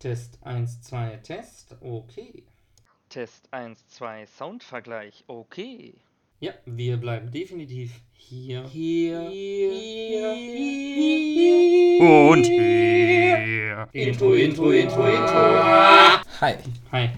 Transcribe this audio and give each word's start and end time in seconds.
Test 0.00 0.38
1, 0.44 0.80
2, 0.80 1.18
Test. 1.22 1.76
Okay. 1.82 2.42
Test 3.10 3.48
1, 3.52 3.86
2, 3.88 4.24
Soundvergleich. 4.38 5.24
Okay. 5.26 5.92
Ja, 6.40 6.52
wir 6.64 6.96
bleiben 6.96 7.30
definitiv 7.30 7.92
hier. 8.14 8.64
Hier. 8.66 9.28
Hier. 9.28 10.32
hier 10.32 12.00
und 12.30 12.44
hier. 12.46 13.88
Intro, 13.92 14.32
Intro, 14.32 14.70
Intro, 14.70 15.06
Intro. 15.06 16.24
Hi. 16.40 16.54
Hi. 16.92 17.10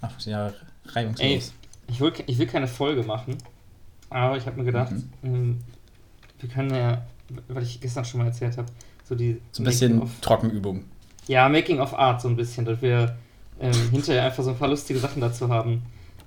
Ach, 0.00 0.20
ja, 0.20 0.46
Ey, 0.46 0.54
reibungslos. 0.86 1.52
ich 1.88 2.00
will, 2.00 2.12
ich 2.28 2.38
will 2.38 2.46
keine 2.46 2.68
Folge 2.68 3.02
machen, 3.02 3.36
aber 4.08 4.36
ich 4.36 4.46
habe 4.46 4.56
mir 4.56 4.64
gedacht, 4.66 4.92
Mhm. 4.92 5.10
ähm, 5.24 5.58
wir 6.38 6.48
können 6.48 6.72
ja, 6.72 7.04
weil 7.48 7.64
ich 7.64 7.80
gestern 7.80 8.04
schon 8.04 8.20
mal 8.20 8.28
erzählt 8.28 8.56
habe, 8.56 8.70
so 9.02 9.16
die. 9.16 9.40
So 9.50 9.62
ein 9.62 9.64
bisschen 9.64 10.08
Trockenübung. 10.20 10.84
Ja, 11.28 11.48
Making 11.48 11.78
of 11.80 11.94
Art 11.94 12.20
so 12.20 12.28
ein 12.28 12.34
bisschen, 12.36 12.64
dass 12.64 12.82
wir 12.82 13.16
ähm, 13.60 13.72
hinterher 13.90 14.24
einfach 14.24 14.42
so 14.42 14.50
ein 14.50 14.56
paar 14.58 14.68
lustige 14.68 14.98
Sachen 14.98 15.20
dazu 15.20 15.48
haben. 15.48 15.82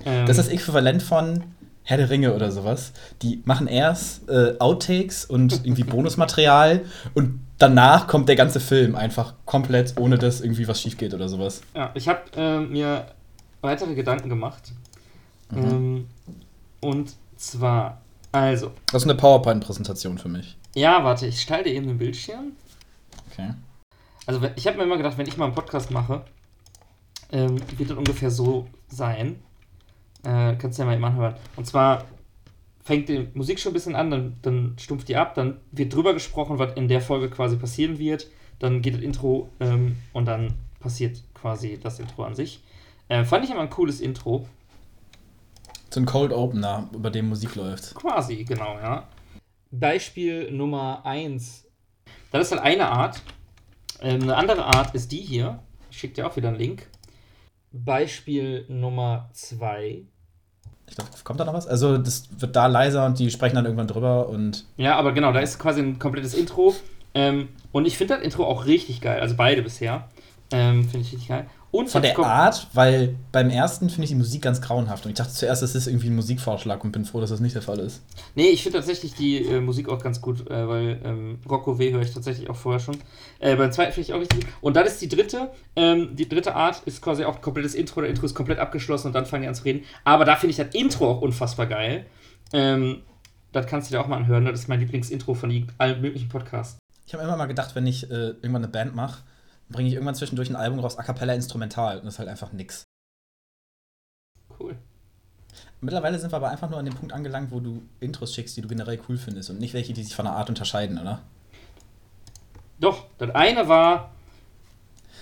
Ähm, 0.05 0.25
Das 0.25 0.37
ist 0.37 0.47
das 0.47 0.53
Äquivalent 0.53 1.03
von 1.03 1.43
Herr 1.83 1.97
der 1.97 2.09
Ringe 2.09 2.33
oder 2.33 2.51
sowas. 2.51 2.93
Die 3.21 3.41
machen 3.45 3.67
erst 3.67 4.29
äh, 4.29 4.55
Outtakes 4.59 5.25
und 5.25 5.65
irgendwie 5.65 5.83
Bonusmaterial 5.83 6.81
und 7.15 7.39
danach 7.57 8.07
kommt 8.07 8.29
der 8.29 8.35
ganze 8.35 8.59
Film 8.59 8.95
einfach 8.95 9.33
komplett, 9.45 9.99
ohne 9.99 10.17
dass 10.17 10.41
irgendwie 10.41 10.67
was 10.67 10.81
schief 10.81 10.97
geht 10.97 11.13
oder 11.13 11.27
sowas. 11.27 11.61
Ja, 11.75 11.91
ich 11.95 12.07
habe 12.07 12.21
ähm, 12.35 12.71
mir 12.71 13.05
weitere 13.61 13.95
Gedanken 13.95 14.29
gemacht. 14.29 14.71
Mhm. 15.51 15.63
Ähm, 15.63 16.07
und 16.81 17.13
zwar, 17.37 18.01
also, 18.31 18.71
Das 18.91 19.01
ist 19.03 19.09
eine 19.09 19.17
PowerPoint-Präsentation 19.17 20.17
für 20.17 20.29
mich. 20.29 20.55
ja, 20.75 21.03
warte, 21.03 21.25
ich 21.27 21.41
stelle 21.41 21.63
dir 21.63 21.73
eben 21.73 21.87
den 21.87 21.97
Bildschirm. 21.97 22.51
Okay. 23.31 23.49
Also, 24.31 24.47
ich 24.55 24.65
habe 24.65 24.77
mir 24.77 24.83
immer 24.83 24.95
gedacht, 24.95 25.17
wenn 25.17 25.27
ich 25.27 25.35
mal 25.35 25.45
einen 25.45 25.53
Podcast 25.55 25.91
mache, 25.91 26.23
ähm, 27.33 27.57
wird 27.77 27.89
das 27.89 27.97
ungefähr 27.97 28.31
so 28.31 28.65
sein. 28.87 29.41
Äh, 30.23 30.55
kannst 30.55 30.77
du 30.77 30.83
ja 30.83 30.85
mal 30.85 30.95
eben 30.95 31.03
anhören. 31.03 31.35
Und 31.57 31.67
zwar 31.67 32.05
fängt 32.81 33.09
die 33.09 33.27
Musik 33.33 33.59
schon 33.59 33.71
ein 33.71 33.73
bisschen 33.73 33.95
an, 33.95 34.09
dann, 34.09 34.37
dann 34.41 34.75
stumpft 34.79 35.09
die 35.09 35.17
ab, 35.17 35.35
dann 35.35 35.57
wird 35.73 35.93
drüber 35.93 36.13
gesprochen, 36.13 36.59
was 36.59 36.75
in 36.75 36.87
der 36.87 37.01
Folge 37.01 37.29
quasi 37.29 37.57
passieren 37.57 37.99
wird. 37.99 38.27
Dann 38.59 38.81
geht 38.81 38.93
das 38.93 39.01
Intro 39.01 39.49
ähm, 39.59 39.97
und 40.13 40.25
dann 40.25 40.53
passiert 40.79 41.21
quasi 41.33 41.77
das 41.77 41.99
Intro 41.99 42.23
an 42.23 42.33
sich. 42.33 42.63
Äh, 43.09 43.25
fand 43.25 43.43
ich 43.43 43.51
immer 43.51 43.61
ein 43.61 43.69
cooles 43.69 43.99
Intro. 43.99 44.47
So 45.89 45.99
ein 45.99 46.05
Cold 46.05 46.31
Opener, 46.31 46.87
über 46.93 47.09
dem 47.09 47.27
Musik 47.27 47.55
läuft. 47.55 47.95
Quasi, 47.95 48.45
genau, 48.45 48.77
ja. 48.79 49.09
Beispiel 49.71 50.49
Nummer 50.51 51.05
1. 51.05 51.67
Das 52.31 52.47
ist 52.47 52.51
halt 52.51 52.61
eine 52.61 52.87
Art. 52.87 53.21
Ähm, 54.01 54.23
eine 54.23 54.35
andere 54.35 54.65
Art 54.65 54.95
ist 54.95 55.11
die 55.11 55.21
hier. 55.21 55.59
Ich 55.89 55.97
schicke 55.99 56.15
dir 56.15 56.27
auch 56.27 56.35
wieder 56.35 56.49
einen 56.49 56.57
Link. 56.57 56.87
Beispiel 57.71 58.65
Nummer 58.67 59.29
2. 59.33 60.03
Ich 60.87 60.95
glaube, 60.95 61.09
kommt 61.23 61.39
da 61.39 61.45
noch 61.45 61.53
was? 61.53 61.67
Also, 61.67 61.97
das 61.97 62.27
wird 62.37 62.55
da 62.55 62.67
leiser 62.67 63.05
und 63.05 63.17
die 63.17 63.29
sprechen 63.31 63.55
dann 63.55 63.65
irgendwann 63.65 63.87
drüber 63.87 64.27
und. 64.27 64.65
Ja, 64.77 64.95
aber 64.97 65.13
genau, 65.13 65.31
da 65.31 65.39
ist 65.39 65.57
quasi 65.57 65.81
ein 65.81 65.99
komplettes 65.99 66.33
Intro. 66.33 66.75
Ähm, 67.13 67.49
und 67.71 67.85
ich 67.85 67.97
finde 67.97 68.15
das 68.15 68.23
Intro 68.23 68.45
auch 68.45 68.65
richtig 68.65 69.01
geil. 69.01 69.19
Also 69.21 69.35
beide 69.35 69.61
bisher. 69.61 70.09
Ähm, 70.51 70.83
finde 70.83 71.05
ich 71.05 71.13
richtig 71.13 71.29
geil. 71.29 71.45
Und 71.71 71.89
Von 71.89 72.01
der 72.01 72.19
Art, 72.19 72.67
weil 72.73 73.15
beim 73.31 73.49
ersten 73.49 73.89
finde 73.89 74.03
ich 74.03 74.09
die 74.09 74.15
Musik 74.15 74.41
ganz 74.41 74.59
grauenhaft. 74.59 75.05
Und 75.05 75.11
ich 75.11 75.17
dachte 75.17 75.31
zuerst, 75.31 75.61
das 75.61 75.73
ist 75.73 75.87
irgendwie 75.87 76.07
ein 76.07 76.15
Musikvorschlag 76.15 76.83
und 76.83 76.91
bin 76.91 77.05
froh, 77.05 77.21
dass 77.21 77.29
das 77.29 77.39
nicht 77.39 77.55
der 77.55 77.61
Fall 77.61 77.79
ist. 77.79 78.01
Nee, 78.35 78.49
ich 78.49 78.61
finde 78.61 78.79
tatsächlich 78.79 79.13
die 79.13 79.45
äh, 79.45 79.61
Musik 79.61 79.87
auch 79.87 80.03
ganz 80.03 80.19
gut, 80.19 80.49
äh, 80.49 80.67
weil 80.67 80.99
ähm, 81.05 81.39
Rocco 81.49 81.79
W. 81.79 81.93
höre 81.93 82.01
ich 82.01 82.13
tatsächlich 82.13 82.49
auch 82.49 82.57
vorher 82.57 82.81
schon. 82.81 82.97
Äh, 83.39 83.55
beim 83.55 83.71
zweiten 83.71 83.93
finde 83.93 84.09
ich 84.09 84.13
auch 84.13 84.19
richtig 84.19 84.41
gut. 84.41 84.49
Und 84.59 84.75
dann 84.75 84.85
ist 84.85 85.01
die 85.01 85.07
dritte, 85.07 85.49
ähm, 85.77 86.13
die 86.13 86.27
dritte 86.27 86.55
Art 86.55 86.81
ist 86.85 87.01
quasi 87.01 87.23
auch 87.23 87.37
ein 87.37 87.41
komplettes 87.41 87.73
Intro. 87.73 88.01
Der 88.01 88.09
Intro 88.09 88.25
ist 88.25 88.35
komplett 88.35 88.59
abgeschlossen 88.59 89.07
und 89.07 89.13
dann 89.13 89.25
fangen 89.25 89.43
die 89.43 89.47
an 89.47 89.55
zu 89.55 89.63
reden. 89.63 89.85
Aber 90.03 90.25
da 90.25 90.35
finde 90.35 90.51
ich 90.51 90.57
das 90.57 90.75
Intro 90.75 91.09
auch 91.09 91.21
unfassbar 91.21 91.67
geil. 91.67 92.05
Ähm, 92.51 93.03
das 93.53 93.65
kannst 93.65 93.89
du 93.89 93.95
dir 93.95 94.01
auch 94.01 94.07
mal 94.07 94.17
anhören. 94.17 94.43
Das 94.43 94.59
ist 94.59 94.67
mein 94.67 94.81
Lieblingsintro 94.81 95.35
von 95.35 95.67
allen 95.77 96.01
möglichen 96.01 96.27
Podcasts. 96.27 96.77
Ich 97.05 97.13
habe 97.13 97.23
immer 97.23 97.37
mal 97.37 97.47
gedacht, 97.47 97.75
wenn 97.75 97.87
ich 97.87 98.09
äh, 98.09 98.29
irgendwann 98.41 98.63
eine 98.63 98.67
Band 98.67 98.95
mache, 98.95 99.21
bringe 99.71 99.87
ich 99.89 99.93
irgendwann 99.95 100.15
zwischendurch 100.15 100.49
ein 100.49 100.55
Album 100.55 100.79
raus, 100.79 100.97
a 100.97 101.03
cappella 101.03 101.33
instrumental. 101.33 101.97
Und 101.99 102.05
das 102.05 102.15
ist 102.15 102.19
halt 102.19 102.29
einfach 102.29 102.51
nix. 102.51 102.83
Cool. 104.59 104.75
Mittlerweile 105.81 106.19
sind 106.19 106.31
wir 106.31 106.37
aber 106.37 106.49
einfach 106.49 106.69
nur 106.69 106.79
an 106.79 106.85
dem 106.85 106.93
Punkt 106.93 107.13
angelangt, 107.13 107.51
wo 107.51 107.59
du 107.59 107.81
Intros 107.99 108.33
schickst, 108.33 108.55
die 108.55 108.61
du 108.61 108.67
generell 108.67 108.99
cool 109.09 109.17
findest 109.17 109.49
und 109.49 109.59
nicht 109.59 109.73
welche, 109.73 109.93
die 109.93 110.03
sich 110.03 110.15
von 110.15 110.25
der 110.25 110.35
Art 110.35 110.49
unterscheiden, 110.49 110.99
oder? 110.99 111.21
Doch, 112.79 113.05
das 113.17 113.31
eine 113.31 113.67
war. 113.67 114.11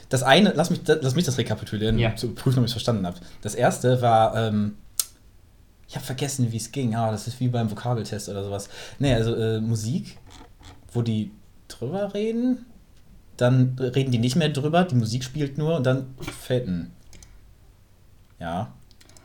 Das 0.09 0.23
eine, 0.23 0.53
lass 0.53 0.69
mich, 0.69 0.81
lass 0.85 1.15
mich 1.15 1.25
das 1.25 1.37
rekapitulieren, 1.37 1.97
Ja. 1.99 2.09
um 2.11 2.17
zu 2.17 2.33
prüfen, 2.33 2.59
ob 2.59 2.65
ich 2.65 2.69
es 2.69 2.73
verstanden 2.73 3.05
habe. 3.05 3.19
Das 3.41 3.53
erste 3.55 4.01
war, 4.01 4.35
ähm, 4.35 4.77
ich 5.87 5.95
habe 5.95 6.05
vergessen, 6.05 6.51
wie 6.51 6.57
es 6.57 6.71
ging. 6.71 6.95
Ah, 6.95 7.11
das 7.11 7.27
ist 7.27 7.39
wie 7.39 7.47
beim 7.47 7.69
Vokabeltest 7.69 8.27
oder 8.29 8.43
sowas. 8.43 8.69
Nee, 8.97 9.13
also 9.13 9.35
äh, 9.35 9.59
Musik, 9.61 10.17
wo 10.93 11.01
die 11.01 11.31
drüber 11.67 12.13
reden, 12.13 12.65
dann 13.41 13.77
reden 13.79 14.11
die 14.11 14.19
nicht 14.19 14.35
mehr 14.35 14.49
drüber, 14.49 14.83
die 14.83 14.95
Musik 14.95 15.23
spielt 15.23 15.57
nur 15.57 15.75
und 15.75 15.85
dann 15.85 16.13
fällt 16.19 16.67
ein. 16.67 16.91
Ja, 18.39 18.73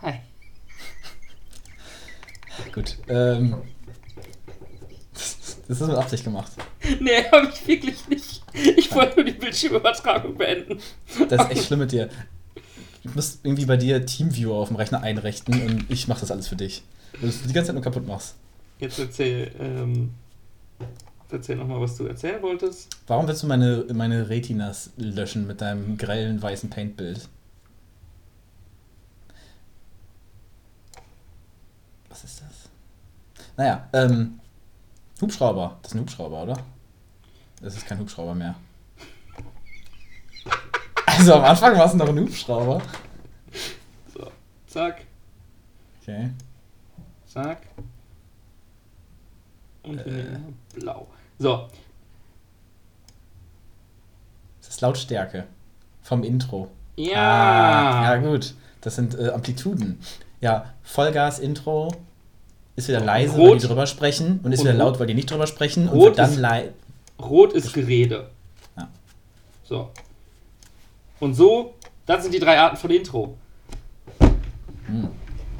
Hi. 0.02 0.14
gut. 2.72 2.98
Ähm, 3.08 3.56
das 5.66 5.80
ist 5.80 5.86
mit 5.88 5.97
Absicht 5.97 6.24
gemacht. 6.24 6.53
Nee, 7.00 7.24
habe 7.32 7.48
ich 7.53 7.66
wirklich 7.66 8.06
nicht. 8.08 8.42
Ich 8.53 8.94
wollte 8.94 9.16
nur 9.16 9.24
die 9.24 9.32
Bildschirmübertragung 9.32 10.36
beenden. 10.36 10.78
Das 11.28 11.44
ist 11.44 11.50
echt 11.50 11.64
schlimm 11.64 11.80
mit 11.80 11.92
dir. 11.92 12.10
Ich 13.03 13.14
muss 13.14 13.38
irgendwie 13.42 13.64
bei 13.64 13.76
dir 13.76 14.04
Teamviewer 14.04 14.56
auf 14.56 14.69
dem 14.69 14.76
Rechner 14.76 15.03
einrichten 15.03 15.60
und 15.62 15.91
ich 15.91 16.06
mache 16.06 16.20
das 16.20 16.30
alles 16.30 16.48
für 16.48 16.56
dich. 16.56 16.82
Weil 17.12 17.22
du 17.22 17.26
es 17.28 17.42
die 17.42 17.53
ganze 17.53 17.69
Zeit 17.69 17.74
nur 17.74 17.82
kaputt 17.82 18.06
machst. 18.06 18.34
Jetzt 18.78 18.98
erzähl, 18.98 19.50
ähm, 19.58 20.10
erzähl 21.30 21.56
nochmal, 21.56 21.80
was 21.80 21.96
du 21.96 22.06
erzählen 22.06 22.42
wolltest. 22.42 22.96
Warum 23.06 23.26
willst 23.26 23.42
du 23.42 23.46
meine, 23.46 23.84
meine 23.92 24.28
Retinas 24.28 24.90
löschen 24.96 25.46
mit 25.46 25.60
deinem 25.60 25.96
grellen 25.96 26.40
weißen 26.40 26.70
Paintbild? 26.70 27.28
Was 32.08 32.24
ist 32.24 32.40
das? 32.42 33.44
Naja, 33.56 33.88
ähm, 33.92 34.40
Hubschrauber. 35.20 35.78
Das 35.82 35.92
ist 35.92 35.96
ein 35.96 36.00
Hubschrauber, 36.00 36.42
oder? 36.42 36.58
Das 37.60 37.76
ist 37.76 37.86
kein 37.86 37.98
Hubschrauber 37.98 38.34
mehr. 38.34 38.54
Also 41.06 41.34
am 41.34 41.44
Anfang 41.44 41.76
war 41.78 41.86
es 41.86 41.94
noch 41.94 42.08
ein 42.08 42.18
Hubschrauber. 42.18 42.82
So, 44.12 44.30
zack, 44.66 45.02
Okay. 46.02 46.30
zack. 47.26 47.62
Und 49.84 49.99
Äh. 49.99 50.39
blau. 50.75 51.06
So, 51.39 51.69
Das 54.61 54.69
ist 54.71 54.81
Lautstärke. 54.81 55.45
Vom 56.03 56.22
Intro. 56.22 56.69
ja. 56.97 57.12
Ah, 57.21 58.15
ja, 58.15 58.17
gut. 58.21 58.55
Das 58.81 58.97
sind 58.97 59.19
äh, 59.19 59.31
Amplituden. 59.31 59.99
Ja, 60.41 60.75
Vollgas-Intro 60.83 61.95
ist 62.77 62.89
wieder 62.89 63.00
leise, 63.00 63.33
weil 63.39 63.47
Rot. 63.49 63.62
die 63.62 63.67
drüber 63.67 63.87
sprechen 63.87 64.41
und 64.43 64.53
ist 64.53 64.61
Und 64.61 64.67
wieder 64.67 64.75
laut, 64.77 64.99
weil 65.00 65.06
die 65.06 65.15
nicht 65.15 65.31
drüber 65.31 65.47
sprechen 65.47 65.89
und 65.89 65.95
Rot 65.95 66.05
wird 66.09 66.19
dann 66.19 66.31
ist- 66.31 66.37
leise. 66.39 66.72
Rot 67.21 67.53
ist 67.55 67.72
Gerede. 67.72 68.28
Ja. 68.77 68.89
So. 69.62 69.91
Und 71.21 71.34
so, 71.34 71.75
das 72.06 72.22
sind 72.22 72.34
die 72.34 72.41
drei 72.41 72.59
Arten 72.59 72.77
von 72.77 72.91
Intro, 72.91 73.37
Hm. 74.87 75.09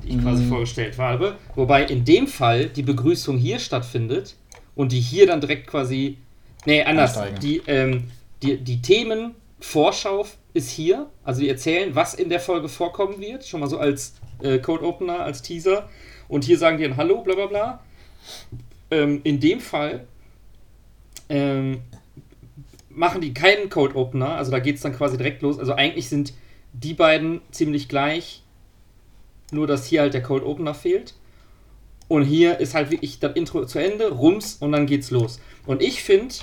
Die 0.05 0.17
ich 0.17 0.23
quasi 0.23 0.45
Mhm. 0.45 0.49
vorgestellt 0.49 0.99
habe. 0.99 1.37
Wobei 1.55 1.85
in 1.85 2.05
dem 2.05 2.27
Fall 2.27 2.67
die 2.67 2.83
Begrüßung 2.83 3.39
hier 3.39 3.59
stattfindet 3.59 4.35
und 4.75 4.93
die 4.93 5.01
hier 5.01 5.27
dann 5.27 5.41
direkt 5.41 5.67
quasi. 5.67 6.19
Nee, 6.67 6.83
anders. 6.83 7.19
Die, 7.43 7.63
ähm, 7.67 8.05
die, 8.43 8.59
die 8.59 8.81
Themenvorschau 8.83 10.27
ist 10.53 10.71
hier. 10.71 11.07
Also 11.25 11.41
die 11.41 11.49
erzählen, 11.49 11.95
was 11.95 12.15
in 12.15 12.29
der 12.29 12.41
Folge 12.41 12.69
vorkommen 12.69 13.21
wird. 13.21 13.47
Schon 13.47 13.61
mal 13.61 13.69
so 13.69 13.79
als 13.79 14.15
äh, 14.43 14.59
Code 14.59 14.85
Opener, 14.85 15.21
als 15.21 15.43
Teaser. 15.43 15.89
Und 16.29 16.45
hier 16.45 16.59
sagen 16.59 16.79
die 16.79 16.85
ein 16.85 16.97
Hallo, 16.97 17.23
bla 17.23 17.35
bla 17.35 17.47
bla. 17.47 17.81
Ähm, 18.91 19.21
in 19.25 19.41
dem 19.41 19.61
Fall 19.61 20.07
ähm, 21.29 21.81
machen 22.89 23.21
die 23.21 23.35
keinen 23.35 23.69
Code 23.69 23.95
Opener. 23.97 24.37
Also 24.37 24.51
da 24.51 24.59
geht 24.59 24.77
es 24.77 24.83
dann 24.83 24.95
quasi 24.95 25.17
direkt 25.17 25.43
los. 25.43 25.59
Also 25.59 25.75
eigentlich 25.75 26.09
sind 26.09 26.33
die 26.73 26.95
beiden 26.95 27.41
ziemlich 27.51 27.89
gleich. 27.89 28.43
Nur 29.55 29.67
dass 29.67 29.87
hier 29.87 30.01
halt 30.01 30.15
der 30.15 30.23
Code 30.23 30.47
Opener 30.47 30.75
fehlt. 30.75 31.15
Und 32.09 32.25
hier 32.25 32.59
ist 32.59 32.75
halt 32.75 32.91
wirklich 32.91 33.19
das 33.21 33.35
Intro 33.35 33.65
zu 33.65 33.79
Ende, 33.79 34.11
rums 34.11 34.57
und 34.57 34.73
dann 34.73 34.87
geht's 34.87 35.11
los. 35.11 35.41
Und 35.65 35.81
ich 35.81 36.03
finde, 36.03 36.35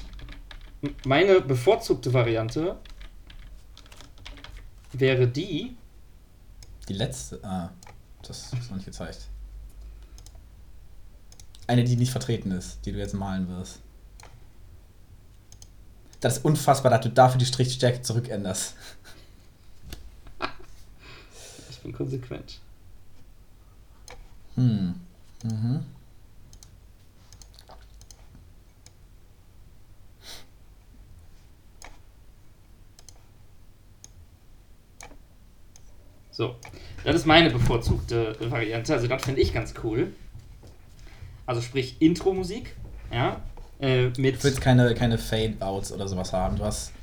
meine 1.05 1.41
bevorzugte 1.41 2.13
Variante 2.13 2.77
wäre 4.93 5.27
die. 5.27 5.75
Die 6.87 6.93
letzte. 6.93 7.43
Ah, 7.43 7.69
das 8.23 8.53
ist 8.53 8.69
noch 8.69 8.77
nicht 8.77 8.85
gezeigt. 8.85 9.27
Eine, 11.67 11.83
die 11.83 11.95
nicht 11.95 12.11
vertreten 12.11 12.51
ist, 12.51 12.79
die 12.85 12.91
du 12.91 12.97
jetzt 12.97 13.13
malen 13.13 13.47
wirst. 13.47 13.79
Das 16.19 16.37
ist 16.37 16.45
unfassbar, 16.45 16.91
dass 16.91 17.01
du 17.01 17.09
dafür 17.09 17.39
die 17.39 17.45
Strichstärke 17.45 18.01
zurückänderst. 18.01 18.75
Ich 21.71 21.83
bin 21.83 21.93
konsequent. 21.93 22.59
Hm. 24.55 24.95
Mhm. 25.43 25.85
So, 36.31 36.55
das 37.03 37.15
ist 37.15 37.25
meine 37.25 37.49
bevorzugte 37.49 38.35
Variante. 38.39 38.93
Also 38.93 39.07
das 39.07 39.23
finde 39.23 39.41
ich 39.41 39.53
ganz 39.53 39.73
cool. 39.83 40.13
Also 41.45 41.61
sprich 41.61 41.97
Intro-Musik, 41.99 42.75
ja, 43.11 43.41
äh, 43.79 44.05
mit 44.17 44.39
Du 44.39 44.43
willst 44.43 44.61
keine, 44.61 44.93
keine 44.95 45.17
Fade-Outs 45.17 45.91
oder 45.91 46.07
sowas 46.07 46.31
haben. 46.31 46.57
Du 46.57 46.63
hast 46.63 46.93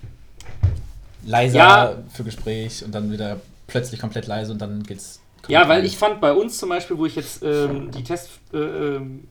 leiser 1.25 1.59
Ja. 1.59 1.97
für 2.13 2.25
Gespräch 2.25 2.85
und 2.85 2.93
dann 2.95 3.13
wieder 3.13 3.41
plötzlich 3.67 4.01
komplett 4.01 4.27
leise 4.27 4.53
und 4.53 4.59
dann 4.59 4.83
geht's. 4.85 5.21
Ja, 5.47 5.69
weil 5.69 5.85
ich 5.85 5.97
fand 5.97 6.21
bei 6.21 6.33
uns 6.33 6.59
zum 6.59 6.69
Beispiel, 6.69 6.99
wo 6.99 7.07
ich 7.07 7.17
jetzt 7.17 7.43
ähm, 7.43 7.91
die 7.91 8.03
Test, 8.03 8.41
äh, 8.53 8.59
ähm, 8.59 9.29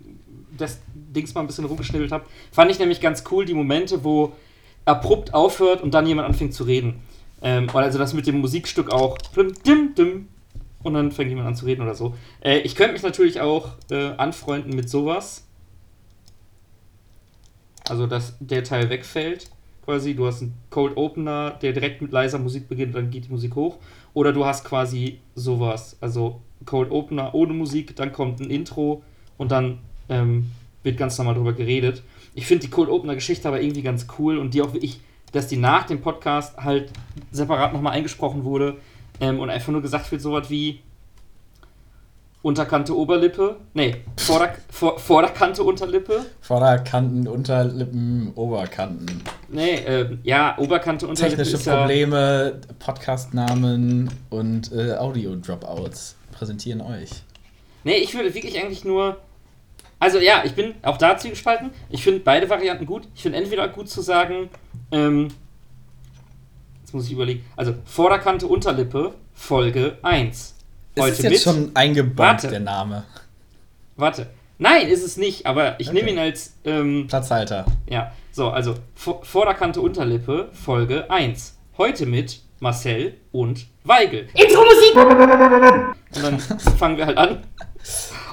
das 0.58 0.80
Dings 0.94 1.34
mal 1.36 1.42
ein 1.42 1.48
bisschen 1.48 1.66
rumgeschnibbelt 1.66 2.12
habe, 2.12 2.26
fand 2.52 2.72
ich 2.72 2.80
nämlich 2.80 3.02
ganz 3.02 3.24
cool 3.30 3.46
die 3.46 3.54
Momente, 3.54 4.04
wo 4.04 4.34
abrupt 4.86 5.34
aufhört 5.34 5.82
und 5.82 5.94
dann 5.94 6.08
jemand 6.08 6.28
anfängt 6.28 6.54
zu 6.54 6.64
reden. 6.64 7.02
Ähm, 7.42 7.70
also 7.74 8.00
das 8.00 8.14
mit 8.14 8.26
dem 8.26 8.40
Musikstück 8.40 8.92
auch 8.92 9.18
und 9.36 10.94
dann 10.94 11.12
fängt 11.12 11.30
jemand 11.30 11.48
an 11.48 11.56
zu 11.56 11.66
reden 11.66 11.82
oder 11.82 11.94
so. 11.94 12.16
Äh, 12.42 12.60
ich 12.60 12.76
könnte 12.76 12.94
mich 12.94 13.04
natürlich 13.04 13.42
auch 13.42 13.72
äh, 13.92 14.12
anfreunden 14.18 14.76
mit 14.76 14.90
sowas. 14.90 15.46
Also, 17.90 18.08
dass 18.08 18.36
der 18.40 18.64
Teil 18.64 18.90
wegfällt, 18.90 19.50
quasi. 19.86 20.14
Du 20.14 20.28
hast 20.28 20.42
einen 20.42 20.54
Cold 20.70 20.98
Opener, 20.98 21.52
der 21.62 21.74
direkt 21.74 22.02
mit 22.02 22.12
leiser 22.12 22.40
Musik 22.40 22.68
beginnt, 22.68 22.96
dann 22.96 23.10
geht 23.10 23.26
die 23.26 23.32
Musik 23.32 23.56
hoch. 23.56 23.78
Oder 24.18 24.34
du 24.34 24.46
hast 24.46 24.66
quasi 24.66 25.20
sowas. 25.36 25.96
Also, 26.02 26.42
Cold 26.66 26.90
Opener 26.90 27.36
ohne 27.36 27.54
Musik, 27.54 27.96
dann 27.96 28.12
kommt 28.12 28.40
ein 28.40 28.50
Intro 28.50 29.04
und 29.38 29.52
dann 29.52 29.78
ähm, 30.10 30.50
wird 30.82 30.98
ganz 30.98 31.20
normal 31.20 31.36
drüber 31.36 31.54
geredet. 31.54 32.02
Ich 32.34 32.48
finde 32.48 32.66
die 32.66 32.72
Cold 32.72 32.90
Opener 32.90 33.14
Geschichte 33.14 33.48
aber 33.48 33.62
irgendwie 33.62 33.84
ganz 33.84 34.08
cool 34.18 34.40
und 34.40 34.56
die 34.56 34.64
auch 34.64 34.74
wirklich, 34.74 35.02
dass 35.34 35.46
die 35.46 35.58
nach 35.58 35.86
dem 35.86 36.02
Podcast 36.02 36.58
halt 36.58 36.92
separat 37.30 37.74
nochmal 37.74 37.94
eingesprochen 37.94 38.44
wurde 38.44 38.78
ähm, 39.20 39.40
und 39.40 39.52
einfach 39.52 39.72
nur 39.72 39.84
gesagt 39.84 40.12
wird, 40.12 40.20
sowas 40.24 40.50
wie 40.50 40.80
Unterkante 42.44 42.96
Oberlippe, 42.96 43.58
nee, 43.74 44.04
Vorder 44.16 44.56
Vor 44.70 45.00
Vorderkante 45.00 45.64
Unterlippe, 45.64 46.26
Vorderkanten, 46.40 47.28
Unterlippen, 47.28 48.32
Oberkanten. 48.36 49.24
nee, 49.50 49.76
ähm, 49.86 50.20
ja, 50.24 50.56
Oberkante 50.58 51.08
Unterlippe 51.08 51.38
Technische 51.38 51.58
ist 51.58 51.66
ja, 51.66 51.78
Probleme, 51.78 52.62
Podcastnamen 52.80 54.10
und 54.30 54.72
äh, 54.72 54.94
Audio-Dropouts 54.94 56.16
präsentieren 56.32 56.82
euch. 56.82 57.10
Nee, 57.84 57.98
ich 57.98 58.14
würde 58.14 58.34
wirklich 58.34 58.62
eigentlich 58.62 58.86
nur. 58.86 59.18
Also 60.00 60.20
ja, 60.20 60.44
ich 60.46 60.54
bin 60.54 60.76
auch 60.84 60.98
dazu 60.98 61.30
gespalten. 61.30 61.72
Ich 61.90 62.04
finde 62.04 62.20
beide 62.20 62.50
Varianten 62.50 62.86
gut. 62.86 63.08
Ich 63.16 63.24
finde 63.24 63.40
entweder 63.40 63.68
gut 63.68 63.90
zu 63.90 64.02
sagen, 64.02 64.50
ähm, 64.92 65.30
jetzt 66.82 66.94
muss 66.94 67.08
ich 67.08 67.14
überlegen, 67.14 67.44
also 67.56 67.74
Vorderkante 67.86 68.46
Unterlippe, 68.46 69.16
Folge 69.34 69.98
1. 70.04 70.57
Ist 71.06 71.20
es 71.20 71.32
jetzt 71.32 71.44
schon 71.44 71.72
eingebaut, 71.76 72.18
Warte. 72.18 72.48
der 72.50 72.60
Name? 72.60 73.04
Warte. 73.96 74.28
Nein, 74.60 74.88
ist 74.88 75.04
es 75.04 75.18
nicht, 75.18 75.46
aber 75.46 75.80
ich 75.80 75.90
Okay. 75.90 75.98
nehme 75.98 76.12
ihn 76.12 76.20
als, 76.20 76.56
ähm, 76.66 77.06
Platzhalter. 77.08 77.66
ja, 77.90 78.12
so, 78.32 78.50
also 78.50 78.76
Vor- 78.96 79.24
Vorderkante 79.24 79.82
Unterlippe, 79.82 80.50
Folge 80.54 81.10
1. 81.12 81.58
Heute 81.78 82.06
mit 82.08 82.40
Marcel 82.60 83.16
und 83.32 83.68
Weigel. 83.84 84.28
Intro-Musik! 84.34 84.96
Und 84.96 86.24
dann 86.24 86.40
fangen 86.40 86.98
wir 86.98 87.06
halt 87.06 87.18
an. 87.18 87.44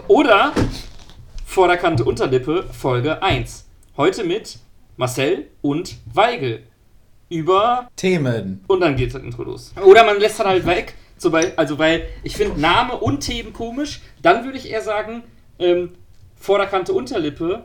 Oder 0.08 0.52
Vorderkante 1.44 2.05
Unterlippe, 2.05 2.64
Folge 2.72 3.22
1. 3.22 3.67
Heute 3.96 4.25
mit 4.25 4.58
Marcel 4.96 5.49
und 5.60 5.96
Weigel. 6.12 6.62
Über. 7.28 7.88
Themen. 7.96 8.64
Und 8.67 8.81
dann 8.81 8.96
geht's 8.96 9.12
das 9.14 9.22
Intro 9.22 9.43
los. 9.44 9.72
Oder 9.84 10.05
man 10.05 10.19
lässt 10.20 10.38
dann 10.40 10.46
halt 10.46 10.64
weg. 10.67 10.94
Zum 11.24 11.32
Beispiel, 11.32 11.54
also, 11.56 11.78
weil 11.78 12.06
ich 12.22 12.36
finde 12.36 12.60
Name 12.60 12.98
und 12.98 13.20
Themen 13.20 13.54
komisch. 13.54 14.02
Dann 14.20 14.44
würde 14.44 14.58
ich 14.58 14.70
eher 14.70 14.82
sagen, 14.82 15.22
ähm, 15.58 15.92
Vorderkante 16.36 16.92
Unterlippe, 16.92 17.64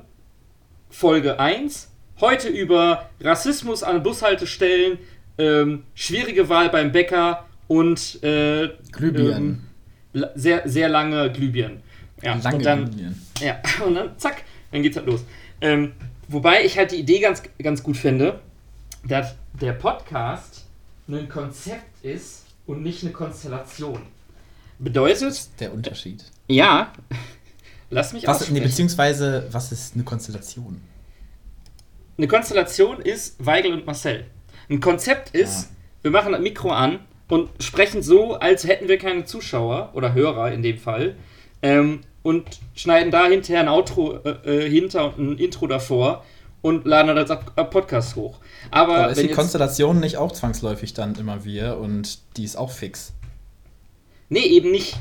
Folge 0.89 1.41
1. 1.41 1.91
Heute 2.21 2.47
über 2.47 3.09
Rassismus 3.19 3.83
an 3.83 4.01
Bushaltestellen, 4.01 4.97
ähm, 5.37 5.83
schwierige 5.93 6.47
Wahl 6.47 6.69
beim 6.69 6.93
Bäcker 6.93 7.47
und 7.67 8.23
äh, 8.23 8.69
Glühbirnen. 8.93 9.67
ähm, 10.13 10.25
sehr, 10.35 10.61
sehr 10.63 10.87
lange 10.87 11.29
Glühbirnen. 11.29 11.83
Ja, 12.21 12.35
Lange 12.35 12.55
und 12.55 12.65
dann, 12.65 12.85
Glühbirnen. 12.85 13.27
ja, 13.41 13.61
und 13.85 13.95
dann 13.95 14.17
zack, 14.17 14.43
dann 14.71 14.83
geht's 14.83 14.95
halt 14.95 15.05
los. 15.05 15.25
Ähm, 15.59 15.91
wobei 16.29 16.63
ich 16.63 16.77
halt 16.77 16.93
die 16.93 16.99
Idee 17.01 17.19
ganz, 17.19 17.43
ganz 17.61 17.83
gut 17.83 17.97
finde, 17.97 18.39
dass 19.03 19.35
der 19.59 19.73
Podcast 19.73 20.65
ein 21.09 21.27
Konzept 21.27 22.05
ist 22.05 22.45
und 22.69 22.83
nicht 22.83 23.03
eine 23.03 23.11
Konstellation. 23.11 23.99
Bedeutet, 24.77 25.49
Der 25.59 25.73
Unterschied. 25.73 26.23
ja, 26.47 26.93
lass 27.89 28.13
mich 28.13 28.27
Was, 28.27 28.49
nee, 28.49 28.59
beziehungsweise, 28.59 29.47
was 29.51 29.71
ist 29.71 29.95
eine 29.95 30.03
Konstellation? 30.03 30.79
Eine 32.17 32.27
Konstellation 32.27 33.01
ist 33.01 33.43
Weigel 33.43 33.73
und 33.73 33.85
Marcel. 33.85 34.25
Ein 34.69 34.79
Konzept 34.79 35.31
ist, 35.35 35.65
Ah. 35.65 35.75
wir 36.03 36.11
machen 36.11 36.31
das 36.31 36.41
Mikro 36.41 36.69
an 36.69 36.99
und 37.27 37.49
sprechen 37.61 38.03
so, 38.03 38.35
als 38.35 38.65
hätten 38.65 38.87
wir 38.87 38.97
keine 38.99 39.25
Zuschauer 39.25 39.89
oder 39.93 40.13
Hörer 40.13 40.51
in 40.51 40.61
dem 40.61 40.77
Fall. 40.77 41.15
Ähm, 41.61 42.01
und 42.21 42.59
schneiden 42.75 43.11
da 43.11 43.25
hinterher 43.27 43.61
ein 43.61 43.67
Outro 43.69 44.17
äh, 44.23 44.29
äh, 44.65 44.69
hinter 44.69 45.17
und 45.17 45.31
ein 45.31 45.37
Intro 45.37 45.65
davor 45.67 46.23
und 46.61 46.85
laden 46.85 47.15
das 47.15 47.31
als 47.31 47.47
Ab- 47.55 47.71
Podcast 47.71 48.15
hoch. 48.15 48.39
Aber, 48.71 48.97
Aber 48.97 49.11
ist 49.11 49.21
die 49.21 49.29
Konstellation 49.29 49.99
nicht 49.99 50.17
auch 50.17 50.31
zwangsläufig 50.31 50.93
dann 50.93 51.15
immer 51.15 51.45
wir 51.45 51.77
und 51.77 52.19
die 52.37 52.43
ist 52.43 52.57
auch 52.57 52.71
fix? 52.71 53.13
Nee, 54.29 54.45
eben 54.45 54.71
nicht. 54.71 54.95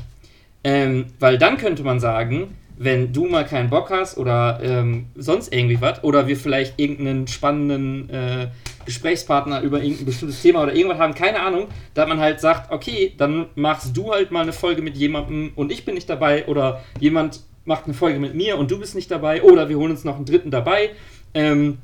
Ähm, 0.63 1.07
weil 1.19 1.37
dann 1.37 1.57
könnte 1.57 1.83
man 1.83 1.99
sagen, 1.99 2.55
wenn 2.77 3.11
du 3.11 3.25
mal 3.25 3.45
keinen 3.45 3.69
Bock 3.69 3.89
hast 3.89 4.17
oder 4.17 4.59
ähm, 4.63 5.07
sonst 5.15 5.53
irgendwie 5.53 5.81
was, 5.81 6.03
oder 6.03 6.27
wir 6.27 6.37
vielleicht 6.37 6.79
irgendeinen 6.79 7.27
spannenden 7.27 8.09
äh, 8.09 8.47
Gesprächspartner 8.85 9.61
über 9.61 9.81
irgendein 9.81 10.05
bestimmtes 10.05 10.41
Thema 10.41 10.63
oder 10.63 10.73
irgendwas 10.73 10.97
haben, 10.99 11.13
keine 11.13 11.41
Ahnung, 11.41 11.67
da 11.93 12.05
man 12.05 12.19
halt 12.19 12.39
sagt, 12.39 12.71
okay, 12.71 13.13
dann 13.17 13.47
machst 13.55 13.95
du 13.95 14.13
halt 14.13 14.31
mal 14.31 14.41
eine 14.41 14.53
Folge 14.53 14.81
mit 14.81 14.95
jemandem 14.95 15.51
und 15.55 15.71
ich 15.73 15.83
bin 15.83 15.95
nicht 15.95 16.09
dabei, 16.09 16.47
oder 16.47 16.81
jemand 17.01 17.41
macht 17.65 17.85
eine 17.85 17.93
Folge 17.93 18.17
mit 18.17 18.33
mir 18.33 18.57
und 18.57 18.71
du 18.71 18.79
bist 18.79 18.95
nicht 18.95 19.11
dabei, 19.11 19.43
oder 19.43 19.67
wir 19.67 19.77
holen 19.77 19.91
uns 19.91 20.05
noch 20.05 20.15
einen 20.15 20.25
dritten 20.25 20.49
dabei. 20.49 20.91
Ähm, 21.33 21.77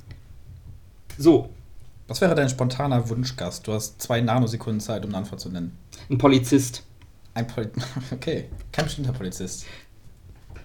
so, 1.17 1.49
Was 2.07 2.21
wäre 2.21 2.35
dein 2.35 2.49
spontaner 2.49 3.07
Wunschgast? 3.09 3.67
Du 3.67 3.73
hast 3.73 4.01
zwei 4.01 4.21
Nanosekunden 4.21 4.79
Zeit, 4.79 5.03
um 5.03 5.09
eine 5.11 5.17
Antwort 5.19 5.39
zu 5.41 5.49
nennen. 5.49 5.77
ein 6.09 6.17
Polizist. 6.17 6.83
Ein 7.33 7.47
Poli 7.47 7.67
Okay, 8.11 8.45
kein 8.71 8.85
bestimmter 8.85 9.11
Polizist. 9.13 9.65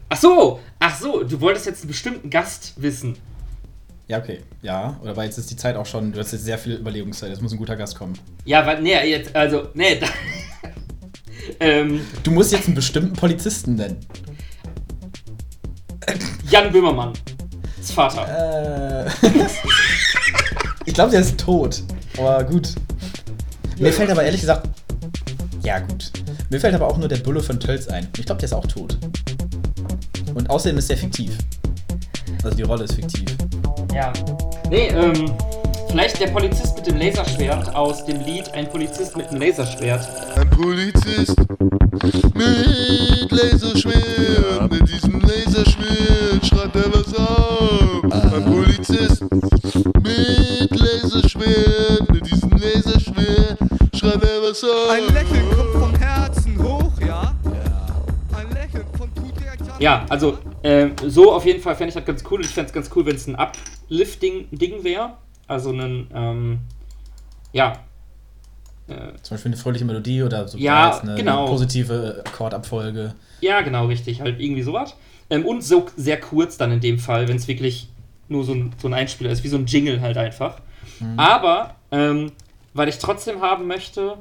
Ach 0.08 0.16
so, 0.16 0.60
ach 0.78 0.98
so, 0.98 1.22
du 1.24 1.40
wolltest 1.40 1.66
jetzt 1.66 1.82
einen 1.82 1.88
bestimmten 1.88 2.30
Gast 2.30 2.74
wissen. 2.76 3.16
Ja, 4.08 4.18
okay. 4.18 4.40
Ja, 4.62 4.98
oder 5.02 5.16
weil 5.16 5.26
jetzt 5.26 5.38
ist 5.38 5.50
die 5.50 5.56
Zeit 5.56 5.76
auch 5.76 5.86
schon, 5.86 6.12
du 6.12 6.18
hast 6.18 6.32
jetzt 6.32 6.44
sehr 6.44 6.58
viel 6.58 6.74
Überlegungszeit, 6.74 7.30
jetzt 7.30 7.42
muss 7.42 7.52
ein 7.52 7.58
guter 7.58 7.76
Gast 7.76 7.96
kommen. 7.96 8.18
Ja, 8.44 8.66
weil, 8.66 8.82
nee, 8.82 9.08
jetzt, 9.08 9.34
also, 9.36 9.68
nee, 9.74 10.00
da, 10.00 10.08
ähm, 11.60 12.00
Du 12.24 12.32
musst 12.32 12.50
jetzt 12.50 12.66
einen 12.66 12.74
bestimmten 12.74 13.12
Polizisten 13.14 13.76
nennen. 13.76 13.98
Jan 16.48 16.72
Böhmermann. 16.72 17.12
Ist 17.80 17.92
Vater. 17.92 19.06
Äh. 19.06 19.10
ich 20.84 20.94
glaube, 20.94 21.10
der 21.10 21.20
ist 21.20 21.38
tot. 21.38 21.82
Aber 22.18 22.44
gut. 22.44 22.74
Mir 23.78 23.92
fällt 23.92 24.10
aber 24.10 24.22
ehrlich 24.22 24.42
gesagt. 24.42 24.68
Ja, 25.62 25.78
gut. 25.78 26.12
Mir 26.50 26.60
fällt 26.60 26.74
aber 26.74 26.88
auch 26.88 26.98
nur 26.98 27.08
der 27.08 27.18
Bulle 27.18 27.40
von 27.40 27.58
Tölz 27.58 27.88
ein. 27.88 28.08
Ich 28.18 28.26
glaube, 28.26 28.40
der 28.40 28.46
ist 28.46 28.52
auch 28.52 28.66
tot. 28.66 28.98
Und 30.34 30.50
außerdem 30.50 30.78
ist 30.78 30.90
der 30.90 30.96
fiktiv. 30.96 31.36
Also 32.42 32.56
die 32.56 32.62
Rolle 32.62 32.84
ist 32.84 32.94
fiktiv. 32.94 33.36
Ja. 33.94 34.12
Nee, 34.68 34.88
ähm, 34.88 35.32
vielleicht 35.88 36.20
der 36.20 36.28
Polizist 36.28 36.76
mit 36.76 36.86
dem 36.86 36.96
Laserschwert 36.96 37.74
aus 37.74 38.04
dem 38.04 38.20
Lied 38.20 38.52
Ein 38.52 38.68
Polizist 38.68 39.16
mit 39.16 39.28
einem 39.28 39.40
Laserschwert. 39.40 40.08
Ein 40.36 40.50
Polizist 40.50 41.36
mit 42.34 43.30
Laserschwert, 43.30 44.70
mit 44.70 44.88
diesem 44.88 45.20
Laserschwert 45.20 46.46
schreibt 46.46 46.76
er 46.76 46.92
was 46.92 47.14
auf. 47.14 47.39
Ein 49.30 49.40
mit 50.02 50.70
Laserschwert, 50.80 52.10
mit 52.12 52.26
diesem 52.30 52.50
Laserschwert 52.50 53.58
schreibt 53.94 54.24
er 54.24 54.42
was 54.42 54.64
auf. 54.64 54.90
Ein 54.90 55.14
Lächeln 55.14 55.50
kommt 55.50 55.72
vom 55.72 55.94
Herzen 55.94 56.62
hoch, 56.62 56.92
ja? 57.00 57.34
Ein 58.36 58.50
Lächeln 58.52 58.84
von 58.98 59.14
tut 59.14 59.38
direkt 59.40 59.62
an. 59.62 59.68
Ja, 59.78 60.04
also, 60.08 60.38
ähm, 60.64 60.96
so 61.06 61.32
auf 61.32 61.44
jeden 61.46 61.62
Fall 61.62 61.76
fände 61.76 61.90
ich 61.90 61.94
das 61.94 62.04
ganz 62.04 62.24
cool. 62.30 62.40
Ich 62.40 62.48
fände 62.48 62.68
es 62.68 62.72
ganz 62.72 62.90
cool, 62.96 63.06
wenn 63.06 63.14
es 63.14 63.28
ein 63.28 63.36
Uplifting-Ding 63.36 64.82
wäre. 64.82 65.12
Also 65.46 65.70
einen, 65.70 66.08
ähm, 66.12 66.58
ja, 67.52 67.74
äh, 68.88 69.12
Zum 69.22 69.36
Beispiel 69.36 69.50
eine 69.52 69.56
fröhliche 69.60 69.84
Melodie 69.84 70.22
oder 70.24 70.48
so 70.48 70.58
Ja, 70.58 70.98
eine, 71.00 71.14
genau. 71.14 71.46
positive 71.46 72.24
Akkordabfolge. 72.26 73.14
ja, 73.40 73.60
genau, 73.60 73.86
richtig, 73.86 74.20
halt 74.22 74.40
irgendwie 74.40 74.62
sowas. 74.62 74.96
Ähm, 75.30 75.46
und 75.46 75.62
so 75.62 75.86
sehr 75.96 76.18
kurz 76.18 76.56
dann 76.56 76.72
in 76.72 76.80
dem 76.80 76.98
Fall, 76.98 77.28
wenn 77.28 77.36
es 77.36 77.46
wirklich 77.46 77.89
nur 78.30 78.44
so 78.44 78.52
ein, 78.52 78.72
so 78.78 78.88
ein 78.88 78.94
Einspieler 78.94 79.30
ist, 79.30 79.44
wie 79.44 79.48
so 79.48 79.56
ein 79.56 79.66
Jingle 79.66 80.00
halt 80.00 80.16
einfach. 80.16 80.60
Aber, 81.16 81.76
ähm, 81.90 82.32
was 82.74 82.88
ich 82.88 82.98
trotzdem 82.98 83.40
haben 83.40 83.66
möchte, 83.66 84.18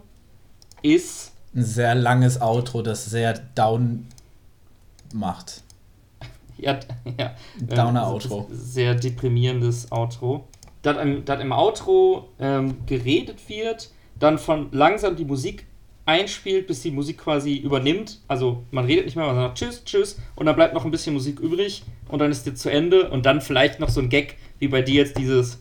ist, 0.82 1.34
Ein 1.54 1.64
sehr 1.64 1.96
langes 1.96 2.42
Outro, 2.42 2.82
das 2.82 3.06
sehr 3.06 3.34
down 3.56 4.08
macht. 5.14 5.64
ja, 6.58 6.80
ja 7.18 7.36
Downer 7.60 8.04
ähm, 8.04 8.08
Outro. 8.08 8.48
Sehr 8.52 8.96
deprimierendes 8.96 9.92
Outro. 9.92 10.48
dass 10.82 10.98
im, 10.98 11.26
dass 11.26 11.42
im 11.42 11.52
Outro 11.52 12.30
ähm, 12.40 12.86
geredet 12.86 13.38
wird, 13.50 13.90
dann 14.18 14.38
von 14.38 14.70
langsam 14.72 15.16
die 15.16 15.26
Musik 15.26 15.66
einspielt, 16.06 16.68
bis 16.68 16.82
die 16.82 16.92
Musik 16.92 17.20
quasi 17.20 17.58
übernimmt. 17.58 18.20
Also 18.28 18.64
man 18.72 18.86
redet 18.86 19.06
nicht 19.06 19.16
mehr, 19.16 19.26
man 19.26 19.36
sagt 19.36 19.58
Tschüss, 19.58 19.84
Tschüss 19.84 20.18
und 20.36 20.46
dann 20.46 20.56
bleibt 20.56 20.74
noch 20.74 20.86
ein 20.86 20.92
bisschen 20.92 21.14
Musik 21.14 21.40
übrig 21.40 21.84
und 22.10 22.20
dann 22.20 22.32
ist 22.32 22.46
die 22.46 22.54
zu 22.54 22.70
Ende. 22.70 23.10
Und 23.10 23.26
dann 23.26 23.40
vielleicht 23.40 23.80
noch 23.80 23.90
so 23.90 24.02
ein 24.02 24.10
Gag, 24.10 24.36
wie 24.60 24.68
bei 24.68 24.82
dir 24.82 24.96
jetzt 24.96 25.18
dieses 25.18 25.60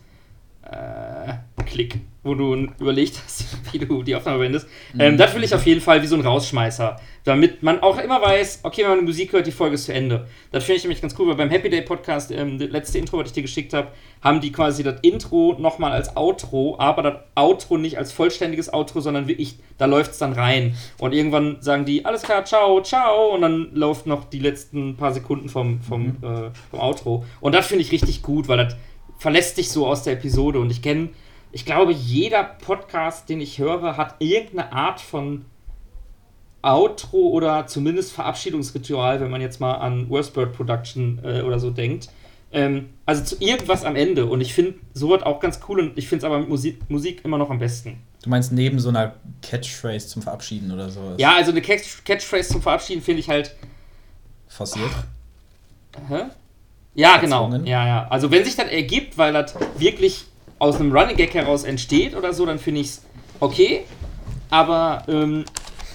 äh, 0.70 1.32
Klick, 1.68 2.00
wo 2.22 2.34
du 2.34 2.68
überlegt 2.80 3.20
hast, 3.22 3.44
wie 3.72 3.78
du 3.78 4.02
die 4.02 4.16
Aufnahme 4.16 4.38
beendest. 4.38 4.66
Ähm, 4.98 5.16
das 5.16 5.34
will 5.34 5.44
ich 5.44 5.54
auf 5.54 5.66
jeden 5.66 5.80
Fall 5.80 6.02
wie 6.02 6.06
so 6.06 6.16
ein 6.16 6.22
Rausschmeißer, 6.22 6.96
damit 7.24 7.62
man 7.62 7.80
auch 7.80 7.98
immer 7.98 8.22
weiß, 8.22 8.60
okay, 8.62 8.82
wenn 8.82 8.96
man 8.96 9.04
Musik 9.04 9.32
hört, 9.32 9.46
die 9.46 9.52
Folge 9.52 9.74
ist 9.74 9.84
zu 9.84 9.92
Ende. 9.92 10.26
Das 10.50 10.64
finde 10.64 10.78
ich 10.78 10.84
nämlich 10.84 11.02
ganz 11.02 11.14
cool, 11.18 11.28
weil 11.28 11.36
beim 11.36 11.50
Happy 11.50 11.68
Day 11.68 11.82
Podcast, 11.82 12.30
ähm, 12.30 12.58
das 12.58 12.70
letzte 12.70 12.98
Intro, 12.98 13.18
was 13.18 13.28
ich 13.28 13.34
dir 13.34 13.42
geschickt 13.42 13.74
habe, 13.74 13.88
haben 14.22 14.40
die 14.40 14.50
quasi 14.50 14.82
das 14.82 15.00
Intro 15.02 15.56
nochmal 15.58 15.92
als 15.92 16.16
Outro, 16.16 16.76
aber 16.78 17.02
das 17.02 17.14
Outro 17.34 17.76
nicht 17.76 17.98
als 17.98 18.12
vollständiges 18.12 18.72
Outro, 18.72 19.00
sondern 19.00 19.28
wirklich, 19.28 19.58
da 19.76 19.84
läuft 19.84 20.12
es 20.12 20.18
dann 20.18 20.32
rein. 20.32 20.74
Und 20.98 21.12
irgendwann 21.12 21.58
sagen 21.60 21.84
die, 21.84 22.04
alles 22.04 22.22
klar, 22.22 22.44
ciao, 22.44 22.80
ciao, 22.82 23.34
und 23.34 23.42
dann 23.42 23.74
läuft 23.74 24.06
noch 24.06 24.24
die 24.24 24.40
letzten 24.40 24.96
paar 24.96 25.12
Sekunden 25.12 25.48
vom, 25.48 25.80
vom, 25.82 26.16
äh, 26.22 26.50
vom 26.70 26.80
Outro. 26.80 27.24
Und 27.40 27.54
das 27.54 27.66
finde 27.66 27.82
ich 27.82 27.92
richtig 27.92 28.22
gut, 28.22 28.48
weil 28.48 28.56
das 28.58 28.76
verlässt 29.18 29.58
dich 29.58 29.70
so 29.70 29.86
aus 29.86 30.04
der 30.04 30.14
Episode. 30.14 30.60
Und 30.60 30.70
ich 30.70 30.80
kenne, 30.80 31.10
ich 31.52 31.64
glaube, 31.64 31.92
jeder 31.92 32.44
Podcast, 32.44 33.28
den 33.28 33.40
ich 33.40 33.58
höre, 33.58 33.96
hat 33.96 34.16
irgendeine 34.20 34.72
Art 34.72 35.00
von 35.00 35.44
Outro 36.62 37.28
oder 37.28 37.66
zumindest 37.66 38.12
Verabschiedungsritual, 38.12 39.20
wenn 39.20 39.30
man 39.30 39.40
jetzt 39.40 39.60
mal 39.60 39.74
an 39.74 40.08
Worstbird 40.08 40.52
Production 40.52 41.20
äh, 41.22 41.42
oder 41.42 41.58
so 41.58 41.70
denkt. 41.70 42.08
Ähm, 42.50 42.90
also 43.06 43.22
zu 43.22 43.36
irgendwas 43.42 43.84
am 43.84 43.94
Ende. 43.94 44.26
Und 44.26 44.40
ich 44.40 44.54
finde 44.54 44.74
sowas 44.94 45.22
auch 45.22 45.40
ganz 45.40 45.60
cool 45.68 45.80
und 45.80 45.98
ich 45.98 46.08
finde 46.08 46.24
es 46.24 46.24
aber 46.24 46.38
mit 46.40 46.48
Musik, 46.48 46.88
Musik 46.88 47.24
immer 47.24 47.38
noch 47.38 47.50
am 47.50 47.58
besten. 47.58 48.02
Du 48.22 48.30
meinst 48.30 48.52
neben 48.52 48.78
so 48.80 48.88
einer 48.88 49.14
Catchphrase 49.42 50.08
zum 50.08 50.22
Verabschieden 50.22 50.72
oder 50.72 50.88
sowas? 50.88 51.14
Ja, 51.18 51.36
also 51.36 51.50
eine 51.50 51.62
Catch 51.62 52.04
Catchphrase 52.04 52.48
zum 52.48 52.62
Verabschieden 52.62 53.02
finde 53.02 53.20
ich 53.20 53.28
halt. 53.28 53.54
Forciert? 54.48 54.90
Hä? 56.08 56.24
Ja, 56.98 57.18
genau. 57.18 57.48
Ja, 57.64 57.86
ja. 57.86 58.06
Also 58.10 58.32
wenn 58.32 58.44
sich 58.44 58.56
das 58.56 58.66
ergibt, 58.66 59.16
weil 59.16 59.32
das 59.32 59.54
wirklich 59.78 60.24
aus 60.58 60.80
einem 60.80 60.90
Running 60.90 61.14
Gag 61.14 61.32
heraus 61.32 61.62
entsteht 61.62 62.16
oder 62.16 62.34
so, 62.34 62.44
dann 62.44 62.58
finde 62.58 62.80
ich 62.80 62.88
es 62.88 63.02
okay. 63.38 63.84
Aber 64.50 65.04
ähm, 65.06 65.44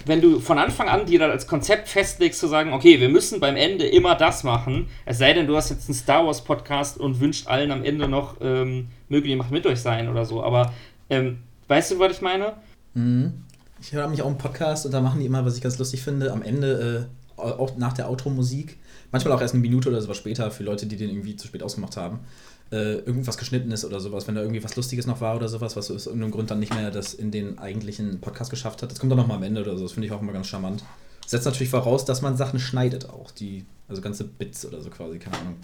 wenn 0.05 0.21
du 0.21 0.39
von 0.39 0.57
Anfang 0.57 0.87
an 0.87 1.05
dir 1.05 1.19
das 1.19 1.29
als 1.29 1.47
Konzept 1.47 1.89
festlegst, 1.89 2.39
zu 2.39 2.47
sagen, 2.47 2.71
okay, 2.71 3.01
wir 3.01 3.09
müssen 3.09 3.41
beim 3.41 3.57
Ende 3.57 3.85
immer 3.85 4.15
das 4.15 4.45
machen, 4.45 4.87
es 5.03 5.17
sei 5.17 5.33
denn, 5.33 5.45
du 5.45 5.57
hast 5.57 5.71
jetzt 5.71 5.89
einen 5.89 5.95
Star 5.95 6.25
Wars 6.25 6.41
Podcast 6.45 6.97
und 6.97 7.19
wünscht 7.19 7.47
allen 7.47 7.71
am 7.71 7.83
Ende 7.83 8.07
noch, 8.07 8.37
ähm, 8.39 8.87
möge 9.09 9.27
die 9.27 9.35
Macht 9.35 9.51
mit 9.51 9.65
euch 9.67 9.81
sein 9.81 10.07
oder 10.07 10.23
so. 10.23 10.41
Aber 10.41 10.71
ähm, 11.09 11.39
weißt 11.67 11.91
du, 11.91 11.99
was 11.99 12.13
ich 12.13 12.21
meine? 12.21 12.53
Mhm. 12.93 13.43
Ich 13.81 13.91
höre 13.91 14.07
mich 14.07 14.21
auch 14.21 14.27
einen 14.27 14.37
Podcast 14.37 14.85
und 14.85 14.93
da 14.93 15.01
machen 15.01 15.19
die 15.19 15.25
immer, 15.25 15.45
was 15.45 15.57
ich 15.57 15.61
ganz 15.61 15.77
lustig 15.77 16.01
finde, 16.01 16.31
am 16.31 16.43
Ende, 16.43 17.09
äh, 17.35 17.41
auch 17.41 17.75
nach 17.75 17.91
der 17.91 18.09
Outro-Musik, 18.09 18.77
manchmal 19.13 19.33
auch 19.33 19.41
erst 19.41 19.53
eine 19.53 19.61
Minute 19.61 19.87
oder 19.87 20.01
sowas 20.01 20.17
später 20.17 20.51
für 20.51 20.63
Leute, 20.63 20.85
die 20.85 20.97
den 20.97 21.09
irgendwie 21.09 21.37
zu 21.37 21.47
spät 21.47 21.63
ausgemacht 21.63 21.95
haben, 21.95 22.19
äh, 22.71 22.95
irgendwas 22.95 23.37
geschnitten 23.37 23.71
ist 23.71 23.85
oder 23.85 24.01
sowas, 24.01 24.27
wenn 24.27 24.35
da 24.35 24.41
irgendwie 24.41 24.63
was 24.63 24.75
Lustiges 24.75 25.07
noch 25.07 25.21
war 25.21 25.35
oder 25.37 25.47
sowas, 25.47 25.77
was 25.77 25.89
aus 25.89 26.07
irgendeinem 26.07 26.31
Grund 26.31 26.51
dann 26.51 26.59
nicht 26.59 26.73
mehr 26.73 26.91
das 26.91 27.13
in 27.13 27.31
den 27.31 27.59
eigentlichen 27.59 28.19
Podcast 28.19 28.49
geschafft 28.49 28.81
hat. 28.81 28.91
Das 28.91 28.99
kommt 28.99 29.11
dann 29.11 29.19
nochmal 29.19 29.37
am 29.37 29.43
Ende 29.43 29.61
oder 29.61 29.77
so, 29.77 29.83
das 29.83 29.93
finde 29.93 30.07
ich 30.07 30.11
auch 30.11 30.21
immer 30.21 30.33
ganz 30.33 30.47
charmant. 30.47 30.83
Setzt 31.25 31.45
natürlich 31.45 31.69
voraus, 31.69 32.03
dass 32.03 32.21
man 32.21 32.35
Sachen 32.35 32.59
schneidet 32.59 33.09
auch, 33.09 33.31
die, 33.31 33.63
also 33.87 34.01
ganze 34.01 34.25
Bits 34.25 34.65
oder 34.65 34.81
so 34.81 34.89
quasi, 34.89 35.19
keine 35.19 35.37
Ahnung. 35.37 35.55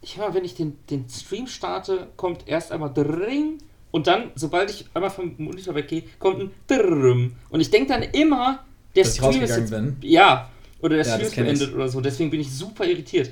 Ich 0.00 0.18
höre, 0.18 0.32
wenn 0.34 0.44
ich 0.44 0.54
den, 0.54 0.78
den 0.90 1.08
Stream 1.08 1.46
starte, 1.46 2.08
kommt 2.16 2.48
erst 2.48 2.72
einmal 2.72 2.92
Dring 2.92 3.58
und 3.90 4.06
dann, 4.06 4.30
sobald 4.34 4.70
ich 4.70 4.86
einmal 4.94 5.10
vom 5.10 5.34
Monitor 5.38 5.74
weggehe, 5.74 6.04
kommt 6.18 6.40
ein 6.40 6.50
Drrrm. 6.66 7.32
Und 7.50 7.60
ich 7.60 7.70
denke 7.70 7.92
dann 7.92 8.02
immer, 8.02 8.64
der 8.96 9.04
Dass 9.04 9.16
Stream 9.16 9.42
ist 9.42 9.56
jetzt, 9.56 9.74
Ja, 10.02 10.50
oder 10.80 10.96
der 10.96 11.06
Ja, 11.06 11.18
das 11.18 11.30
ich. 11.30 11.36
beendet 11.36 11.74
oder 11.74 11.88
so. 11.88 12.00
Deswegen 12.00 12.30
bin 12.30 12.40
ich 12.40 12.50
super 12.50 12.84
irritiert. 12.86 13.30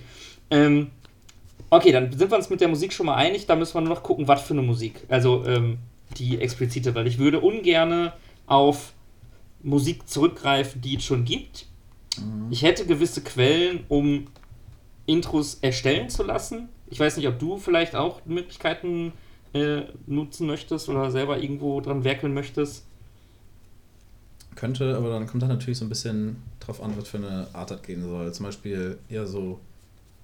Ähm, 0.50 0.88
okay, 1.70 1.92
dann 1.92 2.12
sind 2.12 2.30
wir 2.30 2.36
uns 2.36 2.50
mit 2.50 2.60
der 2.60 2.68
Musik 2.68 2.92
schon 2.92 3.06
mal 3.06 3.16
einig. 3.16 3.46
Da 3.46 3.56
müssen 3.56 3.74
wir 3.74 3.80
nur 3.82 3.94
noch 3.94 4.02
gucken, 4.02 4.28
was 4.28 4.42
für 4.42 4.54
eine 4.54 4.62
Musik. 4.62 5.04
Also 5.08 5.44
ähm, 5.46 5.78
die 6.16 6.40
explizite, 6.40 6.94
weil 6.94 7.06
ich 7.06 7.18
würde 7.18 7.40
ungerne 7.40 8.12
auf 8.46 8.92
Musik 9.62 10.08
zurückgreifen, 10.08 10.80
die 10.80 10.96
es 10.96 11.04
schon 11.04 11.24
gibt. 11.24 11.66
Ich 12.50 12.62
hätte 12.62 12.86
gewisse 12.86 13.22
Quellen, 13.22 13.84
um 13.88 14.28
Intros 15.06 15.58
erstellen 15.60 16.08
zu 16.08 16.22
lassen. 16.22 16.68
Ich 16.88 16.98
weiß 16.98 17.16
nicht, 17.16 17.28
ob 17.28 17.38
du 17.38 17.58
vielleicht 17.58 17.94
auch 17.94 18.24
Möglichkeiten 18.24 19.12
äh, 19.52 19.82
nutzen 20.06 20.46
möchtest 20.46 20.88
oder 20.88 21.10
selber 21.10 21.38
irgendwo 21.38 21.80
dran 21.80 22.04
werkeln 22.04 22.32
möchtest. 22.32 22.86
Könnte, 24.56 24.96
aber 24.96 25.10
dann 25.10 25.26
kommt 25.26 25.42
da 25.42 25.46
natürlich 25.46 25.78
so 25.78 25.84
ein 25.84 25.88
bisschen 25.88 26.42
drauf 26.60 26.82
an, 26.82 26.94
was 26.96 27.08
für 27.08 27.18
eine 27.18 27.46
Art 27.52 27.70
das 27.70 27.82
gehen 27.82 28.02
soll. 28.02 28.32
Zum 28.32 28.46
Beispiel 28.46 28.98
eher 29.08 29.26
so 29.26 29.60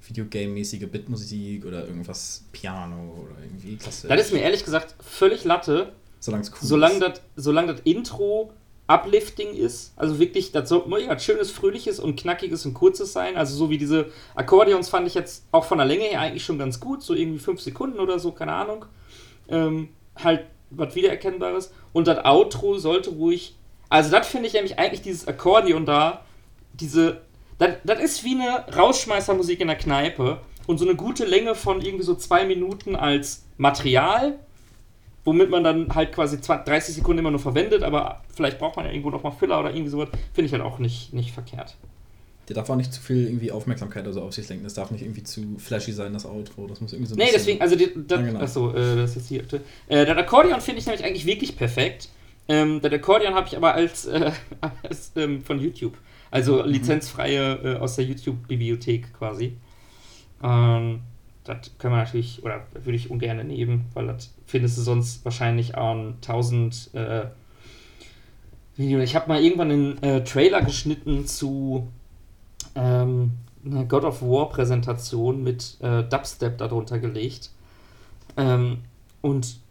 Videogame-mäßige 0.07 0.89
Bitmusik 0.91 1.65
oder 1.65 1.87
irgendwas 1.87 2.45
Piano 2.51 3.25
oder 3.25 3.37
irgendwie 3.45 3.77
klassisch. 3.77 4.09
Das 4.09 4.21
ist 4.21 4.33
mir 4.33 4.41
ehrlich 4.41 4.65
gesagt 4.65 4.95
völlig 5.01 5.45
Latte, 5.45 5.93
Solange 6.19 6.43
es 6.43 6.51
cool 6.51 6.59
solange 6.61 6.95
ist. 6.95 7.03
das 7.03 7.21
solange 7.37 7.73
das 7.75 7.81
Intro 7.85 8.53
uplifting 8.89 9.55
ist. 9.55 9.93
Also 9.97 10.19
wirklich, 10.19 10.53
das 10.53 10.69
soll 10.69 10.87
muss 10.87 11.03
ja 11.03 11.19
schönes, 11.19 11.51
fröhliches 11.51 12.01
und 12.01 12.17
knackiges 12.19 12.67
und 12.67 12.75
kurzes 12.75 13.13
sein. 13.13 13.37
Also 13.37 13.55
so 13.57 13.71
wie 13.71 13.79
diese 13.79 14.07
Akkordeons 14.35 14.89
fand 14.89 15.07
ich 15.07 15.15
jetzt 15.15 15.45
auch 15.53 15.65
von 15.65 15.79
der 15.79 15.87
Länge 15.87 16.05
her 16.05 16.21
eigentlich 16.21 16.45
schon 16.45 16.59
ganz 16.59 16.81
gut. 16.81 17.03
So 17.03 17.15
irgendwie 17.15 17.39
fünf 17.39 17.61
Sekunden 17.61 18.01
oder 18.01 18.19
so, 18.19 18.33
keine 18.33 18.53
Ahnung. 18.53 18.85
Ähm, 19.49 19.89
halt 20.17 20.47
was 20.71 20.95
Wiedererkennbares. 20.95 21.73
Und 21.93 22.07
das 22.07 22.25
Outro 22.25 22.79
sollte 22.79 23.11
ruhig. 23.11 23.55
Also 23.93 24.11
das 24.11 24.27
finde 24.27 24.47
ich 24.49 24.55
nämlich 24.55 24.79
eigentlich 24.79 25.03
dieses 25.03 25.29
Akkordeon 25.29 25.85
da, 25.85 26.25
diese. 26.73 27.21
Das, 27.59 28.01
ist 28.03 28.25
wie 28.25 28.35
eine 28.35 28.65
Rausschmeißermusik 28.75 29.61
in 29.61 29.69
der 29.69 29.77
Kneipe. 29.77 30.41
Und 30.67 30.79
so 30.79 30.87
eine 30.87 30.95
gute 30.97 31.27
Länge 31.27 31.55
von 31.55 31.83
irgendwie 31.83 32.05
so 32.05 32.15
zwei 32.15 32.47
Minuten 32.47 32.97
als 32.97 33.45
Material, 33.59 34.39
womit 35.25 35.51
man 35.51 35.63
dann 35.63 35.95
halt 35.95 36.13
quasi 36.13 36.41
20, 36.41 36.65
30 36.67 36.95
Sekunden 36.95 37.19
immer 37.19 37.31
nur 37.31 37.39
verwendet, 37.41 37.83
aber 37.83 38.23
vielleicht 38.35 38.59
braucht 38.59 38.77
man 38.77 38.87
ja 38.87 38.93
irgendwo 38.93 39.11
noch 39.11 39.23
mal 39.25 39.31
Filler 39.33 39.61
oder 39.61 39.71
irgendwie 39.71 39.91
sowas, 39.91 40.09
finde 40.33 40.47
ich 40.47 40.53
halt 40.53 40.63
auch 40.63 40.79
nicht, 40.79 41.13
nicht 41.13 41.33
verkehrt. 41.33 41.77
Der 42.49 42.57
darf 42.57 42.71
auch 42.71 42.77
nicht 42.77 42.93
zu 42.95 43.01
viel 43.03 43.27
irgendwie 43.27 43.53
Aufmerksamkeit 43.53 44.05
oder 44.05 44.15
so 44.15 44.23
auf 44.23 44.33
sich 44.33 44.49
lenken. 44.49 44.65
Das 44.65 44.75
darf 44.75 44.91
nicht 44.91 45.03
irgendwie 45.03 45.23
zu 45.25 45.43
flashy 45.59 45.93
sein, 45.93 46.13
das 46.15 46.25
Outro. 46.25 46.67
Das 46.67 46.81
muss 46.81 46.93
irgendwie 46.93 47.09
so 47.11 47.15
ein 47.15 47.19
Nee, 47.19 47.25
bisschen- 47.33 47.59
deswegen, 47.61 47.61
also, 47.61 47.77
das, 47.77 48.21
Ja, 48.21 48.27
genau. 48.27 48.41
achso, 48.41 48.71
äh, 48.73 48.97
das 48.97 49.17
ist 49.17 49.29
hier. 49.29 49.43
Äh, 49.89 50.07
das 50.07 50.17
Akkordeon 50.17 50.61
finde 50.61 50.81
ich 50.81 50.87
nämlich 50.87 51.05
eigentlich 51.05 51.27
wirklich 51.27 51.57
perfekt. 51.57 52.09
Ähm, 52.53 52.83
das 52.83 52.93
Akkordeon 52.93 53.35
habe 53.35 53.49
ich 53.49 53.57
aber 53.57 53.73
als, 53.73 54.05
äh, 54.05 54.31
als 54.83 55.13
ähm, 55.17 55.43
von 55.43 55.59
YouTube. 55.59 55.97
Also 56.31 56.63
lizenzfreie 56.63 57.55
äh, 57.55 57.77
aus 57.79 57.97
der 57.97 58.05
YouTube-Bibliothek 58.05 59.15
quasi. 59.15 59.57
Ähm, 60.43 61.01
das 61.45 61.71
können 61.79 61.95
wir 61.95 61.99
natürlich, 61.99 62.43
oder 62.45 62.67
würde 62.75 62.97
ich 62.97 63.11
ungern 63.11 63.47
nehmen, 63.47 63.87
weil 63.95 64.07
das 64.07 64.35
findest 64.47 64.77
du 64.77 64.83
sonst 64.83 65.25
wahrscheinlich 65.25 65.77
an 65.79 66.17
1000 66.21 66.91
äh, 66.93 67.25
Videos. 68.77 69.03
Ich 69.03 69.17
habe 69.17 69.29
mal 69.29 69.43
irgendwann 69.43 69.71
einen 69.71 70.03
äh, 70.03 70.23
Trailer 70.23 70.61
geschnitten 70.61 71.27
zu 71.27 71.89
ähm, 72.75 73.33
einer 73.65 73.85
God 73.85 74.05
of 74.05 74.21
War 74.21 74.51
Präsentation 74.51 75.43
mit 75.43 75.79
äh, 75.81 76.03
Dubstep 76.03 76.59
darunter 76.59 76.99
gelegt. 76.99 77.51
Ähm, 78.37 78.79
und 79.23 79.62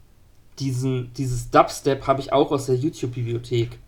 diesen, 0.61 1.11
dieses 1.13 1.49
Dubstep 1.49 2.07
habe 2.07 2.21
ich 2.21 2.31
auch 2.31 2.51
aus 2.51 2.67
der 2.67 2.75
YouTube-Bibliothek. 2.75 3.79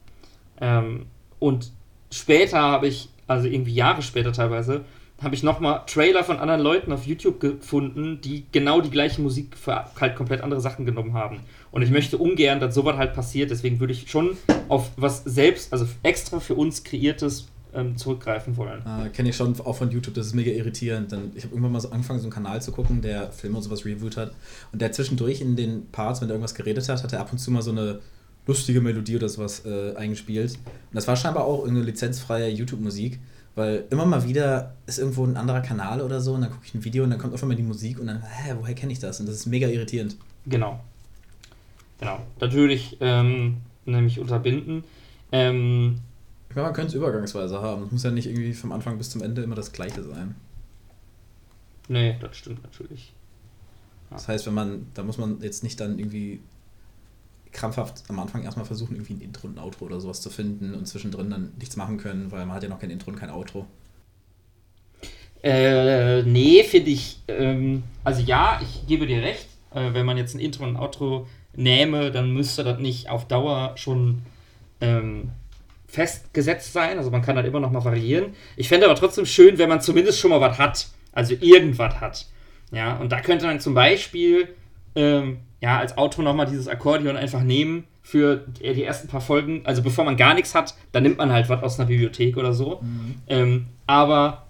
Ähm, 0.60 1.06
und 1.40 1.72
später 2.12 2.62
habe 2.62 2.88
ich, 2.88 3.10
also 3.28 3.48
irgendwie 3.48 3.74
Jahre 3.74 4.02
später 4.02 4.34
teilweise, 4.34 4.84
habe 5.22 5.36
ich 5.36 5.44
nochmal 5.44 5.84
Trailer 5.88 6.24
von 6.24 6.40
anderen 6.40 6.62
Leuten 6.62 6.92
auf 6.92 7.06
YouTube 7.06 7.40
gefunden, 7.40 8.20
die 8.22 8.46
genau 8.52 8.82
die 8.82 8.90
gleiche 8.90 9.22
Musik 9.22 9.56
für 9.56 9.86
halt 10.00 10.16
komplett 10.16 10.42
andere 10.42 10.60
Sachen 10.60 10.86
genommen 10.86 11.14
haben. 11.14 11.40
Und 11.72 11.82
ich 11.82 11.92
möchte 11.92 12.18
ungern, 12.18 12.60
dass 12.60 12.76
sowas 12.76 12.98
halt 12.98 13.14
passiert, 13.14 13.52
deswegen 13.52 13.80
würde 13.80 13.94
ich 13.94 14.10
schon 14.10 14.38
auf 14.68 14.92
was 14.98 15.24
selbst, 15.24 15.72
also 15.72 15.88
extra 16.04 16.40
für 16.40 16.56
uns 16.56 16.84
kreiertes 16.84 17.48
ähm, 17.74 17.98
zurückgreifen 17.98 18.56
wollen. 18.58 18.82
Äh, 18.86 19.10
Kenne 19.10 19.30
ich 19.30 19.36
schon 19.36 19.60
auch 19.62 19.76
von 19.76 19.92
YouTube, 19.92 20.14
das 20.14 20.28
ist 20.28 20.34
mega 20.34 20.52
irritierend. 20.52 21.12
Dann, 21.12 21.32
ich 21.36 21.44
habe 21.44 21.54
irgendwann 21.54 21.72
mal 21.72 21.80
so 21.80 21.90
angefangen, 21.90 22.20
so 22.20 22.26
einen 22.26 22.34
Kanal 22.34 22.62
zu 22.62 22.72
gucken, 22.72 23.02
der 23.02 23.32
Filme 23.32 23.58
und 23.58 23.64
sowas 23.64 23.86
reviewt 23.86 24.18
hat. 24.18 24.32
Und 24.72 24.82
der 24.82 24.92
zwischendurch 24.92 25.42
in 25.42 25.56
den 25.56 25.88
Parts, 25.92 26.22
wenn 26.22 26.30
er 26.30 26.34
irgendwas 26.34 26.56
geredet 26.56 26.88
hat, 26.88 27.04
hat 27.04 27.14
er 27.14 27.20
ab 27.20 27.32
und 27.32 27.38
zu 27.38 27.52
mal 27.52 27.62
so 27.62 27.72
eine 27.72 28.00
lustige 28.46 28.82
Melodie 28.82 29.16
oder 29.16 29.30
sowas 29.30 29.66
äh, 29.66 29.96
eingespielt. 29.96 30.54
Und 30.54 30.96
das 30.96 31.08
war 31.08 31.16
scheinbar 31.16 31.46
auch 31.46 31.60
irgendeine 31.60 31.86
lizenzfreie 31.86 32.50
YouTube-Musik, 32.50 33.20
weil 33.56 33.86
immer 33.90 34.06
mal 34.06 34.28
wieder 34.28 34.74
ist 34.86 35.00
irgendwo 35.00 35.26
ein 35.26 35.38
anderer 35.38 35.62
Kanal 35.62 36.02
oder 36.02 36.20
so 36.20 36.34
und 36.34 36.42
dann 36.42 36.52
gucke 36.52 36.66
ich 36.66 36.74
ein 36.74 36.84
Video 36.84 37.04
und 37.04 37.12
dann 37.12 37.20
kommt 37.20 37.34
auf 37.34 37.42
einmal 37.42 37.56
die 37.56 37.64
Musik 37.64 38.00
und 38.00 38.08
dann, 38.08 38.22
hä, 38.22 38.56
woher 38.60 38.74
kenne 38.74 38.92
ich 38.92 39.00
das? 39.00 39.20
Und 39.20 39.28
das 39.28 39.36
ist 39.36 39.46
mega 39.46 39.68
irritierend. 39.68 40.18
Genau. 40.46 40.80
Genau. 42.00 42.20
Das 42.40 42.52
würde 42.54 42.74
ich 42.74 42.98
ähm, 43.00 43.58
nämlich 43.86 44.20
unterbinden. 44.20 44.84
Ähm, 45.32 46.00
Meine, 46.56 46.68
man 46.68 46.74
könnte 46.74 46.90
es 46.90 46.96
übergangsweise 46.96 47.62
haben. 47.62 47.86
Es 47.86 47.92
muss 47.92 48.04
ja 48.04 48.12
nicht 48.12 48.28
irgendwie 48.28 48.54
vom 48.54 48.72
Anfang 48.72 48.98
bis 48.98 49.10
zum 49.10 49.22
Ende 49.22 49.44
immer 49.44 49.56
das 49.56 49.72
gleiche 49.72 50.04
sein. 50.04 50.36
nee, 51.88 52.16
das 52.20 52.38
stimmt 52.38 52.64
natürlich. 52.64 53.14
Das 54.10 54.28
heißt, 54.28 54.46
wenn 54.46 54.54
man, 54.54 54.88
da 54.94 55.04
muss 55.04 55.18
man 55.18 55.42
jetzt 55.42 55.64
nicht 55.64 55.80
dann 55.80 55.98
irgendwie 55.98 56.40
krampfhaft 57.52 58.04
am 58.10 58.20
Anfang 58.20 58.44
erstmal 58.44 58.66
versuchen, 58.66 58.96
irgendwie 58.96 59.14
ein 59.14 59.22
Intro 59.22 59.48
und 59.48 59.58
ein 59.58 59.64
Outro 59.64 59.86
oder 59.86 60.00
sowas 60.00 60.22
zu 60.22 60.30
finden 60.30 60.74
und 60.74 60.88
zwischendrin 60.88 61.30
dann 61.30 61.54
nichts 61.60 61.76
machen 61.76 61.98
können, 61.98 62.32
weil 62.32 62.46
man 62.46 62.56
hat 62.56 62.64
ja 62.64 62.70
noch 62.70 62.80
kein 62.80 62.90
Intro 62.90 63.12
und 63.12 63.18
kein 63.18 63.30
Outro. 63.30 63.66
Äh, 65.44 66.24
nee, 66.24 66.64
finde 66.64 66.92
ich. 66.92 67.20
Ähm, 67.28 67.84
also 68.04 68.22
ja, 68.22 68.60
ich 68.62 68.88
gebe 68.88 69.06
dir 69.06 69.22
recht. 69.22 69.48
Äh, 69.74 69.94
wenn 69.94 70.06
man 70.06 70.18
jetzt 70.18 70.36
ein 70.36 70.40
Intro 70.40 70.64
und 70.64 70.72
ein 70.72 70.78
Outro 70.78 71.28
nähme, 71.56 72.12
dann 72.12 72.32
müsste 72.32 72.64
das 72.64 72.80
nicht 72.80 73.10
auf 73.10 73.28
Dauer 73.28 73.74
schon 73.76 74.22
ähm, 74.82 75.32
festgesetzt 75.94 76.74
sein. 76.74 76.98
Also 76.98 77.12
man 77.12 77.22
kann 77.22 77.36
halt 77.36 77.46
immer 77.46 77.60
noch 77.60 77.70
mal 77.70 77.86
variieren. 77.86 78.34
Ich 78.56 78.68
fände 78.68 78.88
aber 78.88 78.96
trotzdem 78.96 79.28
schön, 79.28 79.60
wenn 79.60 79.70
man 79.70 79.80
zumindest 79.80 80.20
schon 80.20 80.32
mal 80.32 80.42
was 80.42 80.58
hat. 80.58 80.88
Also 81.12 81.36
irgendwas 81.40 82.02
hat. 82.02 82.26
Ja, 82.72 82.96
und 82.98 83.12
da 83.12 83.22
könnte 83.22 83.46
man 83.46 83.60
zum 83.60 83.76
Beispiel 83.76 84.48
ähm, 84.96 85.42
ja, 85.62 85.78
als 85.78 85.96
Outro 85.96 86.24
nochmal 86.24 86.48
dieses 86.48 86.68
Akkordeon 86.68 87.16
einfach 87.16 87.44
nehmen 87.44 87.84
für 88.02 88.38
die 88.60 88.84
ersten 88.84 89.08
paar 89.08 89.22
Folgen. 89.22 89.62
Also 89.66 89.84
bevor 89.84 90.04
man 90.04 90.18
gar 90.18 90.34
nichts 90.34 90.56
hat, 90.56 90.74
dann 90.92 91.04
nimmt 91.04 91.20
man 91.20 91.32
halt 91.32 91.48
was 91.48 91.62
aus 91.62 91.80
einer 91.80 91.88
Bibliothek 91.88 92.38
oder 92.38 92.54
so. 92.54 92.82
Ähm, 93.28 93.68
aber 93.86 94.43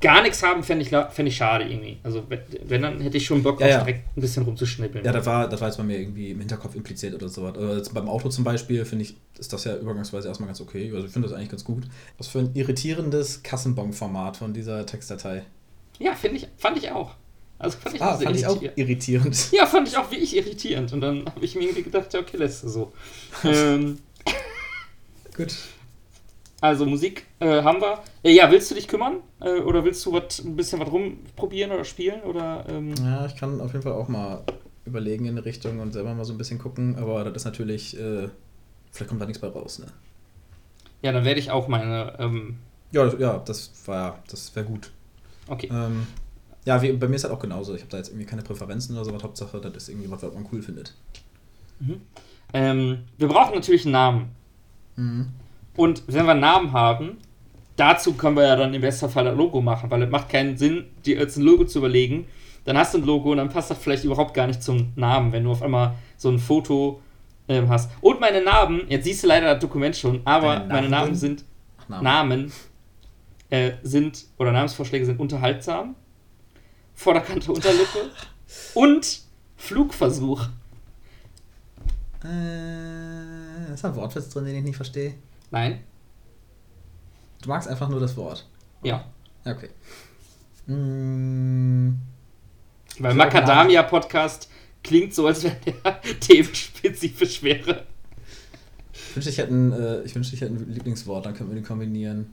gar 0.00 0.22
nichts 0.22 0.42
haben, 0.42 0.62
fände 0.62 0.84
ich, 0.84 0.90
fänd 0.90 1.28
ich 1.28 1.36
schade 1.36 1.64
irgendwie. 1.64 1.98
Also 2.02 2.24
wenn, 2.28 2.82
dann 2.82 3.00
hätte 3.00 3.16
ich 3.16 3.24
schon 3.26 3.42
Bock, 3.42 3.60
Ja, 3.60 3.66
ja. 3.68 3.78
direkt 3.78 4.16
ein 4.16 4.20
bisschen 4.20 4.42
rumzuschnippeln. 4.44 5.04
Ja, 5.04 5.12
das 5.12 5.24
war, 5.26 5.48
das 5.48 5.60
war 5.60 5.68
jetzt 5.68 5.78
bei 5.78 5.84
mir 5.84 5.98
irgendwie 5.98 6.30
im 6.32 6.38
Hinterkopf 6.38 6.74
impliziert 6.74 7.14
oder 7.14 7.28
sowas. 7.28 7.54
Aber 7.56 7.76
jetzt 7.76 7.94
beim 7.94 8.08
Auto 8.08 8.28
zum 8.28 8.44
Beispiel, 8.44 8.84
finde 8.84 9.04
ich, 9.04 9.16
ist 9.38 9.52
das 9.52 9.64
ja 9.64 9.76
übergangsweise 9.76 10.28
erstmal 10.28 10.48
ganz 10.48 10.60
okay. 10.60 10.90
Also 10.94 11.06
ich 11.06 11.12
finde 11.12 11.28
das 11.28 11.36
eigentlich 11.36 11.50
ganz 11.50 11.64
gut. 11.64 11.84
Was 12.18 12.28
für 12.28 12.40
ein 12.40 12.50
irritierendes 12.54 13.42
Kassenbon-Format 13.42 14.36
von 14.36 14.52
dieser 14.52 14.84
Textdatei. 14.84 15.44
Ja, 15.98 16.14
finde 16.14 16.36
ich, 16.38 16.48
fand 16.58 16.76
ich 16.76 16.90
auch. 16.90 17.14
Also 17.58 17.78
fand 17.78 17.94
ich 17.96 18.02
Ah, 18.02 18.18
fand 18.18 18.36
ich 18.36 18.46
auch 18.46 18.60
irritier- 18.60 18.72
irritierend. 18.76 19.52
Ja, 19.52 19.64
fand 19.64 19.88
ich 19.88 19.96
auch 19.96 20.10
wie 20.10 20.16
ich 20.16 20.36
irritierend. 20.36 20.92
Und 20.92 21.00
dann 21.00 21.24
habe 21.24 21.42
ich 21.42 21.54
mir 21.54 21.62
irgendwie 21.62 21.82
gedacht, 21.84 22.12
ja, 22.12 22.20
okay, 22.20 22.36
lässt 22.36 22.64
du 22.64 22.68
so. 22.68 22.92
ähm, 23.44 23.98
Gut. 25.34 25.54
Also 26.60 26.86
Musik 26.86 27.26
äh, 27.40 27.62
haben 27.62 27.80
wir. 27.80 28.02
Äh, 28.22 28.32
ja, 28.32 28.50
willst 28.50 28.70
du 28.70 28.74
dich 28.74 28.88
kümmern? 28.88 29.18
Äh, 29.40 29.60
oder 29.60 29.84
willst 29.84 30.04
du 30.06 30.12
wat, 30.12 30.38
ein 30.44 30.56
bisschen 30.56 30.80
was 30.80 30.90
rumprobieren 30.90 31.72
oder 31.72 31.84
spielen? 31.84 32.22
Oder, 32.22 32.64
ähm, 32.68 32.94
Ja, 33.02 33.26
ich 33.26 33.36
kann 33.36 33.60
auf 33.60 33.72
jeden 33.72 33.82
Fall 33.82 33.92
auch 33.92 34.08
mal 34.08 34.42
überlegen 34.84 35.26
in 35.26 35.32
eine 35.36 35.44
Richtung 35.44 35.80
und 35.80 35.92
selber 35.92 36.14
mal 36.14 36.24
so 36.24 36.32
ein 36.32 36.38
bisschen 36.38 36.58
gucken, 36.58 36.96
aber 36.96 37.24
das 37.24 37.36
ist 37.36 37.44
natürlich, 37.44 37.98
äh, 37.98 38.28
vielleicht 38.90 39.08
kommt 39.08 39.20
da 39.20 39.26
nichts 39.26 39.40
bei 39.40 39.48
raus, 39.48 39.78
ne? 39.80 39.86
Ja, 41.02 41.12
dann 41.12 41.24
werde 41.24 41.40
ich 41.40 41.50
auch 41.50 41.68
meine. 41.68 42.16
Ähm, 42.18 42.58
Ja, 42.92 43.04
das, 43.04 43.18
ja, 43.20 43.38
das 43.38 43.72
war, 43.86 44.22
das 44.30 44.54
wäre 44.56 44.66
gut. 44.66 44.90
okay. 45.48 45.68
Ähm, 45.70 46.06
ja, 46.64 46.80
wie, 46.82 46.92
bei 46.92 47.08
mir 47.08 47.16
ist 47.16 47.24
halt 47.24 47.34
auch 47.34 47.38
genauso. 47.40 47.74
Ich 47.74 47.82
habe 47.82 47.90
da 47.90 47.98
jetzt 47.98 48.08
irgendwie 48.08 48.26
keine 48.26 48.42
Präferenzen 48.42 48.96
oder 48.96 49.04
so, 49.04 49.12
was 49.14 49.22
Hauptsache, 49.22 49.60
das 49.60 49.74
ist 49.74 49.88
irgendwie 49.88 50.10
was, 50.10 50.22
was 50.22 50.34
man 50.34 50.46
cool 50.52 50.62
findet. 50.62 50.94
Ähm, 52.52 53.04
wir 53.18 53.28
brauchen 53.28 53.54
natürlich 53.54 53.84
einen 53.84 53.92
Namen. 53.92 54.30
Mhm. 54.96 55.28
Und 55.76 56.02
wenn 56.06 56.24
wir 56.24 56.32
einen 56.32 56.40
Namen 56.40 56.72
haben, 56.72 57.18
dazu 57.76 58.14
können 58.14 58.36
wir 58.36 58.44
ja 58.44 58.56
dann 58.56 58.74
im 58.74 58.80
besten 58.80 59.08
Fall 59.08 59.28
ein 59.28 59.36
Logo 59.36 59.60
machen, 59.60 59.90
weil 59.90 60.02
es 60.02 60.10
macht 60.10 60.28
keinen 60.28 60.56
Sinn, 60.56 60.86
dir 61.04 61.18
jetzt 61.18 61.36
ein 61.36 61.42
Logo 61.42 61.64
zu 61.64 61.78
überlegen. 61.78 62.26
Dann 62.64 62.76
hast 62.76 62.94
du 62.94 62.98
ein 62.98 63.04
Logo 63.04 63.30
und 63.30 63.36
dann 63.36 63.48
passt 63.48 63.70
das 63.70 63.78
vielleicht 63.78 64.04
überhaupt 64.04 64.34
gar 64.34 64.46
nicht 64.46 64.62
zum 64.62 64.92
Namen, 64.96 65.32
wenn 65.32 65.44
du 65.44 65.52
auf 65.52 65.62
einmal 65.62 65.94
so 66.16 66.30
ein 66.30 66.38
Foto 66.38 67.00
ähm, 67.48 67.68
hast. 67.68 67.90
Und 68.00 68.20
meine 68.20 68.42
Namen, 68.42 68.82
jetzt 68.88 69.04
siehst 69.04 69.22
du 69.22 69.28
leider 69.28 69.52
das 69.54 69.60
Dokument 69.60 69.96
schon, 69.96 70.20
aber 70.24 70.56
Deine 70.56 70.72
meine 70.72 70.88
Namen? 70.88 71.04
Namen 71.04 71.14
sind 71.14 71.44
Ach, 71.78 71.88
Namen. 71.88 72.02
Namen 72.04 72.52
äh, 73.50 73.72
sind 73.82 74.24
oder 74.38 74.52
Namensvorschläge 74.52 75.06
sind 75.06 75.20
unterhaltsam, 75.20 75.94
Vorderkante 76.94 77.52
Unterlippe 77.52 78.10
und 78.74 79.20
Flugversuch. 79.56 80.48
Äh, 82.24 83.74
ist 83.74 83.84
ein 83.84 83.94
Wortwitz 83.94 84.30
drin, 84.30 84.46
den 84.46 84.56
ich 84.56 84.64
nicht 84.64 84.76
verstehe? 84.76 85.14
Nein? 85.50 85.84
Du 87.42 87.48
magst 87.48 87.68
einfach 87.68 87.88
nur 87.88 88.00
das 88.00 88.16
Wort. 88.16 88.46
Ja. 88.82 89.04
Okay. 89.44 89.68
Mm, 90.66 91.94
Weil 92.98 93.12
Ich 93.12 93.16
Macadamia-Podcast 93.16 94.48
klingt 94.82 95.14
so, 95.14 95.26
als 95.26 95.44
wenn 95.44 95.56
der 95.64 96.00
themenspezifisch 96.20 97.42
wäre. 97.42 97.84
ich 98.92 99.16
wünschte, 99.16 99.30
ich 99.30 99.38
hätte 99.38 99.54
ein, 99.54 99.72
äh, 99.72 100.02
ich 100.02 100.14
wünschte, 100.14 100.34
ich 100.34 100.40
hätte 100.40 100.54
ein 100.54 100.72
Lieblingswort, 100.72 101.26
dann 101.26 101.34
könnten 101.34 101.54
wir 101.54 101.60
die 101.60 101.66
kombinieren. 101.66 102.32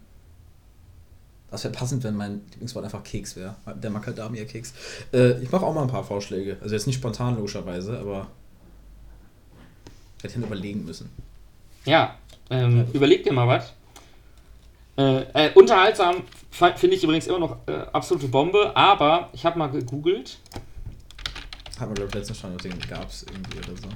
Das 1.52 1.64
wäre 1.64 1.74
passend, 1.74 2.04
wenn 2.04 2.16
mein 2.16 2.42
Lieblingswort 2.50 2.84
einfach 2.84 3.04
Keks 3.04 3.36
wäre. 3.36 3.56
Der 3.76 3.92
Macadamia-Keks. 3.92 4.74
Äh, 5.14 5.44
ich 5.44 5.52
mache 5.52 5.64
auch 5.66 5.74
mal 5.74 5.84
ein 5.84 5.88
paar 5.88 6.04
Vorschläge. 6.04 6.58
Also 6.62 6.74
jetzt 6.74 6.88
nicht 6.88 6.96
spontan, 6.96 7.36
logischerweise, 7.36 8.00
aber 8.00 8.28
hätte 10.24 10.40
ich 10.40 10.46
überlegen 10.46 10.86
müssen. 10.86 11.10
Ja, 11.86 12.18
ähm, 12.50 12.88
überleg 12.94 13.24
dir 13.24 13.34
mal 13.34 13.48
was. 13.48 13.74
Äh, 14.98 15.22
äh, 15.48 15.52
unterhaltsam 15.56 16.18
finde 16.52 16.96
ich 16.96 17.04
übrigens 17.04 17.26
immer 17.28 17.40
noch 17.40 17.58
äh, 17.68 17.72
absolute 17.94 18.28
Bombe, 18.28 18.76
aber 18.76 19.30
ich 19.34 19.46
habe 19.46 19.58
mal 19.58 19.68
gegoogelt. 19.68 20.38
Hat 21.80 21.88
man, 21.88 21.96
glaube 21.96 22.10
ich, 22.10 22.16
letztens 22.16 22.40
schon, 22.40 22.56
den 22.60 22.78
gab 22.82 23.10
es 23.10 23.24
irgendwie 23.24 23.58
oder 23.58 23.76
so. 23.78 23.88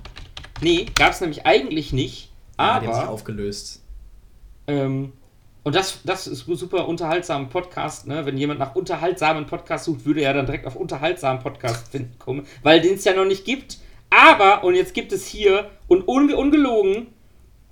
Nee, 0.61 0.87
gab 0.95 1.11
es 1.11 1.21
nämlich 1.21 1.45
eigentlich 1.45 1.93
nicht, 1.93 2.31
Ah, 2.57 2.79
die 2.79 2.87
haben 2.87 2.93
sich 2.95 3.03
aber. 3.03 3.11
aufgelöst. 3.11 3.83
Ähm, 4.65 5.13
und 5.63 5.75
das, 5.75 5.99
das 6.03 6.25
ist 6.25 6.45
super 6.47 6.87
unterhaltsamen 6.87 7.49
Podcast, 7.49 8.07
ne? 8.07 8.25
Wenn 8.25 8.37
jemand 8.37 8.59
nach 8.59 8.73
unterhaltsamen 8.75 9.45
Podcast 9.45 9.85
sucht, 9.85 10.05
würde 10.05 10.21
er 10.21 10.33
dann 10.33 10.45
direkt 10.47 10.65
auf 10.65 10.75
unterhaltsamen 10.75 11.43
Podcast 11.43 11.89
finden 11.91 12.17
kommen, 12.17 12.47
weil 12.63 12.81
den 12.81 12.95
es 12.95 13.03
ja 13.03 13.13
noch 13.13 13.25
nicht 13.25 13.45
gibt. 13.45 13.77
Aber, 14.09 14.63
und 14.63 14.73
jetzt 14.73 14.93
gibt 14.93 15.11
es 15.11 15.27
hier, 15.27 15.69
und 15.87 16.07
unge 16.07 16.35
ungelogen, 16.35 17.07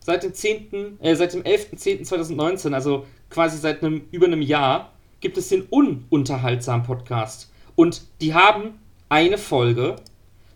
seit 0.05 0.21
dem 0.21 0.35
10., 0.35 0.99
äh, 1.01 1.15
seit 1.15 1.33
dem 1.33 1.41
11.10.2019, 1.41 2.73
also 2.73 3.07
quasi 3.31 3.57
seit 3.57 3.83
einem, 3.83 4.03
über 4.11 4.27
einem 4.27 4.43
Jahr, 4.43 4.91
gibt 5.19 5.35
es 5.37 5.49
den 5.49 5.63
ununterhaltsamen 5.63 6.85
Podcast. 6.85 7.51
Und 7.75 8.03
die 8.21 8.35
haben 8.35 8.79
eine 9.09 9.39
Folge, 9.39 9.95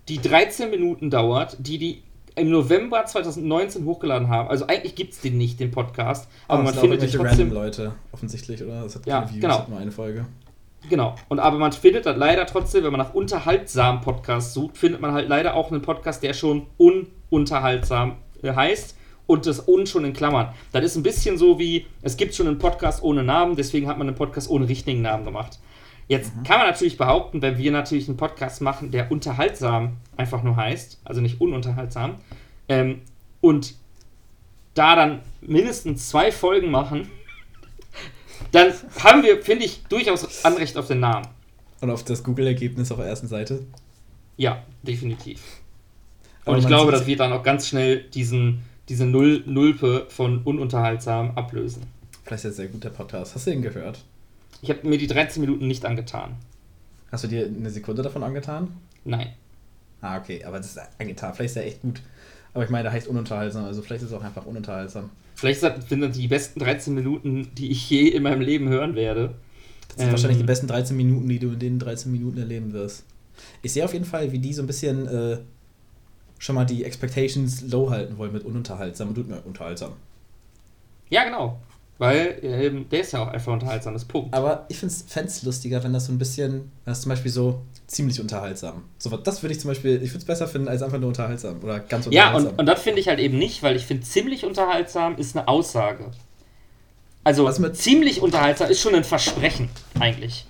die 0.07 0.19
13 0.21 0.69
Minuten 0.69 1.09
dauert, 1.09 1.57
die 1.59 1.79
die 1.79 2.03
im 2.35 2.51
November 2.51 3.03
2019 3.05 3.85
hochgeladen 3.85 4.29
haben. 4.29 4.49
Also 4.49 4.67
eigentlich 4.67 4.93
gibt 4.93 5.13
es 5.13 5.21
den 5.21 5.39
nicht, 5.39 5.59
den 5.59 5.71
Podcast, 5.71 6.29
aber 6.47 6.59
Ah, 6.61 6.63
man 6.65 6.73
findet 6.75 7.01
ihn 7.01 7.09
trotzdem. 7.09 7.25
random 7.47 7.51
Leute, 7.51 7.91
offensichtlich, 8.11 8.63
oder? 8.63 8.83
Das 8.83 8.95
hat 8.95 9.07
Ja, 9.07 9.21
keine 9.21 9.31
Views, 9.31 9.41
genau. 9.41 9.57
hat 9.57 9.69
nur 9.69 9.79
eine 9.79 9.91
Folge. 9.91 10.25
Genau. 10.89 11.15
Und 11.27 11.39
aber 11.39 11.57
man 11.57 11.71
findet 11.71 12.05
das 12.05 12.15
leider 12.17 12.45
trotzdem, 12.45 12.83
wenn 12.83 12.91
man 12.91 12.99
nach 13.01 13.15
unterhaltsamen 13.15 14.01
Podcast 14.01 14.53
sucht, 14.53 14.77
findet 14.77 15.01
man 15.01 15.11
halt 15.11 15.27
leider 15.27 15.55
auch 15.55 15.71
einen 15.71 15.81
Podcast, 15.81 16.21
der 16.21 16.33
schon 16.33 16.67
ununterhaltsam 16.77 18.17
äh, 18.43 18.53
heißt 18.53 18.95
und 19.29 19.45
das 19.45 19.67
un 19.67 19.85
schon 19.85 20.05
in 20.05 20.13
Klammern. 20.13 20.49
Das 20.71 20.83
ist 20.83 20.95
ein 20.95 21.03
bisschen 21.03 21.37
so 21.37 21.59
wie, 21.59 21.85
es 22.01 22.17
gibt 22.17 22.33
schon 22.33 22.47
einen 22.47 22.57
Podcast 22.57 23.03
ohne 23.03 23.23
Namen, 23.23 23.55
deswegen 23.55 23.87
hat 23.87 23.99
man 23.99 24.07
einen 24.07 24.15
Podcast 24.15 24.49
ohne 24.49 24.67
richtigen 24.67 25.03
Namen 25.03 25.23
gemacht. 25.23 25.59
Jetzt 26.07 26.31
kann 26.43 26.57
man 26.57 26.67
natürlich 26.67 26.97
behaupten, 26.97 27.39
wenn 27.43 27.59
wir 27.59 27.71
natürlich 27.71 28.07
einen 28.07 28.17
Podcast 28.17 28.59
machen, 28.61 28.89
der 28.89 29.11
unterhaltsam 29.11 29.97
einfach 30.17 30.41
nur 30.41 30.55
heißt, 30.55 31.01
also 31.03 31.21
nicht 31.21 31.39
ununterhaltsam, 31.39 32.15
ähm, 32.67 33.01
und 33.39 33.75
da 34.73 34.95
dann 34.95 35.19
mindestens 35.41 36.09
zwei 36.09 36.31
Folgen 36.31 36.71
machen, 36.71 37.11
dann 38.51 38.73
haben 39.03 39.21
wir, 39.21 39.43
finde 39.43 39.65
ich, 39.65 39.83
durchaus 39.89 40.43
Anrecht 40.43 40.75
auf 40.75 40.87
den 40.87 41.01
Namen. 41.01 41.27
Und 41.81 41.91
auf 41.91 42.03
das 42.03 42.23
Google-Ergebnis 42.23 42.91
auf 42.91 42.97
der 42.97 43.05
ersten 43.05 43.27
Seite. 43.27 43.63
Ja, 44.37 44.63
definitiv. 44.81 45.39
Aber 46.45 46.53
Und 46.53 46.63
ich 46.63 46.67
glaube, 46.67 46.91
dass 46.91 47.05
wir 47.05 47.15
dann 47.15 47.31
auch 47.31 47.43
ganz 47.43 47.67
schnell 47.67 48.01
diesen, 48.05 48.63
diese 48.89 49.05
Null, 49.05 49.43
Nulpe 49.45 50.07
von 50.09 50.41
ununterhaltsam 50.43 51.31
ablösen. 51.37 51.83
Vielleicht 52.23 52.45
ist 52.45 52.51
das 52.51 52.53
ein 52.53 52.55
sehr 52.57 52.67
guter 52.67 52.89
Podcast. 52.89 53.35
Hast 53.35 53.47
du 53.47 53.51
den 53.51 53.61
gehört? 53.61 54.03
Ich 54.61 54.69
habe 54.69 54.87
mir 54.87 54.97
die 54.97 55.07
13 55.07 55.41
Minuten 55.41 55.67
nicht 55.67 55.85
angetan. 55.85 56.35
Hast 57.11 57.23
du 57.23 57.27
dir 57.27 57.45
eine 57.45 57.69
Sekunde 57.69 58.01
davon 58.01 58.23
angetan? 58.23 58.69
Nein. 59.05 59.33
Ah, 60.01 60.17
okay, 60.17 60.43
aber 60.43 60.57
das 60.57 60.67
ist 60.67 60.79
angetan. 60.99 61.33
Vielleicht 61.33 61.51
ist 61.51 61.57
er 61.57 61.65
echt 61.65 61.81
gut. 61.81 62.01
Aber 62.53 62.63
ich 62.63 62.69
meine, 62.69 62.83
der 62.83 62.91
heißt 62.91 63.07
ununterhaltsam, 63.07 63.65
also 63.65 63.81
vielleicht 63.81 64.03
ist 64.03 64.09
es 64.09 64.13
auch 64.13 64.23
einfach 64.23 64.45
ununterhaltsam. 64.45 65.09
Vielleicht 65.35 65.61
sind 65.61 66.01
das 66.01 66.17
die 66.17 66.27
besten 66.27 66.59
13 66.59 66.93
Minuten, 66.93 67.47
die 67.55 67.71
ich 67.71 67.89
je 67.89 68.07
in 68.09 68.23
meinem 68.23 68.41
Leben 68.41 68.67
hören 68.69 68.95
werde. 68.95 69.35
Das 69.87 69.97
sind 69.97 70.07
Ähm, 70.07 70.11
wahrscheinlich 70.11 70.39
die 70.39 70.45
besten 70.45 70.67
13 70.67 70.97
Minuten, 70.97 71.29
die 71.29 71.39
du 71.39 71.51
in 71.51 71.59
den 71.59 71.79
13 71.79 72.11
Minuten 72.11 72.37
erleben 72.39 72.73
wirst. 72.73 73.05
Ich 73.61 73.71
sehe 73.71 73.85
auf 73.85 73.93
jeden 73.93 74.05
Fall, 74.05 74.31
wie 74.31 74.39
die 74.39 74.53
so 74.53 74.61
ein 74.63 74.67
bisschen 74.67 75.07
äh, 75.07 75.37
schon 76.39 76.55
mal 76.55 76.65
die 76.65 76.83
Expectations 76.83 77.61
low 77.69 77.91
halten 77.91 78.17
wollen 78.17 78.33
mit 78.33 78.43
ununterhaltsam 78.45 79.09
und 79.09 79.15
tut 79.15 79.27
mir 79.29 79.41
unterhaltsam. 79.45 79.91
Ja, 81.09 81.23
genau. 81.25 81.59
Weil 81.97 82.39
ähm, 82.43 82.87
der 82.89 83.01
ist 83.01 83.11
ja 83.11 83.21
auch 83.21 83.27
einfach 83.27 83.51
unterhaltsam, 83.51 83.93
das 83.93 84.05
Punkt. 84.05 84.33
Aber 84.33 84.65
ich 84.69 84.77
fände 84.77 84.93
es 85.27 85.43
lustiger, 85.43 85.83
wenn 85.83 85.91
das 85.91 86.05
so 86.05 86.13
ein 86.13 86.17
bisschen, 86.17 86.53
wenn 86.53 86.91
das 86.93 87.01
zum 87.01 87.09
Beispiel 87.09 87.29
so 87.29 87.61
ziemlich 87.87 88.21
unterhaltsam. 88.21 88.83
So, 88.99 89.09
das 89.17 89.43
würde 89.43 89.53
ich 89.53 89.59
zum 89.59 89.69
Beispiel, 89.69 89.95
ich 90.01 90.11
würde 90.11 90.19
es 90.19 90.25
besser 90.25 90.47
finden 90.47 90.69
als 90.69 90.81
einfach 90.81 90.97
nur 90.97 91.09
unterhaltsam 91.09 91.61
oder 91.61 91.81
ganz 91.81 92.05
Ja, 92.05 92.27
unterhaltsam. 92.29 92.51
und, 92.53 92.59
und 92.59 92.65
das 92.67 92.81
finde 92.81 93.01
ich 93.01 93.09
halt 93.09 93.19
eben 93.19 93.37
nicht, 93.37 93.63
weil 93.63 93.75
ich 93.75 93.85
finde, 93.85 94.03
ziemlich 94.03 94.45
unterhaltsam 94.45 95.17
ist 95.17 95.35
eine 95.35 95.49
Aussage. 95.49 96.11
Also, 97.25 97.43
Was 97.43 97.59
mit- 97.59 97.75
ziemlich 97.75 98.21
unterhaltsam 98.21 98.69
ist 98.69 98.79
schon 98.79 98.95
ein 98.95 99.03
Versprechen, 99.03 99.69
eigentlich. 99.99 100.45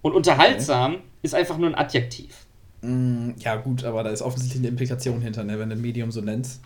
Und 0.00 0.14
unterhaltsam 0.14 0.96
ist 1.22 1.32
einfach 1.36 1.58
nur 1.58 1.68
ein 1.68 1.76
Adjektiv. 1.76 2.46
Mm, 2.82 3.30
ja, 3.38 3.56
gut, 3.56 3.84
aber 3.84 4.02
da 4.02 4.10
ist 4.10 4.22
offensichtlich 4.22 4.60
eine 4.60 4.68
Implikation 4.68 5.20
hinter, 5.20 5.44
ne, 5.44 5.58
wenn 5.58 5.70
du 5.70 5.76
ein 5.76 5.80
Medium 5.80 6.10
so 6.10 6.20
nennst. 6.20 6.60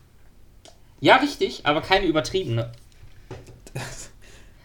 Ja, 1.01 1.17
richtig, 1.17 1.65
aber 1.65 1.83
keine 1.83 2.07
übertriebene. 2.07 2.73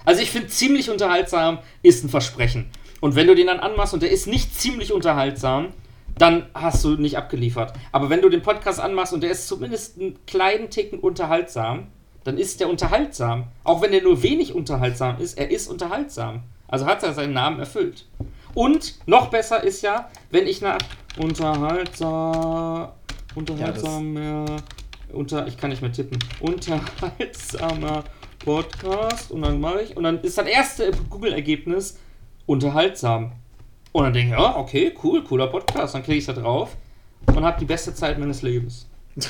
Also, 0.03 0.23
ich 0.23 0.31
finde, 0.31 0.47
ziemlich 0.47 0.89
unterhaltsam 0.89 1.59
ist 1.83 2.03
ein 2.03 2.09
Versprechen. 2.09 2.71
Und 3.01 3.15
wenn 3.15 3.27
du 3.27 3.35
den 3.35 3.47
dann 3.47 3.59
anmachst 3.59 3.93
und 3.93 4.01
der 4.01 4.09
ist 4.09 4.25
nicht 4.25 4.57
ziemlich 4.59 4.91
unterhaltsam, 4.93 5.73
dann 6.17 6.47
hast 6.53 6.83
du 6.83 6.95
nicht 6.95 7.17
abgeliefert. 7.17 7.73
Aber 7.91 8.09
wenn 8.09 8.21
du 8.21 8.29
den 8.29 8.41
Podcast 8.41 8.79
anmachst 8.79 9.13
und 9.13 9.21
der 9.21 9.31
ist 9.31 9.47
zumindest 9.47 9.99
einen 9.99 10.17
kleinen 10.25 10.69
Ticken 10.69 10.99
unterhaltsam, 10.99 11.87
dann 12.23 12.37
ist 12.37 12.59
der 12.59 12.69
unterhaltsam. 12.69 13.45
Auch 13.63 13.81
wenn 13.81 13.93
er 13.93 14.01
nur 14.01 14.23
wenig 14.23 14.53
unterhaltsam 14.53 15.19
ist, 15.19 15.37
er 15.37 15.51
ist 15.51 15.67
unterhaltsam. 15.67 16.43
Also 16.67 16.85
hat 16.85 17.03
er 17.03 17.13
seinen 17.13 17.33
Namen 17.33 17.59
erfüllt. 17.59 18.05
Und 18.53 19.07
noch 19.07 19.29
besser 19.29 19.63
ist 19.63 19.81
ja, 19.81 20.09
wenn 20.29 20.47
ich 20.47 20.61
nach 20.61 20.77
unterhaltsam, 21.17 22.91
unterhaltsamer, 23.35 24.57
unter, 25.13 25.47
ich 25.47 25.57
kann 25.57 25.69
nicht 25.69 25.81
mehr 25.81 25.91
tippen, 25.91 26.19
unterhaltsamer 26.39 28.03
Podcast 28.39 29.31
und 29.31 29.41
dann 29.43 29.59
mache 29.59 29.81
ich 29.81 29.95
und 29.95 30.03
dann 30.03 30.21
ist 30.21 30.37
das 30.37 30.47
erste 30.47 30.91
Google-Ergebnis 31.09 31.99
unterhaltsam. 32.45 33.33
Und 33.91 34.03
dann 34.05 34.13
denke 34.13 34.33
ich, 34.35 34.39
ja, 34.39 34.55
okay, 34.57 34.93
cool, 35.03 35.23
cooler 35.23 35.47
Podcast. 35.47 35.95
Dann 35.95 36.03
klicke 36.03 36.19
ich 36.19 36.25
da 36.25 36.33
drauf 36.33 36.75
und 37.27 37.43
habe 37.43 37.59
die 37.59 37.65
beste 37.65 37.93
Zeit 37.93 38.17
meines 38.19 38.41
Lebens. 38.41 38.87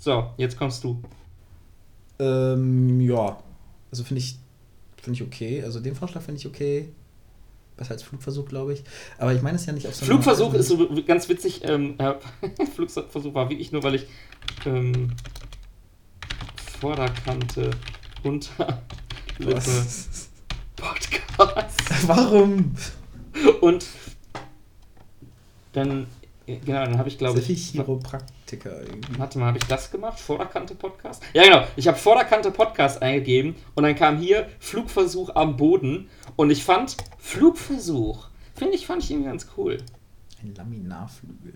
So, 0.00 0.30
jetzt 0.36 0.56
kommst 0.56 0.84
du. 0.84 1.02
ähm, 2.20 3.00
ja. 3.00 3.36
Also 3.90 4.04
finde 4.04 4.20
ich, 4.20 4.38
finde 4.96 5.16
ich 5.16 5.22
okay. 5.22 5.62
Also 5.62 5.80
den 5.80 5.96
Vorschlag 5.96 6.22
finde 6.22 6.38
ich 6.38 6.46
okay. 6.46 6.88
Besser 7.78 7.92
als 7.92 8.02
Flugversuch, 8.02 8.46
glaube 8.46 8.74
ich. 8.74 8.82
Aber 9.16 9.32
ich 9.32 9.40
meine 9.40 9.56
es 9.56 9.64
ja 9.64 9.72
nicht 9.72 9.86
auf 9.86 9.94
so 9.94 10.04
Flugversuch 10.04 10.52
ist 10.54 10.68
so 10.68 10.88
ganz 11.06 11.28
witzig. 11.28 11.62
Ähm, 11.64 11.94
äh, 11.98 12.14
Flugversuch 12.74 13.32
war 13.32 13.48
wirklich 13.48 13.72
nur, 13.72 13.82
weil 13.82 13.94
ich 13.94 14.06
ähm, 14.66 15.12
Vorderkante 16.80 17.70
unter 18.22 18.82
Was? 19.38 20.28
Podcast 20.76 21.28
Warum? 22.06 22.74
und 23.60 23.86
dann 25.72 26.06
äh, 26.46 26.56
genau, 26.58 26.84
dann 26.84 26.98
habe 26.98 27.08
ich 27.08 27.18
glaube 27.18 27.40
Sehr 27.40 27.56
viel 27.56 27.56
Chiropraktiker 28.48 28.80
irgendwie. 28.82 29.18
Warte 29.18 29.38
mal, 29.38 29.46
habe 29.46 29.58
ich 29.58 29.64
das 29.64 29.90
gemacht? 29.90 30.18
Vorderkante 30.18 30.74
Podcast? 30.74 31.22
Ja, 31.34 31.42
genau. 31.42 31.64
Ich 31.76 31.86
habe 31.88 31.98
Vorderkante 31.98 32.50
Podcast 32.50 33.02
eingegeben 33.02 33.56
und 33.74 33.84
dann 33.84 33.94
kam 33.94 34.18
hier 34.18 34.48
Flugversuch 34.58 35.34
am 35.34 35.56
Boden 35.56 36.08
und 36.36 36.50
ich 36.50 36.64
fand 36.64 36.96
Flugversuch, 37.18 38.28
finde 38.54 38.74
ich, 38.74 38.86
fand 38.86 39.02
ich 39.02 39.10
irgendwie 39.10 39.28
ganz 39.28 39.46
cool. 39.56 39.78
Ein 40.42 40.54
Laminarflügel. 40.54 41.54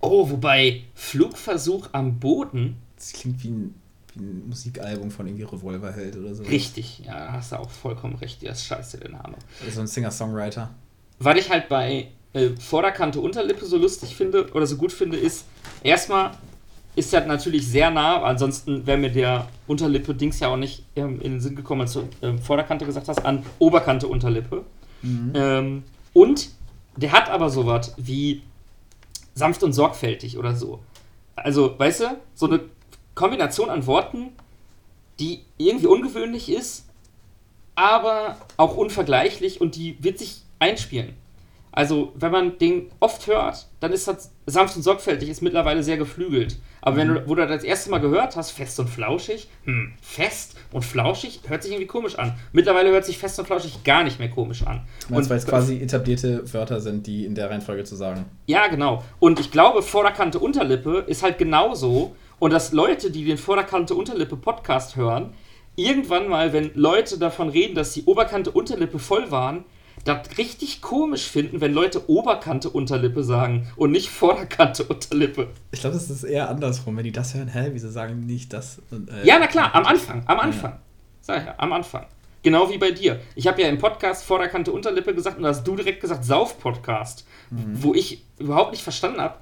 Oh, 0.00 0.28
wobei 0.30 0.82
Flugversuch 0.94 1.88
am 1.92 2.18
Boden, 2.18 2.76
Das 2.96 3.12
klingt 3.12 3.42
wie 3.42 3.48
ein, 3.48 3.74
wie 4.14 4.24
ein 4.24 4.48
Musikalbum 4.48 5.10
von 5.10 5.26
irgendwie 5.26 5.44
Revolverheld 5.44 6.16
oder 6.16 6.34
so. 6.34 6.42
richtig, 6.44 7.00
ja, 7.06 7.26
da 7.26 7.32
hast 7.32 7.52
du 7.52 7.56
auch 7.56 7.70
vollkommen 7.70 8.16
recht, 8.16 8.42
der 8.42 8.52
ist 8.52 8.64
scheiße, 8.66 8.98
der 8.98 9.10
Name. 9.10 9.36
Oder 9.62 9.70
so 9.70 9.80
ein 9.80 9.86
Singer-Songwriter. 9.86 10.70
Was 11.18 11.38
ich 11.38 11.50
halt 11.50 11.68
bei 11.68 12.08
äh, 12.36 12.50
Vorderkante 12.60 13.20
Unterlippe 13.20 13.64
so 13.64 13.78
lustig 13.78 14.14
finde 14.14 14.52
oder 14.52 14.66
so 14.66 14.76
gut 14.76 14.92
finde, 14.92 15.16
ist, 15.16 15.46
erstmal 15.82 16.32
ist 16.94 17.12
das 17.12 17.26
natürlich 17.26 17.66
sehr 17.66 17.90
nah, 17.90 18.22
ansonsten 18.22 18.86
wäre 18.86 18.98
mir 18.98 19.10
der 19.10 19.48
Unterlippe-Dings 19.66 20.40
ja 20.40 20.48
auch 20.48 20.56
nicht 20.56 20.84
ähm, 20.96 21.20
in 21.20 21.32
den 21.32 21.40
Sinn 21.40 21.56
gekommen, 21.56 21.82
als 21.82 21.94
du 21.94 22.08
ähm, 22.22 22.38
Vorderkante 22.38 22.84
gesagt 22.84 23.08
hast, 23.08 23.24
an 23.24 23.44
Oberkante 23.58 24.06
Unterlippe. 24.06 24.64
Ähm, 25.34 25.84
und 26.12 26.50
der 26.96 27.12
hat 27.12 27.30
aber 27.30 27.50
sowas 27.50 27.94
wie 27.96 28.42
sanft 29.34 29.62
und 29.62 29.72
sorgfältig 29.72 30.38
oder 30.38 30.54
so. 30.54 30.80
Also, 31.36 31.78
weißt 31.78 32.00
du, 32.00 32.16
so 32.34 32.46
eine 32.46 32.60
Kombination 33.14 33.68
an 33.68 33.86
Worten, 33.86 34.30
die 35.20 35.40
irgendwie 35.58 35.86
ungewöhnlich 35.86 36.50
ist, 36.50 36.86
aber 37.74 38.38
auch 38.56 38.76
unvergleichlich 38.76 39.60
und 39.60 39.76
die 39.76 39.96
wird 40.02 40.18
sich 40.18 40.42
einspielen. 40.58 41.14
Also, 41.76 42.14
wenn 42.14 42.32
man 42.32 42.56
den 42.56 42.90
oft 43.00 43.26
hört, 43.26 43.66
dann 43.80 43.92
ist 43.92 44.08
das 44.08 44.32
sanft 44.46 44.76
und 44.76 44.82
sorgfältig, 44.82 45.28
ist 45.28 45.42
mittlerweile 45.42 45.82
sehr 45.82 45.98
geflügelt. 45.98 46.58
Aber 46.80 46.96
wenn 46.96 47.08
du, 47.08 47.28
wo 47.28 47.34
du 47.34 47.46
das 47.46 47.64
erste 47.64 47.90
Mal 47.90 47.98
gehört 47.98 48.34
hast, 48.34 48.52
fest 48.52 48.80
und 48.80 48.88
flauschig, 48.88 49.46
hm, 49.64 49.92
fest 50.00 50.56
und 50.72 50.86
flauschig, 50.86 51.42
hört 51.46 51.62
sich 51.62 51.72
irgendwie 51.72 51.86
komisch 51.86 52.18
an. 52.18 52.32
Mittlerweile 52.52 52.88
hört 52.92 53.04
sich 53.04 53.18
fest 53.18 53.38
und 53.38 53.44
flauschig 53.44 53.84
gar 53.84 54.04
nicht 54.04 54.18
mehr 54.18 54.30
komisch 54.30 54.66
an. 54.66 54.86
Meinst 55.10 55.28
du, 55.28 55.30
weil 55.30 55.38
es 55.38 55.46
quasi 55.46 55.78
etablierte 55.78 56.50
Wörter 56.54 56.80
sind, 56.80 57.06
die 57.06 57.26
in 57.26 57.34
der 57.34 57.50
Reihenfolge 57.50 57.84
zu 57.84 57.94
sagen? 57.94 58.24
Ja, 58.46 58.68
genau. 58.68 59.04
Und 59.18 59.38
ich 59.38 59.50
glaube, 59.50 59.82
Vorderkante 59.82 60.38
Unterlippe 60.38 61.04
ist 61.06 61.22
halt 61.22 61.36
genauso. 61.36 62.16
Und 62.38 62.54
dass 62.54 62.72
Leute, 62.72 63.10
die 63.10 63.26
den 63.26 63.36
Vorderkante 63.36 63.94
Unterlippe 63.94 64.36
Podcast 64.36 64.96
hören, 64.96 65.34
irgendwann 65.74 66.26
mal, 66.26 66.54
wenn 66.54 66.70
Leute 66.72 67.18
davon 67.18 67.50
reden, 67.50 67.74
dass 67.74 67.92
die 67.92 68.04
Oberkante 68.04 68.50
Unterlippe 68.50 68.98
voll 68.98 69.30
waren, 69.30 69.64
das 70.04 70.38
richtig 70.38 70.82
komisch 70.82 71.24
finden, 71.24 71.60
wenn 71.60 71.72
Leute 71.72 72.08
Oberkante 72.08 72.70
Unterlippe 72.70 73.24
sagen 73.24 73.66
und 73.76 73.90
nicht 73.90 74.08
Vorderkante 74.08 74.84
Unterlippe. 74.84 75.48
Ich 75.72 75.80
glaube, 75.80 75.96
es 75.96 76.08
ist 76.10 76.22
eher 76.24 76.48
andersrum. 76.48 76.96
Wenn 76.96 77.04
die 77.04 77.12
das 77.12 77.34
hören, 77.34 77.48
hä, 77.48 77.70
wieso 77.72 77.90
sagen 77.90 78.20
die 78.26 78.32
nicht 78.34 78.52
das? 78.52 78.80
Und, 78.90 79.08
äh, 79.10 79.24
Ja, 79.26 79.38
na 79.40 79.46
klar, 79.46 79.74
am 79.74 79.84
Anfang, 79.84 80.22
am 80.26 80.38
Anfang. 80.38 80.74
Sag 81.20 81.40
ich 81.40 81.46
ja, 81.46 81.54
am 81.58 81.72
Anfang. 81.72 82.06
Genau 82.42 82.70
wie 82.70 82.78
bei 82.78 82.92
dir. 82.92 83.18
Ich 83.34 83.48
habe 83.48 83.60
ja 83.60 83.68
im 83.68 83.78
Podcast 83.78 84.24
Vorderkante 84.24 84.70
Unterlippe 84.70 85.12
gesagt 85.12 85.38
und 85.38 85.42
da 85.42 85.48
hast 85.48 85.64
du 85.66 85.74
direkt 85.74 86.00
gesagt 86.00 86.24
Sauf-Podcast. 86.24 87.26
Wo 87.50 87.92
ich 87.94 88.22
überhaupt 88.38 88.70
nicht 88.70 88.82
verstanden 88.84 89.20
habe, 89.20 89.34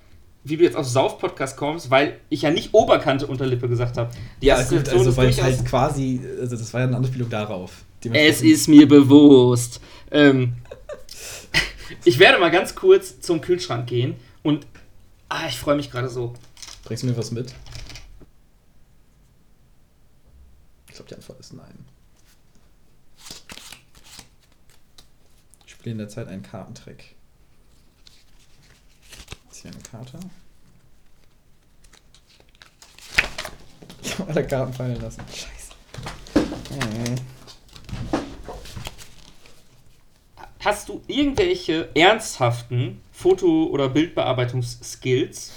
wie 0.45 0.57
du 0.57 0.65
jetzt 0.65 0.77
auf 0.77 0.87
Sauf-Podcast 0.87 1.57
kommst, 1.59 1.91
weil 1.91 2.19
ich 2.31 2.43
ja 2.43 2.51
nicht 2.51 2.73
Oberkante 2.73 3.27
Unterlippe 3.27 3.69
gesagt 3.69 3.99
habe. 3.99 4.11
Die 4.41 4.47
Ja, 4.47 4.63
gut, 4.63 4.89
also 4.89 5.11
ist 5.11 5.17
weil 5.19 5.27
durchaus- 5.27 5.45
halt 5.45 5.65
quasi, 5.67 6.21
also 6.41 6.57
das 6.57 6.73
war 6.73 6.81
ja 6.83 6.87
eine 6.87 6.97
Anspielung 6.97 7.29
darauf. 7.29 7.85
Es 8.13 8.43
ist 8.43 8.69
mir 8.69 8.87
bewusst. 8.87 9.81
Ähm, 10.15 10.55
ich 12.05 12.21
werde 12.21 12.39
mal 12.39 12.53
ganz 12.53 12.77
kurz 12.77 13.21
zum 13.21 13.41
Kühlschrank 13.41 13.89
gehen 13.89 14.15
und 14.45 14.65
ah, 15.29 15.49
ich 15.49 15.59
freue 15.59 15.75
mich 15.75 15.91
gerade 15.91 16.09
so. 16.09 16.33
Bringst 16.85 17.03
du 17.03 17.09
mir 17.09 17.17
was 17.17 17.33
mit? 17.33 17.53
Ich 20.89 20.95
glaube, 20.95 21.09
die 21.09 21.17
Antwort 21.17 21.41
ist 21.41 21.53
nein. 21.53 21.85
Ich 25.67 25.73
spiele 25.73 25.93
in 25.93 25.99
der 25.99 26.09
Zeit 26.09 26.29
einen 26.29 26.45
Kartentrick. 26.45 27.17
Ziehe 29.51 29.75
eine 29.75 29.83
Karte. 29.83 30.21
Ich 34.01 34.17
habe 34.17 34.31
alle 34.31 34.47
Karten 34.47 34.73
fallen 34.73 35.01
lassen. 35.01 35.23
Scheiße. 35.29 35.73
Mhm. 36.71 37.34
Hast 40.65 40.89
du 40.89 41.03
irgendwelche 41.07 41.89
ernsthaften 41.95 43.01
Foto- 43.13 43.67
oder 43.67 43.89
Bildbearbeitungsskills? 43.89 45.53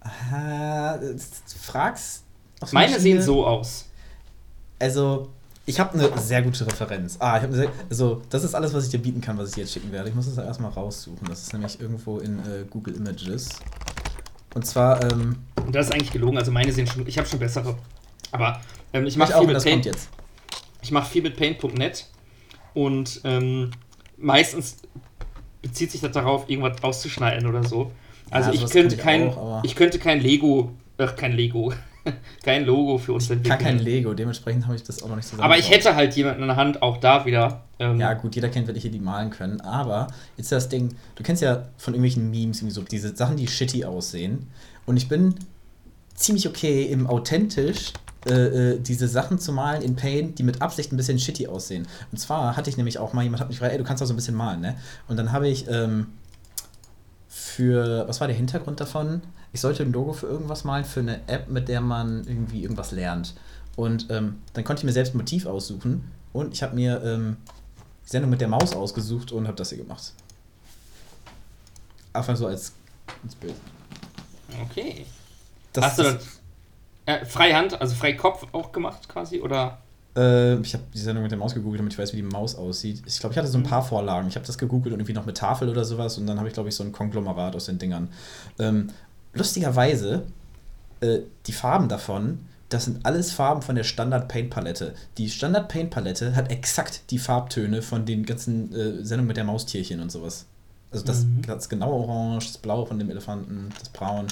Ah, 0.00 0.96
du 0.98 1.16
fragst. 1.60 2.24
Meine 2.72 2.98
sehen 2.98 3.22
so 3.22 3.46
aus. 3.46 3.88
Also, 4.80 5.30
ich 5.64 5.78
habe 5.78 5.94
eine 5.94 6.18
sehr 6.18 6.42
gute 6.42 6.66
Referenz. 6.66 7.16
Ah, 7.20 7.36
ich 7.36 7.42
habe 7.44 7.52
eine 7.54 7.56
sehr, 7.56 7.70
also 7.88 8.20
das 8.30 8.42
ist 8.42 8.54
alles, 8.54 8.74
was 8.74 8.84
ich 8.86 8.90
dir 8.90 8.98
bieten 8.98 9.20
kann, 9.20 9.38
was 9.38 9.50
ich 9.50 9.54
dir 9.54 9.60
jetzt 9.62 9.72
schicken 9.72 9.92
werde. 9.92 10.08
Ich 10.08 10.14
muss 10.14 10.26
das 10.32 10.44
erstmal 10.44 10.72
raussuchen. 10.72 11.26
Das 11.28 11.42
ist 11.42 11.52
nämlich 11.52 11.80
irgendwo 11.80 12.18
in 12.18 12.38
äh, 12.40 12.64
Google 12.68 12.96
Images. 12.96 13.48
Und 14.54 14.66
zwar, 14.66 15.02
ähm, 15.04 15.36
Und 15.64 15.72
das 15.74 15.86
ist 15.86 15.92
eigentlich 15.92 16.10
gelogen. 16.10 16.36
Also 16.36 16.50
meine 16.50 16.72
sind 16.72 16.88
schon, 16.88 17.06
ich 17.06 17.16
habe 17.16 17.28
schon 17.28 17.38
bessere. 17.38 17.76
Aber 18.32 18.60
ähm, 18.92 19.06
ich 19.06 19.16
mache 19.16 19.32
viel, 19.32 19.40
und 19.40 19.46
mit 19.46 19.56
das 19.56 19.62
kommt 19.64 19.74
Paint- 19.82 19.86
jetzt. 19.86 20.08
ich 20.82 20.90
mach 20.90 21.06
viel 21.06 21.22
mit 21.22 21.36
Paint.net 21.36 22.06
und 22.74 23.20
ähm, 23.24 23.70
meistens 24.22 24.76
bezieht 25.60 25.90
sich 25.90 26.00
das 26.00 26.12
darauf, 26.12 26.48
irgendwas 26.48 26.82
auszuschneiden 26.82 27.46
oder 27.46 27.62
so. 27.64 27.92
Also 28.30 28.50
Ja, 28.50 28.54
ich 28.54 28.70
könnte 28.70 28.96
kann 28.96 29.14
ich 29.20 29.26
kein, 29.26 29.28
auch, 29.30 29.64
ich 29.64 29.74
könnte 29.74 29.98
kein 29.98 30.20
Lego 30.20 30.72
Ach, 30.98 31.16
kein 31.16 31.32
Lego. 31.32 31.72
kein 32.44 32.64
Logo 32.64 32.98
für 32.98 33.12
uns 33.12 33.28
Kann 33.28 33.38
entwickeln. 33.38 33.60
kein 33.60 33.78
Lego, 33.78 34.14
dementsprechend 34.14 34.66
habe 34.66 34.76
ich 34.76 34.82
das 34.82 35.02
auch 35.02 35.08
noch 35.08 35.16
nicht 35.16 35.26
zusammen. 35.26 35.44
Aber 35.44 35.56
ich 35.56 35.70
hätte 35.70 35.94
halt 35.94 36.14
jemanden 36.16 36.42
in 36.42 36.48
der 36.48 36.56
Hand, 36.56 36.82
auch 36.82 36.98
da 36.98 37.24
wieder. 37.24 37.62
Ähm, 37.78 37.98
Ja, 38.00 38.14
gut, 38.14 38.34
jeder 38.34 38.48
kennt, 38.48 38.66
welche 38.66 38.90
die 38.90 38.98
malen 38.98 39.30
können. 39.30 39.60
Aber 39.60 40.08
jetzt 40.36 40.50
das 40.50 40.68
Ding, 40.68 40.94
du 41.14 41.22
kennst 41.22 41.42
ja 41.42 41.68
von 41.76 41.94
irgendwelchen 41.94 42.30
Memes 42.30 42.58
irgendwie 42.58 42.74
so 42.74 42.82
diese 42.82 43.14
Sachen, 43.14 43.36
die 43.36 43.46
shitty 43.46 43.84
aussehen. 43.84 44.48
Und 44.84 44.96
ich 44.96 45.08
bin 45.08 45.34
ziemlich 46.14 46.48
okay 46.48 46.82
im 46.84 47.06
authentisch 47.06 47.92
äh, 48.26 48.32
äh, 48.74 48.78
diese 48.80 49.08
Sachen 49.08 49.38
zu 49.38 49.52
malen 49.52 49.82
in 49.82 49.96
Paint, 49.96 50.38
die 50.38 50.42
mit 50.42 50.62
Absicht 50.62 50.92
ein 50.92 50.96
bisschen 50.96 51.18
shitty 51.18 51.48
aussehen. 51.48 51.86
Und 52.12 52.18
zwar 52.18 52.56
hatte 52.56 52.70
ich 52.70 52.76
nämlich 52.76 52.98
auch 52.98 53.12
mal, 53.12 53.22
jemand 53.22 53.40
hat 53.40 53.48
mich 53.48 53.56
gefragt, 53.58 53.72
ey, 53.72 53.78
du 53.78 53.84
kannst 53.84 54.00
doch 54.00 54.06
so 54.06 54.12
ein 54.12 54.16
bisschen 54.16 54.34
malen, 54.36 54.60
ne? 54.60 54.76
Und 55.08 55.16
dann 55.16 55.32
habe 55.32 55.48
ich 55.48 55.66
ähm, 55.68 56.06
für, 57.28 58.06
was 58.08 58.20
war 58.20 58.28
der 58.28 58.36
Hintergrund 58.36 58.80
davon? 58.80 59.22
Ich 59.52 59.60
sollte 59.60 59.82
ein 59.82 59.92
Logo 59.92 60.12
für 60.12 60.26
irgendwas 60.26 60.64
malen, 60.64 60.84
für 60.84 61.00
eine 61.00 61.26
App, 61.28 61.48
mit 61.48 61.68
der 61.68 61.80
man 61.80 62.24
irgendwie 62.26 62.62
irgendwas 62.62 62.92
lernt. 62.92 63.34
Und 63.76 64.06
ähm, 64.10 64.38
dann 64.52 64.64
konnte 64.64 64.80
ich 64.80 64.84
mir 64.84 64.92
selbst 64.92 65.14
ein 65.14 65.18
Motiv 65.18 65.46
aussuchen 65.46 66.10
und 66.32 66.52
ich 66.54 66.62
habe 66.62 66.74
mir 66.74 67.02
ähm, 67.02 67.36
die 68.06 68.10
Sendung 68.10 68.30
mit 68.30 68.40
der 68.40 68.48
Maus 68.48 68.74
ausgesucht 68.74 69.32
und 69.32 69.46
habe 69.46 69.56
das 69.56 69.70
hier 69.70 69.78
gemacht. 69.78 70.12
Einfach 72.12 72.36
so 72.36 72.46
als, 72.46 72.72
als 73.24 73.34
Bild. 73.36 73.54
Okay. 74.70 75.06
Das 75.72 75.84
Hast 75.84 75.98
du 75.98 76.02
ist- 76.02 76.12
dann 76.12 76.18
äh, 77.20 77.24
Freihand, 77.24 77.80
also 77.80 77.94
Freikopf 77.94 78.46
auch 78.52 78.72
gemacht 78.72 79.08
quasi? 79.08 79.40
Oder? 79.40 79.78
Äh, 80.16 80.60
ich 80.60 80.74
habe 80.74 80.84
die 80.92 80.98
Sendung 80.98 81.22
mit 81.22 81.32
der 81.32 81.38
Maus 81.38 81.54
gegoogelt, 81.54 81.80
damit 81.80 81.92
ich 81.92 81.98
weiß, 81.98 82.12
wie 82.12 82.16
die 82.16 82.22
Maus 82.22 82.54
aussieht. 82.54 83.02
Ich 83.06 83.18
glaube, 83.18 83.32
ich 83.32 83.38
hatte 83.38 83.48
so 83.48 83.58
ein 83.58 83.64
paar 83.64 83.82
Vorlagen. 83.82 84.28
Ich 84.28 84.34
habe 84.36 84.46
das 84.46 84.58
gegoogelt 84.58 84.92
und 84.92 85.00
irgendwie 85.00 85.14
noch 85.14 85.26
mit 85.26 85.36
Tafel 85.38 85.68
oder 85.68 85.84
sowas 85.84 86.18
und 86.18 86.26
dann 86.26 86.38
habe 86.38 86.48
ich, 86.48 86.54
glaube 86.54 86.68
ich, 86.68 86.74
so 86.74 86.84
ein 86.84 86.92
Konglomerat 86.92 87.56
aus 87.56 87.66
den 87.66 87.78
Dingern. 87.78 88.08
Ähm, 88.58 88.88
lustigerweise, 89.32 90.22
äh, 91.00 91.20
die 91.46 91.52
Farben 91.52 91.88
davon, 91.88 92.46
das 92.68 92.84
sind 92.86 93.04
alles 93.04 93.32
Farben 93.32 93.60
von 93.62 93.74
der 93.74 93.84
Standard 93.84 94.28
Paint 94.28 94.50
Palette. 94.50 94.94
Die 95.18 95.28
Standard 95.28 95.68
Paint 95.68 95.90
Palette 95.90 96.34
hat 96.34 96.50
exakt 96.50 97.10
die 97.10 97.18
Farbtöne 97.18 97.82
von 97.82 98.06
den 98.06 98.24
ganzen 98.24 98.72
äh, 98.74 99.04
Sendungen 99.04 99.26
mit 99.28 99.36
der 99.36 99.44
Maustierchen 99.44 100.00
und 100.00 100.10
sowas. 100.10 100.46
Also 100.90 101.04
das, 101.04 101.24
Mhm. 101.24 101.42
das 101.46 101.68
genaue 101.68 101.94
Orange, 102.06 102.46
das 102.48 102.58
Blau 102.58 102.84
von 102.84 102.98
dem 102.98 103.10
Elefanten, 103.10 103.70
das 103.78 103.88
Braun. 103.88 104.26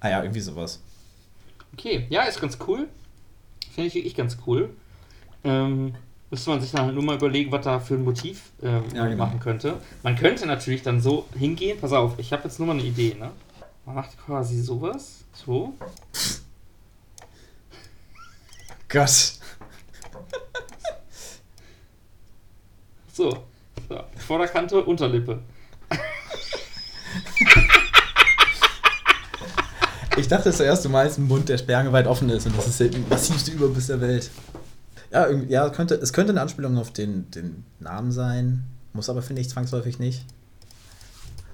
Ah 0.00 0.08
ja, 0.10 0.22
irgendwie 0.22 0.40
sowas. 0.40 0.80
Okay, 1.74 2.06
ja, 2.10 2.22
ist 2.22 2.40
ganz 2.40 2.58
cool. 2.66 2.88
Finde 3.72 3.88
ich 3.88 3.94
wirklich 3.94 4.14
ganz 4.14 4.36
cool. 4.46 4.70
Ähm, 5.44 5.94
müsste 6.30 6.50
man 6.50 6.60
sich 6.60 6.72
dann 6.72 6.86
halt 6.86 6.94
nur 6.94 7.04
mal 7.04 7.16
überlegen, 7.16 7.52
was 7.52 7.64
da 7.64 7.78
für 7.80 7.94
ein 7.94 8.04
Motiv 8.04 8.50
ähm, 8.62 8.82
Ja, 8.94 9.06
genau. 9.06 9.24
machen 9.24 9.40
könnte. 9.40 9.80
Man 10.02 10.16
könnte 10.16 10.46
natürlich 10.46 10.82
dann 10.82 11.00
so 11.00 11.26
hingehen, 11.38 11.78
pass 11.80 11.92
auf, 11.92 12.18
ich 12.18 12.32
habe 12.32 12.44
jetzt 12.44 12.58
nur 12.58 12.66
mal 12.66 12.74
eine 12.74 12.82
Idee, 12.82 13.14
ne? 13.18 13.30
Man 13.86 13.94
macht 13.94 14.18
quasi 14.24 14.60
sowas, 14.60 15.24
so. 15.32 15.74
Gott. 18.88 19.38
So. 23.12 23.30
so. 23.88 24.04
Vorderkante, 24.26 24.84
Unterlippe. 24.84 25.42
Ich 30.18 30.26
dachte 30.26 30.52
zuerst, 30.52 30.84
du 30.84 30.88
meinst 30.88 31.16
einen 31.16 31.28
Mund, 31.28 31.48
der 31.48 31.58
sperrangelweit 31.58 32.08
offen 32.08 32.28
ist 32.28 32.44
und 32.44 32.58
das 32.58 32.66
ist 32.66 32.80
der 32.80 32.90
massivste 33.08 33.52
Überbiss 33.52 33.86
der 33.86 34.00
Welt. 34.00 34.30
Ja, 35.12 35.30
ja 35.30 35.70
könnte, 35.70 35.94
es 35.94 36.12
könnte 36.12 36.32
eine 36.32 36.40
Anspielung 36.40 36.76
auf 36.76 36.92
den, 36.92 37.30
den 37.30 37.64
Namen 37.78 38.10
sein, 38.10 38.64
muss 38.92 39.08
aber, 39.08 39.22
finde 39.22 39.42
ich, 39.42 39.48
zwangsläufig 39.48 40.00
nicht. 40.00 40.24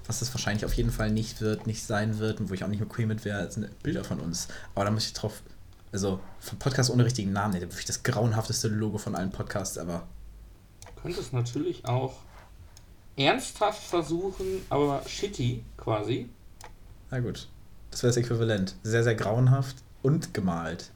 Was 0.07 0.23
es 0.23 0.33
wahrscheinlich 0.33 0.65
auf 0.65 0.73
jeden 0.73 0.89
Fall 0.89 1.11
nicht 1.11 1.41
wird, 1.41 1.67
nicht 1.67 1.83
sein 1.83 2.17
wird 2.17 2.39
und 2.39 2.49
wo 2.49 2.55
ich 2.55 2.63
auch 2.63 2.67
nicht 2.67 2.81
okay 2.81 3.05
mit 3.05 3.23
wäre, 3.23 3.49
sind 3.51 3.67
Bilder 3.83 4.03
von 4.03 4.19
uns. 4.19 4.47
Aber 4.73 4.85
da 4.85 4.91
muss 4.91 5.05
ich 5.05 5.13
drauf, 5.13 5.43
also 5.91 6.19
von 6.39 6.57
Podcast 6.57 6.89
ohne 6.89 7.05
richtigen 7.05 7.33
Namen, 7.33 7.53
nee, 7.53 7.61
wirklich 7.61 7.85
das 7.85 8.01
grauenhafteste 8.01 8.67
Logo 8.67 8.97
von 8.97 9.15
allen 9.15 9.31
Podcasts 9.31 9.77
ever. 9.77 10.07
Könnte 11.03 11.19
es 11.21 11.31
natürlich 11.31 11.85
auch 11.85 12.15
ernsthaft 13.15 13.83
versuchen, 13.83 14.63
aber 14.69 15.03
shitty 15.07 15.63
quasi. 15.77 16.29
Na 17.11 17.19
gut, 17.19 17.47
das 17.95 18.03
wäre 18.03 18.09
das 18.09 18.17
Äquivalent. 18.17 18.75
Sehr, 18.83 19.05
sehr 19.05 19.15
grauenhaft 19.15 19.77
und 20.03 20.33
gemalt. 20.33 20.91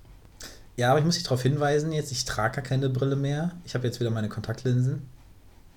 Ja, 0.76 0.90
aber 0.90 1.00
ich 1.00 1.06
muss 1.06 1.16
dich 1.16 1.24
darauf 1.24 1.42
hinweisen, 1.42 1.94
jetzt, 1.94 2.12
ich 2.12 2.26
trage 2.26 2.56
gar 2.58 2.64
keine 2.64 2.90
Brille 2.90 3.16
mehr. 3.16 3.54
Ich 3.64 3.74
habe 3.74 3.88
jetzt 3.88 4.02
wieder 4.02 4.10
meine 4.10 4.28
Kontaktlinsen. 4.28 5.08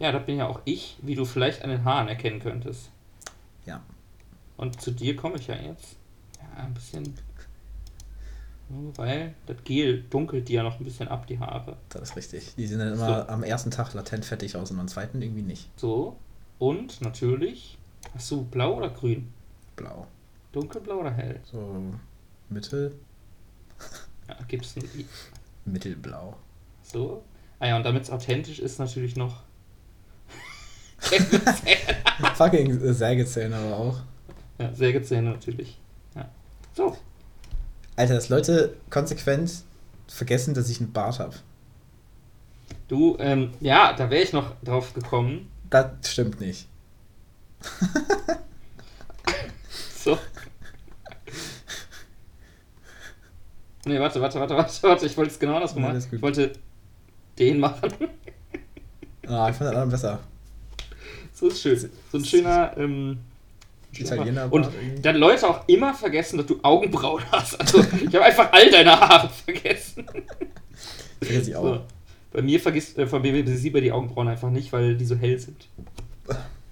Ja, 0.01 0.11
das 0.11 0.27
bin 0.27 0.39
ja 0.39 0.49
auch 0.49 0.61
ich, 0.65 0.99
wie 1.01 1.15
du 1.15 1.25
vielleicht 1.25 1.63
an 1.63 1.71
den 1.71 1.85
Haaren 1.85 2.09
erkennen 2.09 2.41
könntest. 2.41 2.91
Ja. 3.67 3.85
Und 4.57 4.81
zu 4.81 4.91
dir 4.91 5.15
komme 5.15 5.37
ich 5.37 5.47
ja 5.47 5.55
jetzt. 5.55 5.95
Ja, 6.41 6.65
ein 6.65 6.75
bisschen. 6.75 7.15
Weil 8.97 9.35
das 9.47 9.59
Gel 9.63 10.03
dunkelt 10.11 10.49
dir 10.49 10.57
ja 10.57 10.63
noch 10.65 10.81
ein 10.81 10.85
bisschen 10.85 11.07
ab, 11.07 11.29
die 11.29 11.39
Haare. 11.39 11.77
Das 11.91 12.03
ist 12.03 12.17
richtig. 12.17 12.57
Die 12.57 12.67
sehen 12.67 12.81
dann 12.81 12.95
immer 12.95 13.07
So. 13.23 13.29
am 13.29 13.45
ersten 13.45 13.71
Tag 13.71 13.95
latent 13.95 14.25
fettig 14.25 14.57
aus 14.57 14.73
und 14.73 14.81
am 14.81 14.89
zweiten 14.89 15.23
irgendwie 15.23 15.43
nicht. 15.43 15.69
So. 15.77 16.17
Und 16.59 17.01
natürlich. 17.01 17.79
Hast 18.13 18.29
du 18.33 18.43
blau 18.43 18.75
oder 18.75 18.91
grün? 18.91 19.33
Blau. 19.77 20.09
Dunkelblau 20.53 21.01
oder 21.01 21.11
hell? 21.13 21.41
So 21.51 21.83
mittel, 22.49 22.95
Ja, 24.29 24.37
gibt's 24.49 24.77
nur 24.77 24.85
die. 24.89 25.07
mittelblau. 25.65 26.37
So. 26.83 27.23
Ah 27.59 27.69
ja, 27.69 27.77
und 27.77 27.85
damit 27.85 28.03
es 28.05 28.11
authentisch 28.11 28.59
ist, 28.59 28.79
natürlich 28.79 29.17
noch. 29.17 29.43
Fucking 32.37 32.81
äh, 32.81 32.93
Sägezähne 32.93 33.57
aber 33.57 33.77
auch. 33.77 34.01
ja, 34.59 34.73
Sägezähne 34.75 35.31
natürlich. 35.31 35.79
Ja. 36.15 36.29
So. 36.75 36.97
Alter, 37.97 38.15
dass 38.15 38.29
Leute 38.29 38.77
konsequent 38.91 39.65
vergessen, 40.09 40.55
dass 40.55 40.69
ich 40.69 40.81
einen 40.81 40.93
Bart 40.93 41.19
habe. 41.19 41.35
Du, 42.89 43.17
ähm, 43.19 43.53
ja, 43.61 43.93
da 43.95 44.11
wäre 44.11 44.23
ich 44.23 44.33
noch 44.33 44.55
drauf 44.63 44.93
gekommen. 44.95 45.51
Das 45.71 45.87
stimmt 46.05 46.41
nicht. 46.41 46.69
So. 49.97 50.19
Nee, 53.85 53.99
warte, 53.99 54.21
warte, 54.21 54.39
warte, 54.39 54.57
warte, 54.57 54.83
warte. 54.83 55.07
Ich 55.07 55.17
wollte 55.17 55.33
es 55.33 55.39
genau 55.39 55.55
andersrum 55.55 55.83
machen. 55.83 56.05
Ich 56.11 56.23
wollte 56.23 56.53
den 57.39 57.61
machen. 57.61 57.93
Ah, 59.27 59.49
ich 59.49 59.57
fand 59.57 59.61
den 59.61 59.69
anderen 59.69 59.91
besser. 59.91 60.21
so 61.33 61.49
ist 61.49 61.63
schön. 61.63 61.91
So 62.11 62.19
ein 62.19 62.25
schöner, 62.25 62.77
ähm, 62.77 63.19
Italiener 63.93 64.53
Und 64.53 64.69
dann 65.03 65.17
Leute 65.17 65.49
auch 65.49 65.69
immer 65.69 65.95
vergessen, 65.95 66.39
dass 66.39 66.47
du 66.47 66.59
Augenbrauen 66.63 67.23
hast. 67.31 67.61
Also, 67.61 67.81
ich 67.81 68.15
habe 68.15 68.25
einfach 68.25 68.53
all 68.53 68.71
deine 68.71 68.99
Haare 68.99 69.29
vergessen. 69.29 70.07
Vergiss 71.21 71.49
ich 71.49 71.57
auch. 71.57 71.63
So. 71.63 71.81
Bei 72.33 72.43
mir 72.43 72.59
vergisst, 72.59 72.99
äh, 72.99 73.07
von 73.07 73.21
mir 73.21 73.47
sieht 73.57 73.75
man 73.75 73.83
die 73.83 73.93
Augenbrauen 73.93 74.29
einfach 74.29 74.51
nicht, 74.51 74.73
weil 74.73 74.97
die 74.97 75.05
so 75.05 75.15
hell 75.17 75.39
sind. 75.39 75.69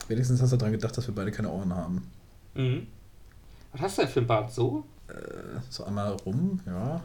Wenigstens 0.09 0.41
hast 0.41 0.53
du 0.53 0.57
daran 0.57 0.73
gedacht, 0.73 0.97
dass 0.97 1.07
wir 1.07 1.15
beide 1.15 1.31
keine 1.31 1.51
Ohren 1.51 1.75
haben. 1.75 2.11
Mhm. 2.55 2.87
Was 3.73 3.83
hast 3.83 3.99
du 3.99 4.03
denn 4.03 4.11
für 4.11 4.21
ein 4.21 4.27
Bart? 4.27 4.53
So? 4.53 4.85
So 5.69 5.85
einmal 5.85 6.13
rum, 6.13 6.61
ja. 6.67 7.03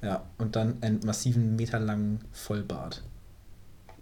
Ja, 0.00 0.22
und 0.38 0.54
dann 0.54 0.80
einen 0.82 1.00
massiven 1.04 1.56
meterlangen 1.56 2.20
Vollbart. 2.32 3.02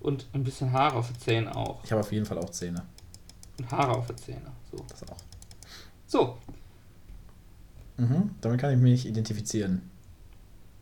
Und 0.00 0.26
ein 0.35 0.44
bisschen 0.44 0.72
Haare 0.72 0.96
auf 0.96 1.09
den 1.09 1.18
Zähnen 1.18 1.48
auch. 1.48 1.82
Ich 1.85 1.90
habe 1.90 2.00
auf 2.00 2.12
jeden 2.12 2.26
Fall 2.26 2.38
auch 2.38 2.50
Zähne. 2.50 2.82
Und 3.59 3.70
Haare 3.70 3.92
auf 3.92 4.06
den 4.06 4.18
Zähnen. 4.18 4.46
So. 4.70 4.85
Das 4.88 5.02
auch. 5.09 5.16
So. 6.06 6.38
Mhm, 7.96 8.30
damit 8.40 8.61
kann 8.61 8.74
ich 8.74 8.78
mich 8.78 9.06
identifizieren. 9.06 9.90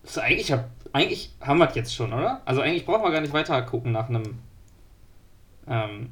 So, 0.03 0.21
eigentlich, 0.21 0.51
hab, 0.51 0.69
eigentlich 0.93 1.33
haben 1.41 1.59
wir 1.59 1.69
es 1.69 1.75
jetzt 1.77 1.95
schon, 1.95 2.13
oder? 2.13 2.43
Also 2.45 2.61
eigentlich 2.61 2.85
brauchen 2.85 3.05
wir 3.05 3.13
gar 3.13 3.21
nicht 3.21 3.33
weiter 3.33 3.63
gucken 3.63 3.93
nach 3.93 4.09
einem. 4.09 4.39
Ähm, 5.67 6.11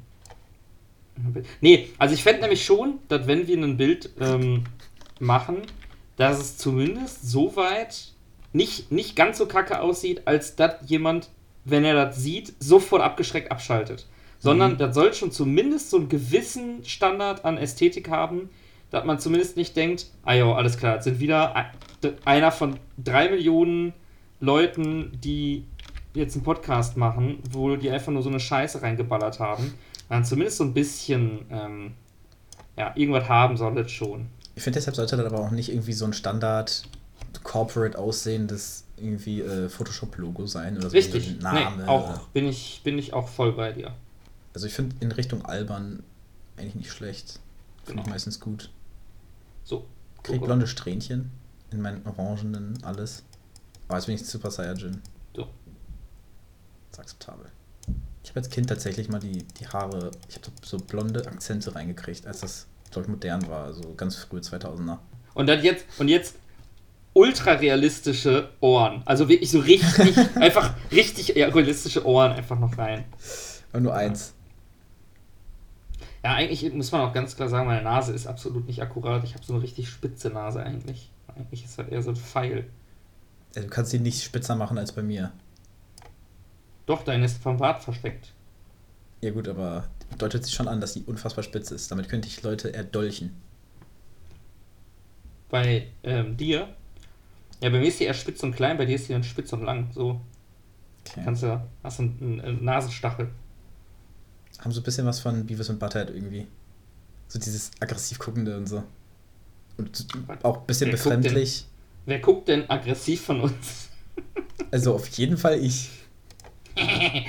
nee, 1.61 1.89
also 1.99 2.15
ich 2.15 2.23
fände 2.23 2.41
nämlich 2.41 2.65
schon, 2.65 2.99
dass 3.09 3.27
wenn 3.27 3.45
wir 3.45 3.57
ein 3.57 3.77
Bild 3.77 4.09
ähm, 4.19 4.63
machen, 5.23 5.63
dass 6.17 6.39
es 6.39 6.57
zumindest 6.57 7.29
so 7.29 7.55
weit 7.55 8.13
nicht, 8.51 8.91
nicht 8.91 9.15
ganz 9.15 9.37
so 9.37 9.47
kacke 9.47 9.81
aussieht, 9.81 10.27
als 10.27 10.55
dass 10.55 10.75
jemand, 10.87 11.29
wenn 11.65 11.83
er 11.83 11.93
das 11.95 12.17
sieht, 12.17 12.53
sofort 12.59 13.01
abgeschreckt 13.01 13.51
abschaltet. 13.51 14.07
Sondern 14.39 14.77
das 14.77 14.93
soll 14.93 15.13
schon 15.13 15.31
zumindest 15.31 15.89
so 15.89 15.97
einen 15.97 16.09
gewissen 16.09 16.83
Standard 16.83 17.45
an 17.45 17.57
Ästhetik 17.57 18.09
haben, 18.09 18.49
dass 18.91 19.05
man 19.05 19.17
zumindest 19.17 19.57
nicht 19.57 19.75
denkt, 19.75 20.07
ah 20.23 20.33
jo, 20.33 20.53
alles 20.53 20.77
klar, 20.77 20.95
das 20.95 21.05
sind 21.05 21.19
wieder 21.19 21.71
einer 22.25 22.51
von 22.51 22.77
drei 22.97 23.29
Millionen 23.29 23.93
Leuten, 24.39 25.17
die 25.23 25.65
jetzt 26.13 26.35
einen 26.35 26.43
Podcast 26.43 26.97
machen, 26.97 27.39
wo 27.49 27.75
die 27.75 27.89
einfach 27.89 28.11
nur 28.11 28.21
so 28.21 28.29
eine 28.29 28.39
Scheiße 28.39 28.81
reingeballert 28.81 29.39
haben. 29.39 29.73
Dann 30.09 30.25
zumindest 30.25 30.57
so 30.57 30.65
ein 30.65 30.73
bisschen, 30.73 31.45
ähm, 31.49 31.93
ja, 32.77 32.91
irgendwas 32.95 33.27
haben 33.29 33.57
soll 33.57 33.77
es 33.79 33.91
schon. 33.91 34.27
Ich 34.55 34.63
finde, 34.63 34.77
deshalb 34.77 34.95
sollte 34.95 35.17
das 35.17 35.25
aber 35.25 35.39
auch 35.39 35.51
nicht 35.51 35.69
irgendwie 35.69 35.93
so 35.93 36.05
ein 36.05 36.13
Standard 36.13 36.83
Corporate 37.43 37.97
aussehendes 37.97 38.85
irgendwie 38.97 39.41
äh, 39.41 39.67
Photoshop-Logo 39.69 40.45
sein 40.45 40.77
oder 40.77 40.89
so. 40.89 40.95
Richtig, 40.95 41.27
ein 41.29 41.37
nee, 41.37 41.41
Name. 41.41 41.87
auch, 41.87 42.27
bin 42.27 42.45
ich, 42.47 42.81
bin 42.83 42.97
ich 42.99 43.13
auch 43.13 43.27
voll 43.27 43.53
bei 43.53 43.71
dir. 43.71 43.93
Also 44.53 44.67
ich 44.67 44.73
finde 44.73 44.95
in 44.99 45.11
Richtung 45.11 45.43
albern 45.45 46.03
eigentlich 46.57 46.75
nicht 46.75 46.91
schlecht. 46.91 47.39
Finde 47.83 48.01
ich 48.01 48.03
Genau. 48.05 48.13
meistens 48.13 48.39
gut. 48.39 48.69
So, 49.63 49.87
Krieg 50.21 50.41
blonde 50.43 50.67
Strähnchen 50.67 51.31
in 51.71 51.81
meinen 51.81 52.05
orangenen 52.05 52.81
alles. 52.83 53.23
Aber 53.87 53.97
jetzt 53.97 54.05
bin 54.05 54.15
ich 54.15 54.25
Super 54.25 54.51
Saiyajin. 54.51 55.01
So. 55.35 55.47
Ist 56.91 56.99
akzeptabel. 56.99 57.47
Ich 58.23 58.29
habe 58.29 58.39
als 58.39 58.49
Kind 58.49 58.69
tatsächlich 58.69 59.09
mal 59.09 59.19
die, 59.19 59.43
die 59.43 59.67
Haare, 59.67 60.11
ich 60.29 60.35
habe 60.35 60.47
so 60.63 60.77
blonde 60.77 61.25
Akzente 61.27 61.73
reingekriegt, 61.75 62.25
als 62.25 62.39
das, 62.41 62.67
glaube 62.93 63.07
ich, 63.07 63.11
modern 63.11 63.47
war, 63.47 63.65
also 63.65 63.93
ganz 63.95 64.15
früh 64.15 64.37
2000er. 64.37 64.99
Und 65.33 65.47
dann 65.47 65.63
jetzt, 65.63 65.85
und 65.99 66.07
jetzt 66.07 66.35
ultra 67.13 67.53
realistische 67.53 68.49
Ohren. 68.59 69.03
Also 69.05 69.29
wirklich 69.29 69.51
so 69.51 69.59
richtig, 69.59 70.17
einfach 70.35 70.73
richtig 70.91 71.35
realistische 71.35 72.05
Ohren 72.05 72.31
einfach 72.31 72.59
noch 72.59 72.77
rein. 72.77 73.05
Aber 73.71 73.81
nur 73.81 73.95
eins. 73.95 74.33
Ja, 76.23 76.35
eigentlich 76.35 76.71
muss 76.73 76.91
man 76.91 77.01
auch 77.01 77.13
ganz 77.13 77.35
klar 77.35 77.49
sagen, 77.49 77.67
meine 77.67 77.83
Nase 77.83 78.13
ist 78.13 78.27
absolut 78.27 78.65
nicht 78.67 78.81
akkurat. 78.81 79.23
Ich 79.23 79.33
habe 79.33 79.43
so 79.43 79.53
eine 79.53 79.63
richtig 79.63 79.89
spitze 79.89 80.29
Nase 80.29 80.63
eigentlich. 80.63 81.11
Eigentlich 81.35 81.65
ist 81.65 81.77
das 81.77 81.87
eher 81.87 82.01
so 82.01 82.11
ein 82.11 82.15
Pfeil. 82.15 82.69
Ja, 83.55 83.61
Du 83.61 83.67
kannst 83.67 83.91
sie 83.91 83.99
nicht 83.99 84.23
spitzer 84.23 84.55
machen 84.55 84.77
als 84.77 84.93
bei 84.93 85.03
mir. 85.03 85.31
Doch, 86.85 87.03
deine 87.03 87.25
ist 87.25 87.41
vom 87.41 87.57
Bart 87.57 87.83
versteckt. 87.83 88.33
Ja 89.21 89.31
gut, 89.31 89.47
aber 89.47 89.85
deutet 90.17 90.43
sich 90.45 90.53
schon 90.53 90.67
an, 90.67 90.81
dass 90.81 90.93
sie 90.93 91.03
unfassbar 91.03 91.43
spitz 91.43 91.71
ist. 91.71 91.91
Damit 91.91 92.09
könnte 92.09 92.27
ich 92.27 92.41
Leute 92.43 92.73
erdolchen. 92.73 93.31
Bei 95.49 95.87
ähm, 96.03 96.35
dir. 96.37 96.69
Ja, 97.61 97.69
bei 97.69 97.79
mir 97.79 97.87
ist 97.87 97.99
die 97.99 98.05
eher 98.05 98.13
spitz 98.13 98.43
und 98.43 98.55
klein, 98.55 98.77
bei 98.77 98.85
dir 98.85 98.95
ist 98.95 99.07
die 99.07 99.13
dann 99.13 99.23
spitz 99.23 99.53
und 99.53 99.63
lang. 99.63 99.89
So 99.93 100.19
Okay. 101.05 101.21
kannst 101.23 101.43
du, 101.43 101.61
hast 101.83 101.99
du 101.99 102.03
einen, 102.03 102.41
einen 102.41 102.63
Nasenstachel. 102.63 103.29
Haben 104.59 104.71
so 104.71 104.79
ein 104.79 104.83
bisschen 104.83 105.05
was 105.05 105.19
von 105.19 105.45
Beavis 105.45 105.69
und 105.69 105.79
Butthead 105.79 106.09
irgendwie. 106.09 106.47
So 107.27 107.39
dieses 107.39 107.71
aggressiv 107.79 108.19
guckende 108.19 108.55
und 108.55 108.67
so. 108.67 108.83
Und 109.77 110.07
auch 110.43 110.61
ein 110.61 110.65
bisschen 110.65 110.87
Wer 110.87 110.97
guckt 110.97 111.03
befremdlich. 111.03 111.65
Wer 112.05 112.19
guckt 112.19 112.47
denn 112.47 112.69
aggressiv 112.69 113.21
von 113.25 113.41
uns? 113.41 113.89
Also 114.69 114.95
auf 114.95 115.07
jeden 115.07 115.37
Fall 115.37 115.59
ich. 115.63 115.89
Ich 116.75 117.27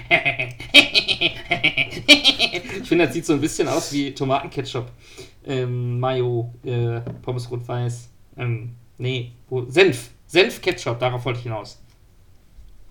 finde, 2.89 3.05
das 3.07 3.15
sieht 3.15 3.27
so 3.27 3.35
ein 3.35 3.41
bisschen 3.41 3.69
aus 3.69 3.93
wie 3.93 4.13
Tomatenketchup. 4.15 4.91
Ähm, 5.47 6.01
Mayo, 6.01 6.53
äh, 6.65 7.01
Pommes 7.23 7.51
rot-weiß. 7.51 8.09
Ähm, 8.39 8.71
nee, 8.99 9.33
wo, 9.49 9.69
Senf. 9.71 10.11
Senf-Ketchup, 10.27 10.99
darauf 10.99 11.25
wollte 11.25 11.39
ich 11.39 11.45
hinaus. 11.45 11.79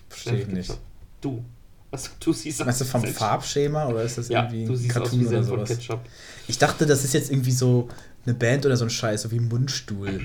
Verstehe 0.10 0.42
ich 0.42 0.48
nicht. 0.48 0.78
Du. 1.20 1.44
Was 1.92 2.10
du 2.20 2.34
siehst 2.34 2.62
aus 2.62 2.66
Meinst 2.66 2.82
du 2.82 2.86
vom 2.86 3.02
Senf- 3.02 3.14
Farbschema 3.14 3.88
oder 3.88 4.04
ist 4.04 4.18
das 4.18 4.30
Ja, 4.30 4.44
irgendwie 4.44 4.66
du 4.66 4.72
ein 4.74 4.78
siehst 4.78 4.98
aus 4.98 5.04
Cartoon 5.04 5.20
wie 5.22 5.28
oder 5.28 5.44
Senf 5.44 5.52
und 5.60 5.68
sowas? 5.68 5.78
Ketchup. 5.78 6.00
Ich 6.48 6.58
dachte, 6.58 6.86
das 6.86 7.04
ist 7.04 7.14
jetzt 7.14 7.32
irgendwie 7.32 7.52
so 7.52 7.88
eine 8.26 8.34
Band 8.36 8.66
oder 8.66 8.78
so 8.78 8.86
ein 8.86 8.90
Scheiß, 8.90 9.24
so 9.24 9.32
wie 9.32 9.40
Mundstuhl. 9.40 10.22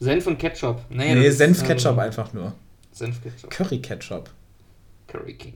Senf 0.00 0.26
und 0.26 0.38
Ketchup. 0.38 0.82
Nee, 0.90 1.14
Nee, 1.14 1.30
Senf-Ketchup 1.30 1.92
ähm, 1.94 1.98
einfach 2.00 2.32
nur. 2.32 2.54
Senf-Ketchup. 2.92 3.50
Curry-Ketchup. 3.50 4.30
Curry 5.08 5.34
King. 5.34 5.54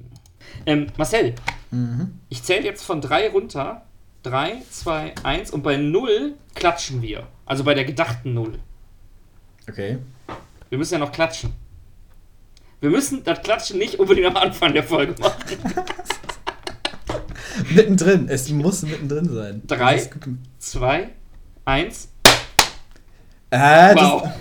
Ähm, 0.67 0.89
Marcel, 0.97 1.35
Mhm. 1.71 2.19
ich 2.29 2.43
zähle 2.43 2.65
jetzt 2.65 2.85
von 2.85 3.01
drei 3.01 3.29
runter. 3.31 3.83
Drei, 4.23 4.63
zwei, 4.71 5.15
eins 5.25 5.51
und 5.51 5.63
bei 5.63 5.77
null 5.77 6.35
klatschen 6.55 7.03
wir. 7.03 7.27
Also 7.47 7.65
bei 7.65 7.75
der 7.75 7.85
gedachten 7.85 8.35
Null. 8.35 8.59
Okay. 9.69 9.99
Wir 10.69 10.79
müssen 10.79 10.95
ja 10.95 10.99
noch 11.01 11.13
klatschen. 11.13 11.53
Wir 12.81 12.91
müssen 12.91 13.23
das 13.25 13.41
Klatschen 13.43 13.79
nicht 13.79 13.99
unbedingt 14.01 14.27
am 14.27 14.37
Anfang 14.37 14.73
der 14.75 14.83
Folge 14.85 15.15
machen. 15.21 15.41
Mittendrin. 17.75 18.29
Es 18.29 18.49
muss 18.51 18.83
mittendrin 18.83 19.29
sein. 19.29 19.63
Drei. 19.67 20.09
Zwei, 20.59 21.11
eins. 21.65 22.09
Ah, 23.51 23.95
Wow. 23.95 24.23
das, 24.23 24.33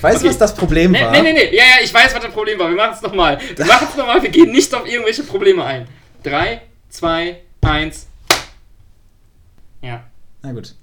weißt 0.00 0.16
du, 0.16 0.20
Okay. 0.20 0.28
was 0.28 0.38
das 0.38 0.54
Problem 0.54 0.92
Nee, 0.92 1.02
war? 1.02 1.10
nee, 1.12 1.22
nee, 1.22 1.32
nee. 1.32 1.56
Ja, 1.56 1.64
ja, 1.64 1.84
ich 1.84 1.92
weiß, 1.92 2.14
was 2.14 2.22
das 2.22 2.32
Problem 2.32 2.58
war. 2.58 2.68
Wir 2.68 2.76
machen 2.76 2.94
es 2.94 3.02
nochmal. 3.02 3.38
Wir 3.56 3.66
machen 3.66 3.86
es 3.90 3.96
nochmal. 3.96 4.22
Wir 4.22 4.30
gehen 4.30 4.50
nicht 4.52 4.72
auf 4.74 4.86
irgendwelche 4.86 5.22
Probleme 5.22 5.64
ein. 5.64 5.86
Drei, 6.22 6.62
zwei, 6.88 7.42
eins. 7.62 8.06
Ja. 9.82 10.04
Na 10.42 10.52
gut. 10.52 10.74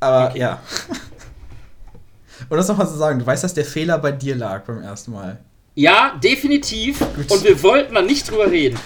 Aber 0.00 0.28
Okay. 0.30 0.38
ja. 0.40 0.62
Und 2.48 2.56
das 2.56 2.68
nochmal 2.68 2.86
zu 2.88 2.94
sagen, 2.96 3.18
du 3.18 3.26
weißt, 3.26 3.44
dass 3.44 3.54
der 3.54 3.64
Fehler 3.64 3.98
bei 3.98 4.12
dir 4.12 4.34
lag 4.34 4.62
beim 4.64 4.82
ersten 4.82 5.12
Mal. 5.12 5.38
Ja, 5.74 6.18
definitiv. 6.22 6.98
Gut. 6.98 7.30
Und 7.30 7.44
wir 7.44 7.62
wollten 7.62 7.94
da 7.94 8.02
nicht 8.02 8.30
drüber 8.30 8.50
reden. 8.50 8.78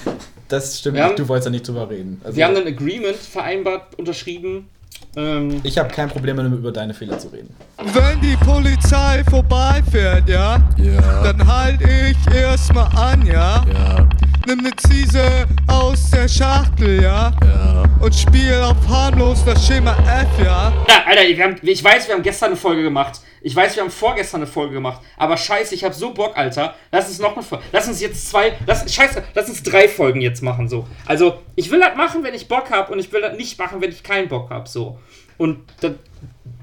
Das 0.49 0.79
stimmt 0.79 0.99
haben- 0.99 1.17
du 1.17 1.27
wolltest 1.29 1.47
ja 1.47 1.51
nicht 1.51 1.67
drüber 1.67 1.89
reden. 1.89 2.21
Also, 2.23 2.37
Wir 2.37 2.45
haben 2.47 2.57
ein 2.57 2.67
Agreement 2.67 3.17
vereinbart, 3.17 3.95
unterschrieben. 3.99 4.69
Ähm, 5.17 5.61
ich 5.63 5.79
habe 5.79 5.89
kein 5.91 6.09
Problem 6.09 6.37
damit, 6.37 6.53
über 6.53 6.73
deine 6.73 6.95
Fehler 6.95 7.19
zu 7.19 7.29
reden. 7.29 7.55
Wenn 7.93 8.21
die 8.21 8.37
Polizei 8.37 9.23
vorbeifährt, 9.31 10.29
ja, 10.29 10.59
Ja, 10.77 11.23
dann 11.23 11.47
halt 11.47 11.81
ich 11.83 12.35
erstmal 12.35 12.87
an, 12.97 13.25
ja. 13.27 13.65
ja, 13.73 14.09
Nimm 14.47 14.59
ne 14.59 14.73
Ziese 14.77 15.47
aus 15.69 16.11
der 16.11 16.29
Schachtel, 16.29 17.03
ja. 17.03 17.33
ja. 17.43 17.85
Und 17.99 18.15
spiel 18.15 18.53
auf 18.61 18.77
harmlos 18.87 19.43
das 19.43 19.67
Schema 19.67 19.93
F, 19.93 20.45
ja. 20.45 20.71
Ja, 20.87 21.05
Alter, 21.07 21.23
wir 21.23 21.43
haben, 21.43 21.57
ich 21.63 21.83
weiß, 21.83 22.09
wir 22.09 22.15
haben 22.15 22.23
gestern 22.23 22.49
eine 22.49 22.57
Folge 22.57 22.83
gemacht. 22.83 23.23
Ich 23.41 23.57
weiß, 23.57 23.75
wir 23.75 23.83
haben 23.83 23.91
vorgestern 23.91 24.43
eine 24.43 24.47
Folge 24.47 24.75
gemacht. 24.75 25.01
Aber 25.17 25.39
scheiße, 25.39 25.75
ich 25.75 25.83
habe 25.83 25.95
so 25.95 26.13
Bock, 26.13 26.37
Alter. 26.37 26.75
Lass 26.93 27.09
uns 27.09 27.21
noch 27.21 27.33
eine 27.33 27.43
Folge. 27.43 27.65
Lass 27.73 27.89
uns 27.89 28.03
jetzt 28.03 28.29
zwei. 28.29 28.53
Lass, 28.67 28.93
scheiße, 28.93 29.23
lass 29.33 29.49
uns 29.49 29.63
drei 29.63 29.89
Folgen 29.89 30.21
jetzt 30.21 30.43
machen, 30.43 30.69
so. 30.69 30.87
Also, 31.07 31.39
ich 31.57 31.71
will 31.71 31.81
das 31.81 31.97
machen, 31.97 32.23
wenn 32.23 32.35
ich 32.35 32.47
Bock 32.47 32.71
habe. 32.71 32.93
Und 32.93 32.99
ich 32.99 33.11
will 33.13 33.23
das 33.23 33.39
nicht 33.39 33.59
machen, 33.59 33.81
wenn 33.81 33.93
ich 33.93 34.03
keinen 34.03 34.29
Bock 34.29 34.51
habe, 34.51 34.69
so. 34.69 34.99
Und 35.39 35.61
das, 35.81 35.93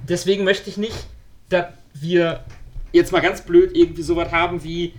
deswegen 0.08 0.44
möchte 0.44 0.70
ich 0.70 0.78
nicht, 0.78 1.08
dass 1.50 1.65
wir 1.96 2.44
jetzt 2.91 3.12
mal 3.12 3.22
ganz 3.22 3.41
blöd 3.41 3.76
irgendwie 3.76 4.04
sowas 4.04 4.32
haben 4.32 4.63
wie. 4.63 4.94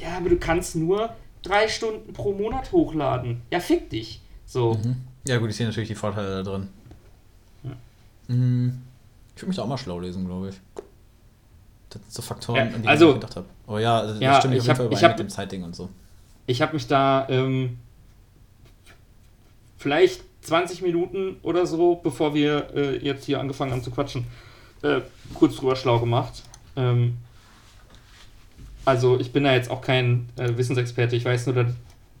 Ja, 0.00 0.16
aber 0.16 0.28
du 0.28 0.36
kannst 0.36 0.76
nur 0.76 1.10
drei 1.42 1.68
Stunden 1.68 2.12
pro 2.12 2.32
Monat 2.32 2.70
hochladen. 2.72 3.42
Ja, 3.50 3.60
fick 3.60 3.90
dich. 3.90 4.20
So. 4.46 4.78
Ja 5.26 5.38
gut, 5.38 5.50
ich 5.50 5.56
sehe 5.56 5.66
natürlich 5.66 5.88
die 5.88 5.94
Vorteile 5.94 6.42
da 6.42 6.50
drin. 6.50 6.68
Mhm. 8.28 8.82
Ich 9.34 9.42
würde 9.42 9.48
mich 9.48 9.56
da 9.56 9.62
auch 9.62 9.66
mal 9.68 9.78
schlau 9.78 9.98
lesen, 9.98 10.26
glaube 10.26 10.50
ich. 10.50 10.54
Das 11.88 12.00
sind 12.02 12.12
so 12.12 12.22
Faktoren, 12.22 12.56
Ja, 12.70 12.74
an 12.76 12.82
die 12.82 12.88
also- 12.88 13.08
ich 13.08 13.14
gedacht 13.14 13.36
habe. 13.36 13.46
Oh 13.66 13.78
ja, 13.78 14.02
das 14.06 14.20
Ja, 14.20 14.38
stimmt 14.38 14.54
ich 14.54 14.60
auf 14.60 14.68
hab- 14.68 14.76
jeden 14.76 14.76
Fall 14.76 14.86
ich 14.86 14.90
überein 14.98 15.02
hab- 15.12 15.18
mit 15.18 15.26
dem 15.26 15.30
Zeitding 15.30 15.62
und 15.64 15.74
so. 15.74 15.88
Ich 16.46 16.62
habe 16.62 16.74
mich 16.74 16.86
da 16.86 17.26
ähm, 17.28 17.78
vielleicht 19.78 20.22
20 20.42 20.82
Minuten 20.82 21.36
oder 21.42 21.66
so, 21.66 21.96
bevor 21.96 22.34
wir 22.34 22.68
äh, 22.74 22.96
jetzt 23.04 23.24
hier 23.24 23.40
angefangen 23.40 23.72
haben 23.72 23.82
zu 23.82 23.90
quatschen, 23.90 24.26
äh, 24.82 25.00
kurz 25.34 25.56
drüber 25.56 25.76
schlau 25.76 25.98
gemacht. 25.98 26.42
Ähm, 26.76 27.18
also 28.84 29.20
ich 29.20 29.32
bin 29.32 29.44
da 29.44 29.52
jetzt 29.52 29.70
auch 29.70 29.80
kein 29.80 30.28
äh, 30.36 30.56
Wissensexperte. 30.56 31.16
Ich 31.16 31.24
weiß 31.24 31.46
nur, 31.46 31.54
dass 31.54 31.72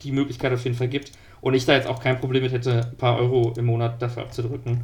die 0.02 0.12
Möglichkeit 0.12 0.52
auf 0.52 0.64
jeden 0.64 0.76
Fall 0.76 0.88
gibt. 0.88 1.12
Und 1.40 1.54
ich 1.54 1.64
da 1.64 1.74
jetzt 1.74 1.88
auch 1.88 2.02
kein 2.02 2.20
Problem 2.20 2.42
mit 2.42 2.52
hätte, 2.52 2.88
ein 2.90 2.96
paar 2.96 3.18
Euro 3.18 3.54
im 3.56 3.66
Monat 3.66 4.02
dafür 4.02 4.24
abzudrücken. 4.24 4.82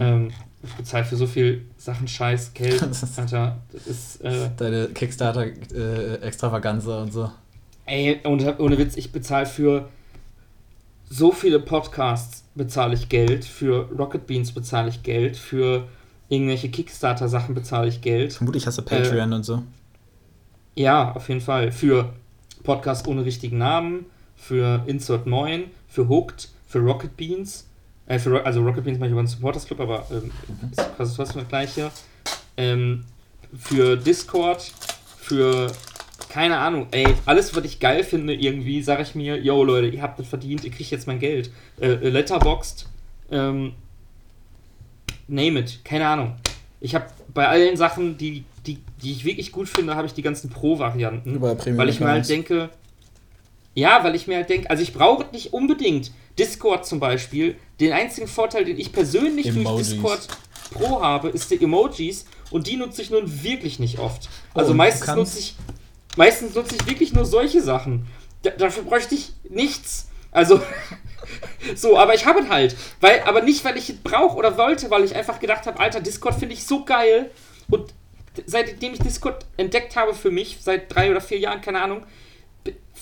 Ähm, 0.00 0.30
ich 0.62 0.72
bezahle 0.72 1.04
für 1.04 1.16
so 1.16 1.26
viel 1.26 1.66
Sachen 1.76 2.08
Scheiß, 2.08 2.54
Geld, 2.54 2.82
Alter. 3.16 3.58
Das 3.72 3.86
ist, 3.86 4.20
äh, 4.22 4.50
Deine 4.56 4.88
Kickstarter-Extravaganza 4.88 7.02
und 7.02 7.12
so. 7.12 7.30
Ey, 7.86 8.20
ohne, 8.24 8.58
ohne 8.58 8.78
Witz, 8.78 8.96
ich 8.96 9.12
bezahle 9.12 9.46
für 9.46 9.88
so 11.08 11.32
viele 11.32 11.60
Podcasts 11.60 12.44
bezahle 12.54 12.94
ich 12.94 13.08
Geld, 13.08 13.44
für 13.44 13.88
Rocket 13.96 14.26
Beans 14.26 14.52
bezahle 14.52 14.88
ich 14.88 15.02
Geld, 15.02 15.36
für 15.36 15.86
irgendwelche 16.28 16.68
Kickstarter-Sachen 16.68 17.54
bezahle 17.54 17.88
ich 17.88 18.02
Geld. 18.02 18.34
Vermutlich 18.34 18.66
hast 18.66 18.78
du 18.78 18.82
Patreon 18.82 19.32
und 19.32 19.44
so. 19.44 19.62
Ja, 20.78 21.10
auf 21.10 21.28
jeden 21.28 21.40
Fall. 21.40 21.72
Für 21.72 22.12
Podcasts 22.62 23.08
ohne 23.08 23.24
richtigen 23.24 23.58
Namen, 23.58 24.06
für 24.36 24.84
Insert 24.86 25.26
9, 25.26 25.64
für 25.88 26.08
Hooked, 26.08 26.50
für 26.68 26.78
Rocket 26.78 27.16
Beans. 27.16 27.66
Äh, 28.06 28.20
für, 28.20 28.46
also 28.46 28.62
Rocket 28.62 28.84
Beans 28.84 28.96
mache 28.96 29.08
ich 29.08 29.12
über 29.12 29.20
den 29.20 29.26
Supporters 29.26 29.66
Club, 29.66 29.80
aber 29.80 30.06
ähm, 30.12 30.30
ist 30.70 30.96
quasi 30.96 31.16
fast 31.16 31.34
das 31.34 31.48
gleiche. 31.48 31.90
Ähm, 32.56 33.04
für 33.58 33.96
Discord, 33.96 34.72
für 35.18 35.72
keine 36.28 36.58
Ahnung, 36.58 36.86
ey, 36.92 37.08
alles, 37.26 37.56
was 37.56 37.64
ich 37.64 37.80
geil 37.80 38.04
finde, 38.04 38.34
irgendwie, 38.34 38.80
sage 38.80 39.02
ich 39.02 39.16
mir, 39.16 39.36
yo 39.36 39.64
Leute, 39.64 39.88
ihr 39.88 40.00
habt 40.00 40.20
das 40.20 40.28
verdient, 40.28 40.62
ihr 40.62 40.70
kriegt 40.70 40.92
jetzt 40.92 41.08
mein 41.08 41.18
Geld. 41.18 41.50
Äh, 41.80 41.88
äh, 41.88 42.08
Letterboxd, 42.08 42.86
ähm, 43.32 43.72
name 45.26 45.58
it, 45.58 45.84
keine 45.84 46.06
Ahnung. 46.06 46.36
Ich 46.80 46.94
habe 46.94 47.06
bei 47.34 47.48
allen 47.48 47.76
Sachen, 47.76 48.16
die, 48.16 48.44
die, 49.02 49.12
ich 49.12 49.24
wirklich 49.24 49.52
gut 49.52 49.68
finde, 49.68 49.94
habe 49.96 50.06
ich 50.06 50.14
die 50.14 50.22
ganzen 50.22 50.50
Pro-Varianten. 50.50 51.40
Weil 51.40 51.88
ich 51.88 52.00
mir 52.00 52.08
halt 52.08 52.28
denke, 52.28 52.70
ja, 53.74 54.02
weil 54.02 54.14
ich 54.14 54.26
mir 54.26 54.36
halt 54.36 54.50
denke, 54.50 54.68
also 54.70 54.82
ich 54.82 54.92
brauche 54.92 55.26
nicht 55.32 55.52
unbedingt 55.52 56.10
Discord 56.38 56.86
zum 56.86 57.00
Beispiel. 57.00 57.56
Den 57.80 57.92
einzigen 57.92 58.26
Vorteil, 58.26 58.64
den 58.64 58.78
ich 58.78 58.92
persönlich 58.92 59.46
Emojis. 59.46 59.64
durch 59.64 59.88
Discord 59.88 60.28
Pro 60.72 61.00
habe, 61.00 61.28
ist 61.28 61.50
die 61.50 61.62
Emojis 61.62 62.26
und 62.50 62.66
die 62.66 62.76
nutze 62.76 63.02
ich 63.02 63.10
nun 63.10 63.42
wirklich 63.42 63.78
nicht 63.78 63.98
oft. 63.98 64.28
Also 64.54 64.72
du 64.72 64.76
meistens 64.76 65.14
nutze 65.14 65.38
ich 65.38 65.56
meistens 66.16 66.54
nutze 66.54 66.74
ich 66.74 66.86
wirklich 66.86 67.12
nur 67.12 67.24
solche 67.24 67.62
Sachen. 67.62 68.06
Da, 68.42 68.50
dafür 68.50 68.82
bräuchte 68.82 69.14
ich 69.14 69.32
nichts. 69.48 70.08
Also 70.30 70.60
so, 71.76 71.98
aber 71.98 72.14
ich 72.14 72.26
habe 72.26 72.40
es 72.40 72.48
halt, 72.48 72.76
weil 73.00 73.22
aber 73.22 73.42
nicht 73.42 73.64
weil 73.64 73.76
ich 73.76 73.90
es 73.90 73.96
brauche 73.96 74.36
oder 74.36 74.58
wollte, 74.58 74.90
weil 74.90 75.04
ich 75.04 75.14
einfach 75.14 75.38
gedacht 75.38 75.66
habe, 75.66 75.78
Alter, 75.80 76.00
Discord 76.00 76.34
finde 76.34 76.54
ich 76.54 76.64
so 76.64 76.84
geil 76.84 77.30
und 77.70 77.94
seitdem 78.46 78.92
ich 78.94 78.98
Discord 79.00 79.44
entdeckt 79.56 79.96
habe 79.96 80.14
für 80.14 80.30
mich, 80.30 80.58
seit 80.60 80.94
drei 80.94 81.10
oder 81.10 81.20
vier 81.20 81.38
Jahren, 81.38 81.60
keine 81.60 81.80
Ahnung, 81.82 82.02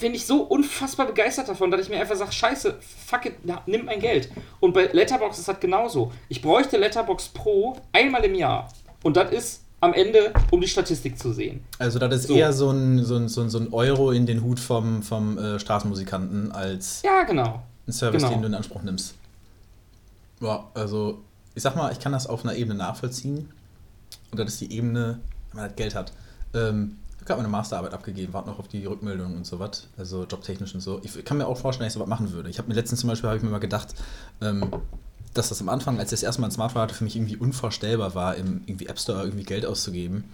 bin 0.00 0.14
ich 0.14 0.26
so 0.26 0.42
unfassbar 0.42 1.06
begeistert 1.06 1.48
davon, 1.48 1.70
dass 1.70 1.80
ich 1.80 1.88
mir 1.88 1.98
einfach 2.00 2.16
sage, 2.16 2.30
scheiße, 2.32 2.76
fuck 3.06 3.24
it, 3.26 3.34
na, 3.44 3.62
nimm 3.66 3.86
mein 3.86 3.98
Geld. 4.00 4.30
Und 4.60 4.74
bei 4.74 4.84
Letterbox 4.92 5.38
ist 5.38 5.48
das 5.48 5.58
genauso. 5.58 6.12
Ich 6.28 6.42
bräuchte 6.42 6.76
Letterbox 6.76 7.28
Pro 7.30 7.76
einmal 7.92 8.22
im 8.24 8.34
Jahr. 8.34 8.68
Und 9.02 9.16
das 9.16 9.32
ist 9.32 9.62
am 9.80 9.94
Ende, 9.94 10.32
um 10.50 10.60
die 10.60 10.68
Statistik 10.68 11.18
zu 11.18 11.32
sehen. 11.32 11.64
Also 11.78 11.98
das 11.98 12.14
ist 12.14 12.28
So. 12.28 12.34
eher 12.34 12.52
so 12.52 12.70
ein, 12.70 13.04
so, 13.04 13.16
ein, 13.16 13.28
so, 13.28 13.40
ein, 13.42 13.48
so 13.50 13.58
ein 13.58 13.72
Euro 13.72 14.10
in 14.10 14.26
den 14.26 14.42
Hut 14.42 14.60
vom, 14.60 15.02
vom 15.02 15.38
äh, 15.38 15.58
Straßenmusikanten 15.58 16.52
als 16.52 17.02
Ja, 17.02 17.22
genau. 17.22 17.62
ein 17.86 17.92
Service, 17.92 18.22
Genau. 18.22 18.34
den 18.34 18.42
du 18.42 18.48
in 18.48 18.54
Anspruch 18.54 18.82
nimmst. 18.82 19.14
Ja, 20.40 20.66
also 20.74 21.22
ich 21.54 21.62
sag 21.62 21.74
mal, 21.76 21.90
ich 21.92 21.98
kann 22.00 22.12
das 22.12 22.26
auf 22.26 22.44
einer 22.44 22.54
Ebene 22.54 22.74
nachvollziehen. 22.78 23.50
Und 24.30 24.38
das 24.38 24.54
ist 24.54 24.60
die 24.60 24.72
Ebene, 24.72 25.20
wenn 25.50 25.56
man 25.56 25.62
halt 25.64 25.76
Geld 25.76 25.94
hat. 25.94 26.12
Ähm, 26.54 26.96
ich 27.10 27.16
habe 27.16 27.24
gerade 27.26 27.38
meine 27.42 27.48
Masterarbeit 27.48 27.92
abgegeben, 27.92 28.32
warte 28.32 28.48
noch 28.50 28.58
auf 28.58 28.68
die 28.68 28.84
Rückmeldung 28.84 29.36
und 29.36 29.46
so 29.46 29.58
was, 29.58 29.88
also 29.96 30.24
jobtechnisch 30.24 30.74
und 30.74 30.80
so. 30.80 31.00
Ich 31.02 31.24
kann 31.24 31.38
mir 31.38 31.46
auch 31.46 31.58
vorstellen, 31.58 31.86
dass 31.86 31.94
ich 31.94 31.98
so 31.98 32.00
was 32.00 32.08
machen 32.08 32.30
würde. 32.32 32.48
Ich 32.50 32.58
habe 32.58 32.68
mir 32.68 32.74
letztens 32.74 33.00
zum 33.00 33.08
Beispiel, 33.10 33.28
habe 33.28 33.36
ich 33.38 33.42
mir 33.42 33.50
mal 33.50 33.58
gedacht, 33.58 33.94
ähm, 34.40 34.66
dass 35.34 35.48
das 35.48 35.60
am 35.60 35.68
Anfang, 35.68 35.98
als 35.98 36.12
ich 36.12 36.20
das 36.20 36.22
erste 36.22 36.40
Mal 36.40 36.48
ein 36.48 36.52
Smartphone 36.52 36.82
hatte, 36.82 36.94
für 36.94 37.04
mich 37.04 37.16
irgendwie 37.16 37.36
unvorstellbar 37.36 38.14
war, 38.14 38.36
im 38.36 38.62
irgendwie 38.66 38.86
App 38.86 38.98
Store 38.98 39.22
irgendwie 39.24 39.44
Geld 39.44 39.66
auszugeben. 39.66 40.24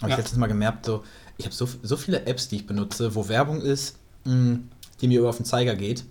Aber 0.00 0.08
Ja. 0.10 0.14
ich 0.14 0.18
letztens 0.18 0.38
mal 0.38 0.46
gemerkt, 0.46 0.84
so, 0.86 1.02
ich 1.38 1.46
habe 1.46 1.54
so, 1.54 1.68
so 1.82 1.96
viele 1.96 2.26
Apps, 2.26 2.48
die 2.48 2.56
ich 2.56 2.66
benutze, 2.66 3.14
wo 3.14 3.28
Werbung 3.28 3.60
ist, 3.60 3.96
mh, 4.24 4.58
die 5.00 5.08
mir 5.08 5.20
über 5.20 5.30
auf 5.30 5.36
den 5.38 5.46
Zeiger 5.46 5.74
geht. 5.74 6.04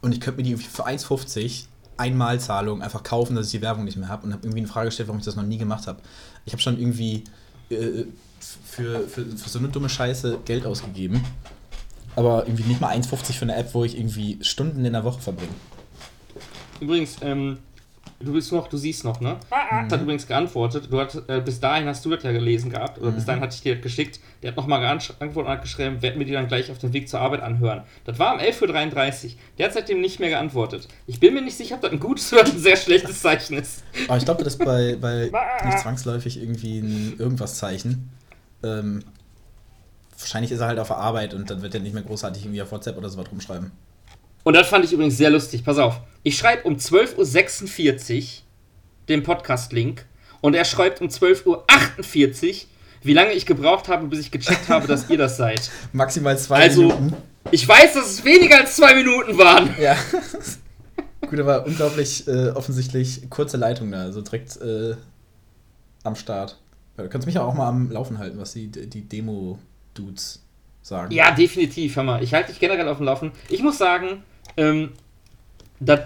Und 0.00 0.12
ich 0.12 0.20
könnte 0.20 0.38
mir 0.38 0.44
die 0.44 0.50
irgendwie 0.52 0.68
für 0.68 0.86
1,50 0.86 1.64
Einmalzahlung 2.00 2.82
einfach 2.82 3.02
kaufen, 3.02 3.36
dass 3.36 3.46
ich 3.46 3.52
die 3.52 3.62
Werbung 3.62 3.84
nicht 3.84 3.96
mehr 3.96 4.08
habe 4.08 4.26
und 4.26 4.32
habe 4.32 4.42
irgendwie 4.44 4.60
eine 4.60 4.68
Frage 4.68 4.86
gestellt, 4.86 5.08
warum 5.08 5.20
ich 5.20 5.24
das 5.24 5.36
noch 5.36 5.44
nie 5.44 5.58
gemacht 5.58 5.86
habe. 5.86 6.00
Ich 6.44 6.52
habe 6.52 6.62
schon 6.62 6.78
irgendwie 6.78 7.24
äh, 7.70 8.04
für, 8.40 9.06
für, 9.06 9.24
für 9.24 9.48
so 9.48 9.58
eine 9.58 9.68
dumme 9.68 9.88
Scheiße 9.88 10.38
Geld 10.44 10.66
ausgegeben. 10.66 11.24
Aber 12.16 12.46
irgendwie 12.46 12.64
nicht 12.64 12.80
mal 12.80 12.94
1,50 12.94 13.32
für 13.32 13.42
eine 13.42 13.54
App, 13.54 13.72
wo 13.74 13.84
ich 13.84 13.96
irgendwie 13.96 14.38
Stunden 14.42 14.84
in 14.84 14.92
der 14.92 15.04
Woche 15.04 15.20
verbringe. 15.20 15.52
Übrigens, 16.80 17.18
ähm, 17.22 17.58
du 18.18 18.32
bist 18.32 18.52
noch, 18.52 18.68
du 18.68 18.76
siehst 18.76 19.04
noch, 19.04 19.20
ne? 19.20 19.36
Hat 19.50 20.00
übrigens 20.00 20.26
geantwortet. 20.26 20.88
Du 20.90 21.00
hat, 21.00 21.22
äh, 21.28 21.40
bis 21.40 21.60
dahin 21.60 21.86
hast 21.86 22.04
du 22.04 22.10
das 22.10 22.22
ja 22.24 22.32
gelesen 22.32 22.70
gehabt, 22.70 22.98
oder 22.98 23.12
bis 23.12 23.24
dahin 23.24 23.40
hatte 23.42 23.54
ich 23.54 23.62
dir 23.62 23.74
das 23.74 23.82
geschickt. 23.82 24.20
Der 24.42 24.50
hat 24.50 24.56
nochmal 24.56 24.80
geantwortet 24.80 25.36
und 25.36 25.48
hat 25.48 25.62
geschrieben, 25.62 26.02
werden 26.02 26.18
wir 26.18 26.26
die 26.26 26.32
dann 26.32 26.48
gleich 26.48 26.70
auf 26.70 26.78
dem 26.78 26.92
Weg 26.92 27.08
zur 27.08 27.20
Arbeit 27.20 27.42
anhören. 27.42 27.82
Das 28.04 28.18
war 28.18 28.34
um 28.34 28.40
11.33 28.40 29.24
Uhr. 29.24 29.30
Der 29.58 29.66
hat 29.66 29.74
seitdem 29.74 30.00
nicht 30.00 30.20
mehr 30.20 30.30
geantwortet. 30.30 30.88
Ich 31.06 31.20
bin 31.20 31.34
mir 31.34 31.42
nicht 31.42 31.56
sicher, 31.56 31.76
ob 31.76 31.82
das 31.82 31.92
ein 31.92 32.00
gutes 32.00 32.32
oder 32.32 32.44
ein 32.44 32.58
sehr 32.58 32.76
schlechtes 32.76 33.20
Zeichen 33.22 33.58
ist. 33.58 33.84
Aber 34.08 34.16
ich 34.16 34.24
glaube, 34.24 34.44
das 34.44 34.54
ist 34.54 34.64
bei, 34.64 34.96
bei 35.00 35.30
nicht 35.64 35.78
zwangsläufig 35.78 36.40
irgendwie 36.42 36.78
ein 36.80 37.16
Irgendwas-Zeichen. 37.18 38.10
Ähm, 38.62 39.04
wahrscheinlich 40.18 40.52
ist 40.52 40.60
er 40.60 40.66
halt 40.68 40.78
auf 40.78 40.88
der 40.88 40.98
Arbeit 40.98 41.34
und 41.34 41.50
dann 41.50 41.62
wird 41.62 41.74
er 41.74 41.80
nicht 41.80 41.94
mehr 41.94 42.02
großartig 42.02 42.44
irgendwie 42.44 42.62
auf 42.62 42.72
WhatsApp 42.72 42.96
oder 42.96 43.08
so 43.08 43.18
was 43.18 43.30
rumschreiben. 43.30 43.70
Und 44.50 44.54
das 44.56 44.66
fand 44.66 44.84
ich 44.84 44.92
übrigens 44.92 45.16
sehr 45.16 45.30
lustig. 45.30 45.64
Pass 45.64 45.78
auf. 45.78 46.00
Ich 46.24 46.36
schreibe 46.36 46.64
um 46.64 46.74
12.46 46.74 48.18
Uhr 48.18 48.24
den 49.08 49.22
Podcast-Link 49.22 50.04
und 50.40 50.54
er 50.54 50.64
schreibt 50.64 51.00
um 51.00 51.06
12.48 51.06 51.46
Uhr, 51.46 51.64
wie 53.04 53.12
lange 53.12 53.30
ich 53.30 53.46
gebraucht 53.46 53.86
habe, 53.86 54.08
bis 54.08 54.18
ich 54.18 54.32
gecheckt 54.32 54.68
habe, 54.68 54.88
dass 54.88 55.08
ihr 55.08 55.18
das 55.18 55.36
seid. 55.36 55.70
Maximal 55.92 56.36
zwei 56.36 56.62
Also- 56.62 56.82
Minuten. 56.82 57.14
Ich 57.52 57.68
weiß, 57.68 57.94
dass 57.94 58.10
es 58.10 58.24
weniger 58.24 58.58
als 58.58 58.74
zwei 58.74 58.96
Minuten 58.96 59.38
waren. 59.38 59.72
Ja. 59.80 59.96
Gut, 61.28 61.38
aber 61.38 61.64
unglaublich 61.64 62.26
äh, 62.26 62.48
offensichtlich 62.48 63.30
kurze 63.30 63.56
Leitung 63.56 63.92
da, 63.92 64.00
also 64.02 64.20
direkt 64.20 64.60
äh, 64.60 64.96
am 66.02 66.16
Start. 66.16 66.58
Ja, 66.96 67.04
du 67.04 67.08
kannst 67.08 67.28
mich 67.28 67.38
auch 67.38 67.54
mal 67.54 67.68
am 67.68 67.88
Laufen 67.92 68.18
halten, 68.18 68.36
was 68.40 68.54
die, 68.54 68.66
die 68.66 69.02
Demo-Dudes 69.08 70.42
sagen. 70.82 71.14
Ja, 71.14 71.30
definitiv. 71.30 71.94
Hör 71.94 72.02
mal, 72.02 72.20
ich 72.20 72.34
halte 72.34 72.50
dich 72.50 72.58
generell 72.58 72.88
auf 72.88 72.96
dem 72.96 73.06
Laufen. 73.06 73.30
Ich 73.48 73.62
muss 73.62 73.78
sagen, 73.78 74.24
ähm, 74.56 74.92
das. 75.80 76.00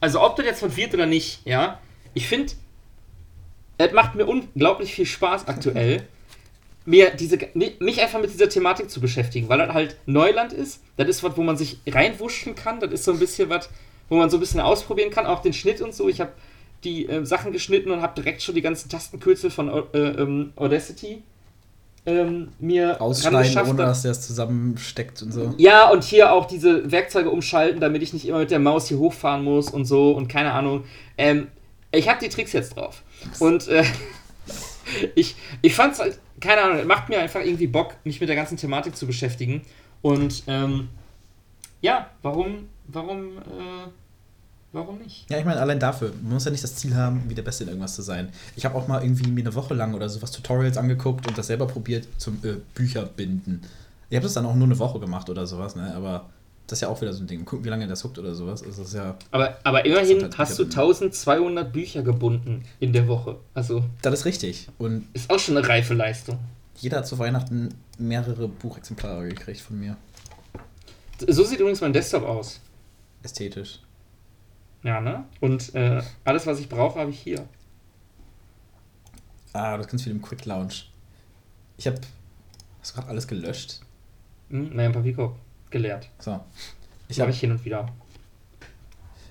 Also, 0.00 0.20
ob 0.20 0.36
das 0.36 0.46
jetzt 0.46 0.60
von 0.60 0.74
wird 0.76 0.94
oder 0.94 1.06
nicht, 1.06 1.40
ja, 1.46 1.78
ich 2.14 2.26
finde, 2.26 2.52
es 3.78 3.92
macht 3.92 4.14
mir 4.14 4.26
unglaublich 4.26 4.92
viel 4.94 5.06
Spaß 5.06 5.46
aktuell, 5.48 6.06
mir 6.84 7.10
diese, 7.10 7.36
mi- 7.54 7.76
mich 7.78 8.00
einfach 8.00 8.20
mit 8.20 8.32
dieser 8.32 8.48
Thematik 8.48 8.90
zu 8.90 9.00
beschäftigen, 9.00 9.48
weil 9.48 9.58
das 9.58 9.72
halt 9.72 9.96
Neuland 10.06 10.52
ist. 10.52 10.82
Das 10.96 11.08
ist 11.08 11.22
was, 11.22 11.36
wo 11.36 11.42
man 11.42 11.56
sich 11.56 11.78
reinwuschen 11.86 12.54
kann. 12.56 12.80
Das 12.80 12.90
ist 12.90 13.04
so 13.04 13.12
ein 13.12 13.18
bisschen 13.20 13.48
was, 13.48 13.70
wo 14.08 14.16
man 14.16 14.28
so 14.30 14.36
ein 14.36 14.40
bisschen 14.40 14.60
ausprobieren 14.60 15.10
kann, 15.10 15.26
auch 15.26 15.40
den 15.40 15.52
Schnitt 15.52 15.80
und 15.80 15.94
so. 15.94 16.08
Ich 16.08 16.20
habe 16.20 16.32
die 16.82 17.06
äh, 17.08 17.24
Sachen 17.24 17.52
geschnitten 17.52 17.92
und 17.92 18.02
habe 18.02 18.20
direkt 18.20 18.42
schon 18.42 18.56
die 18.56 18.62
ganzen 18.62 18.88
Tastenkürzel 18.88 19.50
von 19.50 19.68
äh, 19.68 19.98
ähm, 19.98 20.52
Audacity 20.56 21.22
ähm, 22.04 22.48
mir 22.58 23.00
Ausschneiden, 23.00 23.36
rangeschafft. 23.36 23.70
ohne 23.70 23.82
dass 23.82 24.02
der 24.02 24.10
es 24.10 24.26
zusammensteckt 24.26 25.22
und 25.22 25.32
so. 25.32 25.54
Ja, 25.56 25.88
und 25.90 26.02
hier 26.02 26.32
auch 26.32 26.46
diese 26.46 26.90
Werkzeuge 26.90 27.30
umschalten, 27.30 27.80
damit 27.80 28.02
ich 28.02 28.12
nicht 28.12 28.26
immer 28.26 28.38
mit 28.38 28.50
der 28.50 28.58
Maus 28.58 28.88
hier 28.88 28.98
hochfahren 28.98 29.44
muss 29.44 29.70
und 29.70 29.84
so 29.84 30.12
und 30.12 30.28
keine 30.28 30.52
Ahnung. 30.52 30.84
Ähm, 31.16 31.48
ich 31.92 32.08
habe 32.08 32.18
die 32.20 32.28
Tricks 32.28 32.52
jetzt 32.52 32.76
drauf. 32.76 33.02
Und 33.38 33.68
äh, 33.68 33.84
ich, 35.14 35.36
ich 35.60 35.74
fand's 35.74 36.00
halt, 36.00 36.18
keine 36.40 36.62
Ahnung, 36.62 36.86
macht 36.86 37.08
mir 37.08 37.20
einfach 37.20 37.40
irgendwie 37.40 37.66
Bock, 37.68 37.94
mich 38.04 38.20
mit 38.20 38.28
der 38.28 38.36
ganzen 38.36 38.56
Thematik 38.56 38.96
zu 38.96 39.06
beschäftigen. 39.06 39.62
Und 40.00 40.42
ähm, 40.48 40.88
ja, 41.80 42.10
warum, 42.22 42.68
warum, 42.88 43.38
äh, 43.38 43.88
warum 44.72 44.98
nicht? 44.98 45.30
Ja, 45.30 45.38
ich 45.38 45.44
meine, 45.44 45.60
allein 45.60 45.78
dafür. 45.78 46.12
Man 46.22 46.34
muss 46.34 46.44
ja 46.44 46.50
nicht 46.50 46.64
das 46.64 46.74
Ziel 46.76 46.94
haben, 46.94 47.22
wie 47.28 47.34
der 47.34 47.42
Beste 47.42 47.64
in 47.64 47.68
irgendwas 47.68 47.94
zu 47.94 48.02
sein. 48.02 48.30
Ich 48.56 48.64
habe 48.64 48.74
auch 48.76 48.88
mal 48.88 49.02
irgendwie 49.02 49.30
mir 49.30 49.40
eine 49.42 49.54
Woche 49.54 49.74
lang 49.74 49.94
oder 49.94 50.08
sowas 50.08 50.30
Tutorials 50.32 50.76
angeguckt 50.76 51.26
und 51.26 51.36
das 51.36 51.46
selber 51.48 51.66
probiert 51.66 52.06
zum 52.18 52.38
äh, 52.44 52.54
Bücherbinden. 52.74 53.62
Ich 54.10 54.16
habe 54.16 54.24
das 54.24 54.34
dann 54.34 54.46
auch 54.46 54.54
nur 54.54 54.66
eine 54.66 54.78
Woche 54.78 55.00
gemacht 55.00 55.28
oder 55.30 55.46
sowas, 55.46 55.74
ne? 55.76 55.94
Aber 55.94 56.28
das 56.66 56.78
ist 56.78 56.82
ja 56.82 56.88
auch 56.88 57.00
wieder 57.00 57.12
so 57.12 57.22
ein 57.22 57.26
Ding. 57.26 57.44
Gucken, 57.44 57.64
wie 57.64 57.68
lange 57.68 57.86
das 57.86 58.02
huckt 58.04 58.18
oder 58.18 58.34
sowas. 58.34 58.62
Also 58.62 58.82
das 58.82 58.92
ja. 58.92 59.16
Aber, 59.30 59.58
aber 59.64 59.84
immerhin 59.84 60.22
halt 60.22 60.38
hast 60.38 60.58
du 60.58 60.64
Bücher 60.64 60.80
1200 60.80 61.72
Bücher 61.72 62.02
gebunden 62.02 62.62
in 62.80 62.92
der 62.92 63.08
Woche. 63.08 63.36
Also 63.54 63.84
Das 64.00 64.14
ist 64.14 64.24
richtig. 64.24 64.68
Und 64.78 65.06
ist 65.12 65.30
auch 65.30 65.38
schon 65.38 65.56
eine 65.56 65.66
reife 65.68 65.94
Leistung. 65.94 66.38
jeder 66.78 66.98
hat 66.98 67.06
zu 67.06 67.18
Weihnachten 67.18 67.74
mehrere 67.98 68.48
Buchexemplare 68.48 69.28
gekriegt 69.28 69.60
von 69.60 69.78
mir. 69.78 69.96
So 71.28 71.44
sieht 71.44 71.60
übrigens 71.60 71.80
mein 71.80 71.92
Desktop 71.92 72.24
aus. 72.24 72.60
Ästhetisch. 73.22 73.80
Ja, 74.82 75.00
ne? 75.00 75.24
Und 75.40 75.74
äh, 75.74 76.02
alles, 76.24 76.46
was 76.46 76.58
ich 76.58 76.68
brauche, 76.68 76.98
habe 76.98 77.10
ich 77.10 77.20
hier. 77.20 77.46
Ah, 79.52 79.76
das 79.76 79.86
ganz 79.86 80.02
viel 80.02 80.12
im 80.12 80.22
Quick 80.22 80.44
Lounge. 80.44 80.74
Ich 81.76 81.86
habe. 81.86 82.00
Hast 82.80 82.92
du 82.92 82.94
gerade 82.96 83.08
alles 83.08 83.28
gelöscht? 83.28 83.80
Hm? 84.50 84.74
Naja, 84.74 84.88
ein 84.88 84.94
Papierkorb 84.94 85.36
geleert. 85.70 86.08
So. 86.18 86.40
Ich 87.08 87.18
habe 87.18 87.26
habe 87.26 87.32
ich 87.32 87.40
hin 87.40 87.52
und 87.52 87.64
wieder. 87.64 87.86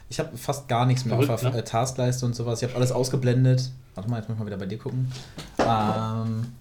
ich 0.10 0.20
hab 0.20 0.38
fast 0.38 0.68
gar 0.68 0.86
nichts 0.86 1.04
mehr 1.04 1.16
Verrückt, 1.16 1.32
auf 1.32 1.42
der 1.42 1.52
ne? 1.52 1.58
äh, 1.60 1.64
Taskleiste 1.64 2.26
und 2.26 2.36
sowas. 2.36 2.62
Ich 2.62 2.68
habe 2.68 2.78
alles 2.78 2.92
ausgeblendet. 2.92 3.72
Warte 3.96 4.10
mal, 4.10 4.18
jetzt 4.18 4.30
muss 4.30 4.36
ich 4.36 4.40
mal 4.40 4.46
wieder 4.46 4.58
bei 4.58 4.66
dir 4.66 4.78
gucken. 4.78 5.12
Ähm. 5.60 6.54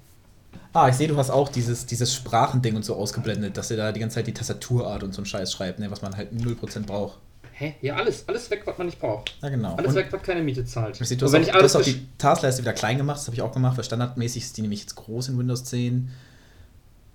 Ah, 0.73 0.89
ich 0.89 0.95
sehe, 0.95 1.09
du 1.09 1.17
hast 1.17 1.31
auch 1.31 1.49
dieses, 1.49 1.87
dieses 1.87 2.15
Sprachending 2.15 2.77
und 2.77 2.85
so 2.85 2.95
ausgeblendet, 2.95 3.57
dass 3.57 3.71
ihr 3.73 3.77
da 3.77 3.91
die 3.91 3.99
ganze 3.99 4.17
Zeit 4.17 4.29
die 4.29 4.35
Tastaturart 4.35 5.03
und 5.03 5.13
so 5.13 5.19
einen 5.19 5.27
Scheiß 5.27 5.53
schreibt, 5.53 5.81
ne, 5.81 5.91
was 5.91 6.01
man 6.01 6.17
halt 6.17 6.33
0% 6.33 6.87
braucht. 6.87 7.19
Hä? 7.61 7.75
Ja, 7.83 7.97
alles, 7.97 8.27
alles 8.27 8.51
weg, 8.51 8.63
was 8.65 8.79
man 8.79 8.87
nicht 8.87 8.99
braucht. 8.99 9.37
Ja, 9.43 9.51
genau. 9.51 9.75
Alles 9.75 9.91
Und 9.91 9.95
weg, 9.97 10.07
was 10.11 10.23
keine 10.23 10.41
Miete 10.43 10.65
zahlt. 10.65 10.99
du 10.99 11.05
hast, 11.05 11.33
wenn 11.33 11.43
auch, 11.43 11.47
ich 11.47 11.53
du 11.53 11.59
alles 11.59 11.75
hast 11.75 11.83
auch 11.83 11.85
die 11.85 12.07
Taskleiste 12.17 12.63
wieder 12.63 12.73
klein 12.73 12.97
gemacht, 12.97 13.19
das 13.19 13.27
habe 13.27 13.35
ich 13.35 13.43
auch 13.43 13.53
gemacht, 13.53 13.77
weil 13.77 13.85
standardmäßig 13.85 14.45
ist 14.45 14.57
die 14.57 14.63
nämlich 14.63 14.81
jetzt 14.81 14.95
groß 14.95 15.29
in 15.29 15.39
Windows 15.39 15.65
10. 15.65 16.11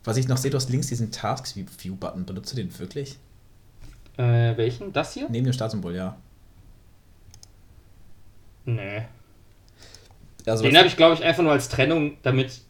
Was 0.04 0.18
ich 0.18 0.28
noch 0.28 0.38
sehe, 0.38 0.52
du 0.52 0.58
hast 0.58 0.70
links 0.70 0.86
diesen 0.86 1.12
Tasks-View-Button. 1.12 2.28
Benutzt 2.28 2.52
du 2.52 2.58
den 2.58 2.78
wirklich? 2.78 3.18
Äh, 4.18 4.56
welchen? 4.56 4.94
Das 4.94 5.14
hier? 5.16 5.28
Neben 5.30 5.46
dem 5.46 5.54
Startsymbol, 5.54 5.96
ja. 5.96 6.16
Nee. 8.66 9.02
Also, 10.46 10.64
Den 10.64 10.78
habe 10.78 10.88
ich, 10.88 10.96
glaube 10.96 11.16
ich, 11.16 11.24
einfach 11.24 11.42
nur 11.42 11.54
als 11.54 11.70
Trennung, 11.70 12.18
damit. 12.22 12.62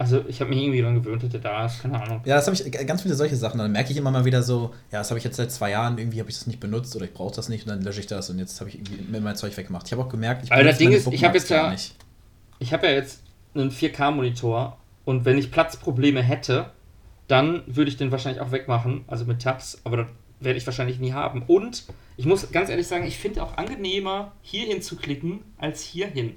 Also, 0.00 0.24
ich 0.28 0.40
habe 0.40 0.50
mich 0.50 0.60
irgendwie 0.62 0.80
daran 0.80 0.94
gewöhnt, 0.94 1.24
dass 1.24 1.30
der 1.30 1.40
da 1.40 1.66
ist. 1.66 1.82
Keine 1.82 2.00
Ahnung. 2.00 2.20
Ja, 2.24 2.36
das 2.36 2.46
habe 2.46 2.56
ich 2.56 2.86
ganz 2.86 3.02
viele 3.02 3.14
solche 3.16 3.34
Sachen. 3.34 3.58
Dann 3.58 3.72
merke 3.72 3.90
ich 3.90 3.96
immer 3.96 4.12
mal 4.12 4.24
wieder 4.24 4.44
so, 4.44 4.72
ja, 4.92 4.98
das 4.98 5.10
habe 5.10 5.18
ich 5.18 5.24
jetzt 5.24 5.36
seit 5.36 5.50
zwei 5.50 5.70
Jahren, 5.70 5.98
irgendwie 5.98 6.20
habe 6.20 6.30
ich 6.30 6.36
das 6.38 6.46
nicht 6.46 6.60
benutzt 6.60 6.94
oder 6.94 7.04
ich 7.04 7.12
brauche 7.12 7.34
das 7.34 7.48
nicht 7.48 7.64
und 7.66 7.70
dann 7.70 7.82
lösche 7.82 7.98
ich 8.00 8.06
das 8.06 8.30
und 8.30 8.38
jetzt 8.38 8.60
habe 8.60 8.70
ich 8.70 8.76
irgendwie 8.76 9.18
mein 9.20 9.34
Zeug 9.34 9.56
weggemacht. 9.56 9.86
Ich 9.86 9.92
habe 9.92 10.02
auch 10.02 10.08
gemerkt, 10.08 10.44
ich 10.44 10.52
Aber 10.52 10.62
das 10.62 10.78
Ding 10.78 10.92
ist, 10.92 11.08
ich 11.08 11.24
habe 11.24 11.36
jetzt 11.36 11.50
ja- 11.50 11.70
nicht. 11.70 11.94
Ich 12.60 12.72
habe 12.72 12.86
ja 12.86 12.92
jetzt 12.92 13.22
einen 13.54 13.70
4K-Monitor 13.70 14.76
und 15.04 15.24
wenn 15.24 15.36
ich 15.36 15.50
Platzprobleme 15.50 16.22
hätte, 16.22 16.70
dann 17.26 17.62
würde 17.66 17.90
ich 17.90 17.96
den 17.96 18.10
wahrscheinlich 18.12 18.40
auch 18.40 18.52
wegmachen, 18.52 19.04
also 19.08 19.24
mit 19.24 19.42
Tabs, 19.42 19.80
aber 19.84 19.96
das 19.98 20.06
werde 20.40 20.58
ich 20.58 20.66
wahrscheinlich 20.66 20.98
nie 21.00 21.12
haben. 21.12 21.42
Und 21.46 21.84
ich 22.16 22.24
muss 22.24 22.50
ganz 22.52 22.70
ehrlich 22.70 22.86
sagen, 22.86 23.04
ich 23.06 23.18
finde 23.18 23.42
auch 23.42 23.56
angenehmer, 23.56 24.32
hier 24.42 24.66
hin 24.66 24.80
zu 24.80 24.96
klicken, 24.96 25.40
als 25.58 25.82
hier 25.82 26.06
hin. 26.06 26.34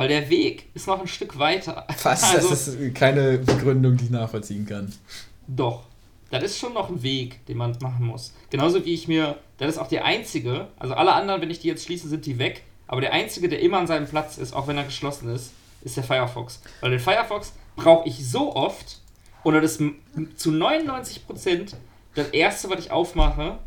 Weil 0.00 0.08
der 0.08 0.30
Weg 0.30 0.70
ist 0.72 0.86
noch 0.86 0.98
ein 0.98 1.06
Stück 1.06 1.38
weiter. 1.38 1.86
Fast, 1.94 2.34
Also, 2.34 2.48
das 2.48 2.68
ist 2.68 2.94
keine 2.94 3.36
Begründung, 3.36 3.98
die 3.98 4.04
ich 4.04 4.10
nachvollziehen 4.10 4.64
kann. 4.64 4.90
Doch. 5.46 5.82
Das 6.30 6.42
ist 6.42 6.58
schon 6.58 6.72
noch 6.72 6.88
ein 6.88 7.02
Weg, 7.02 7.44
den 7.44 7.58
man 7.58 7.76
machen 7.82 8.06
muss. 8.06 8.32
Genauso 8.48 8.82
wie 8.86 8.94
ich 8.94 9.08
mir, 9.08 9.36
das 9.58 9.72
ist 9.74 9.78
auch 9.78 9.88
der 9.88 10.06
einzige, 10.06 10.68
also 10.78 10.94
alle 10.94 11.12
anderen, 11.12 11.42
wenn 11.42 11.50
ich 11.50 11.58
die 11.58 11.68
jetzt 11.68 11.84
schließe, 11.84 12.08
sind 12.08 12.24
die 12.24 12.38
weg. 12.38 12.62
Aber 12.86 13.02
der 13.02 13.12
einzige, 13.12 13.50
der 13.50 13.60
immer 13.60 13.76
an 13.78 13.86
seinem 13.86 14.06
Platz 14.06 14.38
ist, 14.38 14.54
auch 14.54 14.66
wenn 14.68 14.78
er 14.78 14.84
geschlossen 14.84 15.28
ist, 15.34 15.50
ist 15.82 15.98
der 15.98 16.04
Firefox. 16.04 16.62
Weil 16.80 16.92
den 16.92 17.00
Firefox 17.00 17.52
brauche 17.76 18.08
ich 18.08 18.26
so 18.26 18.56
oft 18.56 19.00
oder 19.44 19.60
das 19.60 19.80
m- 19.80 19.96
zu 20.34 20.50
99% 20.50 21.74
das 22.14 22.28
erste, 22.28 22.70
was 22.70 22.78
ich 22.80 22.90
aufmache, 22.90 23.58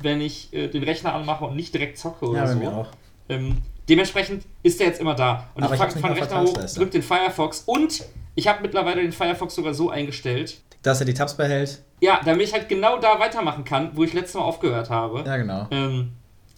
wenn 0.00 0.20
ich 0.20 0.52
äh, 0.52 0.68
den 0.68 0.82
Rechner 0.82 1.14
anmache 1.14 1.46
und 1.46 1.56
nicht 1.56 1.72
direkt 1.72 1.96
zocke 1.96 2.26
oder 2.28 2.40
Ja, 2.40 2.46
so. 2.46 2.58
mir 2.58 2.72
auch. 2.76 2.88
Ähm, 3.30 3.62
dementsprechend 3.88 4.44
ist 4.62 4.80
der 4.80 4.88
jetzt 4.88 5.00
immer 5.00 5.14
da. 5.14 5.48
Und 5.54 5.62
Aber 5.64 5.74
ich 5.74 5.80
fange 5.80 6.00
mal 6.00 6.12
Rechner 6.12 6.42
hoch, 6.42 6.54
drück 6.74 6.90
den 6.90 7.02
Firefox 7.02 7.62
und 7.66 8.04
ich 8.34 8.48
habe 8.48 8.62
mittlerweile 8.62 9.02
den 9.02 9.12
Firefox 9.12 9.54
sogar 9.54 9.74
so 9.74 9.90
eingestellt, 9.90 10.60
Dass 10.82 11.00
er 11.00 11.06
die 11.06 11.14
Tabs 11.14 11.34
behält. 11.34 11.82
ja, 12.00 12.20
damit 12.24 12.46
ich 12.46 12.52
halt 12.52 12.68
genau 12.68 12.98
da 12.98 13.18
weitermachen 13.18 13.64
kann, 13.64 13.90
wo 13.94 14.04
ich 14.04 14.12
letztes 14.12 14.34
Mal 14.34 14.42
aufgehört 14.42 14.90
habe. 14.90 15.22
Ja, 15.26 15.36
genau. 15.36 15.66
Ähm, 15.70 16.12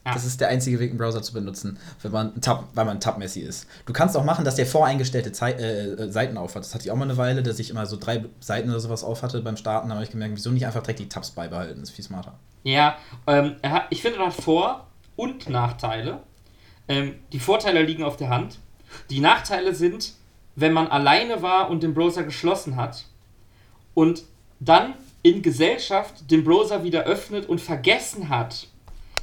ja. 0.05 0.15
Das 0.15 0.25
ist 0.25 0.41
der 0.41 0.49
einzige 0.49 0.79
Weg, 0.81 0.91
einen 0.91 0.99
Browser 0.99 1.21
zu 1.23 1.35
benutzen, 1.35 1.79
wenn 2.03 2.13
man 2.13 2.35
ein 2.35 2.41
Tab, 2.41 2.65
weil 2.73 2.87
man 2.87 2.99
Tab-Messi 2.99 3.41
ist. 3.41 3.67
Du 3.85 3.93
kannst 3.93 4.17
auch 4.17 4.25
machen, 4.25 4.45
dass 4.45 4.55
der 4.55 4.65
voreingestellte 4.65 5.33
Zei 5.33 5.53
äh, 5.53 5.85
äh, 5.93 6.11
Seiten 6.11 6.39
aufhat. 6.39 6.63
Das 6.65 6.75
hatte 6.75 6.85
ich 6.85 6.91
auch 6.91 6.97
mal 6.97 7.05
eine 7.05 7.19
Weile, 7.19 7.43
dass 7.43 7.59
ich 7.59 7.69
immer 7.69 7.85
so 7.85 7.99
drei 7.99 8.25
Seiten 8.41 8.71
oder 8.71 8.81
sowas 8.81 9.05
aufhatte 9.05 9.43
beim 9.43 9.57
Starten. 9.59 9.89
Da 9.91 9.97
habe 9.97 10.05
ich 10.05 10.11
gemerkt, 10.11 10.35
wieso 10.35 10.51
nicht 10.51 10.65
einfach 10.65 10.83
direkt 10.83 11.01
die 11.01 11.09
Tabs 11.11 11.33
beibehalten? 11.33 11.81
Das 11.81 11.91
ist 11.91 11.95
viel 11.97 12.05
smarter. 12.05 12.39
Ja, 12.63 12.97
ähm, 13.27 13.57
er 13.61 13.71
hat, 13.71 13.83
ich 13.91 14.01
finde, 14.01 14.19
er 14.19 14.27
hat 14.27 14.33
Vor- 14.35 14.87
und 15.17 15.49
Nachteile. 15.51 16.21
Ähm, 16.89 17.15
die 17.33 17.41
Vorteile 17.41 17.83
liegen 17.83 18.03
auf 18.03 18.17
der 18.17 18.31
Hand. 18.31 18.59
Die 19.11 19.21
Nachteile 19.21 19.75
sind, 19.75 20.15
wenn 20.57 20.73
man 20.73 20.89
alleine 20.89 21.43
war 21.43 21.71
und 21.71 21.83
den 21.83 21.95
Browser 21.95 22.25
geschlossen 22.25 22.77
hat 22.77 23.05
und 23.95 24.25
dann 24.61 24.95
in 25.23 25.43
Gesellschaft 25.43 26.31
den 26.31 26.45
Browser 26.45 26.83
wieder 26.83 27.05
öffnet 27.05 27.49
und 27.49 27.61
vergessen 27.61 28.29
hat, 28.29 28.67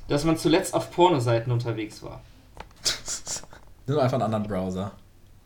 dass 0.08 0.24
man 0.24 0.38
zuletzt 0.38 0.74
auf 0.74 0.92
Pornoseiten 0.92 1.52
unterwegs 1.52 2.04
war. 2.04 2.22
Nimm 3.88 4.00
einfach 4.00 4.16
einen 4.16 4.24
anderen 4.24 4.48
Browser. 4.48 4.92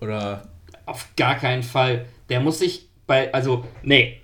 Oder. 0.02 0.48
Auf 0.86 1.08
gar 1.16 1.36
keinen 1.36 1.64
Fall. 1.64 2.06
Der 2.30 2.40
muss 2.40 2.60
sich 2.60 2.88
bei, 3.06 3.34
also, 3.34 3.66
nee. 3.84 4.22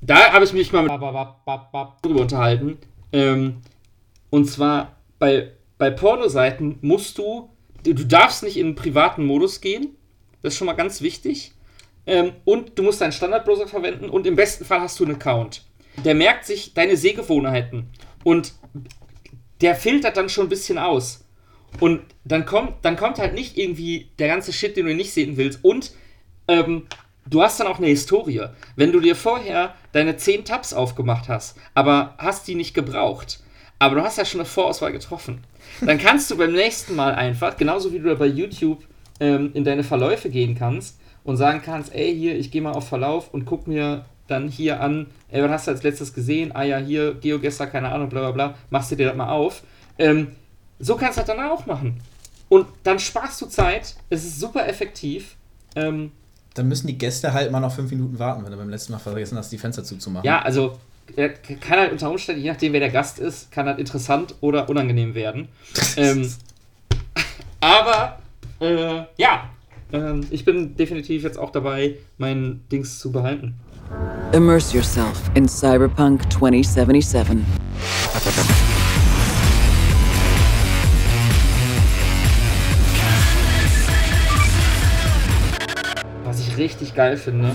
Da 0.00 0.32
habe 0.32 0.44
ich 0.44 0.52
mich 0.52 0.72
mal 0.72 0.82
mit 0.82 0.92
drüber 0.92 2.20
unterhalten. 2.20 2.78
Ähm, 3.12 3.62
und 4.30 4.44
zwar 4.46 4.96
bei, 5.18 5.52
bei 5.78 5.90
Pornoseiten 5.90 6.78
musst 6.82 7.18
du, 7.18 7.48
du 7.84 7.94
darfst 7.94 8.42
nicht 8.42 8.56
in 8.56 8.66
einen 8.66 8.74
privaten 8.74 9.24
Modus 9.24 9.60
gehen. 9.60 9.96
Das 10.42 10.52
ist 10.52 10.58
schon 10.58 10.66
mal 10.66 10.74
ganz 10.74 11.00
wichtig. 11.00 11.52
Ähm, 12.06 12.32
und 12.44 12.78
du 12.78 12.82
musst 12.82 13.00
deinen 13.00 13.12
Standardbrowser 13.12 13.68
verwenden 13.68 14.08
und 14.08 14.26
im 14.26 14.36
besten 14.36 14.64
Fall 14.64 14.80
hast 14.80 14.98
du 14.98 15.04
einen 15.04 15.16
Account. 15.16 15.64
Der 16.04 16.14
merkt 16.14 16.46
sich 16.46 16.74
deine 16.74 16.96
Sehgewohnheiten 16.96 17.88
und 18.24 18.54
der 19.60 19.74
filtert 19.74 20.16
dann 20.16 20.28
schon 20.28 20.46
ein 20.46 20.50
bisschen 20.50 20.78
aus. 20.78 21.24
Und 21.80 22.00
dann 22.24 22.46
kommt, 22.46 22.84
dann 22.84 22.96
kommt 22.96 23.18
halt 23.18 23.34
nicht 23.34 23.58
irgendwie 23.58 24.10
der 24.18 24.28
ganze 24.28 24.52
Shit, 24.52 24.76
den 24.76 24.86
du 24.86 24.94
nicht 24.94 25.12
sehen 25.12 25.36
willst. 25.36 25.62
Und 25.62 25.92
ähm, 26.48 26.86
du 27.26 27.42
hast 27.42 27.60
dann 27.60 27.66
auch 27.66 27.78
eine 27.78 27.88
Historie. 27.88 28.46
Wenn 28.74 28.92
du 28.92 29.00
dir 29.00 29.14
vorher 29.14 29.74
deine 29.92 30.16
10 30.16 30.44
Tabs 30.44 30.72
aufgemacht 30.72 31.28
hast, 31.28 31.56
aber 31.74 32.14
hast 32.18 32.48
die 32.48 32.54
nicht 32.54 32.74
gebraucht, 32.74 33.40
aber 33.78 33.96
du 33.96 34.02
hast 34.02 34.18
ja 34.18 34.24
schon 34.24 34.40
eine 34.40 34.48
Vorauswahl 34.48 34.92
getroffen, 34.92 35.44
dann 35.84 35.98
kannst 35.98 36.30
du 36.30 36.36
beim 36.36 36.52
nächsten 36.52 36.94
Mal 36.96 37.14
einfach, 37.14 37.56
genauso 37.56 37.92
wie 37.92 37.98
du 37.98 38.14
bei 38.16 38.26
YouTube 38.26 38.82
ähm, 39.20 39.50
in 39.54 39.64
deine 39.64 39.84
Verläufe 39.84 40.30
gehen 40.30 40.54
kannst 40.54 40.98
und 41.24 41.36
sagen 41.36 41.60
kannst, 41.64 41.94
ey, 41.94 42.14
hier, 42.14 42.36
ich 42.38 42.50
gehe 42.50 42.62
mal 42.62 42.72
auf 42.72 42.88
Verlauf 42.88 43.32
und 43.34 43.44
guck 43.44 43.66
mir 43.66 44.04
dann 44.26 44.48
hier 44.48 44.80
an, 44.80 45.06
ey, 45.30 45.42
was 45.42 45.50
hast 45.50 45.66
du 45.66 45.70
als 45.72 45.82
letztes 45.82 46.12
gesehen? 46.14 46.52
Ah 46.54 46.62
ja, 46.62 46.78
hier, 46.78 47.14
GeoGester, 47.14 47.66
keine 47.66 47.88
Ahnung, 47.90 48.08
bla 48.08 48.20
bla 48.20 48.30
bla, 48.32 48.54
machst 48.70 48.90
du 48.90 48.96
dir 48.96 49.06
das 49.08 49.16
mal 49.16 49.30
auf. 49.30 49.62
Ähm, 49.98 50.28
so 50.78 50.96
kannst 50.96 51.18
du 51.18 51.22
das 51.22 51.34
dann 51.34 51.44
auch 51.48 51.66
machen. 51.66 52.00
Und 52.48 52.66
dann 52.82 52.98
sparst 52.98 53.40
du 53.42 53.46
Zeit, 53.46 53.96
es 54.10 54.24
ist 54.24 54.40
super 54.40 54.66
effektiv. 54.68 55.36
Ähm, 55.76 56.12
Dann 56.54 56.68
müssen 56.68 56.86
die 56.86 56.96
Gäste 56.96 57.32
halt 57.32 57.50
mal 57.52 57.60
noch 57.60 57.74
fünf 57.74 57.90
Minuten 57.90 58.18
warten, 58.18 58.44
wenn 58.44 58.52
du 58.52 58.56
beim 58.56 58.70
letzten 58.70 58.92
Mal 58.92 58.98
vergessen 58.98 59.36
hast, 59.36 59.50
die 59.50 59.58
Fenster 59.58 59.84
zuzumachen. 59.84 60.24
ja, 60.26 60.40
also 60.40 60.78
kann 61.16 61.78
halt 61.78 61.92
unter 61.92 62.10
Umständen, 62.10 62.42
je 62.42 62.50
nachdem 62.50 62.72
wer 62.72 62.80
der 62.80 62.90
Gast 62.90 63.18
ist, 63.18 63.50
kann 63.50 63.66
halt 63.66 63.78
interessant 63.78 64.34
oder 64.40 64.68
unangenehm 64.68 65.14
werden. 65.14 65.48
ähm, 65.96 66.32
aber 67.60 68.18
äh, 68.60 69.02
ja, 69.16 69.50
ähm, 69.92 70.26
ich 70.30 70.44
bin 70.44 70.76
definitiv 70.76 71.22
jetzt 71.22 71.38
auch 71.38 71.50
dabei, 71.50 71.96
mein 72.18 72.60
Dings 72.70 72.98
zu 72.98 73.10
behalten. 73.10 73.54
Immerse 74.32 74.76
yourself 74.76 75.18
in 75.34 75.48
Cyberpunk 75.48 76.30
2077. 76.32 77.38
Was 86.24 86.40
ich 86.40 86.56
richtig 86.58 86.94
geil 86.94 87.16
finde, 87.16 87.52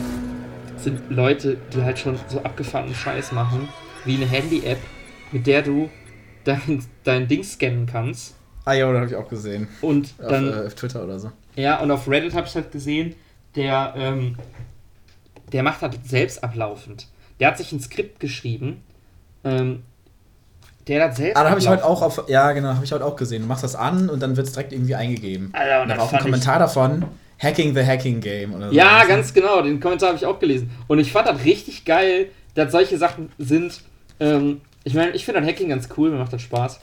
sind 0.83 1.09
Leute, 1.09 1.57
die 1.73 1.81
halt 1.81 1.99
schon 1.99 2.17
so 2.27 2.41
abgefahrenen 2.41 2.95
Scheiß 2.95 3.31
machen, 3.31 3.69
wie 4.05 4.15
eine 4.15 4.25
Handy-App, 4.25 4.79
mit 5.31 5.47
der 5.47 5.61
du 5.61 5.89
dein, 6.43 6.83
dein 7.03 7.27
Ding 7.27 7.43
scannen 7.43 7.85
kannst. 7.85 8.35
Ah 8.65 8.73
ja, 8.73 8.87
das 8.91 8.95
habe 9.01 9.09
ich 9.09 9.15
auch 9.15 9.27
gesehen. 9.29 9.67
Und 9.81 10.13
Auf, 10.21 10.27
dann, 10.29 10.49
äh, 10.51 10.67
auf 10.67 10.75
Twitter 10.75 11.03
oder 11.03 11.19
so. 11.19 11.31
ja, 11.55 11.79
und 11.79 11.91
auf 11.91 12.07
Reddit 12.07 12.33
habe 12.33 12.47
ich 12.47 12.55
halt 12.55 12.71
gesehen, 12.71 13.15
der, 13.55 13.93
ähm, 13.97 14.37
der 15.51 15.63
macht 15.63 15.81
halt 15.81 15.99
selbst 16.07 16.43
ablaufend. 16.43 17.07
Der 17.39 17.49
hat 17.49 17.57
sich 17.57 17.71
ein 17.71 17.79
Skript 17.79 18.19
geschrieben, 18.19 18.81
ähm, 19.43 19.83
der 20.87 21.05
hat 21.05 21.15
selbst 21.15 21.37
Ah, 21.37 21.43
da 21.43 21.49
habe 21.49 21.59
ich 21.59 21.67
heute 21.67 21.85
auch 21.85 22.01
auf. 22.01 22.25
Ja, 22.27 22.51
genau, 22.51 22.69
habe 22.69 22.83
ich 22.83 22.91
heute 22.91 23.05
auch 23.05 23.15
gesehen. 23.15 23.41
Du 23.43 23.47
machst 23.47 23.63
das 23.63 23.75
an 23.75 24.09
und 24.09 24.19
dann 24.21 24.35
wird 24.35 24.47
es 24.47 24.53
direkt 24.53 24.73
irgendwie 24.73 24.95
eingegeben. 24.95 25.49
Alter, 25.53 25.77
und 25.77 25.83
und 25.83 25.89
da 25.89 25.95
das 25.95 25.97
war 25.99 26.07
auch 26.07 26.13
ein 26.13 26.19
Kommentar 26.23 26.59
davon: 26.59 27.05
Hacking 27.43 27.75
the 27.75 27.85
Hacking 27.85 28.19
Game 28.19 28.53
oder 28.53 28.69
so. 28.69 28.75
Ja, 28.75 29.03
ganz 29.05 29.33
genau, 29.33 29.61
den 29.61 29.79
Kommentar 29.79 30.09
habe 30.09 30.17
ich 30.17 30.25
auch 30.25 30.39
gelesen. 30.39 30.71
Und 30.87 30.99
ich 30.99 31.11
fand 31.11 31.27
das 31.27 31.43
richtig 31.43 31.85
geil, 31.85 32.29
dass 32.55 32.71
solche 32.71 32.97
Sachen 32.97 33.31
sind. 33.37 33.81
Ähm, 34.19 34.61
ich 34.83 34.93
meine, 34.93 35.11
ich 35.11 35.25
finde 35.25 35.41
das 35.41 35.49
Hacking 35.49 35.69
ganz 35.69 35.89
cool, 35.97 36.09
mir 36.11 36.17
macht 36.17 36.33
das 36.33 36.41
Spaß. 36.41 36.79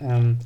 Ähm, 0.00 0.38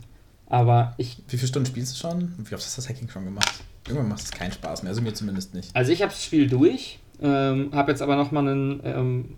aber 0.49 0.95
ich, 0.97 1.19
Wie 1.29 1.37
viele 1.37 1.49
Stunden 1.49 1.67
spielst 1.67 1.95
du 1.95 2.01
schon? 2.01 2.35
Wie 2.39 2.55
oft 2.55 2.65
hast 2.65 2.77
du 2.77 2.83
das 2.83 2.89
Hacking 2.89 3.09
schon 3.09 3.25
gemacht? 3.25 3.63
Irgendwann 3.87 4.09
macht 4.09 4.21
es 4.21 4.31
keinen 4.31 4.53
Spaß 4.53 4.83
mehr, 4.83 4.91
also 4.91 5.01
mir 5.01 5.15
zumindest 5.15 5.55
nicht. 5.55 5.75
also 5.75 5.93
ich 5.93 6.03
habe 6.03 6.13
das 6.13 6.23
Spiel 6.23 6.47
durch, 6.49 6.99
ähm, 7.23 7.71
habe 7.73 7.91
jetzt 7.91 8.03
aber 8.03 8.17
nochmal 8.17 8.47
einen 8.47 8.81
ähm, 8.85 9.37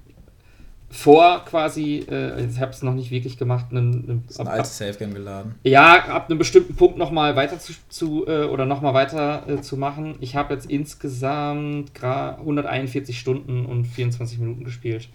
vor 0.92 1.44
quasi, 1.44 2.04
äh, 2.10 2.44
ich 2.44 2.60
habe 2.60 2.72
es 2.72 2.82
noch 2.82 2.94
nicht 2.94 3.10
wirklich 3.12 3.38
gemacht, 3.38 3.66
einen, 3.70 3.92
einen, 3.92 4.24
ab, 4.38 4.48
altes 4.48 4.76
Safe-Game 4.76 5.14
geladen. 5.14 5.54
ja, 5.62 6.04
ab 6.08 6.28
einem 6.28 6.38
bestimmten 6.38 6.74
Punkt 6.74 6.98
nochmal 6.98 7.36
weiter 7.36 7.58
zu, 7.60 7.72
zu 7.88 8.26
äh, 8.26 8.44
oder 8.44 8.66
nochmal 8.66 8.92
weiter 8.92 9.44
äh, 9.48 9.60
zu 9.62 9.76
machen. 9.76 10.16
Ich 10.20 10.34
habe 10.34 10.52
jetzt 10.54 10.66
insgesamt 10.68 11.92
gra- 11.94 12.38
141 12.38 13.18
Stunden 13.18 13.66
und 13.66 13.84
24 13.84 14.38
Minuten 14.38 14.64
gespielt. 14.64 15.08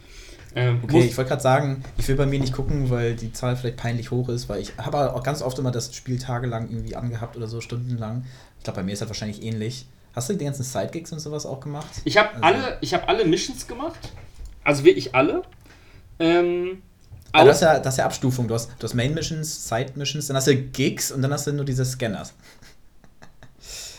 Ähm, 0.55 0.79
Okay, 0.83 1.01
ich 1.03 1.17
wollte 1.17 1.29
gerade 1.29 1.41
sagen, 1.41 1.83
ich 1.97 2.07
will 2.07 2.15
bei 2.15 2.25
mir 2.25 2.39
nicht 2.39 2.53
gucken, 2.53 2.89
weil 2.89 3.15
die 3.15 3.33
Zahl 3.33 3.57
vielleicht 3.57 3.75
peinlich 3.77 4.11
hoch 4.11 4.29
ist, 4.29 4.47
weil 4.47 4.61
ich 4.61 4.71
habe 4.77 5.13
auch 5.13 5.23
ganz 5.23 5.41
oft 5.41 5.59
immer 5.59 5.71
das 5.71 5.93
Spiel 5.93 6.17
tagelang 6.19 6.69
irgendwie 6.69 6.95
angehabt 6.95 7.35
oder 7.35 7.47
so, 7.47 7.59
stundenlang. 7.59 8.23
Ich 8.59 8.63
glaube, 8.63 8.77
bei 8.79 8.83
mir 8.83 8.93
ist 8.93 9.01
das 9.01 9.09
wahrscheinlich 9.09 9.43
ähnlich. 9.43 9.85
Hast 10.13 10.29
du 10.29 10.33
die 10.33 10.45
ganzen 10.45 10.63
Sidegigs 10.63 11.11
und 11.11 11.19
sowas 11.19 11.45
auch 11.45 11.59
gemacht? 11.59 11.87
Ich 12.05 12.17
habe 12.17 12.29
Also- 12.35 12.43
alle, 12.45 12.77
ich 12.79 12.93
habe 12.93 13.07
alle 13.09 13.25
Missions 13.25 13.67
gemacht. 13.67 13.99
Also 14.63 14.85
wirklich 14.85 15.13
alle. 15.13 15.43
Ähm, 16.19 16.81
Aber 17.31 17.45
das, 17.45 17.57
aus- 17.57 17.61
ist 17.61 17.61
ja, 17.67 17.79
das 17.79 17.93
ist 17.93 17.97
ja 17.97 18.05
Abstufung. 18.05 18.47
Du 18.47 18.53
hast, 18.53 18.71
du 18.79 18.83
hast 18.83 18.93
Main-Missions, 18.93 19.67
Side-Missions, 19.67 20.27
dann 20.27 20.37
hast 20.37 20.47
du 20.47 20.55
Gigs 20.55 21.11
und 21.11 21.21
dann 21.21 21.31
hast 21.33 21.47
du 21.47 21.53
nur 21.53 21.65
diese 21.65 21.83
Scanners. 21.85 22.33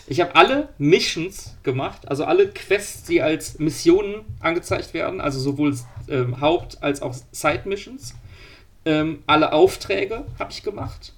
ich 0.07 0.21
habe 0.21 0.35
alle 0.35 0.69
Missions 0.77 1.55
gemacht, 1.63 2.07
also 2.07 2.23
alle 2.23 2.47
Quests, 2.49 3.03
die 3.03 3.21
als 3.21 3.59
Missionen 3.59 4.21
angezeigt 4.39 4.93
werden, 4.93 5.19
also 5.19 5.39
sowohl 5.39 5.77
ähm, 6.07 6.39
Haupt- 6.39 6.81
als 6.81 7.01
auch 7.01 7.15
Side-Missions. 7.31 8.13
Ähm, 8.85 9.21
alle 9.27 9.51
Aufträge 9.51 10.23
habe 10.39 10.51
ich 10.51 10.63
gemacht. 10.63 11.13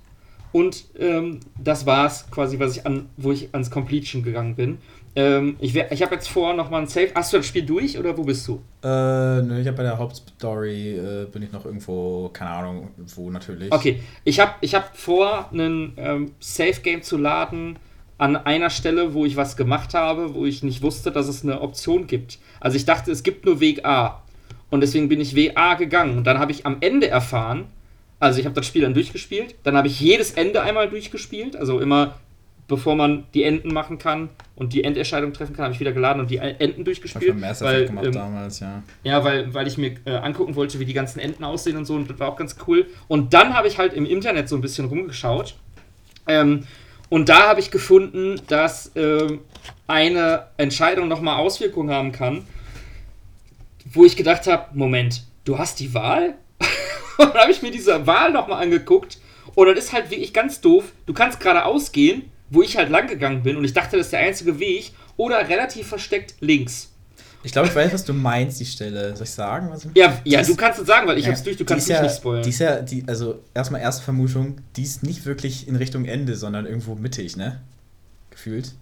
Und 0.51 0.85
ähm, 0.97 1.41
das 1.59 1.85
war's 1.85 2.25
quasi, 2.31 2.57
was 2.57 2.75
ich 2.75 2.85
an, 2.87 3.07
wo 3.17 3.31
ich 3.31 3.49
ans 3.53 3.69
Completion 3.69 4.23
gegangen 4.23 4.55
bin. 4.55 4.79
Ähm, 5.15 5.55
ich 5.59 5.73
wär- 5.73 5.91
ich 5.91 6.01
habe 6.01 6.15
jetzt 6.15 6.29
vor, 6.29 6.53
nochmal 6.53 6.81
ein 6.81 6.87
Save. 6.87 7.09
Hast 7.15 7.33
du 7.33 7.37
das 7.37 7.45
Spiel 7.45 7.63
durch 7.65 7.97
oder 7.97 8.17
wo 8.17 8.23
bist 8.23 8.47
du? 8.47 8.61
Äh, 8.83 9.41
nö, 9.41 9.59
ich 9.59 9.67
habe 9.67 9.77
bei 9.77 9.83
der 9.83 9.97
Hauptstory, 9.97 10.95
äh, 10.97 11.25
bin 11.25 11.41
ich 11.43 11.51
noch 11.51 11.65
irgendwo, 11.65 12.29
keine 12.29 12.51
Ahnung, 12.51 12.89
wo 13.15 13.29
natürlich. 13.29 13.71
Okay, 13.71 13.99
ich 14.23 14.39
habe 14.39 14.53
ich 14.61 14.75
hab 14.75 14.95
vor, 14.95 15.49
einen 15.51 15.93
ähm, 15.97 16.31
Safe 16.39 16.79
Game 16.81 17.01
zu 17.01 17.17
laden 17.17 17.77
an 18.17 18.35
einer 18.35 18.69
Stelle, 18.69 19.13
wo 19.13 19.25
ich 19.25 19.35
was 19.37 19.55
gemacht 19.57 19.93
habe, 19.93 20.33
wo 20.33 20.45
ich 20.45 20.61
nicht 20.63 20.81
wusste, 20.81 21.11
dass 21.11 21.27
es 21.27 21.43
eine 21.43 21.61
Option 21.61 22.05
gibt. 22.07 22.37
Also 22.59 22.75
ich 22.77 22.85
dachte, 22.85 23.11
es 23.11 23.23
gibt 23.23 23.45
nur 23.45 23.59
Weg 23.59 23.85
A. 23.85 24.21
Und 24.69 24.81
deswegen 24.81 25.09
bin 25.09 25.19
ich 25.21 25.35
Weg 25.35 25.53
A 25.57 25.73
gegangen. 25.75 26.17
Und 26.19 26.27
dann 26.27 26.37
habe 26.37 26.51
ich 26.51 26.65
am 26.65 26.77
Ende 26.81 27.07
erfahren, 27.07 27.65
also 28.19 28.39
ich 28.39 28.45
habe 28.45 28.55
das 28.55 28.65
Spiel 28.65 28.81
dann 28.81 28.93
durchgespielt, 28.93 29.55
dann 29.63 29.75
habe 29.77 29.87
ich 29.87 29.99
jedes 30.01 30.31
Ende 30.33 30.61
einmal 30.61 30.89
durchgespielt, 30.89 31.55
also 31.55 31.79
immer 31.79 32.15
bevor 32.69 32.95
man 32.95 33.25
die 33.33 33.43
Enden 33.43 33.73
machen 33.73 33.97
kann 33.97 34.29
und 34.55 34.71
die 34.71 34.85
Endentscheidung 34.85 35.33
treffen 35.33 35.53
kann, 35.53 35.65
habe 35.65 35.73
ich 35.73 35.81
wieder 35.81 35.91
geladen 35.91 36.21
und 36.21 36.31
die 36.31 36.37
Enden 36.37 36.61
Hab 36.61 36.77
ich 36.77 36.83
durchgespielt. 36.85 37.31
beim 37.31 37.41
Mass 37.41 37.61
weil, 37.61 37.87
gemacht 37.87 38.05
ähm, 38.05 38.11
damals, 38.13 38.61
ja. 38.61 38.81
ja, 39.03 39.21
weil, 39.25 39.53
weil 39.53 39.67
ich 39.67 39.77
mir 39.77 39.95
äh, 40.05 40.11
angucken 40.11 40.55
wollte, 40.55 40.79
wie 40.79 40.85
die 40.85 40.93
ganzen 40.93 41.19
Enden 41.19 41.43
aussehen 41.43 41.75
und 41.75 41.83
so, 41.83 41.95
und 41.95 42.09
das 42.09 42.17
war 42.19 42.29
auch 42.29 42.37
ganz 42.37 42.55
cool. 42.67 42.87
Und 43.09 43.33
dann 43.33 43.53
habe 43.53 43.67
ich 43.67 43.77
halt 43.77 43.93
im 43.93 44.05
Internet 44.05 44.47
so 44.47 44.55
ein 44.55 44.61
bisschen 44.61 44.85
rumgeschaut. 44.85 45.55
Ähm, 46.27 46.63
Und 47.09 47.27
da 47.27 47.49
habe 47.49 47.59
ich 47.59 47.71
gefunden, 47.71 48.39
dass 48.47 48.91
ähm, 48.95 49.39
eine 49.87 50.45
Entscheidung 50.57 51.07
nochmal 51.07 51.39
Auswirkungen 51.39 51.89
haben 51.89 52.11
kann, 52.11 52.45
wo 53.91 54.05
ich 54.05 54.15
gedacht 54.15 54.45
habe, 54.45 54.77
Moment, 54.77 55.23
du 55.43 55.57
hast 55.57 55.79
die 55.79 55.95
Wahl? 55.95 56.35
und 57.17 57.33
dann 57.33 57.41
habe 57.41 57.51
ich 57.51 57.63
mir 57.63 57.71
diese 57.71 58.05
Wahl 58.05 58.31
nochmal 58.31 58.61
angeguckt 58.61 59.17
und 59.55 59.65
dann 59.67 59.75
ist 59.75 59.91
halt 59.91 60.11
wirklich 60.11 60.33
ganz 60.33 60.61
doof, 60.61 60.91
du 61.07 61.13
kannst 61.13 61.39
geradeaus 61.39 61.91
gehen, 61.91 62.31
wo 62.49 62.61
ich 62.61 62.77
halt 62.77 62.89
lang 62.89 63.07
gegangen 63.07 63.43
bin 63.43 63.55
und 63.57 63.63
ich 63.65 63.73
dachte, 63.73 63.97
das 63.97 64.07
ist 64.07 64.13
der 64.13 64.19
einzige 64.21 64.59
Weg, 64.59 64.91
oder 65.17 65.47
relativ 65.49 65.87
versteckt 65.87 66.35
links. 66.39 66.91
Ich 67.43 67.51
glaube, 67.53 67.67
ich 67.69 67.75
weiß, 67.75 67.93
was 67.93 68.03
du 68.03 68.13
meinst, 68.13 68.59
die 68.59 68.65
Stelle. 68.65 69.15
Soll 69.15 69.23
ich 69.25 69.31
sagen? 69.31 69.69
Was 69.71 69.85
Ja, 69.95 70.19
ja, 70.25 70.39
Die 70.41 70.45
du 70.47 70.51
ist- 70.53 70.57
kannst 70.57 70.79
es 70.79 70.87
sagen, 70.87 71.07
weil 71.07 71.17
ich 71.17 71.25
Ja, 71.25 71.31
hab's 71.31 71.43
durch, 71.43 71.55
du 71.55 71.63
kannst 71.63 71.83
ist 71.83 71.89
mich 71.89 71.95
ja, 71.97 72.03
nicht 72.03 72.15
spoilern. 72.15 72.43
Die 72.43 72.49
ist 72.49 72.59
ja, 72.59 72.81
die, 72.81 73.03
also 73.07 73.39
erstmal 73.53 73.79
erste 73.81 74.03
Vermutung, 74.03 74.57
die 74.75 74.83
ist 74.83 75.03
nicht 75.03 75.25
wirklich 75.25 75.67
in 75.67 75.75
Richtung 75.77 76.03
Ende, 76.05 76.35
sondern 76.35 76.65
irgendwo 76.65 76.95
mittig, 76.95 77.37
ne? 77.37 77.61
Gefühlt. 78.29 78.73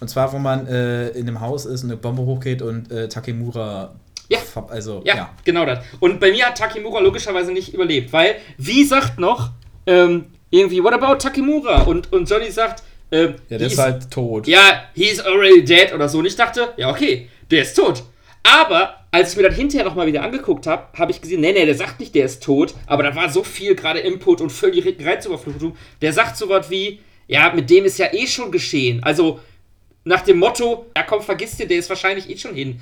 Und 0.00 0.08
zwar, 0.08 0.32
wo 0.32 0.38
man 0.38 0.66
äh, 0.66 1.08
in 1.10 1.28
einem 1.28 1.40
Haus 1.40 1.66
ist 1.66 1.84
und 1.84 1.90
eine 1.90 1.96
Bombe 1.98 2.22
hochgeht 2.22 2.62
und 2.62 2.90
äh, 2.90 3.08
Takemura. 3.08 3.94
Ja. 4.28 4.38
Also, 4.68 5.02
Ja, 5.04 5.14
ja. 5.16 5.30
genau 5.44 5.66
das. 5.66 5.84
Und 6.00 6.20
bei 6.20 6.30
mir 6.32 6.46
hat 6.46 6.56
Takemura 6.58 7.00
logischerweise 7.00 7.52
nicht 7.52 7.74
überlebt, 7.74 8.12
weil, 8.14 8.36
wie 8.56 8.84
sagt 8.84 9.18
noch, 9.18 9.50
ähm, 9.86 10.24
irgendwie, 10.52 10.82
what 10.84 10.92
about 10.92 11.16
Takemura? 11.16 11.82
Und, 11.82 12.12
und 12.12 12.30
Johnny 12.30 12.50
sagt, 12.50 12.84
ähm, 13.10 13.34
Ja, 13.48 13.58
der 13.58 13.66
ist 13.66 13.78
halt 13.78 14.08
tot. 14.10 14.46
ja, 14.46 14.84
he's 14.94 15.18
already 15.18 15.64
dead 15.64 15.92
oder 15.92 16.08
so. 16.08 16.18
Und 16.18 16.26
ich 16.26 16.36
dachte, 16.36 16.72
ja, 16.76 16.88
okay, 16.90 17.28
der 17.50 17.62
ist 17.62 17.74
tot. 17.74 18.04
Aber 18.44 18.98
als 19.10 19.32
ich 19.32 19.36
mir 19.36 19.42
dann 19.44 19.54
hinterher 19.54 19.84
nochmal 19.84 20.06
wieder 20.06 20.22
angeguckt 20.22 20.66
habe, 20.66 20.86
habe 20.98 21.10
ich 21.10 21.20
gesehen, 21.20 21.40
nee, 21.40 21.52
nee, 21.52 21.66
der 21.66 21.74
sagt 21.74 22.00
nicht, 22.00 22.14
der 22.14 22.24
ist 22.26 22.42
tot, 22.42 22.74
aber 22.86 23.02
da 23.02 23.14
war 23.14 23.28
so 23.28 23.42
viel 23.44 23.74
gerade 23.74 23.98
Input 24.00 24.40
und 24.40 24.50
völlig 24.50 24.84
Reizüberflutung. 25.04 25.76
Der 26.00 26.12
sagt 26.12 26.36
so 26.36 26.48
was 26.48 26.70
wie, 26.70 27.00
ja, 27.28 27.52
mit 27.54 27.68
dem 27.70 27.84
ist 27.84 27.98
ja 27.98 28.12
eh 28.12 28.26
schon 28.26 28.50
geschehen. 28.50 29.02
Also 29.02 29.40
nach 30.04 30.22
dem 30.22 30.38
Motto, 30.38 30.86
ja 30.96 31.04
komm, 31.04 31.22
vergiss 31.22 31.56
dir, 31.56 31.66
der 31.66 31.78
ist 31.78 31.88
wahrscheinlich 31.88 32.28
eh 32.28 32.36
schon 32.36 32.54
hin. 32.54 32.80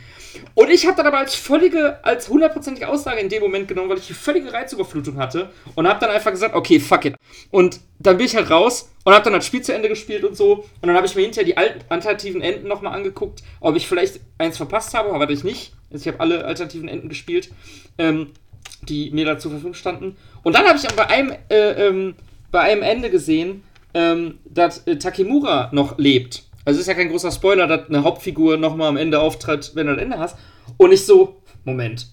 Und 0.54 0.70
ich 0.70 0.86
habe 0.86 0.96
dann 0.96 1.06
aber 1.06 1.18
als 1.18 1.34
völlige, 1.34 2.02
als 2.04 2.28
hundertprozentige 2.28 2.88
Aussage 2.88 3.20
in 3.20 3.28
dem 3.28 3.42
Moment 3.42 3.68
genommen, 3.68 3.90
weil 3.90 3.98
ich 3.98 4.06
die 4.06 4.14
völlige 4.14 4.52
Reizüberflutung 4.52 5.18
hatte 5.18 5.50
und 5.74 5.86
habe 5.86 6.00
dann 6.00 6.10
einfach 6.10 6.30
gesagt, 6.30 6.54
okay, 6.54 6.80
fuck 6.80 7.04
it. 7.04 7.16
Und 7.50 7.80
dann 7.98 8.16
bin 8.16 8.26
ich 8.26 8.36
halt 8.36 8.50
raus 8.50 8.90
und 9.04 9.12
habe 9.12 9.24
dann 9.24 9.34
das 9.34 9.46
Spiel 9.46 9.60
zu 9.62 9.74
Ende 9.74 9.88
gespielt 9.88 10.24
und 10.24 10.36
so. 10.36 10.64
Und 10.80 10.86
dann 10.86 10.96
habe 10.96 11.06
ich 11.06 11.14
mir 11.14 11.22
hinterher 11.22 11.44
die 11.44 11.56
alten 11.56 11.80
alternativen 11.88 12.40
Enden 12.40 12.68
nochmal 12.68 12.94
angeguckt, 12.94 13.42
ob 13.60 13.76
ich 13.76 13.86
vielleicht 13.86 14.20
eins 14.38 14.56
verpasst 14.56 14.94
habe, 14.94 15.12
aber 15.12 15.28
ich 15.28 15.44
nicht. 15.44 15.72
Also 15.92 16.02
ich 16.02 16.08
habe 16.08 16.20
alle 16.20 16.44
alternativen 16.44 16.88
Enden 16.88 17.08
gespielt, 17.08 17.50
ähm, 17.98 18.28
die 18.82 19.10
mir 19.10 19.26
da 19.26 19.38
zur 19.38 19.50
Verfügung 19.50 19.74
standen. 19.74 20.16
Und 20.42 20.54
dann 20.54 20.66
habe 20.66 20.78
ich 20.78 20.86
aber 20.86 20.96
bei 20.96 21.06
einem, 21.08 21.32
äh, 21.50 21.86
ähm, 21.86 22.14
bei 22.50 22.60
einem 22.60 22.82
Ende 22.82 23.10
gesehen, 23.10 23.62
ähm, 23.92 24.38
dass 24.44 24.86
äh, 24.86 24.96
Takemura 24.96 25.70
noch 25.72 25.98
lebt. 25.98 26.44
Also 26.70 26.78
es 26.78 26.82
ist 26.82 26.86
ja 26.86 26.94
kein 26.94 27.08
großer 27.08 27.32
Spoiler, 27.32 27.66
dass 27.66 27.88
eine 27.88 28.04
Hauptfigur 28.04 28.56
nochmal 28.56 28.86
am 28.86 28.96
Ende 28.96 29.18
auftritt, 29.18 29.72
wenn 29.74 29.88
du 29.88 29.94
das 29.94 30.02
Ende 30.04 30.20
hast. 30.20 30.36
Und 30.76 30.92
ich 30.92 31.04
so, 31.04 31.42
Moment, 31.64 32.06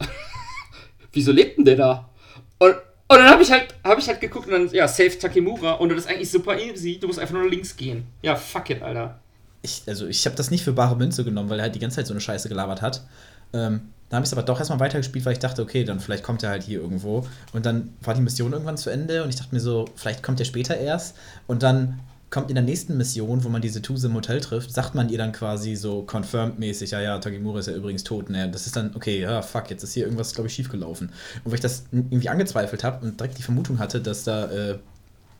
wieso 1.14 1.32
lebt 1.32 1.60
denn 1.60 1.66
der 1.66 1.76
da? 1.76 2.10
Und, 2.58 2.72
und 2.72 3.18
dann 3.20 3.30
habe 3.30 3.43
ich 3.43 3.51
halt, 3.51 3.76
habe 3.84 4.01
ich 4.01 4.08
halt 4.08 4.20
geguckt 4.20 4.47
und 4.47 4.53
dann, 4.53 4.70
ja, 4.74 4.88
Save 4.88 5.16
Takemura 5.16 5.74
und 5.74 5.89
das 5.89 5.99
ist 5.99 6.10
eigentlich 6.10 6.32
super 6.32 6.60
easy, 6.60 6.97
du 6.99 7.05
musst 7.05 7.20
einfach 7.20 7.36
nur 7.36 7.47
links 7.47 7.78
gehen. 7.78 8.08
Ja, 8.24 8.36
fuck 8.36 8.72
it, 8.72 8.82
Alter. 8.82 9.20
Ich, 9.62 9.84
also, 9.86 10.08
ich 10.08 10.26
habe 10.26 10.36
das 10.36 10.49
nicht 10.49 10.64
für 10.64 10.74
bare 10.74 10.95
Münze 10.95 11.24
genommen, 11.24 11.51
weil 11.51 11.60
er 11.60 11.64
halt 11.66 11.76
die 11.76 11.80
ganze 11.80 11.97
Zeit 11.97 12.08
so 12.08 12.16
eine 12.16 12.22
Scheiße 12.22 12.49
gelabert 12.49 12.82
hat. 12.82 13.05
Ähm, 13.53 13.93
dann 14.10 14.18
habe 14.18 14.24
ich 14.24 14.30
es 14.30 14.34
aber 14.34 14.41
doch 14.41 14.58
erstmal 14.58 14.80
weitergespielt, 14.80 15.24
weil 15.24 15.34
ich 15.34 15.39
dachte, 15.39 15.62
okay, 15.62 15.84
dann 15.84 15.99
vielleicht 15.99 16.24
kommt 16.24 16.41
er 16.41 16.49
halt 16.49 16.64
hier 16.64 16.82
irgendwo. 16.82 17.28
Und 17.53 17.68
dann 17.68 17.93
war 18.01 18.16
die 18.16 18.22
Mission 18.22 18.53
irgendwann 18.53 18.78
zu 18.78 18.89
Ende 18.89 19.22
und 19.22 19.30
ich 19.30 19.36
dachte 19.36 19.53
mir 19.53 19.62
so, 19.62 19.86
vielleicht 19.95 20.24
kommt 20.24 20.39
er 20.39 20.47
später 20.47 20.76
erst. 20.76 21.16
Und 21.45 21.62
dann 21.62 21.99
kommt 22.30 22.50
in 22.50 22.56
der 22.56 22.64
nächsten 22.64 22.98
Mission, 22.98 23.44
wo 23.44 23.50
man 23.50 23.62
diese 23.62 23.82
Tuse 23.82 24.08
im 24.08 24.14
Hotel 24.14 24.42
trifft, 24.42 24.72
sagt 24.72 24.96
man 24.96 25.10
ihr 25.10 25.18
dann 25.18 25.32
quasi 25.32 25.76
so 25.76 26.06
confirmed-mäßig, 26.06 26.92
ja, 26.92 27.00
ja, 27.00 27.20
Tagemura 27.20 27.60
ist 27.60 27.68
ja 27.68 27.74
übrigens 27.74 28.04
tot. 28.04 28.30
Ne? 28.30 28.50
Das 28.50 28.66
ist 28.66 28.76
dann, 28.76 28.96
okay, 28.96 29.22
ja, 29.22 29.42
fuck, 29.42 29.70
jetzt 29.70 29.84
ist 29.84 29.94
hier 29.94 30.04
irgendwas, 30.04 30.34
glaube 30.34 30.48
ich, 30.48 30.54
schiefgelaufen. 30.54 31.10
Und 31.44 31.52
weil 31.52 31.56
ich 31.56 31.62
das 31.62 31.86
irgendwie 31.92 32.30
angezweifelt 32.30 32.84
habe 32.84 33.06
und 33.06 33.20
direkt 33.20 33.38
die 33.38 33.44
Vermutung 33.44 33.80
hatte, 33.80 34.02
dass 34.02 34.24
da, 34.26 34.52
äh, 34.52 34.80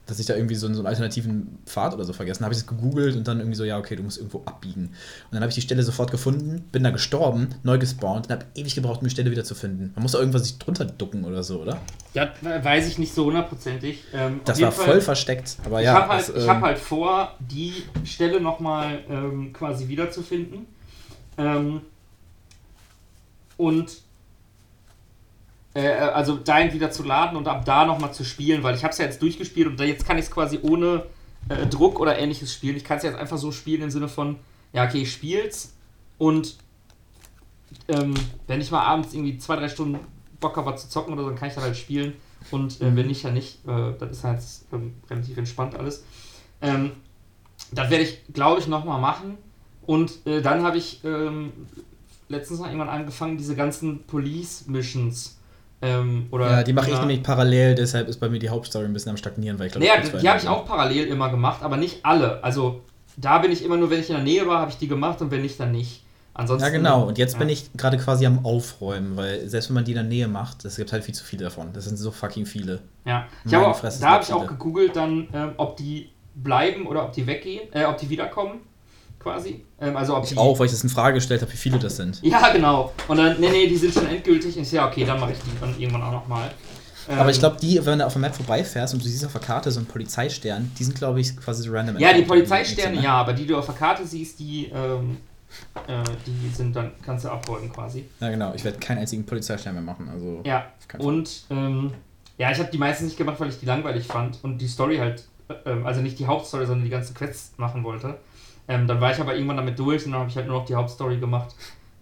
dass 0.08 0.20
ich 0.20 0.26
da 0.26 0.36
irgendwie 0.36 0.56
so, 0.56 0.66
einen- 0.66 0.76
so 0.76 0.82
einen 0.82 0.88
alternativen 0.88 1.60
Pfad 1.66 1.94
oder 1.94 2.06
so 2.06 2.14
vergessen 2.14 2.40
habe, 2.40 2.46
habe 2.46 2.54
ich 2.54 2.62
es 2.62 2.68
gegoogelt 2.68 3.16
und 3.16 3.28
dann 3.28 3.40
irgendwie 3.40 3.58
so, 3.58 3.64
ja, 3.66 3.78
okay, 3.78 3.96
du 3.96 4.04
musst 4.04 4.18
irgendwo 4.18 4.42
abbiegen. 4.46 4.86
Und 4.86 4.94
dann 5.32 5.42
habe 5.42 5.50
ich 5.50 5.56
die 5.56 5.62
Stelle 5.62 5.84
sofort 5.84 6.10
gefunden, 6.12 6.64
bin 6.72 6.84
da 6.84 6.90
gestorben, 6.92 7.50
neu 7.64 7.78
gespawnt 7.78 8.28
und 8.28 8.32
habe 8.32 8.46
ewig 8.56 8.74
gebraucht, 8.74 9.02
um 9.02 9.08
die 9.08 9.12
Stelle 9.12 9.30
wieder 9.32 9.44
zu 9.44 9.54
finden. 9.54 9.92
Man 9.96 10.04
muss 10.04 10.14
da 10.14 10.20
irgendwas 10.20 10.44
sich 10.44 10.58
drunter 10.58 10.86
ducken 10.86 11.26
oder 11.26 11.44
so, 11.44 11.62
oder? 11.62 11.80
Ja, 12.14 12.32
weiß 12.42 12.88
ich 12.88 12.98
nicht 12.98 13.14
so 13.14 13.26
hundertprozentig. 13.26 14.04
Ähm, 14.14 14.40
Das 14.46 14.62
war 14.62 14.72
Fall- 14.72 14.86
voll 14.86 15.02
versteckt, 15.02 15.58
aber 15.66 15.80
ich 15.82 15.86
ja. 15.86 15.94
habe 15.94 16.14
halt, 16.14 16.30
das, 16.30 16.36
ich 16.36 16.44
ähm, 16.44 16.50
hab 16.50 16.62
halt 16.62 16.78
vor, 16.80 17.36
die 17.40 17.74
Stelle 18.06 18.40
nochmal 18.42 19.00
ähm, 19.10 19.52
quasi 19.54 19.88
wiederzufinden. 19.88 20.66
Ähm, 21.38 21.82
und 23.58 23.98
äh, 25.78 25.90
also 25.90 26.38
dahin 26.38 26.74
wieder 26.74 26.90
zu 26.90 27.04
laden 27.04 27.38
und 27.38 27.48
ab 27.48 27.64
da 27.66 27.86
nochmal 27.86 28.14
zu 28.14 28.24
spielen, 28.24 28.64
weil 28.64 28.76
ich 28.76 28.84
habe 28.84 28.92
es 28.92 28.98
ja 28.98 29.06
jetzt 29.06 29.22
durchgespielt 29.22 29.68
und 29.68 29.80
da 29.80 29.84
jetzt 29.84 30.06
kann 30.06 30.18
ich 30.18 30.26
es 30.26 30.32
quasi 30.32 30.60
ohne 30.62 31.04
äh, 31.50 31.68
Druck 31.68 32.00
oder 32.00 32.18
ähnliches 32.18 32.52
spielen. 32.52 32.76
Ich 32.76 32.84
kann 32.84 32.98
es 32.98 33.04
jetzt 33.04 33.18
einfach 33.18 33.38
so 33.38 33.52
spielen 33.52 33.84
im 33.84 33.92
Sinne 33.92 34.08
von, 34.08 34.38
ja, 34.74 34.86
okay, 34.86 35.04
ich 35.04 35.12
spiel's 35.12 35.76
und 36.18 36.58
ähm, 37.90 38.16
wenn 38.48 38.60
ich 38.60 38.72
mal 38.72 38.84
abends 38.84 39.14
irgendwie 39.14 39.38
zwei, 39.38 39.56
drei 39.56 39.70
Stunden 39.70 40.00
Bock 40.40 40.58
habe, 40.58 40.72
was 40.72 40.84
zu 40.84 40.90
zocken 40.90 41.14
oder 41.14 41.24
so, 41.24 41.30
dann 41.30 41.38
kann 41.38 41.50
ich 41.50 41.56
dann 41.56 41.64
halt 41.64 41.78
spielen. 41.78 42.14
Und 42.52 42.82
äh, 42.82 42.96
wenn 42.96 43.08
nicht, 43.08 43.24
ja 43.24 43.32
nicht. 43.32 43.68
Äh, 43.68 43.94
das 44.00 44.12
ist 44.12 44.24
halt 44.24 44.42
ähm, 44.72 44.94
relativ 45.10 45.38
entspannt 45.38 45.76
alles. 45.76 46.04
Ähm, 46.62 46.92
das 47.72 47.90
werde 47.90 48.04
ich, 48.04 48.22
glaube 48.34 48.62
ich, 48.62 48.68
nochmal 48.68 49.02
machen. 49.02 49.38
Und 49.86 50.26
äh, 50.26 50.42
dann 50.42 50.64
habe 50.64 50.78
ich 50.78 51.04
ähm, 51.04 51.52
letztens 52.30 52.60
noch 52.60 52.68
irgendwann 52.68 52.90
angefangen, 52.90 53.38
diese 53.38 53.56
ganzen 53.56 54.04
Police-Missions. 54.04 55.37
Ähm, 55.82 56.28
Ja, 56.32 56.64
die 56.64 56.74
mache 56.74 56.90
ich 56.90 57.00
nämlich 57.00 57.22
parallel, 57.22 57.76
deshalb 57.76 58.08
ist 58.08 58.20
bei 58.20 58.30
mir 58.30 58.40
die 58.40 58.50
Hauptstory 58.50 58.86
ein 58.86 58.94
bisschen 58.94 59.12
am 59.12 59.18
Stagnieren, 59.18 59.60
weil 59.60 59.68
ich 59.68 59.74
glaube, 59.74 59.86
Naja, 59.86 60.02
vor 60.02 60.20
die 60.20 60.30
habe 60.30 60.40
ich 60.40 60.48
auch 60.48 60.66
parallel 60.66 61.08
immer 61.08 61.30
gemacht, 61.30 61.62
aber 61.62 61.78
nicht 61.78 62.04
alle. 62.04 62.44
Also 62.44 62.82
da 63.16 63.40
bin 63.40 63.52
ich 63.52 63.64
immer 63.64 63.78
nur, 63.78 63.90
wenn 63.90 64.00
ich 64.00 64.10
in 64.10 64.16
der 64.16 64.24
Nähe 64.24 64.48
war, 64.48 64.60
habe 64.60 64.72
ich 64.72 64.78
die 64.78 64.88
gemacht 64.88 65.22
und 65.22 65.32
wenn 65.32 65.42
nicht, 65.42 65.60
dann 65.60 65.72
nicht. 65.72 66.04
Ansonsten. 66.34 66.68
Ja, 66.68 66.72
genau. 66.72 67.08
Und 67.08 67.18
jetzt 67.18 67.34
ja. 67.34 67.40
bin 67.40 67.50
ich 67.50 67.74
gerade 67.74 67.98
quasi 67.98 68.28
am 68.28 68.46
Aufräumen, 68.46 69.18
weil 69.18 69.48
selbst 69.50 69.70
wenn 69.70 69.74
man 69.74 69.86
die 69.86 69.92
in 69.92 69.98
der 69.98 70.04
Nähe 70.04 70.28
macht, 70.28 70.66
es 70.66 70.76
gibt 70.76 70.92
halt 70.92 71.04
viel 71.04 71.16
zu 71.16 71.24
viele 71.24 71.46
davon. 71.46 71.74
Das 71.74 71.86
sind 71.86 71.98
so 71.98 72.12
fucking 72.12 72.46
viele. 72.46 72.82
Ja, 73.06 73.26
ich 73.44 73.52
Meine 73.52 73.64
habe 73.64 73.74
auch, 73.74 73.80
Fresse, 73.80 74.02
da 74.02 74.10
habe 74.12 74.24
ich 74.24 74.32
auch 74.32 74.46
gegoogelt, 74.46 74.96
dann, 74.96 75.28
ähm, 75.34 75.54
ob 75.58 75.78
die 75.78 76.12
bleiben 76.36 76.86
oder 76.86 77.06
ob 77.06 77.14
die 77.14 77.26
weggehen, 77.26 77.68
äh, 77.74 77.86
ob 77.86 77.98
die 77.98 78.10
wiederkommen, 78.12 78.60
quasi. 79.20 79.64
Ähm, 79.80 79.96
also 79.96 80.16
ob 80.16 80.24
Ich 80.24 80.30
die, 80.32 80.38
auch, 80.38 80.58
weil 80.60 80.66
ich 80.66 80.72
das 80.72 80.84
in 80.84 80.90
Frage 80.90 81.16
gestellt 81.16 81.42
habe, 81.42 81.52
wie 81.52 81.58
viele 81.58 81.80
das 81.80 81.98
sind. 81.98 82.22
Ja, 82.24 82.52
genau. 82.52 82.94
Und 83.08 83.18
dann, 83.18 83.40
nee, 83.40 83.50
nee, 83.50 83.68
die 83.68 83.78
sind 83.78 83.94
schon 83.94 84.08
endgültig. 84.08 84.56
Und 84.58 84.64
ich 84.64 84.72
ja, 84.72 84.88
okay, 84.88 85.06
dann 85.06 85.20
mache 85.20 85.32
ich 85.32 85.40
die 85.40 85.60
dann 85.60 85.78
irgendwann 85.80 86.04
auch 86.04 86.12
nochmal. 86.12 86.52
Ähm, 87.10 87.20
Aber 87.20 87.30
ich 87.30 87.40
glaube, 87.40 87.58
die, 87.62 87.84
wenn 87.86 88.00
du 88.00 88.06
auf 88.06 88.14
der 88.14 88.22
Map 88.22 88.36
vorbeifährst 88.36 88.94
und 88.94 89.04
du 89.04 89.08
siehst 89.08 89.26
auf 89.26 89.32
der 89.32 89.42
Karte 89.42 89.72
so 89.72 89.80
einen 89.80 89.88
Polizeistern, 89.88 90.72
die 90.78 90.84
sind, 90.84 90.98
glaube 90.98 91.22
ich, 91.22 91.38
quasi 91.38 91.64
so 91.64 91.72
random. 91.72 91.98
Ja, 92.00 92.14
die 92.14 92.24
Polizeisterne, 92.24 92.98
ne? 92.98 93.04
ja, 93.04 93.14
aber 93.14 93.34
die 93.34 93.46
du 93.46 93.58
auf 93.58 93.66
der 93.66 93.76
Karte 93.76 94.06
siehst, 94.06 94.40
die, 94.40 94.70
ähm, 94.74 95.18
äh, 95.88 96.04
die 96.26 96.50
sind 96.54 96.76
dann, 96.76 96.92
kannst 97.06 97.26
du 97.26 97.30
abräumen 97.30 97.72
quasi. 97.72 98.06
Ja, 98.20 98.30
genau. 98.30 98.54
Ich 98.56 98.64
werde 98.64 98.78
keinen 98.80 99.00
einzigen 99.00 99.26
Polizeistern 99.26 99.74
mehr 99.74 99.84
machen. 99.84 100.10
Also, 100.12 100.42
Ja, 100.46 100.68
und 100.98 101.44
ähm, 101.50 101.92
ja, 102.38 102.52
ich 102.52 102.60
habe 102.60 102.70
die 102.72 102.78
meisten 102.78 103.06
nicht 103.06 103.18
gemacht, 103.18 103.40
weil 103.40 103.50
ich 103.50 103.60
die 103.60 103.66
langweilig 103.66 104.06
fand 104.06 104.40
und 104.44 104.58
die 104.60 104.68
Story 104.68 104.98
halt, 104.98 105.24
äh, 105.48 105.54
ähm, 105.66 105.86
also 105.86 106.02
nicht 106.02 106.20
die 106.20 106.28
Hauptstory, 106.28 106.66
sondern 106.66 106.84
die 106.84 106.92
ganzen 106.92 107.14
Quests 107.14 107.54
machen 107.58 107.84
wollte. 107.84 108.18
Ähm, 108.68 108.88
dann 108.88 109.00
war 109.02 109.12
ich 109.12 109.20
aber 109.20 109.34
irgendwann 109.36 109.58
damit 109.58 109.78
durch 109.80 110.06
und 110.06 110.12
dann 110.12 110.22
habe 110.22 110.30
ich 110.30 110.36
halt 110.36 110.48
nur 110.48 110.60
noch 110.60 110.66
die 110.66 110.76
Hauptstory 110.76 111.18
gemacht. 111.18 111.56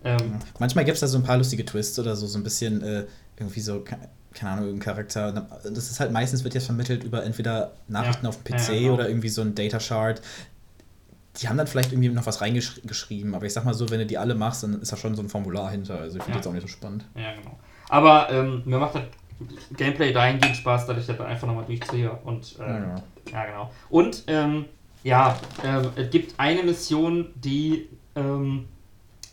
Ähm, 0.04 0.40
Manchmal 0.60 0.86
gibt 0.86 0.96
es 0.96 1.02
da 1.02 1.08
so 1.08 1.18
ein 1.18 1.24
paar 1.24 1.38
lustige 1.38 1.66
Twists 1.66 1.98
oder 2.00 2.16
so, 2.16 2.28
so 2.28 2.38
ein 2.40 2.44
bisschen 2.44 2.82
äh, 2.82 3.06
irgendwie 3.38 3.60
so, 3.62 3.82
ke- 3.82 3.98
keine 4.34 4.52
Ahnung, 4.52 4.66
irgendein 4.66 4.86
Charakter. 4.94 5.32
Das 5.64 5.90
ist 5.90 6.00
halt 6.00 6.12
meistens 6.12 6.44
wird 6.44 6.54
jetzt 6.54 6.66
vermittelt 6.66 7.04
über 7.04 7.24
entweder 7.24 7.72
Nachrichten 7.88 8.26
Ja, 8.26 8.30
auf 8.30 8.42
dem 8.44 8.56
PC 8.56 8.70
ja, 8.70 8.74
genau. 8.80 8.94
oder 8.96 9.08
irgendwie 9.10 9.30
so 9.30 9.42
ein 9.42 9.56
Data 9.56 9.80
Shard. 9.80 10.22
Die 11.42 11.50
haben 11.50 11.58
dann 11.58 11.68
vielleicht 11.68 11.92
irgendwie 11.92 12.10
noch 12.10 12.26
was 12.26 12.40
reingeschrieben, 12.42 13.36
aber 13.36 13.46
ich 13.46 13.54
sag 13.54 13.66
mal 13.66 13.74
so, 13.74 13.90
wenn 13.90 14.00
du 14.00 14.06
die 14.06 14.18
alle 14.18 14.36
machst, 14.36 14.64
dann 14.64 14.82
ist 14.82 14.92
da 14.92 14.96
schon 14.98 15.16
so 15.16 15.22
ein 15.22 15.28
Formular 15.30 15.70
hinter. 15.70 16.00
Also 16.00 16.18
ich 16.18 16.24
finde 16.24 16.38
Ja. 16.38 16.42
das 16.42 16.48
auch 16.48 16.54
nicht 16.54 16.62
so 16.62 16.68
spannend. 16.68 17.06
Ja, 17.16 17.34
genau. 17.34 17.58
Aber 17.90 18.30
ähm, 18.32 18.62
mir 18.66 18.78
macht 18.80 18.96
das 18.96 19.04
Gameplay 19.76 20.14
dahingehend 20.14 20.56
Spaß, 20.56 20.88
dass 20.88 20.98
ich 20.98 21.06
das 21.08 21.18
dann 21.18 21.28
einfach 21.28 21.46
nochmal 21.48 21.66
durchziehe. 21.66 22.10
Und, 22.24 22.56
ähm, 22.60 22.66
Ja, 22.68 22.80
genau. 22.80 23.04
ja, 23.34 23.46
genau. 23.46 23.72
Und, 23.90 24.24
ähm, 24.28 24.66
ja, 25.06 25.40
ähm, 25.64 25.92
es 25.96 26.10
gibt 26.10 26.34
eine 26.40 26.64
Mission, 26.64 27.28
die 27.36 27.90
ähm, 28.16 28.66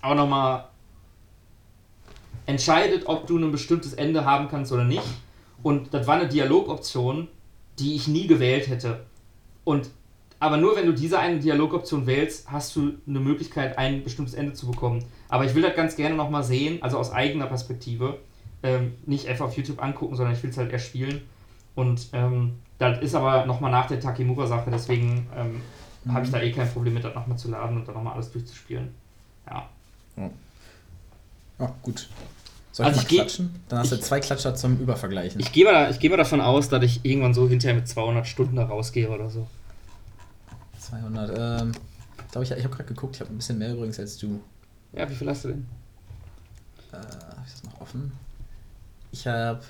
auch 0.02 0.14
nochmal 0.14 0.66
entscheidet, 2.44 3.06
ob 3.06 3.26
du 3.26 3.38
ein 3.38 3.50
bestimmtes 3.50 3.94
Ende 3.94 4.26
haben 4.26 4.48
kannst 4.48 4.70
oder 4.70 4.84
nicht. 4.84 5.02
Und 5.62 5.94
das 5.94 6.06
war 6.06 6.16
eine 6.16 6.28
Dialogoption, 6.28 7.26
die 7.78 7.94
ich 7.94 8.06
nie 8.06 8.26
gewählt 8.26 8.68
hätte. 8.68 9.06
Und 9.64 9.88
aber 10.38 10.58
nur 10.58 10.76
wenn 10.76 10.84
du 10.84 10.92
diese 10.92 11.18
eine 11.18 11.38
Dialogoption 11.38 12.06
wählst, 12.06 12.50
hast 12.50 12.76
du 12.76 12.94
eine 13.06 13.20
Möglichkeit, 13.20 13.78
ein 13.78 14.04
bestimmtes 14.04 14.34
Ende 14.34 14.52
zu 14.52 14.70
bekommen. 14.70 15.02
Aber 15.30 15.46
ich 15.46 15.54
will 15.54 15.62
das 15.62 15.74
ganz 15.74 15.96
gerne 15.96 16.16
nochmal 16.16 16.44
sehen, 16.44 16.82
also 16.82 16.98
aus 16.98 17.12
eigener 17.12 17.46
Perspektive. 17.46 18.18
Ähm, 18.62 18.92
nicht 19.06 19.26
einfach 19.26 19.46
auf 19.46 19.56
YouTube 19.56 19.82
angucken, 19.82 20.16
sondern 20.16 20.34
ich 20.34 20.42
will 20.42 20.50
es 20.50 20.58
halt 20.58 20.70
eher 20.70 20.78
spielen. 20.78 21.22
Und 21.74 22.08
ähm, 22.12 22.54
das 22.78 23.00
ist 23.00 23.14
aber 23.14 23.46
nochmal 23.46 23.70
nach 23.70 23.86
der 23.86 24.00
Takemura-Sache, 24.00 24.70
deswegen 24.70 25.26
ähm, 25.36 25.60
habe 26.12 26.24
ich 26.24 26.30
Mhm. 26.30 26.34
da 26.34 26.40
eh 26.42 26.52
kein 26.52 26.70
Problem 26.70 26.94
mit, 26.94 27.04
das 27.04 27.14
nochmal 27.14 27.38
zu 27.38 27.48
laden 27.50 27.76
und 27.78 27.86
dann 27.88 27.94
nochmal 27.94 28.14
alles 28.14 28.30
durchzuspielen. 28.32 28.94
Ja. 29.48 29.68
Oh, 31.58 31.68
gut. 31.82 32.08
Soll 32.72 32.86
Also 32.86 33.00
ich 33.02 33.10
ich 33.12 33.18
klatschen? 33.18 33.54
Dann 33.68 33.78
hast 33.80 33.92
du 33.92 34.00
zwei 34.00 34.18
Klatscher 34.20 34.54
zum 34.54 34.78
Übervergleichen. 34.80 35.40
Ich 35.40 35.52
gehe 35.52 35.64
mal, 35.64 35.90
ich 35.90 36.00
geh 36.00 36.08
mal 36.08 36.16
davon 36.16 36.40
aus, 36.40 36.68
dass 36.68 36.82
ich 36.82 37.04
irgendwann 37.04 37.34
so 37.34 37.48
hinterher 37.48 37.76
mit 37.76 37.86
200 37.86 38.26
Stunden 38.26 38.56
da 38.56 38.64
rausgehe 38.64 39.08
oder 39.10 39.30
so. 39.30 39.46
200. 40.80 41.30
Ähm, 41.62 41.72
glaube 42.32 42.44
ich, 42.44 42.50
ich 42.50 42.64
habe 42.64 42.74
gerade 42.74 42.88
geguckt, 42.88 43.14
ich 43.16 43.20
habe 43.20 43.30
ein 43.32 43.36
bisschen 43.36 43.58
mehr 43.58 43.72
übrigens 43.74 43.98
als 44.00 44.16
du. 44.18 44.40
Ja, 44.92 45.08
wie 45.08 45.14
viel 45.14 45.28
hast 45.28 45.44
du 45.44 45.48
denn? 45.48 45.66
Äh, 46.92 46.96
habe 46.96 47.42
ich 47.46 47.52
das 47.52 47.62
noch 47.64 47.80
offen? 47.80 48.12
Ich 49.12 49.26
habe 49.26 49.60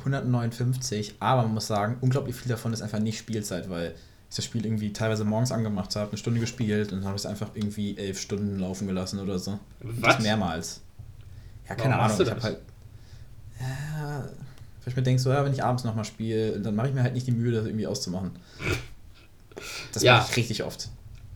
159, 0.00 1.16
aber 1.20 1.42
man 1.42 1.54
muss 1.54 1.66
sagen, 1.66 1.96
unglaublich 2.00 2.34
viel 2.36 2.48
davon 2.48 2.72
ist 2.72 2.82
einfach 2.82 2.98
nicht 2.98 3.18
Spielzeit, 3.18 3.68
weil 3.68 3.94
ich 4.30 4.36
das 4.36 4.44
Spiel 4.46 4.64
irgendwie 4.64 4.92
teilweise 4.92 5.24
morgens 5.24 5.52
angemacht 5.52 5.94
habe, 5.96 6.08
eine 6.10 6.18
Stunde 6.18 6.40
gespielt 6.40 6.92
und 6.92 6.98
dann 7.00 7.06
habe 7.06 7.16
ich 7.16 7.22
es 7.22 7.26
einfach 7.26 7.50
irgendwie 7.54 7.96
elf 7.98 8.18
Stunden 8.20 8.58
laufen 8.58 8.86
gelassen 8.86 9.18
oder 9.20 9.38
so. 9.38 9.58
Und 9.82 10.02
Das 10.02 10.16
Was? 10.16 10.22
mehrmals. 10.22 10.80
Ja, 11.68 11.70
Warum 11.76 11.82
keine 11.82 11.96
machst 11.96 12.14
Ahnung. 12.20 12.26
Ich 12.26 12.30
habe 12.30 12.42
halt. 12.42 12.58
Ja, 13.60 14.18
weil 14.24 14.88
ich 14.88 14.96
mir 14.96 15.02
denke, 15.02 15.20
so, 15.22 15.30
ja, 15.30 15.44
wenn 15.44 15.52
ich 15.52 15.62
abends 15.62 15.84
nochmal 15.84 16.04
spiele, 16.04 16.58
dann 16.60 16.74
mache 16.74 16.88
ich 16.88 16.94
mir 16.94 17.02
halt 17.02 17.14
nicht 17.14 17.26
die 17.26 17.32
Mühe, 17.32 17.52
das 17.52 17.66
irgendwie 17.66 17.86
auszumachen. 17.86 18.30
Das 19.92 20.02
Ja. 20.02 20.16
mache 20.16 20.30
ich 20.30 20.36
richtig 20.38 20.64
oft. 20.64 20.88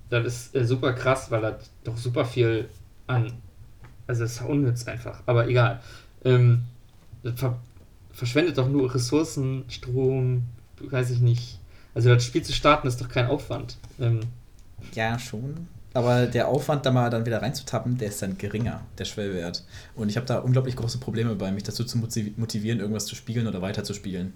Das 0.09 0.25
ist 0.27 0.55
äh, 0.57 0.65
super 0.65 0.93
krass, 0.95 1.31
weil 1.31 1.43
das 1.43 1.71
doch 1.85 1.97
super 1.97 2.25
viel 2.25 2.69
an. 3.07 3.33
Also, 4.07 4.25
es 4.25 4.33
ist 4.37 4.43
unnütz 4.43 4.87
einfach, 4.87 5.23
aber 5.27 5.49
egal. 5.49 5.81
Ähm, 6.25 6.65
das 7.23 7.39
ver 7.39 7.59
verschwendet 8.17 8.59
doch 8.59 8.69
nur 8.69 8.93
Ressourcen, 8.95 9.65
Strom, 9.69 10.43
weiß 10.81 11.11
ich 11.11 11.21
nicht. 11.21 11.59
Also, 11.95 12.13
das 12.13 12.25
Spiel 12.25 12.43
zu 12.43 12.53
starten 12.53 12.89
ist 12.89 13.01
doch 13.01 13.09
kein 13.09 13.27
Aufwand. 13.27 13.77
Ähm, 14.01 14.21
Ja, 14.95 15.19
schon. 15.19 15.69
Aber 15.95 16.27
der 16.27 16.49
Aufwand, 16.49 16.85
da 16.85 16.91
mal 16.91 17.09
dann 17.09 17.25
wieder 17.25 17.41
reinzutappen, 17.41 17.97
der 17.97 18.09
ist 18.09 18.21
dann 18.21 18.37
geringer, 18.37 18.83
der 18.99 19.07
Schwellwert. 19.07 19.65
Und 19.95 20.11
ich 20.11 20.17
habe 20.17 20.27
da 20.27 20.39
unglaublich 20.41 20.77
große 20.77 20.99
Probleme 20.99 21.35
bei, 21.37 21.51
mich 21.53 21.63
dazu 21.63 21.85
zu 21.85 21.97
motivi- 21.97 22.35
motivieren, 22.37 22.81
irgendwas 22.81 23.07
zu 23.07 23.15
spielen 23.15 23.47
oder 23.47 23.63
weiterzuspielen. 23.63 24.35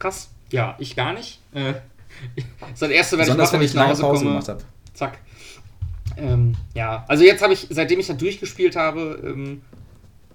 krass. 0.00 0.30
Ja, 0.50 0.74
ich 0.80 0.96
gar 0.96 1.12
nicht. 1.12 1.38
Äh, 1.54 1.74
das 2.60 2.70
ist 2.72 2.82
das 2.82 2.90
erste, 2.90 3.18
was 3.18 3.28
ich 3.28 3.36
mache, 3.36 3.52
wenn 3.52 3.60
wenn 3.60 3.66
ich 3.66 3.74
nach 3.74 3.82
lange 3.82 3.92
Hause 3.92 4.02
Pause 4.02 4.18
komme. 4.24 4.30
gemacht 4.30 4.48
habe. 4.48 4.62
Zack. 4.94 5.18
Ähm, 6.16 6.56
ja, 6.74 7.04
also 7.06 7.22
jetzt 7.22 7.40
habe 7.42 7.52
ich, 7.52 7.68
seitdem 7.70 8.00
ich 8.00 8.08
das 8.08 8.16
durchgespielt 8.16 8.74
habe, 8.74 9.20
ähm, 9.24 9.62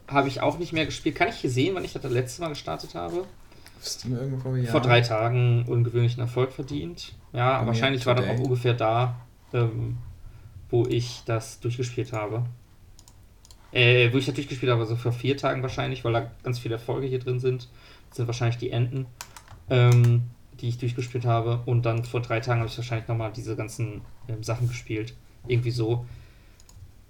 habe 0.07 0.27
ich 0.27 0.41
auch 0.41 0.59
nicht 0.59 0.73
mehr 0.73 0.85
gespielt. 0.85 1.15
Kann 1.15 1.29
ich 1.29 1.35
hier 1.35 1.49
sehen, 1.49 1.75
wann 1.75 1.83
ich 1.83 1.93
das 1.93 2.01
das 2.01 2.11
letzte 2.11 2.41
Mal 2.41 2.49
gestartet 2.49 2.95
habe? 2.95 3.21
Auf 3.77 3.85
Steam 3.85 4.15
irgendwo, 4.15 4.55
ja. 4.55 4.71
Vor 4.71 4.81
drei 4.81 5.01
Tagen 5.01 5.65
ungewöhnlichen 5.67 6.21
Erfolg 6.21 6.51
verdient. 6.51 7.13
Ja, 7.33 7.61
mir 7.61 7.67
wahrscheinlich 7.67 8.05
war 8.05 8.15
das 8.15 8.27
auch 8.27 8.39
ungefähr 8.39 8.73
da, 8.73 9.15
ähm, 9.53 9.97
wo 10.69 10.85
ich 10.85 11.21
das 11.25 11.59
durchgespielt 11.59 12.13
habe. 12.13 12.45
Äh, 13.71 14.13
wo 14.13 14.17
ich 14.17 14.25
das 14.25 14.35
durchgespielt 14.35 14.71
habe, 14.71 14.85
so 14.85 14.95
vor 14.95 15.11
vier 15.11 15.35
Tagen 15.35 15.61
wahrscheinlich, 15.61 16.05
weil 16.05 16.13
da 16.13 16.31
ganz 16.43 16.59
viele 16.59 16.75
Erfolge 16.75 17.07
hier 17.07 17.19
drin 17.19 17.39
sind. 17.39 17.67
Das 18.09 18.17
sind 18.17 18.27
wahrscheinlich 18.27 18.57
die 18.57 18.71
Enden, 18.71 19.07
ähm, 19.69 20.23
die 20.61 20.69
ich 20.69 20.77
durchgespielt 20.77 21.25
habe. 21.25 21.61
Und 21.65 21.85
dann 21.85 22.05
vor 22.05 22.21
drei 22.21 22.39
Tagen 22.39 22.61
habe 22.61 22.69
ich 22.69 22.77
wahrscheinlich 22.77 23.09
nochmal 23.09 23.33
diese 23.33 23.55
ganzen 23.57 24.01
ähm, 24.29 24.43
Sachen 24.43 24.69
gespielt. 24.69 25.13
Irgendwie 25.47 25.71
so. 25.71 26.05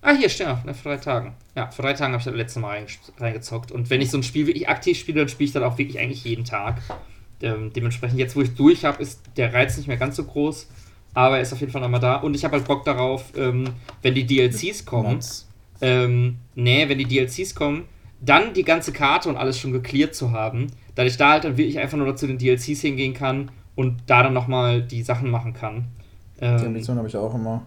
Ah, 0.07 0.13
hier, 0.15 0.29
stimmt, 0.29 0.65
ne, 0.65 0.73
vor 0.75 0.91
drei 0.91 1.01
Tagen. 1.01 1.33
Ja, 1.55 1.71
vor 1.71 1.83
drei 1.83 1.93
Tagen 1.93 2.13
habe 2.13 2.19
ich 2.21 2.25
das 2.25 2.35
letzte 2.35 2.59
Mal 2.59 2.85
reingezockt. 3.17 3.71
Und 3.71 3.89
wenn 3.89 4.01
ich 4.01 4.11
so 4.11 4.17
ein 4.19 4.23
Spiel 4.23 4.45
wirklich 4.45 4.69
aktiv 4.69 4.99
spiele, 4.99 5.21
dann 5.21 5.29
spiele 5.29 5.47
ich 5.47 5.53
das 5.53 5.63
auch 5.63 5.79
wirklich 5.79 5.99
eigentlich 5.99 6.23
jeden 6.23 6.45
Tag. 6.45 6.79
Ähm, 7.41 7.71
dementsprechend, 7.75 8.19
jetzt 8.19 8.35
wo 8.35 8.41
ich 8.41 8.53
durch 8.53 8.85
habe, 8.85 9.01
ist 9.01 9.21
der 9.35 9.51
Reiz 9.51 9.75
nicht 9.77 9.87
mehr 9.87 9.97
ganz 9.97 10.15
so 10.15 10.23
groß. 10.23 10.67
Aber 11.15 11.37
er 11.37 11.41
ist 11.41 11.53
auf 11.53 11.59
jeden 11.59 11.71
Fall 11.71 11.81
nochmal 11.81 11.99
da. 12.01 12.17
Und 12.17 12.35
ich 12.35 12.43
habe 12.45 12.57
halt 12.57 12.67
Bock 12.67 12.85
darauf, 12.85 13.35
ähm, 13.35 13.65
wenn 14.03 14.13
die 14.13 14.27
DLCs 14.27 14.85
kommen. 14.85 15.07
Ähm, 15.81 16.37
nee, 16.53 16.87
wenn 16.87 16.99
die 16.99 17.05
DLCs 17.05 17.55
kommen, 17.55 17.85
dann 18.21 18.53
die 18.53 18.63
ganze 18.63 18.93
Karte 18.93 19.27
und 19.27 19.37
alles 19.37 19.59
schon 19.59 19.71
geklärt 19.71 20.13
zu 20.13 20.31
haben, 20.31 20.67
dass 20.93 21.07
ich 21.07 21.17
da 21.17 21.31
halt 21.31 21.45
dann 21.45 21.57
wirklich 21.57 21.79
einfach 21.79 21.97
nur 21.97 22.15
zu 22.15 22.27
den 22.27 22.37
DLCs 22.37 22.79
hingehen 22.81 23.13
kann 23.15 23.49
und 23.75 23.97
da 24.05 24.21
dann 24.21 24.33
nochmal 24.33 24.83
die 24.83 25.01
Sachen 25.01 25.31
machen 25.31 25.53
kann. 25.53 25.85
Die 26.39 26.45
Ähm, 26.45 26.65
Ambition 26.67 26.97
habe 26.97 27.07
ich 27.07 27.17
auch 27.17 27.33
immer. 27.33 27.63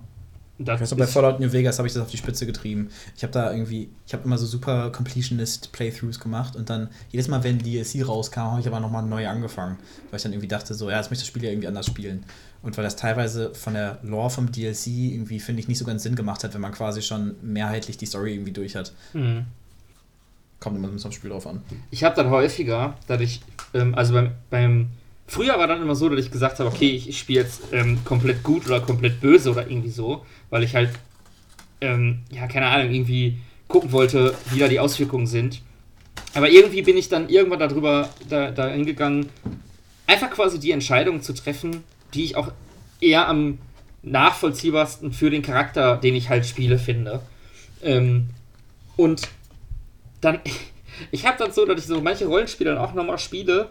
Das 0.58 0.76
Ich 0.76 0.80
weiß 0.82 0.90
noch, 0.90 0.98
bei 0.98 1.06
Fallout 1.06 1.38
New 1.38 1.52
Vegas 1.52 1.78
habe 1.78 1.86
ich 1.86 1.94
das 1.94 2.02
auf 2.02 2.10
die 2.10 2.16
Spitze 2.16 2.44
getrieben. 2.44 2.88
Ich 3.16 3.22
habe 3.22 3.32
da 3.32 3.52
irgendwie, 3.52 3.90
ich 4.06 4.12
habe 4.12 4.24
immer 4.24 4.38
so 4.38 4.46
super 4.46 4.90
Completionist-Playthroughs 4.90 6.18
gemacht 6.18 6.56
und 6.56 6.68
dann 6.68 6.88
jedes 7.10 7.28
Mal, 7.28 7.44
wenn 7.44 7.58
DLC 7.58 8.06
rauskam, 8.06 8.40
habe 8.40 8.60
ich 8.60 8.66
aber 8.66 8.80
nochmal 8.80 9.04
neu 9.04 9.28
angefangen. 9.28 9.78
Weil 10.10 10.16
ich 10.16 10.22
dann 10.22 10.32
irgendwie 10.32 10.48
dachte, 10.48 10.74
so, 10.74 10.90
ja, 10.90 10.96
jetzt 10.96 11.10
möchte 11.10 11.22
ich 11.22 11.28
das 11.28 11.28
Spiel 11.28 11.44
ja 11.44 11.50
irgendwie 11.50 11.68
anders 11.68 11.86
spielen. 11.86 12.24
Und 12.62 12.76
weil 12.76 12.84
das 12.84 12.96
teilweise 12.96 13.54
von 13.54 13.74
der 13.74 13.98
Lore 14.02 14.30
vom 14.30 14.50
DLC 14.50 14.88
irgendwie, 14.88 15.38
finde 15.38 15.60
ich, 15.60 15.68
nicht 15.68 15.78
so 15.78 15.84
ganz 15.84 16.02
Sinn 16.02 16.16
gemacht 16.16 16.42
hat, 16.42 16.54
wenn 16.54 16.60
man 16.60 16.72
quasi 16.72 17.02
schon 17.02 17.36
mehrheitlich 17.40 17.96
die 17.96 18.06
Story 18.06 18.34
irgendwie 18.34 18.52
durch 18.52 18.74
hat. 18.74 18.92
Mhm. 19.12 19.44
Kommt 20.58 20.76
immer 20.76 20.88
so 20.88 20.92
ein 20.92 20.94
bisschen 20.94 21.08
aufs 21.08 21.16
Spiel 21.16 21.30
drauf 21.30 21.46
an. 21.46 21.62
Ich 21.92 22.02
habe 22.02 22.16
das 22.16 22.26
häufiger, 22.26 22.96
dass 23.06 23.20
ich, 23.20 23.42
ähm, 23.74 23.94
also 23.94 24.12
beim, 24.12 24.32
beim, 24.50 24.88
früher 25.28 25.58
war 25.58 25.66
dann 25.66 25.80
immer 25.80 25.94
so, 25.94 26.08
dass 26.08 26.24
ich 26.24 26.30
gesagt 26.30 26.58
habe, 26.58 26.68
okay, 26.68 26.90
ich, 26.90 27.08
ich 27.08 27.18
spiele 27.18 27.42
jetzt 27.42 27.62
ähm, 27.72 28.04
komplett 28.04 28.42
gut 28.42 28.66
oder 28.66 28.80
komplett 28.80 29.20
böse 29.20 29.50
oder 29.52 29.68
irgendwie 29.68 29.90
so, 29.90 30.24
weil 30.50 30.64
ich 30.64 30.74
halt, 30.74 30.90
ähm, 31.80 32.20
ja, 32.30 32.48
keine 32.48 32.66
Ahnung, 32.66 32.92
irgendwie 32.92 33.38
gucken 33.68 33.92
wollte, 33.92 34.34
wie 34.50 34.58
da 34.58 34.66
die 34.66 34.80
Auswirkungen 34.80 35.26
sind. 35.26 35.60
Aber 36.34 36.50
irgendwie 36.50 36.82
bin 36.82 36.96
ich 36.96 37.08
dann 37.08 37.28
irgendwann 37.28 37.60
darüber 37.60 38.08
da, 38.28 38.50
da 38.50 38.68
hingegangen, 38.68 39.28
einfach 40.06 40.30
quasi 40.30 40.58
die 40.58 40.72
Entscheidungen 40.72 41.22
zu 41.22 41.34
treffen, 41.34 41.84
die 42.14 42.24
ich 42.24 42.36
auch 42.36 42.50
eher 43.00 43.28
am 43.28 43.58
nachvollziehbarsten 44.02 45.12
für 45.12 45.30
den 45.30 45.42
Charakter, 45.42 45.96
den 45.98 46.14
ich 46.14 46.30
halt 46.30 46.46
spiele, 46.46 46.78
finde. 46.78 47.20
Ähm, 47.82 48.30
und 48.96 49.28
dann, 50.22 50.40
ich 51.10 51.26
habe 51.26 51.36
dann 51.38 51.52
so, 51.52 51.66
dass 51.66 51.80
ich 51.80 51.86
so 51.86 52.00
manche 52.00 52.26
Rollenspiele 52.26 52.70
dann 52.70 52.82
auch 52.82 52.94
nochmal 52.94 53.18
spiele 53.18 53.68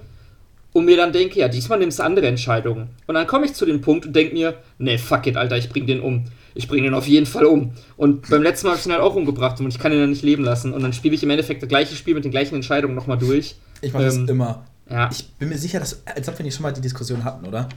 und 0.78 0.86
mir 0.86 0.96
dann 0.96 1.12
denke, 1.12 1.40
ja, 1.40 1.48
diesmal 1.48 1.80
nimmst 1.80 1.98
du 1.98 2.04
andere 2.04 2.28
Entscheidungen. 2.28 2.90
Und 3.08 3.16
dann 3.16 3.26
komme 3.26 3.48
ich 3.48 3.56
zu 3.56 3.66
dem 3.66 3.82
Punkt 3.82 4.06
und 4.06 4.16
denke 4.16 4.36
mir, 4.36 4.54
nee, 4.78 5.00
fuck 5.00 5.26
it, 5.26 5.36
Alter, 5.36 5.58
ich 5.58 5.70
bring 5.70 5.88
den 5.88 6.00
um. 6.00 6.26
Ich 6.54 6.68
bring 6.68 6.84
den 6.84 6.94
auf 6.94 7.08
jeden 7.08 7.26
Fall 7.26 7.46
um. 7.46 7.72
Und 7.96 8.30
beim 8.30 8.44
letzten 8.44 8.68
Mal 8.68 8.74
habe 8.74 8.80
ich 8.80 8.86
ihn 8.86 8.92
halt 8.92 9.02
auch 9.02 9.16
umgebracht 9.16 9.60
und 9.60 9.68
ich 9.70 9.80
kann 9.80 9.92
ihn 9.92 10.00
dann 10.00 10.12
nicht 10.12 10.22
leben 10.22 10.44
lassen. 10.44 10.74
Und 10.74 10.84
dann 10.84 10.94
spiele 10.94 11.16
ich 11.16 11.24
im 11.24 11.32
Endeffekt 11.32 11.64
das 11.64 11.68
gleiche 11.70 11.96
Spiel 11.96 12.14
mit 12.14 12.26
den 12.26 12.32
gleichen 12.32 12.54
Entscheidungen 12.54 12.94
nochmal 12.94 13.18
durch. 13.18 13.56
Ich 13.82 13.92
mache 13.92 14.04
das 14.04 14.18
Ähm, 14.18 14.30
immer. 14.30 14.66
Ja, 14.88 15.10
Ich 15.12 15.28
bin 15.32 15.50
mir 15.50 15.58
sicher, 15.58 15.80
dass, 15.80 16.06
als 16.06 16.30
ob 16.30 16.38
wir 16.38 16.46
nicht 16.46 16.54
schon 16.54 16.62
mal 16.62 16.74
die 16.74 16.82
Diskussion 16.82 17.24
hatten, 17.24 17.48
oder? 17.48 17.68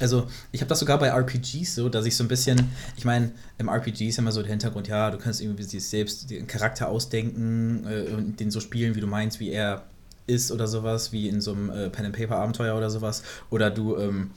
Also, 0.00 0.26
ich 0.50 0.62
habe 0.62 0.68
das 0.70 0.78
sogar 0.80 0.98
bei 0.98 1.08
RPGs 1.08 1.74
so, 1.74 1.90
dass 1.90 2.06
ich 2.06 2.16
so 2.16 2.24
ein 2.24 2.28
bisschen, 2.28 2.70
ich 2.96 3.04
meine, 3.04 3.32
im 3.58 3.68
RPG 3.68 4.08
ist 4.08 4.18
immer 4.18 4.32
so 4.32 4.40
der 4.40 4.50
Hintergrund, 4.50 4.88
ja, 4.88 5.10
du 5.10 5.18
kannst 5.18 5.42
irgendwie 5.42 5.62
selbst 5.62 6.30
den 6.30 6.46
Charakter 6.46 6.88
ausdenken 6.88 7.86
äh, 7.86 8.14
und 8.14 8.40
den 8.40 8.50
so 8.50 8.60
spielen, 8.60 8.94
wie 8.94 9.00
du 9.00 9.06
meinst, 9.06 9.40
wie 9.40 9.50
er 9.50 9.84
ist 10.30 10.50
oder 10.52 10.66
sowas, 10.66 11.12
wie 11.12 11.28
in 11.28 11.40
so 11.40 11.52
einem 11.52 11.70
äh, 11.70 11.90
Pen-and-Paper-Abenteuer 11.90 12.76
oder 12.76 12.88
sowas. 12.90 13.22
Oder 13.50 13.70
du, 13.70 13.96
ähm, 13.96 14.30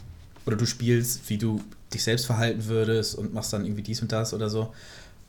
oder 0.45 0.55
du 0.57 0.65
spielst, 0.65 1.29
wie 1.29 1.37
du 1.37 1.61
dich 1.93 2.03
selbst 2.03 2.25
verhalten 2.25 2.65
würdest 2.65 3.15
und 3.15 3.33
machst 3.33 3.53
dann 3.53 3.65
irgendwie 3.65 3.83
dies 3.83 4.01
und 4.01 4.11
das 4.11 4.33
oder 4.33 4.49
so. 4.49 4.73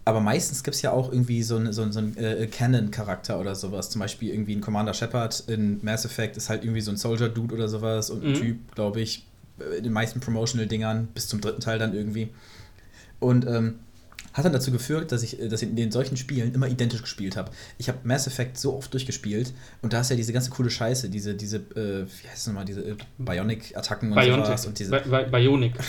Aber 0.07 0.21
meistens 0.21 0.63
gibt 0.65 0.75
es 0.75 0.83
ja 0.83 0.91
auch 0.93 1.11
irgendwie 1.13 1.43
so 1.43 1.57
einen 1.57 1.73
so 1.73 1.83
einen- 1.83 1.93
so 1.93 1.99
einen, 1.99 2.17
äh, 2.17 2.47
Canon-Charakter 2.47 3.39
oder 3.41 3.55
sowas. 3.55 3.89
Zum 3.91 4.01
Beispiel 4.01 4.31
irgendwie 4.35 4.55
ein 4.55 4.61
Commander 4.61 4.93
Shepard 4.93 5.45
in 5.47 5.79
Mass 5.83 6.05
Effect 6.05 6.37
ist 6.37 6.49
halt 6.51 6.63
irgendwie 6.65 6.81
so 6.83 6.91
ein 6.91 6.97
Soldier-Dude 6.99 7.55
oder 7.55 7.69
sowas 7.69 8.11
und 8.11 8.23
ein 8.25 8.31
Mhm. 8.33 8.35
Typ, 8.35 8.75
glaube 8.75 9.01
ich, 9.01 9.25
äh, 9.61 9.79
in 9.79 9.85
den 9.85 9.93
meisten 9.93 10.21
Promotional-Dingern, 10.21 11.09
bis 11.15 11.29
zum 11.29 11.41
dritten 11.41 11.61
Teil 11.61 11.79
dann 11.79 11.95
irgendwie. 11.95 12.29
Und 13.21 13.47
ähm, 13.47 13.79
hat 14.35 14.45
dann 14.45 14.53
dazu 14.53 14.71
geführt, 14.73 15.11
dass 15.13 15.23
ich, 15.23 15.41
äh, 15.41 15.49
dass 15.49 15.63
ich 15.63 15.69
in 15.71 15.77
den 15.77 15.91
solchen 15.91 16.17
Spielen 16.19 16.53
immer 16.53 16.67
identisch 16.69 17.01
gespielt 17.01 17.37
habe. 17.37 17.51
Ich 17.79 17.89
habe 17.89 17.99
Mass 18.05 18.27
Effect 18.27 18.59
so 18.59 18.77
oft 18.77 18.93
durchgespielt 18.93 19.53
und 19.81 19.93
da 19.95 20.01
ist 20.01 20.11
ja 20.11 20.17
diese 20.17 20.33
ganze 20.33 20.51
coole 20.51 20.69
Scheiße, 20.71 21.09
diese, 21.09 21.35
diese, 21.35 21.57
äh, 21.59 22.05
wie 22.07 22.29
heißt 22.29 22.39
es 22.39 22.47
nochmal, 22.49 22.65
diese 22.67 22.83
äh, 22.83 22.97
Bionic-Attacken 23.19 24.13
und 24.13 24.15
sowas 24.23 24.27
Biontech. 24.27 24.67
und 24.67 24.79
diese. 24.79 24.91
Bi 24.91 25.09
Bi 25.09 25.31
Bionic. 25.31 25.75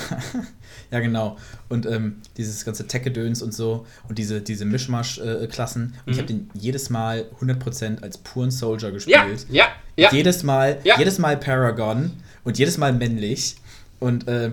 Ja, 0.92 1.00
genau. 1.00 1.38
Und 1.70 1.86
ähm, 1.86 2.18
dieses 2.38 2.64
ganze 2.66 2.86
Tech-Gedöns 2.86 3.42
und 3.42 3.54
so 3.54 3.86
und 4.08 4.18
diese, 4.20 4.42
diese 4.42 4.66
Mischmasch-Klassen. 4.66 5.94
und 6.06 6.12
ich 6.12 6.18
Mhm. 6.18 6.22
habe 6.22 6.28
den 6.28 6.50
jedes 6.54 6.90
Mal 6.90 7.26
100% 7.42 8.04
als 8.04 8.18
puren 8.20 8.52
Soldier 8.52 8.90
Ja, 8.90 8.94
gespielt. 8.94 9.46
ja, 9.50 9.68
ja. 9.98 10.12
Jedes 10.12 10.44
Mal, 10.44 10.80
Ja. 10.84 10.98
jedes 11.00 11.18
Mal 11.18 11.38
Paragon 11.38 12.12
und 12.44 12.58
jedes 12.60 12.78
Mal 12.78 12.94
männlich. 12.94 13.56
Und 14.00 14.28
äh, 14.28 14.52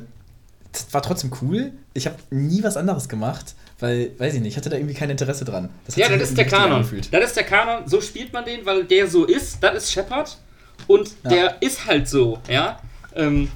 das 0.72 0.86
war 0.94 1.02
trotzdem 1.02 1.30
cool. 1.42 1.72
Ich 1.92 2.06
habe 2.06 2.16
nie 2.30 2.62
was 2.62 2.76
anderes 2.76 3.08
gemacht, 3.08 3.54
weil, 3.82 4.12
weiß 4.18 4.34
ich 4.34 4.40
nicht, 4.40 4.52
ich 4.52 4.56
hatte 4.56 4.70
da 4.70 4.76
irgendwie 4.76 4.94
kein 4.94 5.10
Interesse 5.10 5.44
dran. 5.44 5.68
Das 5.86 5.96
Ja, 5.96 6.08
das 6.08 6.30
ist 6.30 6.38
der 6.38 6.46
Kanon. 6.46 6.72
angefühlt. 6.78 7.12
Das 7.12 7.24
ist 7.24 7.36
der 7.36 7.44
Kanon, 7.44 7.86
so 7.86 8.00
spielt 8.00 8.32
man 8.32 8.44
den, 8.44 8.64
weil 8.64 8.84
der 8.84 9.06
so 9.08 9.24
ist. 9.24 9.62
Das 9.62 9.74
ist 9.76 9.92
Shepard. 9.92 10.38
Und 10.86 11.10
Ja. 11.24 11.30
der 11.30 11.56
ist 11.62 11.86
halt 11.86 12.08
so, 12.08 12.38
ja. 12.48 12.80
Ähm, 13.14 13.50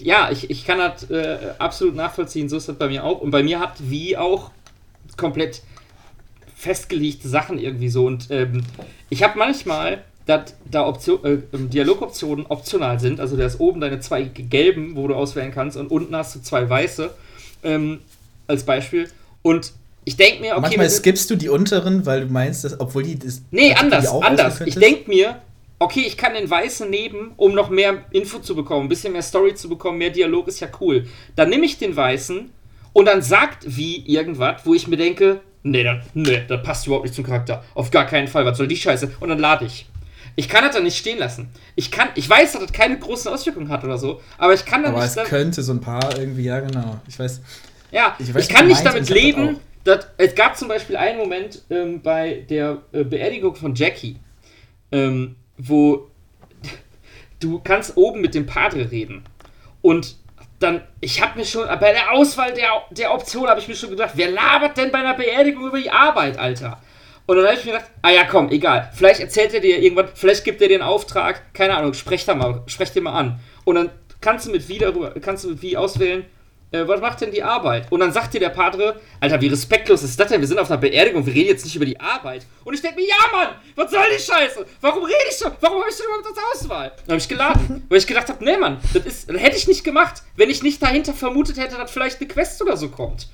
ja, 0.00 0.30
ich, 0.30 0.50
ich 0.50 0.64
kann 0.64 0.78
das 0.78 1.10
äh, 1.10 1.38
absolut 1.58 1.94
nachvollziehen. 1.94 2.48
So 2.48 2.56
ist 2.56 2.68
das 2.68 2.76
bei 2.76 2.88
mir 2.88 3.04
auch. 3.04 3.20
Und 3.20 3.30
bei 3.30 3.42
mir 3.42 3.60
hat 3.60 3.74
wie 3.80 4.16
auch 4.16 4.50
komplett 5.16 5.62
festgelegte 6.56 7.28
Sachen 7.28 7.58
irgendwie 7.58 7.88
so. 7.88 8.06
Und 8.06 8.28
ähm, 8.30 8.64
ich 9.10 9.22
habe 9.22 9.38
manchmal, 9.38 10.02
dass 10.26 10.54
da 10.70 10.86
Option, 10.86 11.24
äh, 11.24 11.38
ähm, 11.52 11.70
Dialogoptionen 11.70 12.46
optional 12.46 13.00
sind. 13.00 13.20
Also 13.20 13.36
da 13.36 13.44
ist 13.46 13.60
oben 13.60 13.80
deine 13.80 14.00
zwei 14.00 14.22
gelben, 14.22 14.96
wo 14.96 15.08
du 15.08 15.14
auswählen 15.14 15.52
kannst, 15.52 15.76
und 15.76 15.90
unten 15.90 16.14
hast 16.16 16.34
du 16.34 16.40
zwei 16.42 16.68
weiße. 16.68 17.10
Ähm, 17.64 18.00
als 18.48 18.64
Beispiel. 18.64 19.08
Und 19.42 19.72
ich 20.04 20.16
denke 20.16 20.40
mir, 20.40 20.52
okay. 20.52 20.60
Manchmal 20.62 20.90
skippst 20.90 21.30
du 21.30 21.36
die 21.36 21.48
unteren, 21.48 22.06
weil 22.06 22.22
du 22.22 22.32
meinst, 22.32 22.64
dass, 22.64 22.78
obwohl 22.80 23.02
die 23.04 23.18
das. 23.18 23.42
Nee, 23.50 23.74
anders, 23.74 24.08
anders. 24.08 24.60
Ich 24.62 24.74
denke 24.74 25.08
mir, 25.10 25.40
okay, 25.78 26.04
ich 26.06 26.16
kann 26.16 26.34
den 26.34 26.48
Weißen 26.48 26.88
nehmen, 26.90 27.32
um 27.36 27.54
noch 27.54 27.70
mehr 27.70 28.04
Info 28.10 28.38
zu 28.38 28.54
bekommen, 28.56 28.86
ein 28.86 28.88
bisschen 28.88 29.12
mehr 29.12 29.22
Story 29.22 29.54
zu 29.54 29.68
bekommen, 29.68 29.98
mehr 29.98 30.10
Dialog 30.10 30.48
ist 30.48 30.60
ja 30.60 30.68
cool. 30.80 31.06
Dann 31.36 31.50
nehme 31.50 31.64
ich 31.66 31.78
den 31.78 31.94
Weißen 31.94 32.50
und 32.92 33.04
dann 33.06 33.22
sagt 33.22 33.64
wie 33.66 34.04
irgendwas, 34.06 34.62
wo 34.64 34.74
ich 34.74 34.86
mir 34.88 34.96
denke, 34.96 35.40
nee, 35.62 35.82
das, 35.84 36.04
nee, 36.14 36.42
das 36.48 36.62
passt 36.62 36.86
überhaupt 36.86 37.04
nicht 37.06 37.14
zum 37.14 37.24
Charakter. 37.24 37.64
Auf 37.74 37.90
gar 37.90 38.06
keinen 38.06 38.28
Fall, 38.28 38.44
was 38.44 38.58
soll 38.58 38.66
die 38.68 38.76
Scheiße? 38.76 39.12
Und 39.20 39.28
dann 39.28 39.38
lade 39.38 39.64
ich. 39.64 39.86
Ich 40.34 40.48
kann 40.48 40.64
das 40.64 40.74
dann 40.74 40.84
nicht 40.84 40.96
stehen 40.96 41.18
lassen. 41.18 41.48
Ich 41.76 41.90
kann, 41.90 42.08
ich 42.14 42.28
weiß, 42.28 42.52
dass 42.52 42.62
das 42.62 42.72
keine 42.72 42.98
großen 42.98 43.30
Auswirkungen 43.32 43.68
hat 43.68 43.84
oder 43.84 43.98
so, 43.98 44.20
aber 44.38 44.54
ich 44.54 44.64
kann 44.64 44.82
dann 44.82 44.92
Aber 44.92 45.00
nicht. 45.02 45.10
es 45.10 45.14
dann- 45.14 45.26
könnte 45.26 45.62
so 45.62 45.72
ein 45.72 45.80
paar 45.80 46.18
irgendwie, 46.18 46.44
ja, 46.44 46.60
genau. 46.60 46.98
Ich 47.06 47.18
weiß. 47.18 47.40
Ja, 47.92 48.16
Ich 48.18 48.28
ich, 48.28 48.34
weiß, 48.34 48.48
was 48.48 48.48
kann 48.48 48.66
nicht 48.66 48.84
damit 48.84 49.04
ich 49.04 49.10
leben. 49.10 49.60
Dass, 49.84 50.08
es 50.16 50.34
gab 50.34 50.56
zum 50.56 50.68
Beispiel 50.68 50.96
einen 50.96 51.18
Moment 51.18 51.62
ähm, 51.70 52.02
bei 52.02 52.44
der 52.48 52.82
äh, 52.92 53.04
Beerdigung 53.04 53.54
von 53.54 53.74
Jackie, 53.74 54.16
ähm, 54.90 55.36
wo 55.58 56.08
du 57.40 57.60
kannst 57.60 57.96
oben 57.96 58.20
mit 58.20 58.34
dem 58.34 58.46
Padre 58.46 58.90
reden. 58.90 59.24
Und 59.82 60.16
dann, 60.60 60.82
ich 61.00 61.20
habe 61.20 61.38
mir 61.38 61.44
schon, 61.44 61.66
bei 61.66 61.92
der 61.92 62.12
Auswahl 62.12 62.54
der, 62.54 62.68
der 62.90 63.12
Option 63.12 63.48
habe 63.48 63.60
ich 63.60 63.68
mir 63.68 63.74
schon 63.74 63.90
gedacht, 63.90 64.12
wer 64.14 64.30
labert 64.30 64.76
denn 64.76 64.92
bei 64.92 64.98
einer 64.98 65.14
Beerdigung 65.14 65.66
über 65.66 65.80
die 65.80 65.90
Arbeit, 65.90 66.38
Alter? 66.38 66.80
Und 67.26 67.36
dann 67.36 67.46
habe 67.46 67.56
ich 67.56 67.64
mir 67.64 67.72
gedacht, 67.72 67.90
ah 68.02 68.10
ja, 68.10 68.24
komm, 68.24 68.50
egal. 68.50 68.90
Vielleicht 68.94 69.20
erzählt 69.20 69.54
er 69.54 69.60
dir 69.60 69.80
irgendwann, 69.80 70.08
vielleicht 70.14 70.44
gibt 70.44 70.60
er 70.60 70.68
dir 70.68 70.74
einen 70.74 70.82
Auftrag, 70.82 71.52
keine 71.54 71.76
Ahnung, 71.76 71.94
sprech 71.94 72.24
da 72.24 72.34
mal, 72.34 72.62
sprech 72.66 72.92
dir 72.92 73.02
mal 73.02 73.12
an. 73.18 73.40
Und 73.64 73.76
dann 73.76 73.90
kannst 74.20 74.46
du 74.46 74.50
mit 74.50 74.68
wie 74.68 74.78
darüber, 74.78 75.12
kannst 75.20 75.44
du 75.44 75.50
mit 75.50 75.62
wie 75.62 75.76
auswählen, 75.76 76.24
äh, 76.72 76.88
was 76.88 77.00
macht 77.00 77.20
denn 77.20 77.30
die 77.30 77.42
Arbeit? 77.42 77.90
Und 77.90 78.00
dann 78.00 78.12
sagt 78.12 78.34
dir 78.34 78.40
der 78.40 78.48
Padre, 78.48 79.00
Alter, 79.20 79.40
wie 79.40 79.48
respektlos 79.48 80.02
ist 80.02 80.18
das 80.18 80.28
denn? 80.28 80.40
Wir 80.40 80.48
sind 80.48 80.58
auf 80.58 80.70
einer 80.70 80.80
Beerdigung, 80.80 81.24
wir 81.24 81.34
reden 81.34 81.48
jetzt 81.48 81.64
nicht 81.64 81.76
über 81.76 81.84
die 81.84 81.98
Arbeit. 82.00 82.46
Und 82.64 82.74
ich 82.74 82.82
denke 82.82 83.00
mir, 83.00 83.06
ja, 83.06 83.16
Mann, 83.30 83.48
was 83.76 83.90
soll 83.90 84.02
die 84.16 84.22
Scheiße? 84.22 84.66
Warum 84.80 85.04
rede 85.04 85.16
ich 85.30 85.36
so? 85.36 85.50
Warum 85.60 85.80
habe 85.80 85.90
ich 85.90 85.96
denn 85.96 86.06
überhaupt 86.06 86.36
das 86.36 86.62
Auswahl? 86.62 86.92
Dann 87.06 87.12
habe 87.12 87.18
ich 87.18 87.28
geladen, 87.28 87.86
weil 87.88 87.98
ich 87.98 88.06
gedacht 88.06 88.28
habe, 88.28 88.44
nee, 88.44 88.56
Mann, 88.56 88.78
das, 88.94 89.04
ist, 89.04 89.30
das 89.30 89.40
hätte 89.40 89.56
ich 89.56 89.68
nicht 89.68 89.84
gemacht, 89.84 90.22
wenn 90.36 90.50
ich 90.50 90.62
nicht 90.62 90.82
dahinter 90.82 91.12
vermutet 91.12 91.58
hätte, 91.58 91.76
dass 91.76 91.90
vielleicht 91.90 92.20
eine 92.20 92.28
Quest 92.28 92.60
oder 92.62 92.76
so 92.76 92.88
kommt. 92.88 93.28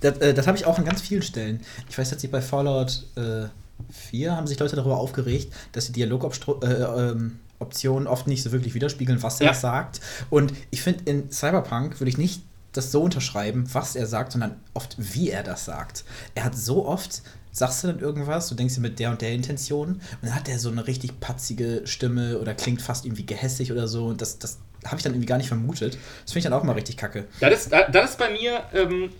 Das, 0.00 0.18
äh, 0.18 0.34
das 0.34 0.46
habe 0.46 0.58
ich 0.58 0.66
auch 0.66 0.78
an 0.78 0.84
ganz 0.84 1.00
vielen 1.00 1.22
Stellen. 1.22 1.60
Ich 1.88 1.96
weiß, 1.96 2.10
dass 2.10 2.20
sich 2.20 2.30
bei 2.30 2.42
Fallout 2.42 3.04
äh, 3.16 3.46
4 3.90 4.36
haben 4.36 4.46
sich 4.46 4.58
Leute 4.58 4.76
darüber 4.76 4.98
aufgeregt, 4.98 5.52
dass 5.72 5.86
die 5.86 5.92
Dialogoptionen 5.92 6.62
äh, 6.62 7.10
ähm, 7.10 7.38
Optionen 7.62 8.06
oft 8.06 8.26
nicht 8.26 8.42
so 8.42 8.52
wirklich 8.52 8.74
widerspiegeln, 8.74 9.22
was 9.22 9.40
er 9.40 9.46
Ja. 9.48 9.54
sagt. 9.54 10.00
Und 10.30 10.52
ich 10.70 10.82
finde, 10.82 11.04
in 11.10 11.30
Cyberpunk 11.30 12.00
würde 12.00 12.10
ich 12.10 12.18
nicht 12.18 12.42
das 12.72 12.90
so 12.92 13.02
unterschreiben, 13.02 13.64
was 13.72 13.96
er 13.96 14.06
sagt, 14.06 14.32
sondern 14.32 14.56
oft, 14.74 14.96
wie 14.98 15.30
er 15.30 15.42
das 15.42 15.64
sagt. 15.64 16.04
Er 16.34 16.44
hat 16.44 16.56
so 16.56 16.86
oft, 16.86 17.22
sagst 17.50 17.84
du 17.84 17.88
dann 17.88 17.98
irgendwas, 18.00 18.48
du 18.48 18.54
denkst 18.54 18.74
dir 18.76 18.80
mit 18.80 18.98
der 18.98 19.10
und 19.10 19.20
der 19.20 19.32
Intention, 19.32 19.88
und 19.94 20.00
dann 20.22 20.34
hat 20.34 20.48
er 20.48 20.58
so 20.58 20.70
eine 20.70 20.86
richtig 20.86 21.20
patzige 21.20 21.82
Stimme 21.84 22.38
oder 22.38 22.54
klingt 22.54 22.80
fast 22.80 23.04
irgendwie 23.04 23.26
gehässig 23.26 23.72
oder 23.72 23.88
so. 23.88 24.06
Und 24.06 24.22
das, 24.22 24.38
das 24.38 24.58
habe 24.86 24.96
ich 24.96 25.02
dann 25.02 25.12
irgendwie 25.12 25.26
gar 25.26 25.36
nicht 25.36 25.48
vermutet. 25.48 25.98
Das 26.24 26.32
finde 26.32 26.38
ich 26.38 26.44
dann 26.44 26.54
auch 26.54 26.64
mal 26.64 26.72
richtig 26.72 26.96
kacke. 26.96 27.26
Das 27.40 27.52
ist, 27.66 27.72
das 27.72 28.10
ist 28.12 28.18
bei 28.18 28.30
mir, 28.30 28.62
ähm, 28.72 29.10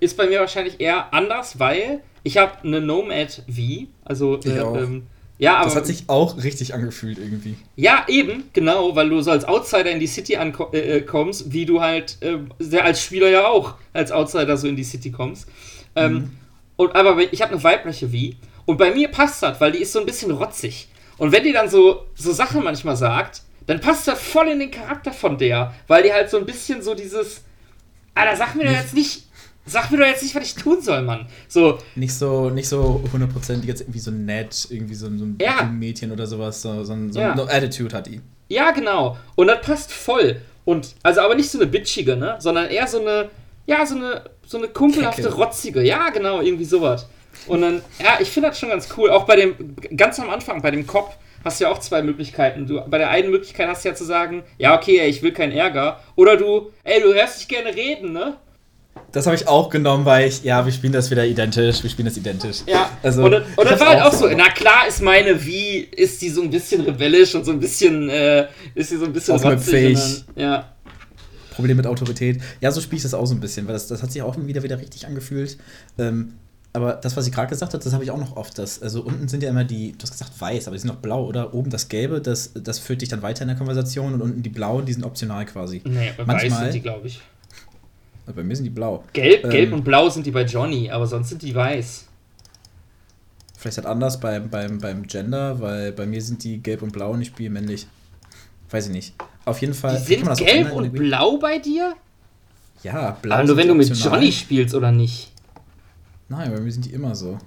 ist 0.00 0.16
bei 0.18 0.26
mir 0.26 0.40
wahrscheinlich 0.40 0.78
eher 0.80 1.14
anders, 1.14 1.58
weil 1.58 2.00
ich 2.24 2.36
habe 2.36 2.58
eine 2.62 2.80
Nomad 2.82 3.42
V, 3.48 3.86
also 4.04 4.38
äh, 4.42 4.50
ähm, 4.58 5.06
ja, 5.42 5.56
aber 5.56 5.64
Das 5.64 5.76
hat 5.76 5.86
sich 5.86 6.04
auch 6.08 6.36
richtig 6.42 6.72
angefühlt 6.72 7.18
irgendwie. 7.18 7.56
Ja, 7.74 8.04
eben, 8.06 8.44
genau, 8.52 8.94
weil 8.94 9.08
du 9.08 9.20
so 9.22 9.32
als 9.32 9.44
Outsider 9.44 9.90
in 9.90 9.98
die 9.98 10.06
City 10.06 10.36
ankommst, 10.36 10.74
äh, 10.74 10.98
äh, 10.98 11.00
kommst, 11.02 11.52
wie 11.52 11.66
du 11.66 11.80
halt 11.80 12.18
äh, 12.20 12.78
als 12.78 13.02
Spieler 13.02 13.28
ja 13.28 13.46
auch 13.46 13.74
als 13.92 14.12
Outsider 14.12 14.56
so 14.56 14.68
in 14.68 14.76
die 14.76 14.84
City 14.84 15.10
kommst. 15.10 15.48
Ähm, 15.96 16.30
und, 16.76 16.94
aber 16.94 17.20
ich 17.32 17.42
habe 17.42 17.52
eine 17.52 17.64
weibliche 17.64 18.12
Wie 18.12 18.36
und 18.66 18.76
bei 18.78 18.94
mir 18.94 19.08
passt 19.08 19.42
das, 19.42 19.60
weil 19.60 19.72
die 19.72 19.78
ist 19.78 19.92
so 19.92 19.98
ein 19.98 20.06
bisschen 20.06 20.30
rotzig. 20.30 20.88
Und 21.18 21.32
wenn 21.32 21.42
die 21.42 21.52
dann 21.52 21.68
so, 21.68 22.06
so 22.14 22.32
Sachen 22.32 22.62
manchmal 22.62 22.96
sagt, 22.96 23.42
dann 23.66 23.80
passt 23.80 24.06
das 24.06 24.20
voll 24.20 24.48
in 24.48 24.60
den 24.60 24.70
Charakter 24.70 25.12
von 25.12 25.38
der, 25.38 25.74
weil 25.88 26.04
die 26.04 26.12
halt 26.12 26.30
so 26.30 26.38
ein 26.38 26.46
bisschen 26.46 26.82
so 26.82 26.94
dieses, 26.94 27.42
Alter, 28.14 28.36
sag 28.36 28.54
mir 28.54 28.64
doch 28.64 28.72
jetzt 28.72 28.94
nicht, 28.94 29.24
sag 29.66 29.90
mir 29.90 29.98
doch 29.98 30.06
jetzt 30.06 30.22
nicht, 30.22 30.34
was 30.34 30.44
ich 30.44 30.54
tun 30.54 30.80
soll, 30.80 31.02
Mann. 31.02 31.26
So, 31.48 31.78
Nicht 31.94 32.14
so, 32.14 32.50
nicht 32.50 32.68
so 32.68 33.02
hundertprozentig 33.12 33.68
jetzt 33.68 33.80
irgendwie 33.82 33.98
so 34.00 34.10
nett, 34.10 34.66
irgendwie 34.70 34.94
so, 34.94 35.06
so 35.16 35.24
ein 35.24 35.38
Ja. 35.40 35.62
Mädchen 35.64 36.10
oder 36.12 36.26
sowas, 36.26 36.60
so, 36.62 36.84
so, 36.84 36.96
so 37.10 37.20
Ja. 37.20 37.32
eine 37.32 37.42
Attitude 37.50 37.96
hat 37.96 38.06
die. 38.06 38.20
Ja, 38.48 38.70
genau. 38.72 39.16
Und 39.36 39.46
das 39.46 39.60
passt 39.62 39.92
voll. 39.92 40.40
Und 40.64 40.94
also 41.02 41.20
aber 41.20 41.34
nicht 41.34 41.50
so 41.50 41.58
eine 41.58 41.66
bitchige, 41.66 42.16
ne? 42.16 42.36
Sondern 42.38 42.66
eher 42.68 42.86
so 42.86 43.00
eine, 43.00 43.30
ja, 43.66 43.84
so 43.86 43.96
eine, 43.96 44.24
so 44.46 44.58
eine 44.58 44.68
kumpelhafte, 44.68 45.22
Kecke. 45.22 45.34
rotzige. 45.34 45.82
Ja, 45.82 46.10
genau, 46.10 46.40
irgendwie 46.40 46.64
sowas. 46.64 47.08
Und 47.46 47.62
dann, 47.62 47.80
ja, 47.98 48.18
ich 48.20 48.30
finde 48.30 48.50
das 48.50 48.58
schon 48.60 48.68
ganz 48.68 48.88
cool. 48.96 49.10
Auch 49.10 49.24
bei 49.24 49.36
dem, 49.36 49.74
ganz 49.96 50.20
am 50.20 50.28
Anfang, 50.30 50.60
bei 50.62 50.70
dem 50.70 50.86
Cop, 50.86 51.16
hast 51.44 51.58
du 51.58 51.64
ja 51.64 51.70
auch 51.70 51.78
zwei 51.78 52.02
Möglichkeiten. 52.02 52.66
Du, 52.66 52.80
bei 52.88 52.98
der 52.98 53.10
einen 53.10 53.30
Möglichkeit 53.30 53.68
hast 53.68 53.84
du 53.84 53.88
ja 53.88 53.94
zu 53.94 54.04
sagen, 54.04 54.42
ja, 54.58 54.76
okay, 54.76 54.98
ey, 54.98 55.08
ich 55.08 55.22
will 55.22 55.32
keinen 55.32 55.52
Ärger. 55.52 55.98
Oder 56.14 56.36
du, 56.36 56.70
ey, 56.84 57.00
du 57.00 57.12
hörst 57.14 57.40
dich 57.40 57.48
gerne 57.48 57.74
reden, 57.74 58.12
ne? 58.12 58.36
Das 59.12 59.26
habe 59.26 59.36
ich 59.36 59.46
auch 59.46 59.68
genommen, 59.68 60.06
weil 60.06 60.28
ich, 60.28 60.42
ja, 60.42 60.64
wir 60.64 60.72
spielen 60.72 60.92
das 60.94 61.10
wieder 61.10 61.26
identisch, 61.26 61.82
wir 61.82 61.90
spielen 61.90 62.06
das 62.06 62.16
identisch. 62.16 62.58
Ja, 62.66 62.90
also. 63.02 63.24
und, 63.24 63.32
das- 63.32 63.42
und 63.56 63.70
das 63.70 63.78
war 63.80 63.88
halt 63.88 64.02
auch 64.02 64.12
so. 64.12 64.26
Na 64.34 64.48
klar 64.50 64.86
ist 64.88 65.02
meine, 65.02 65.44
wie 65.44 65.78
ist 65.80 66.22
die 66.22 66.30
so 66.30 66.40
ein 66.42 66.48
bisschen 66.50 66.80
rebellisch 66.80 67.34
und 67.34 67.44
so 67.44 67.52
ein 67.52 67.60
bisschen, 67.60 68.08
äh, 68.08 68.46
ist 68.74 68.88
sie 68.88 68.96
so 68.96 69.04
ein 69.04 69.12
bisschen 69.12 69.34
dann- 70.34 70.42
Ja. 70.42 70.68
Problem 71.54 71.76
mit 71.76 71.86
Autorität. 71.86 72.40
Ja, 72.62 72.70
so 72.72 72.80
spiele 72.80 72.96
ich 72.96 73.02
das 73.02 73.12
auch 73.12 73.26
so 73.26 73.34
ein 73.34 73.40
bisschen, 73.40 73.66
weil 73.66 73.74
das, 73.74 73.86
das 73.86 74.02
hat 74.02 74.10
sich 74.10 74.22
auch 74.22 74.34
wieder, 74.38 74.62
wieder 74.62 74.78
richtig 74.78 75.06
angefühlt. 75.06 75.58
Ähm, 75.98 76.34
aber 76.72 76.94
das, 76.94 77.14
was 77.14 77.26
ich 77.26 77.32
gerade 77.34 77.48
gesagt 77.50 77.74
habe, 77.74 77.84
das 77.84 77.92
habe 77.92 78.02
ich 78.04 78.10
auch 78.10 78.16
noch 78.18 78.36
oft. 78.36 78.56
Das, 78.58 78.80
also 78.80 79.02
unten 79.02 79.28
sind 79.28 79.42
ja 79.42 79.50
immer 79.50 79.64
die, 79.64 79.92
du 79.92 79.98
hast 80.04 80.12
gesagt 80.12 80.32
weiß, 80.40 80.66
aber 80.68 80.76
die 80.76 80.80
sind 80.80 80.88
noch 80.88 80.96
blau, 80.96 81.26
oder? 81.26 81.52
Oben 81.52 81.68
das 81.68 81.88
Gelbe, 81.88 82.22
das, 82.22 82.52
das 82.54 82.78
führt 82.78 83.02
dich 83.02 83.10
dann 83.10 83.20
weiter 83.20 83.42
in 83.42 83.48
der 83.48 83.58
Konversation 83.58 84.14
und 84.14 84.22
unten 84.22 84.42
die 84.42 84.48
blauen, 84.48 84.86
die 84.86 84.94
sind 84.94 85.04
optional 85.04 85.44
quasi. 85.44 85.82
Nee, 85.84 86.12
bei 86.16 86.26
weiß 86.26 86.26
Manchmal- 86.26 86.62
sind 86.64 86.74
die, 86.74 86.80
glaube 86.80 87.08
ich. 87.08 87.20
Aber 88.26 88.36
bei 88.36 88.42
mir 88.44 88.54
sind 88.56 88.64
die 88.64 88.70
blau. 88.70 89.04
Gelb, 89.12 89.44
Ähm, 89.44 89.50
gelb 89.50 89.72
und 89.72 89.84
blau 89.84 90.08
sind 90.08 90.26
die 90.26 90.30
bei 90.30 90.44
Johnny, 90.44 90.90
aber 90.90 91.06
sonst 91.06 91.28
sind 91.30 91.42
die 91.42 91.54
weiß. 91.54 92.06
Vielleicht 93.56 93.78
halt 93.78 93.86
anders 93.86 94.18
beim, 94.18 94.48
beim, 94.50 94.78
beim 94.78 95.06
Gender, 95.06 95.60
weil 95.60 95.92
bei 95.92 96.06
mir 96.06 96.20
sind 96.20 96.42
die 96.42 96.58
gelb 96.62 96.82
und 96.82 96.92
blau 96.92 97.12
und 97.12 97.22
ich 97.22 97.28
spiele 97.28 97.50
männlich. 97.50 97.86
Weiß 98.70 98.86
ich 98.86 98.92
nicht. 98.92 99.14
Auf 99.44 99.60
jeden 99.60 99.74
Fall. 99.74 99.96
Die 99.98 100.04
sind 100.04 100.20
man 100.20 100.30
das 100.30 100.40
auch 100.40 100.46
gelb 100.46 100.72
und 100.72 100.92
blau 100.92 101.36
bei 101.38 101.58
dir? 101.58 101.94
Ja, 102.82 103.16
blau. 103.22 103.36
Aber 103.36 103.44
nur 103.44 103.56
wenn 103.56 103.68
du 103.68 103.74
mit 103.74 103.88
optional. 103.88 104.18
Johnny 104.18 104.32
spielst 104.32 104.74
oder 104.74 104.90
nicht. 104.90 105.30
Nein, 106.28 106.52
bei 106.52 106.60
mir 106.60 106.72
sind 106.72 106.86
die 106.86 106.92
immer 106.92 107.14
so. 107.14 107.38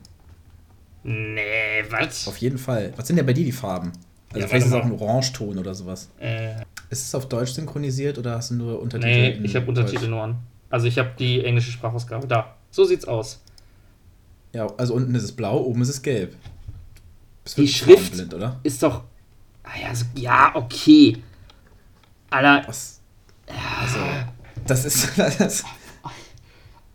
Nee, 1.04 1.84
was? 1.90 2.28
Auf 2.28 2.38
jeden 2.38 2.58
Fall. 2.58 2.94
Was 2.96 3.08
sind 3.08 3.18
denn 3.18 3.26
bei 3.26 3.34
dir 3.34 3.46
die 3.46 3.52
Farben? 3.52 3.92
Also 4.30 4.40
Ja, 4.40 4.48
vielleicht 4.48 4.66
ist 4.68 4.72
es 4.72 4.78
auch 4.78 4.86
ein 4.86 4.92
Orangeton 4.92 5.58
oder 5.58 5.74
sowas. 5.76 6.10
Äh, 6.20 6.56
Ist 6.90 7.08
es 7.08 7.16
auf 7.16 7.28
Deutsch 7.30 7.52
synchronisiert 7.52 8.18
oder 8.18 8.36
hast 8.36 8.52
du 8.52 8.56
nur 8.56 8.82
Untertitel? 8.82 9.10
nee, 9.40 9.40
ich 9.44 9.56
habe 9.56 9.66
Deutsch? 9.66 9.80
Untertitel 9.80 10.08
nur 10.10 10.22
an. 10.24 10.38
Also 10.70 10.88
ich 10.88 10.98
habe 10.98 11.12
die 11.18 11.44
englische 11.46 11.72
Sprachausgabe. 11.72 12.28
Da. 12.28 12.56
So 12.72 12.84
sieht's 12.84 13.06
aus. 13.06 13.42
Ja, 14.54 14.68
also 14.78 14.94
unten 14.94 15.14
ist 15.16 15.24
es 15.24 15.32
blau, 15.32 15.58
oben 15.60 15.82
ist 15.82 15.90
es 15.90 16.02
gelb. 16.02 16.36
Die 17.58 17.68
Schrift- 17.68 18.02
farbenblind, 18.04 18.34
oder? 18.34 18.60
Ist 18.64 18.82
doch. 18.82 19.04
Ah 19.64 19.78
ja, 19.82 19.94
so, 19.94 20.06
ja, 20.16 20.52
okay. 20.56 21.18
Alter, 22.30 22.68
Was? 22.68 23.00
Also, 23.48 24.00
das 24.66 24.86
ist. 24.86 25.10
Das, 25.40 25.64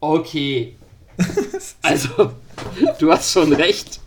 okay. 0.01 0.77
Also, 1.83 2.33
du 2.99 3.13
hast 3.13 3.31
schon 3.33 3.53
recht. 3.53 4.01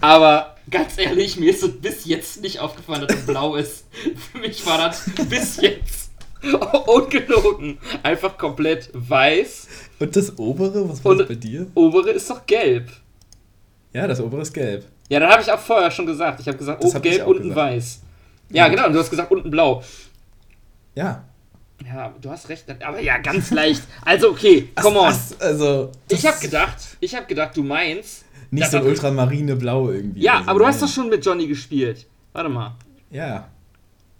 Aber 0.00 0.56
ganz 0.70 0.98
ehrlich, 0.98 1.36
mir 1.38 1.50
ist 1.50 1.62
es 1.62 1.80
bis 1.80 2.04
jetzt 2.04 2.42
nicht 2.42 2.58
aufgefallen, 2.60 3.06
dass 3.06 3.16
es 3.18 3.26
blau 3.26 3.56
ist. 3.56 3.84
Für 4.32 4.38
mich 4.38 4.64
war 4.66 4.78
das 4.78 5.04
bis 5.28 5.56
jetzt 5.60 6.03
ungelogen. 6.86 7.78
Einfach 8.02 8.36
komplett 8.38 8.90
weiß. 8.92 9.68
und 10.00 10.14
das 10.16 10.38
obere, 10.38 10.88
was 10.88 11.04
war 11.04 11.12
Und- 11.12 11.18
das 11.18 11.28
bei 11.28 11.34
dir? 11.34 11.66
Obere 11.74 12.10
ist 12.10 12.28
doch 12.30 12.44
gelb. 12.46 12.88
Ja, 13.92 14.06
das 14.06 14.20
obere 14.20 14.42
ist 14.42 14.52
gelb. 14.52 14.84
Ja, 15.08 15.20
dann 15.20 15.30
habe 15.30 15.42
ich 15.42 15.50
auch 15.52 15.58
vorher 15.58 15.90
schon 15.90 16.06
gesagt. 16.06 16.40
Ich 16.40 16.48
habe 16.48 16.56
gesagt, 16.58 16.82
Das 16.82 16.90
oben 16.90 16.96
hab 16.98 17.04
ich 17.04 17.12
gelb, 17.12 17.26
unten 17.26 17.42
gesagt. 17.50 17.56
weiß. 17.72 18.00
Ja, 18.50 18.68
genau. 18.68 18.86
Und 18.86 18.92
du 18.94 18.98
hast 18.98 19.10
gesagt, 19.10 19.30
unten 19.30 19.50
blau. 19.50 19.82
Ja. 20.94 21.24
Ja, 21.84 22.14
du 22.20 22.30
hast 22.30 22.48
recht. 22.48 22.64
Aber 22.84 23.00
ja, 23.00 23.18
ganz 23.18 23.50
leicht. 23.50 23.82
Also, 24.04 24.30
okay, 24.30 24.68
come 24.80 24.98
on. 24.98 25.14
Also. 25.40 25.90
das 26.08 26.18
Ich 26.18 26.26
habe 26.26 26.40
gedacht, 26.40 26.76
ich 27.00 27.14
habe 27.14 27.26
gedacht, 27.26 27.56
du 27.56 27.62
meinst. 27.62 28.24
Nicht 28.50 28.70
so 28.70 28.76
ein 28.78 28.84
ultramarine 28.84 29.56
Blau 29.56 29.90
irgendwie. 29.90 30.20
Ja, 30.22 30.38
Also, 30.38 30.50
aber 30.50 30.58
du 30.60 30.66
hast 30.66 30.80
doch 30.82 30.88
schon 30.88 31.08
mit 31.08 31.24
Johnny 31.26 31.46
gespielt. 31.48 32.06
Warte 32.32 32.48
mal. 32.48 32.76
Ja. 33.10 33.48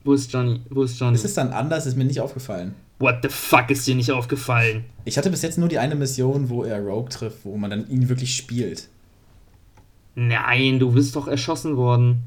Wo 0.04 0.12
ist 0.12 0.32
Johnny? 0.32 0.60
Wo 0.70 0.82
ist 0.82 1.00
Johnny? 1.00 1.16
Es 1.16 1.24
ist 1.24 1.36
dann 1.36 1.50
anders, 1.50 1.86
ist 1.86 1.96
mir 1.96 2.04
nicht 2.04 2.20
aufgefallen. 2.20 2.74
What 2.98 3.16
the 3.22 3.28
fuck 3.28 3.70
ist 3.70 3.86
dir 3.86 3.94
nicht 3.94 4.12
aufgefallen? 4.12 4.84
Ich 5.04 5.18
hatte 5.18 5.30
bis 5.30 5.42
jetzt 5.42 5.58
nur 5.58 5.68
die 5.68 5.78
eine 5.78 5.94
Mission, 5.94 6.48
wo 6.48 6.62
er 6.62 6.80
Rogue 6.80 7.08
trifft, 7.08 7.44
wo 7.44 7.56
man 7.56 7.70
dann 7.70 7.88
ihn 7.88 8.08
wirklich 8.08 8.36
spielt. 8.36 8.88
Nein, 10.14 10.78
du 10.78 10.92
bist 10.92 11.16
doch 11.16 11.26
erschossen 11.26 11.76
worden. 11.76 12.22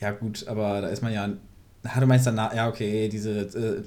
Ja, 0.00 0.12
gut, 0.12 0.46
aber 0.46 0.82
da 0.82 0.88
ist 0.88 1.02
man 1.02 1.12
ja. 1.12 1.28
Ah, 1.82 2.00
du 2.00 2.06
meinst 2.06 2.26
danach. 2.26 2.54
Ja, 2.54 2.68
okay, 2.68 3.08
diese. 3.08 3.40
Äh, 3.40 3.82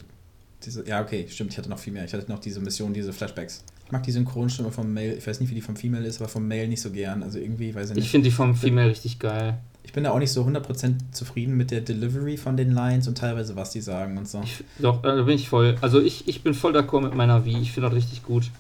diese 0.66 0.88
ja, 0.88 1.02
okay, 1.02 1.26
stimmt, 1.30 1.52
ich 1.52 1.58
hatte 1.58 1.70
noch 1.70 1.80
viel 1.80 1.94
mehr. 1.94 2.06
Ich 2.06 2.14
hatte 2.14 2.30
noch 2.30 2.40
diese 2.40 2.60
Mission, 2.60 2.94
diese 2.94 3.14
Flashbacks. 3.14 3.64
Ich 3.86 3.92
mag 3.92 4.04
die 4.04 4.12
Synchronstimme 4.12 4.72
vom 4.72 4.94
Mail. 4.94 5.18
Ich 5.18 5.26
weiß 5.26 5.40
nicht, 5.40 5.50
wie 5.50 5.56
die 5.56 5.62
vom 5.62 5.76
Female 5.76 6.06
ist, 6.06 6.22
aber 6.22 6.30
vom 6.30 6.48
Mail 6.48 6.68
nicht 6.68 6.82
so 6.82 6.92
gern. 6.92 7.24
Also 7.24 7.40
irgendwie, 7.40 7.74
weiß 7.74 7.90
ich 7.90 7.96
nicht. 7.96 8.06
Ich 8.06 8.12
finde 8.12 8.30
die 8.30 8.36
vom 8.36 8.56
Female 8.56 8.90
richtig 8.90 9.20
geil. 9.20 9.58
Ich 9.84 9.94
bin 9.94 10.04
da 10.04 10.12
auch 10.12 10.20
nicht 10.20 10.32
so 10.32 10.44
100% 10.44 10.96
zufrieden 11.12 11.58
mit 11.58 11.72
der 11.72 11.82
Delivery 11.82 12.38
von 12.38 12.56
den 12.56 12.72
Lines 12.72 13.08
und 13.08 13.18
teilweise, 13.18 13.56
was 13.56 13.72
die 13.72 13.82
sagen 13.82 14.18
und 14.18 14.28
so. 14.28 14.42
Ich, 14.44 14.64
doch, 14.80 15.02
da 15.02 15.22
bin 15.24 15.36
ich 15.36 15.50
voll. 15.50 15.76
Also 15.82 16.00
ich, 16.00 16.28
ich 16.28 16.44
bin 16.44 16.54
voll 16.54 16.76
d'accord 16.76 17.02
mit 17.02 17.16
meiner 17.16 17.46
Wie. 17.46 17.58
Ich 17.60 17.72
finde 17.72 17.90
das 17.90 17.98
richtig 17.98 18.24
gut. 18.24 18.52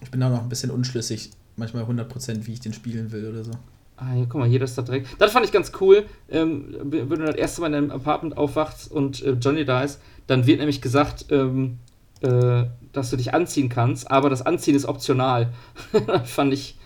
Ich 0.00 0.10
bin 0.10 0.20
da 0.20 0.28
noch 0.28 0.42
ein 0.42 0.48
bisschen 0.48 0.70
unschlüssig, 0.70 1.30
manchmal 1.56 1.84
100%, 1.84 2.46
wie 2.46 2.52
ich 2.52 2.60
den 2.60 2.72
spielen 2.72 3.12
will 3.12 3.28
oder 3.28 3.44
so. 3.44 3.52
Ah, 3.98 4.12
hier, 4.12 4.26
guck 4.28 4.40
mal, 4.40 4.48
hier, 4.48 4.58
das 4.58 4.70
ist 4.70 4.78
da 4.78 4.82
direkt. 4.82 5.08
Das 5.18 5.32
fand 5.32 5.46
ich 5.46 5.52
ganz 5.52 5.72
cool. 5.80 6.04
Ähm, 6.28 6.76
wenn 6.82 7.08
du 7.08 7.24
das 7.24 7.36
erste 7.36 7.60
Mal 7.60 7.68
in 7.68 7.72
deinem 7.72 7.90
Apartment 7.90 8.36
aufwachst 8.36 8.90
und 8.90 9.22
äh, 9.22 9.32
Johnny 9.32 9.64
da 9.64 9.82
ist, 9.82 10.00
dann 10.26 10.46
wird 10.46 10.58
nämlich 10.58 10.82
gesagt, 10.82 11.26
ähm, 11.30 11.78
äh, 12.20 12.64
dass 12.92 13.10
du 13.10 13.16
dich 13.16 13.32
anziehen 13.32 13.68
kannst, 13.68 14.10
aber 14.10 14.28
das 14.28 14.42
Anziehen 14.42 14.74
ist 14.74 14.86
optional. 14.86 15.52
fand 16.24 16.52
ich, 16.52 16.76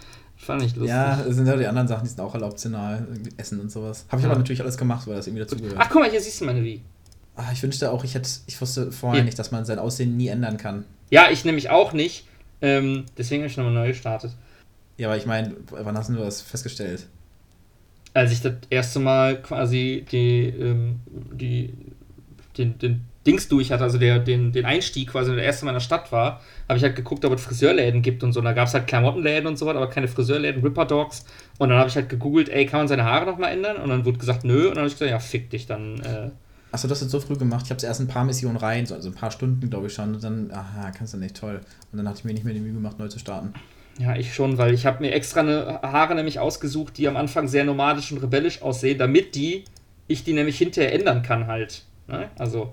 fand 0.41 0.63
ich 0.63 0.75
lustig. 0.75 0.89
Ja, 0.91 1.21
es 1.29 1.37
sind 1.37 1.47
ja 1.47 1.57
die 1.57 1.67
anderen 1.67 1.87
Sachen, 1.89 2.05
die 2.05 2.09
sind 2.11 2.21
auch 2.21 2.35
alle 2.35 2.47
optional. 2.47 3.07
Irgendwie 3.11 3.31
Essen 3.37 3.61
und 3.61 3.71
sowas. 3.71 4.07
Habe 4.09 4.21
ich 4.21 4.25
Ja. 4.25 4.31
aber 4.31 4.39
natürlich 4.39 4.61
alles 4.61 4.77
gemacht, 4.77 5.07
weil 5.07 5.17
das 5.17 5.27
irgendwie 5.27 5.43
dazugehört. 5.45 5.77
Ach, 5.79 5.89
guck 5.91 6.01
mal, 6.03 6.11
hier 6.11 6.21
siehst 6.21 6.41
du 6.41 6.45
meine 6.47 6.63
Wie. 6.65 6.81
Ah, 7.37 7.51
ich 7.53 7.63
wünschte 7.63 7.91
auch, 7.91 8.05
ich 8.05 8.15
hätte, 8.15 8.29
ich 8.47 8.61
wusste 8.61 8.91
vorher 8.93 9.19
Hier. 9.21 9.25
nicht, 9.25 9.39
dass 9.39 9.51
man 9.51 9.65
sein 9.65 9.79
Aussehen 9.79 10.17
nie 10.17 10.29
ändern 10.29 10.57
kann. 10.57 10.85
Ja, 11.11 11.31
ich 11.31 11.45
nämlich 11.45 11.71
auch 11.71 11.93
nicht. 11.93 12.27
Ähm, 12.61 13.05
deswegen 13.17 13.43
habe 13.43 13.51
ich 13.51 13.57
nochmal 13.57 13.73
neu 13.73 13.89
gestartet. 13.89 14.33
Ja, 14.99 15.09
aber 15.09 15.17
ich 15.17 15.25
meine, 15.27 15.57
wann 15.71 15.97
hast 15.97 16.11
du 16.11 16.15
das 16.17 16.43
festgestellt? 16.43 17.07
Als 18.13 18.33
ich 18.33 18.43
das 18.43 18.55
erste 18.69 18.99
Mal 18.99 19.41
quasi 19.41 20.05
die, 20.11 20.49
ähm, 20.49 21.01
die, 21.33 21.73
den, 22.59 22.77
den 22.79 23.01
Dings 23.27 23.49
durch 23.49 23.71
hatte, 23.71 23.85
also 23.85 23.99
der, 23.99 24.19
den, 24.19 24.51
den 24.53 24.65
Einstieg 24.65 25.09
quasi, 25.11 25.35
der 25.35 25.45
erste 25.45 25.67
Mal 25.67 25.73
in 25.73 25.77
der 25.77 25.81
Stadt 25.81 26.11
war, 26.11 26.41
habe 26.69 26.79
ich 26.79 26.83
halt 26.83 26.97
geguckt, 26.97 27.23
ob 27.25 27.35
es 27.35 27.43
Friseurläden 27.43 28.01
gibt 28.01 28.23
und 28.23 28.33
so. 28.33 28.41
Und 28.41 28.47
da 28.47 28.53
gab 28.55 28.69
es 28.69 28.73
halt 28.75 28.87
Klamottenläden 28.87 29.47
und 29.47 29.59
so 29.59 29.67
was, 29.67 29.77
aber 29.77 29.91
keine 29.91 30.09
Friseurläden, 30.09 30.63
Ripper 30.63 30.87
Dogs. 30.87 31.27
Und 31.59 31.69
dann 31.69 31.79
habe 31.79 31.89
ich 31.89 31.97
halt 31.97 32.09
gegoogelt, 32.09 32.49
ey, 32.49 32.65
kann 32.65 32.81
man 32.81 32.89
seine 32.89 33.05
Haare 33.05 33.27
nochmal 33.27 33.53
ändern? 33.53 33.77
Und 33.77 33.91
dann 33.91 34.05
wurde 34.07 34.19
gesagt, 34.19 34.45
nö. 34.45 34.63
Und 34.69 34.71
dann 34.71 34.79
habe 34.79 34.87
ich 34.89 34.95
gesagt, 34.95 35.11
ja, 35.11 35.19
fick 35.19 35.51
dich, 35.51 35.67
dann. 35.67 36.01
Äh, 36.01 36.31
Achso, 36.73 36.89
das 36.89 37.03
ist 37.03 37.11
so 37.11 37.21
früh 37.21 37.37
gemacht. 37.37 37.65
Ich 37.67 37.71
habe 37.71 37.85
erst 37.85 38.01
ein 38.01 38.07
paar 38.09 38.25
Missionen 38.25 38.57
rein, 38.57 38.87
so- 38.87 38.95
also 38.95 39.11
ein 39.11 39.15
paar 39.15 39.31
Stunden, 39.33 39.69
glaube 39.69 39.89
ich 39.89 39.93
schon. 39.93 40.15
Und 40.15 40.25
dann, 40.25 40.51
aha, 40.53 40.91
kannst 40.97 41.13
du 41.13 41.19
nicht, 41.19 41.37
toll. 41.37 41.61
Und 41.93 41.99
dann 41.99 42.09
hatte 42.09 42.21
ich 42.21 42.25
mir 42.25 42.33
nicht 42.33 42.45
mehr 42.45 42.55
die 42.55 42.61
Mühe 42.61 42.73
gemacht, 42.73 42.99
neu 42.99 43.09
zu 43.09 43.19
starten. 43.19 43.53
Ja, 43.99 44.17
ich 44.17 44.33
schon, 44.33 44.57
weil 44.57 44.73
ich 44.73 44.87
habe 44.87 45.03
mir 45.03 45.13
extra 45.13 45.41
eine 45.41 45.81
Haare 45.83 46.15
nämlich 46.15 46.39
ausgesucht, 46.39 46.97
die 46.97 47.07
am 47.07 47.17
Anfang 47.19 47.49
sehr 47.49 47.65
nomadisch 47.65 48.13
und 48.13 48.19
rebellisch 48.23 48.63
aussehen, 48.63 48.97
damit 48.97 49.35
die, 49.35 49.65
ich 50.07 50.25
die 50.25 50.33
nämlich 50.33 50.57
hinterher 50.57 50.95
ändern 50.95 51.23
kann 51.23 51.49
halt. 51.49 51.83
Ne? 52.07 52.29
Also, 52.39 52.73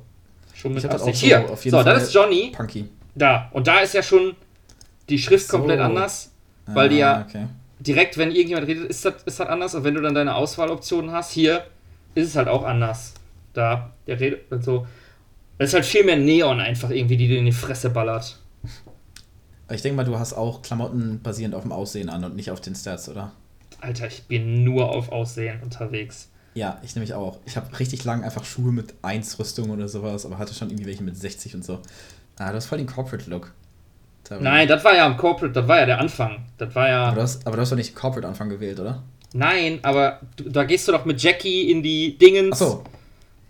schon 0.58 0.74
mit 0.74 0.86
auch 0.90 0.98
so 1.00 1.08
Hier, 1.12 1.46
so, 1.48 1.70
Fall- 1.72 1.84
das 1.86 2.04
ist 2.04 2.14
Johnny, 2.14 2.52
Punky. 2.56 2.90
da. 3.16 3.50
Und 3.54 3.68
da 3.68 3.80
ist 3.80 3.94
ja 3.94 4.02
schon 4.04 4.36
die 5.10 5.20
Schrift 5.20 5.48
So. 5.48 5.58
komplett 5.58 5.80
anders, 5.80 6.32
weil 6.66 6.90
die 6.90 6.98
ja 6.98 7.18
Ah, 7.18 7.26
okay. 7.28 7.46
direkt, 7.80 8.18
wenn 8.18 8.32
irgendjemand 8.32 8.68
redet, 8.68 8.90
ist 8.90 9.06
das, 9.06 9.14
ist 9.26 9.40
das 9.40 9.48
anders. 9.48 9.76
Und 9.76 9.84
wenn 9.84 9.94
du 9.94 10.02
dann 10.02 10.16
deine 10.16 10.36
Auswahloptionen 10.36 11.12
hast, 11.12 11.32
hier 11.32 11.66
ist 12.16 12.28
es 12.30 12.36
halt 12.36 12.48
auch 12.48 12.64
anders. 12.64 13.14
Da, 13.54 13.92
der 14.08 14.20
redet 14.20 14.64
so. 14.64 14.86
Das 15.58 15.70
ist 15.70 15.74
halt 15.74 15.86
viel 15.86 16.04
mehr 16.04 16.18
Neon 16.18 16.60
einfach 16.60 16.90
irgendwie, 16.92 17.18
die 17.18 17.28
dir 17.28 17.40
in 17.40 17.46
die 17.46 17.52
Fresse 17.52 17.90
ballert. 17.90 18.38
Aber 19.66 19.76
Ich 19.76 19.82
denke 19.82 19.98
mal, 19.98 20.04
du 20.06 20.18
hast 20.18 20.34
auch 20.34 20.62
Klamotten 20.62 21.22
basierend 21.22 21.56
auf 21.56 21.64
dem 21.64 21.72
Aussehen 21.72 22.10
an 22.10 22.24
und 22.24 22.36
nicht 22.36 22.52
auf 22.52 22.62
den 22.62 22.76
Stats, 22.76 23.10
oder? 23.10 23.32
Alter, 23.82 24.08
ich 24.08 24.24
bin 24.24 24.64
nur 24.64 24.90
auf 24.90 25.12
Aussehen 25.12 25.62
unterwegs. 25.64 26.30
Ja, 26.58 26.82
ich 26.84 26.96
nämlich 26.96 27.14
auch. 27.14 27.38
Ich 27.46 27.56
habe 27.56 27.80
richtig 27.80 28.04
lang 28.04 28.24
einfach 28.24 28.44
Schuhe 28.44 28.72
mit 28.72 28.96
1 29.04 29.38
Rüstung 29.38 29.70
oder 29.70 29.88
sowas, 29.88 30.26
aber 30.26 30.40
hatte 30.40 30.56
schon 30.56 30.72
irgendwie 30.72 30.88
welche 30.88 31.04
mit 31.04 31.16
60 31.16 31.54
und 31.54 31.64
so. 31.64 31.82
Ah, 32.40 32.50
du 32.50 32.56
hast 32.56 32.66
voll 32.66 32.80
den 32.80 32.88
Corporate-Look. 32.88 33.54
Nein, 34.40 34.68
das 34.68 34.84
war 34.84 34.96
ja 34.96 35.06
im 35.06 35.18
Corporate, 35.18 35.54
das 35.54 35.68
war 35.68 35.80
ja 35.80 35.86
der 35.86 36.00
Anfang. 36.00 36.48
Das 36.58 36.74
war 36.74 36.90
ja. 36.90 37.04
Aber 37.06 37.16
du 37.18 37.22
hast, 37.22 37.46
aber 37.46 37.58
du 37.58 37.62
hast 37.62 37.72
doch 37.72 37.78
nicht 37.78 37.94
Corporate-Anfang 37.94 38.50
gewählt, 38.50 38.80
oder? 38.80 39.04
Nein, 39.34 39.78
aber 39.84 40.20
du, 40.36 40.50
da 40.50 40.64
gehst 40.64 40.88
du 40.88 40.94
doch 40.94 41.06
mit 41.06 41.22
Jackie 41.22 41.70
in 41.70 41.84
die 41.84 42.18
Dingens. 42.18 42.54
Achso. 42.54 42.84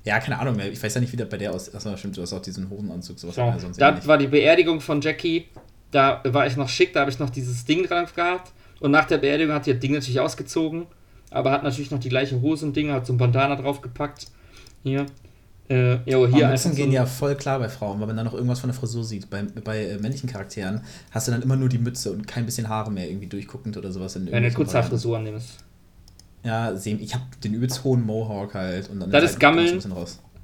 Ja, 0.03 0.19
keine 0.19 0.37
Ahnung 0.39 0.57
mehr. 0.57 0.69
Ich 0.69 0.83
weiß 0.83 0.95
ja 0.95 0.99
nicht, 0.99 1.13
wie 1.13 1.17
das 1.17 1.29
bei 1.29 1.37
der 1.37 1.53
aussieht. 1.53 1.75
Achso, 1.75 1.95
stimmt, 1.95 2.17
du 2.17 2.21
hast 2.21 2.33
auch 2.33 2.41
diesen 2.41 2.69
Hosenanzug, 2.69 3.17
sowas 3.19 3.35
So, 3.35 3.41
ja 3.41 3.57
sonst 3.57 3.79
das 3.79 4.05
war 4.05 4.17
die 4.17 4.27
Beerdigung 4.27 4.81
von 4.81 4.99
Jackie. 4.99 5.45
Da 5.91 6.21
war 6.25 6.45
ich 6.45 6.57
noch 6.57 6.67
schick, 6.67 6.91
da 6.91 6.99
habe 6.99 7.11
ich 7.11 7.19
noch 7.19 7.29
dieses 7.29 7.63
Ding 7.63 7.87
dran 7.87 8.05
gehabt. 8.13 8.51
Und 8.81 8.91
nach 8.91 9.05
der 9.05 9.17
Beerdigung 9.17 9.55
hat 9.55 9.65
die 9.65 9.71
das 9.71 9.79
Ding 9.79 9.93
natürlich 9.93 10.19
ausgezogen. 10.19 10.87
Aber 11.29 11.51
hat 11.51 11.63
natürlich 11.63 11.91
noch 11.91 11.99
die 11.99 12.09
gleiche 12.09 12.41
Hose 12.41 12.65
und 12.65 12.75
Ding, 12.75 12.91
hat 12.91 13.05
so 13.05 13.13
ein 13.13 13.17
Bandana 13.17 13.55
draufgepackt. 13.55 14.27
Hier. 14.83 15.05
Äh, 15.69 15.95
jo, 16.09 16.27
hier 16.27 16.47
Mützen 16.47 16.71
so 16.71 16.77
gehen 16.77 16.93
ja 16.93 17.05
voll 17.05 17.35
klar 17.35 17.59
bei 17.59 17.67
Frauen, 17.67 17.99
weil 17.99 18.07
man 18.07 18.15
dann 18.15 18.25
noch 18.25 18.33
irgendwas 18.33 18.61
von 18.61 18.69
der 18.69 18.75
Frisur 18.75 19.03
sieht. 19.03 19.29
Bei, 19.29 19.43
bei 19.43 19.85
äh, 19.85 19.97
männlichen 19.97 20.29
Charakteren 20.29 20.81
hast 21.11 21.27
du 21.27 21.33
dann 21.33 21.41
immer 21.41 21.57
nur 21.57 21.67
die 21.67 21.77
Mütze 21.77 22.11
und 22.13 22.25
kein 22.25 22.45
bisschen 22.45 22.69
Haare 22.69 22.89
mehr 22.89 23.09
irgendwie 23.09 23.27
durchguckend 23.27 23.75
oder 23.75 23.91
sowas. 23.91 24.15
In 24.15 24.21
Wenn 24.21 24.31
du 24.31 24.37
eine 24.37 24.47
irgendwelchen 24.47 24.65
Kurzhaarfrisur 24.65 25.19
nimmst. 25.19 25.49
Varianten. 25.49 25.67
Ja, 26.43 26.73
ich 26.73 27.13
habe 27.13 27.25
den 27.43 27.53
übelst 27.53 27.83
hohen 27.83 28.05
Mohawk 28.05 28.53
halt. 28.53 28.89
Und 28.89 29.01
dann 29.01 29.11
Das 29.11 29.23
ist 29.23 29.31
kommt 29.31 29.41
Gammeln. 29.41 29.83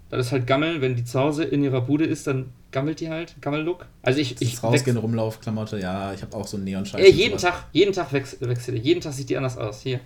Das 0.10 0.28
ist 0.28 0.32
halt 0.32 0.46
Gammeln, 0.46 0.82
wenn 0.82 0.96
die 0.96 1.06
zu 1.06 1.20
Hause 1.20 1.44
in 1.46 1.64
ihrer 1.64 1.82
Bude 1.82 2.06
ist, 2.06 2.28
dann 2.28 2.52
gammelt 2.72 3.00
die 3.00 3.10
halt. 3.10 3.36
Gammellook. 3.42 3.88
Also 4.02 4.20
ich. 4.20 4.36
Das 4.36 4.42
ich 4.42 4.62
rausgehen, 4.62 4.98
Rumlaufklamotte, 4.98 5.80
ja, 5.80 6.14
ich 6.14 6.22
habe 6.22 6.36
auch 6.36 6.46
so 6.46 6.58
einen 6.58 6.66
Neon-Scheiß. 6.66 7.16
Jeden. 7.16 7.38
Tag, 7.38 7.66
jeden 7.72 7.94
Tag 7.94 8.12
wechselt 8.12 8.48
wechsel 8.48 8.76
ich. 8.76 8.84
Jeden 8.84 9.02
Tag 9.02 9.14
sieht 9.14 9.30
die 9.30 9.38
anders 9.38 9.58
aus. 9.58 9.82
Hier. 9.82 10.02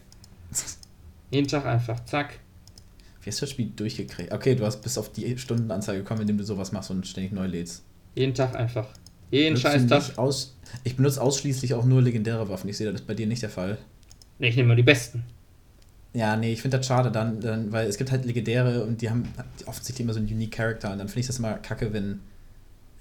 Jeden 1.32 1.48
Tag 1.48 1.66
einfach. 1.66 2.04
Zack. 2.06 2.40
Wie 3.22 3.30
hast 3.30 3.42
du 3.42 3.46
das 3.46 3.52
Spiel 3.52 3.72
durchgekriegt? 3.76 4.32
Okay, 4.32 4.56
du 4.56 4.66
hast 4.66 4.82
bis 4.82 4.98
auf 4.98 5.12
die 5.12 5.38
Stundenanzeige 5.38 6.00
gekommen, 6.00 6.22
indem 6.22 6.38
du 6.38 6.46
sowas 6.46 6.72
machst 6.72 6.90
und 6.92 7.06
ständig 7.06 7.34
neu 7.34 7.46
lädst. 7.46 7.84
Jeden 8.16 8.34
Tag 8.34 8.56
einfach. 8.56 8.88
Jeden 9.32 9.58
scheiß 9.58 9.88
Tag. 9.88 10.18
Aus, 10.18 10.56
ich 10.84 10.96
benutze 10.96 11.22
ausschließlich 11.22 11.74
auch 11.74 11.86
nur 11.86 12.02
legendäre 12.02 12.48
Waffen. 12.48 12.70
Ich 12.70 12.78
sehe, 12.78 12.90
das 12.90 13.02
ist 13.02 13.08
bei 13.08 13.14
dir 13.14 13.28
nicht 13.28 13.42
der 13.42 13.50
Fall. 13.50 13.78
Nee, 14.40 14.50
ich 14.50 14.56
nehme 14.56 14.68
nur 14.68 14.76
die 14.78 14.84
besten. 14.84 15.24
Ja, 16.14 16.36
nee, 16.36 16.54
ich 16.54 16.62
finde 16.62 16.78
das 16.78 16.88
schade 16.88 17.12
dann, 17.12 17.42
dann, 17.42 17.72
weil 17.72 17.88
es 17.88 17.98
gibt 17.98 18.12
halt 18.12 18.26
legendäre 18.26 18.84
und 18.86 19.02
die 19.02 19.10
haben 19.10 19.28
offensichtlich 19.66 20.06
immer 20.06 20.14
so 20.14 20.20
einen 20.20 20.30
unique 20.30 20.56
Character 20.56 20.92
und 20.92 21.00
dann 21.00 21.10
finde 21.10 21.20
ich 21.20 21.28
das 21.28 21.40
immer 21.40 21.54
kacke, 21.56 21.94
wenn. 21.94 22.22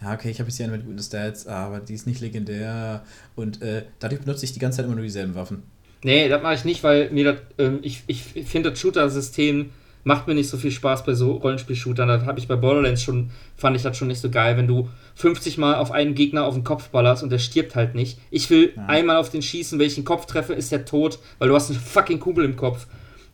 Ja, 0.02 0.12
okay, 0.12 0.28
ich 0.28 0.38
habe 0.40 0.50
jetzt 0.50 0.58
hier 0.58 0.66
eine 0.66 0.76
mit 0.76 0.84
guten 0.84 0.98
Stats, 0.98 1.46
aber 1.46 1.80
die 1.80 1.94
ist 1.94 2.06
nicht 2.06 2.20
legendär. 2.20 3.02
Und 3.34 3.62
äh, 3.62 3.84
dadurch 3.98 4.20
benutze 4.20 4.44
ich 4.44 4.52
die 4.52 4.58
ganze 4.58 4.76
Zeit 4.76 4.86
immer 4.86 4.96
nur 4.96 5.04
dieselben 5.04 5.34
Waffen. 5.34 5.62
Nee, 6.02 6.28
das 6.28 6.42
mache 6.42 6.54
ich 6.54 6.64
nicht, 6.64 6.82
weil 6.84 7.10
mir 7.10 7.24
das, 7.32 7.36
ähm, 7.58 7.78
ich, 7.82 8.02
ich 8.06 8.22
finde 8.46 8.70
das 8.70 8.78
Shooter-System 8.80 9.70
macht 10.04 10.28
mir 10.28 10.34
nicht 10.34 10.48
so 10.48 10.56
viel 10.56 10.70
Spaß 10.70 11.04
bei 11.04 11.14
so 11.14 11.32
Rollenspiel-Shootern. 11.32 12.06
Das 12.06 12.24
habe 12.26 12.38
ich 12.38 12.46
bei 12.46 12.54
Borderlands 12.54 13.02
schon, 13.02 13.30
fand 13.56 13.74
ich 13.76 13.82
das 13.82 13.96
schon 13.96 14.06
nicht 14.06 14.20
so 14.20 14.30
geil, 14.30 14.56
wenn 14.56 14.68
du 14.68 14.88
50 15.16 15.58
Mal 15.58 15.74
auf 15.74 15.90
einen 15.90 16.14
Gegner 16.14 16.44
auf 16.44 16.54
den 16.54 16.62
Kopf 16.62 16.90
ballerst 16.90 17.24
und 17.24 17.30
der 17.30 17.40
stirbt 17.40 17.74
halt 17.74 17.96
nicht. 17.96 18.18
Ich 18.30 18.48
will 18.48 18.72
Ja. 18.76 18.86
einmal 18.86 19.16
auf 19.16 19.30
den 19.30 19.42
schießen, 19.42 19.80
wenn 19.80 19.86
ich 19.88 19.96
den 19.96 20.04
Kopf 20.04 20.26
treffe, 20.26 20.52
ist 20.52 20.70
der 20.70 20.84
tot, 20.84 21.18
weil 21.38 21.48
du 21.48 21.54
hast 21.56 21.70
eine 21.70 21.80
fucking 21.80 22.20
Kugel 22.20 22.44
im 22.44 22.54
Kopf. 22.54 22.86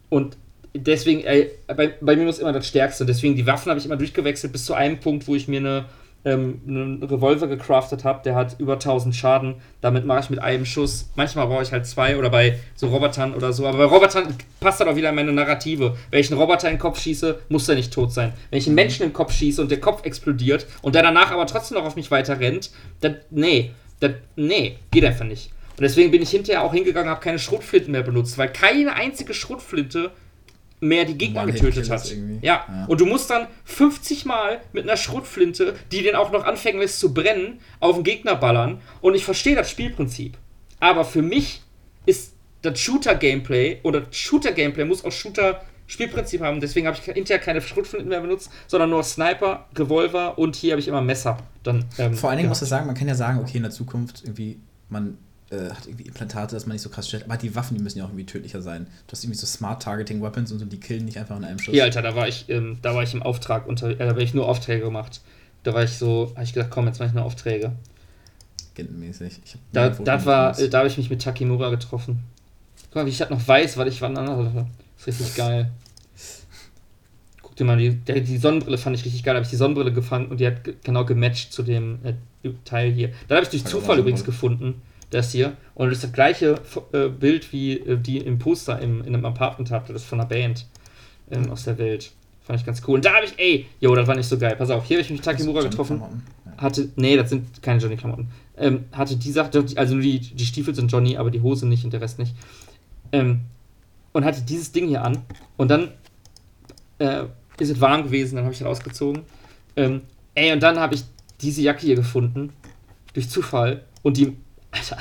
Und 0.09 0.39
deswegen, 0.75 1.25
ey, 1.25 1.51
bei, 1.67 1.93
bei 2.01 2.17
mir 2.17 2.25
muss 2.25 2.39
immer 2.39 2.53
das 2.55 2.67
Stärkste. 2.67 3.05
Deswegen, 3.05 3.37
die 3.37 3.47
Waffen 3.47 3.69
habe 3.69 3.79
ich 3.79 3.85
immer 3.85 3.97
durchgewechselt 3.99 4.53
bis 4.55 4.65
zu 4.65 4.73
einem 4.73 4.99
Punkt, 4.99 5.29
wo 5.29 5.35
ich 5.35 5.49
mir 5.49 5.61
eine, 5.61 5.85
ähm, 6.25 6.61
einen 6.67 7.03
Revolver 7.03 7.47
gecraftet 7.49 8.05
habe, 8.05 8.23
der 8.25 8.35
hat 8.35 8.57
über 8.59 8.75
1000 8.75 9.15
Schaden. 9.15 9.57
Damit 9.81 10.05
mache 10.05 10.21
ich 10.21 10.31
mit 10.31 10.39
einem 10.39 10.65
Schuss. 10.65 11.11
Manchmal 11.17 11.47
brauche 11.47 11.63
ich 11.63 11.73
halt 11.73 11.87
zwei 11.87 12.17
oder 12.17 12.31
bei 12.31 12.59
so 12.75 12.89
Robotern 12.89 13.35
oder 13.35 13.53
so. 13.53 13.67
Aber 13.67 13.79
bei 13.79 13.85
Robotern 13.85 14.35
passt 14.61 14.81
das 14.81 14.87
auch 14.87 14.97
wieder 14.97 15.09
in 15.09 15.15
meine 15.15 15.33
Narrative. 15.33 15.97
Wenn 16.11 16.21
ich 16.21 16.31
einen 16.31 16.41
Roboter 16.41 16.69
in 16.69 16.75
den 16.77 16.81
Kopf 16.81 17.01
schieße, 17.01 17.41
muss 17.49 17.67
der 17.67 17.75
nicht 17.75 17.93
tot 17.93 18.13
sein. 18.13 18.33
Wenn 18.51 18.59
ich 18.59 18.67
einen 18.67 18.77
Menschen 18.77 19.05
im 19.05 19.13
Kopf 19.13 19.33
schieße 19.33 19.61
und 19.61 19.71
der 19.71 19.81
Kopf 19.81 20.05
explodiert 20.05 20.67
und 20.83 20.95
der 20.95 21.03
danach 21.03 21.33
aber 21.33 21.47
trotzdem 21.47 21.79
noch 21.79 21.85
auf 21.85 21.97
mich 21.97 22.11
weiter 22.11 22.39
rennt, 22.39 22.71
dann, 23.01 23.17
nee, 23.31 23.73
das, 24.01 24.13
nee, 24.37 24.79
geht 24.91 25.05
einfach 25.05 25.25
nicht. 25.25 25.51
Und 25.77 25.83
deswegen 25.83 26.11
bin 26.11 26.23
ich 26.23 26.31
hinterher 26.31 26.63
auch 26.63 26.73
hingegangen, 26.73 27.11
habe 27.11 27.21
keine 27.21 27.39
Schrotflinten 27.39 27.93
mehr 27.93 28.03
benutzt, 28.03 28.37
weil 28.39 28.49
keine 28.49 28.95
einzige 28.95 29.35
Schrotflinte 29.35 30.11
mehr 30.83 31.05
die 31.05 31.17
Gegner 31.17 31.47
getötet 31.47 31.89
hat. 31.89 32.13
Ja. 32.41 32.67
Ja. 32.69 32.87
und 32.89 33.01
du 33.01 33.07
musst 33.07 33.31
dann 33.31 33.47
50 33.65 34.25
Mal 34.25 34.61
mit 34.73 34.83
einer 34.83 34.97
Schrotflinte, 34.97 35.77
die 35.93 36.03
den 36.03 36.17
auch 36.17 36.33
noch 36.33 36.45
anfangen 36.45 36.81
lässt 36.81 36.99
zu 36.99 37.15
brennen, 37.15 37.61
auf 37.79 37.95
den 37.95 38.05
Gegner 38.05 38.35
ballern. 38.35 38.81
Und 39.01 39.15
ich 39.15 39.25
verstehe 39.25 39.55
das 39.55 39.71
Spielprinzip. 39.71 40.37
Aber 40.81 41.05
für 41.05 41.23
mich 41.23 41.63
ist 42.05 42.35
das 42.63 42.81
Shooter-Gameplay 42.81 43.79
oder 43.85 44.03
Shooter-Gameplay 44.11 44.85
muss 44.85 45.05
auch 45.05 45.13
Shooter-Spielprinzip 45.13 46.41
haben. 46.41 46.59
Deswegen 46.59 46.89
habe 46.89 46.99
ich 46.99 47.05
hinterher 47.05 47.39
keine 47.39 47.61
Schrotflinten 47.61 48.09
mehr 48.09 48.21
benutzt, 48.21 48.51
sondern 48.67 48.91
nur 48.91 49.05
Sniper, 49.05 49.69
Revolver 49.77 50.37
und 50.37 50.57
hier 50.57 50.73
habe 50.73 50.81
ich 50.81 50.89
immer 50.89 51.01
Messer. 51.01 51.39
Dann, 51.63 51.85
ähm, 51.99 52.15
Vor 52.15 52.31
allen 52.31 52.39
Dingen 52.39 52.47
ja. 52.47 52.51
muss 52.51 52.63
ich 52.63 52.69
sagen, 52.69 52.87
man 52.87 52.97
kann 52.97 53.07
ja 53.07 53.15
sagen, 53.15 53.39
okay, 53.39 53.59
in 53.59 53.63
der 53.63 53.73
Zukunft 53.73 54.23
irgendwie, 54.25 54.59
man 54.89 55.17
äh, 55.53 55.71
hat 55.71 55.87
irgendwie 55.87 56.05
Implantate, 56.05 56.55
dass 56.57 56.67
man 56.67 56.73
nicht 56.75 56.83
so 56.83 56.89
krass 56.89 57.07
stellt, 57.09 57.25
aber 57.25 57.37
die 57.37 57.55
Waffen, 57.55 57.77
die 57.77 57.83
müssen 57.83 57.99
ja 57.99 58.05
auch 58.05 58.09
irgendwie 58.09 58.27
tödlicher 58.27 58.63
sein. 58.63 58.87
Du 59.07 59.13
hast 59.13 59.23
irgendwie 59.23 59.39
so 59.39 59.47
Smart 59.47 59.83
Targeting 59.83 60.23
Weapons 60.23 60.51
und 60.51 60.59
so, 60.59 60.65
die 60.65 60.81
killen 60.81 61.05
nicht 61.05 61.19
einfach 61.19 61.37
in 61.37 61.45
einem 61.45 61.59
Schuss. 61.59 61.75
Hier, 61.75 61.85
Alter, 61.85 62.03
da 62.03 62.17
war 62.17 62.27
ich, 62.29 62.49
ähm, 62.49 62.79
da 62.83 62.95
war 62.95 63.03
ich 63.03 63.13
im 63.15 63.23
Auftrag 63.23 63.67
unter, 63.67 63.91
äh, 63.91 63.97
da 63.97 64.09
habe 64.09 64.23
ich 64.23 64.35
nur 64.35 64.49
Aufträge 64.49 64.85
gemacht. 64.85 65.21
Da 65.65 65.75
war 65.75 65.85
ich 65.85 65.93
so, 65.93 66.33
habe 66.35 66.43
ich 66.45 66.53
gesagt, 66.53 66.71
komm, 66.71 66.87
jetzt 66.87 66.99
mache 66.99 67.09
ich 67.11 67.15
nur 67.15 67.25
Aufträge. 67.25 67.73
Hab 69.53 69.61
Da, 69.73 69.89
das 70.05 70.27
war, 70.27 70.59
äh, 70.59 70.69
da 70.71 70.79
habe 70.79 70.89
ich 70.89 70.97
mich 70.97 71.11
mit 71.11 71.23
Takimura 71.23 71.69
getroffen. 71.71 72.21
Guck 72.87 72.95
mal, 72.97 73.07
wie 73.07 73.11
ich 73.11 73.19
das 73.19 73.31
noch 73.31 73.47
weiß, 73.47 73.77
weil 73.77 73.89
ich 73.89 74.01
wandern 74.01 74.29
hatte. 74.29 74.67
ist 74.99 75.07
richtig 75.07 75.35
geil. 75.37 75.71
Guck 77.43 77.57
dir 77.57 77.65
mal, 77.65 77.77
die, 77.77 77.91
der, 77.95 78.21
die 78.21 78.39
Sonnenbrille 78.39 78.79
fand 78.79 78.97
ich 78.97 79.05
richtig 79.05 79.23
geil. 79.25 79.35
Da 79.35 79.37
habe 79.39 79.45
ich 79.45 79.51
die 79.51 79.57
Sonnenbrille 79.57 79.93
gefangen 79.93 80.29
und 80.29 80.41
die 80.41 80.47
hat 80.47 80.65
ge- 80.65 80.75
genau 80.83 81.05
gematcht 81.05 81.53
zu 81.53 81.63
dem 81.63 81.99
äh, 82.03 82.51
Teil 82.65 82.91
hier. 82.93 83.13
Da 83.29 83.35
habe 83.37 83.45
ich 83.45 83.51
durch 83.51 83.65
Zufall 83.65 83.99
übrigens 83.99 84.25
gefunden, 84.25 84.81
das 85.15 85.33
hier. 85.33 85.57
Und 85.75 85.89
das 85.89 85.99
ist 85.99 86.05
das 86.05 86.13
gleiche 86.13 86.57
äh, 86.93 87.09
Bild 87.09 87.53
wie 87.53 87.79
äh, 87.79 87.97
die 87.99 88.19
im 88.19 88.39
Poster 88.39 88.79
im, 88.81 89.01
in 89.01 89.15
einem 89.15 89.25
Apartment 89.25 89.71
hatte. 89.71 89.93
Das 89.93 90.03
ist 90.03 90.09
von 90.09 90.21
einer 90.21 90.29
Band 90.29 90.67
ähm, 91.31 91.51
aus 91.51 91.65
der 91.65 91.79
Welt. 91.79 92.13
Fand 92.43 92.59
ich 92.59 92.67
ganz 92.67 92.83
cool. 92.87 92.97
Und 92.97 93.05
da 93.05 93.15
habe 93.15 93.27
ich, 93.27 93.35
ey, 93.37 93.67
jo, 93.81 93.95
das 93.95 94.07
war 94.07 94.17
nicht 94.17 94.29
so 94.29 94.37
geil. 94.37 94.57
Pass 94.57 94.71
auf, 94.71 94.85
hier 94.85 94.97
habe 94.97 95.03
ich 95.03 95.11
mich 95.11 95.21
mit 95.21 95.25
Takimura 95.25 95.61
Johnny 95.61 95.71
getroffen 95.71 96.03
hatte, 96.63 96.89
nee, 96.97 97.17
das 97.17 97.31
sind 97.31 97.63
keine 97.63 97.81
Johnny-Klamotten. 97.81 98.29
Ähm, 98.57 98.85
hatte 98.93 99.17
die 99.17 99.33
Sache, 99.33 99.65
also 99.77 99.95
nur 99.95 100.03
die, 100.03 100.21
die 100.21 100.47
Stiefel 100.47 100.75
sind 100.75 100.91
Johnny, 100.91 101.17
aber 101.17 101.31
die 101.31 101.41
Hose 101.41 101.67
nicht 101.67 101.85
und 101.85 101.93
der 101.93 102.01
Rest 102.01 102.19
nicht. 102.19 102.35
Ähm, 103.11 103.41
und 104.13 104.25
hatte 104.25 104.43
dieses 104.43 104.73
Ding 104.73 104.89
hier 104.89 105.03
an 105.03 105.19
und 105.57 105.71
dann 105.71 105.89
äh, 106.99 107.25
ist 107.59 107.71
es 107.71 107.81
warm 107.81 108.05
gewesen, 108.05 108.37
dann 108.37 108.45
habe 108.45 108.53
ich 108.53 108.61
das 108.61 108.69
ausgezogen. 108.69 109.23
Ähm, 109.77 110.03
ey, 110.35 110.53
und 110.53 110.63
dann 110.63 110.79
habe 110.79 110.95
ich 110.95 111.05
diese 111.41 111.63
Jacke 111.63 111.87
hier 111.87 111.97
gefunden, 111.97 112.53
durch 113.15 113.29
Zufall, 113.29 113.85
und 114.03 114.17
die, 114.17 114.37
Alter, 114.73 114.99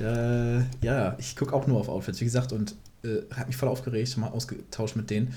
Äh, 0.00 0.64
ja, 0.84 1.16
ich 1.18 1.36
gucke 1.36 1.54
auch 1.54 1.66
nur 1.66 1.78
auf 1.80 1.88
Outfits, 1.88 2.20
wie 2.20 2.24
gesagt, 2.24 2.52
und 2.52 2.74
äh, 3.04 3.22
hat 3.34 3.46
mich 3.46 3.56
voll 3.56 3.68
aufgeregt, 3.68 4.08
schon 4.08 4.22
mal 4.22 4.30
ausgetauscht 4.30 4.96
mit 4.96 5.10
denen. 5.10 5.34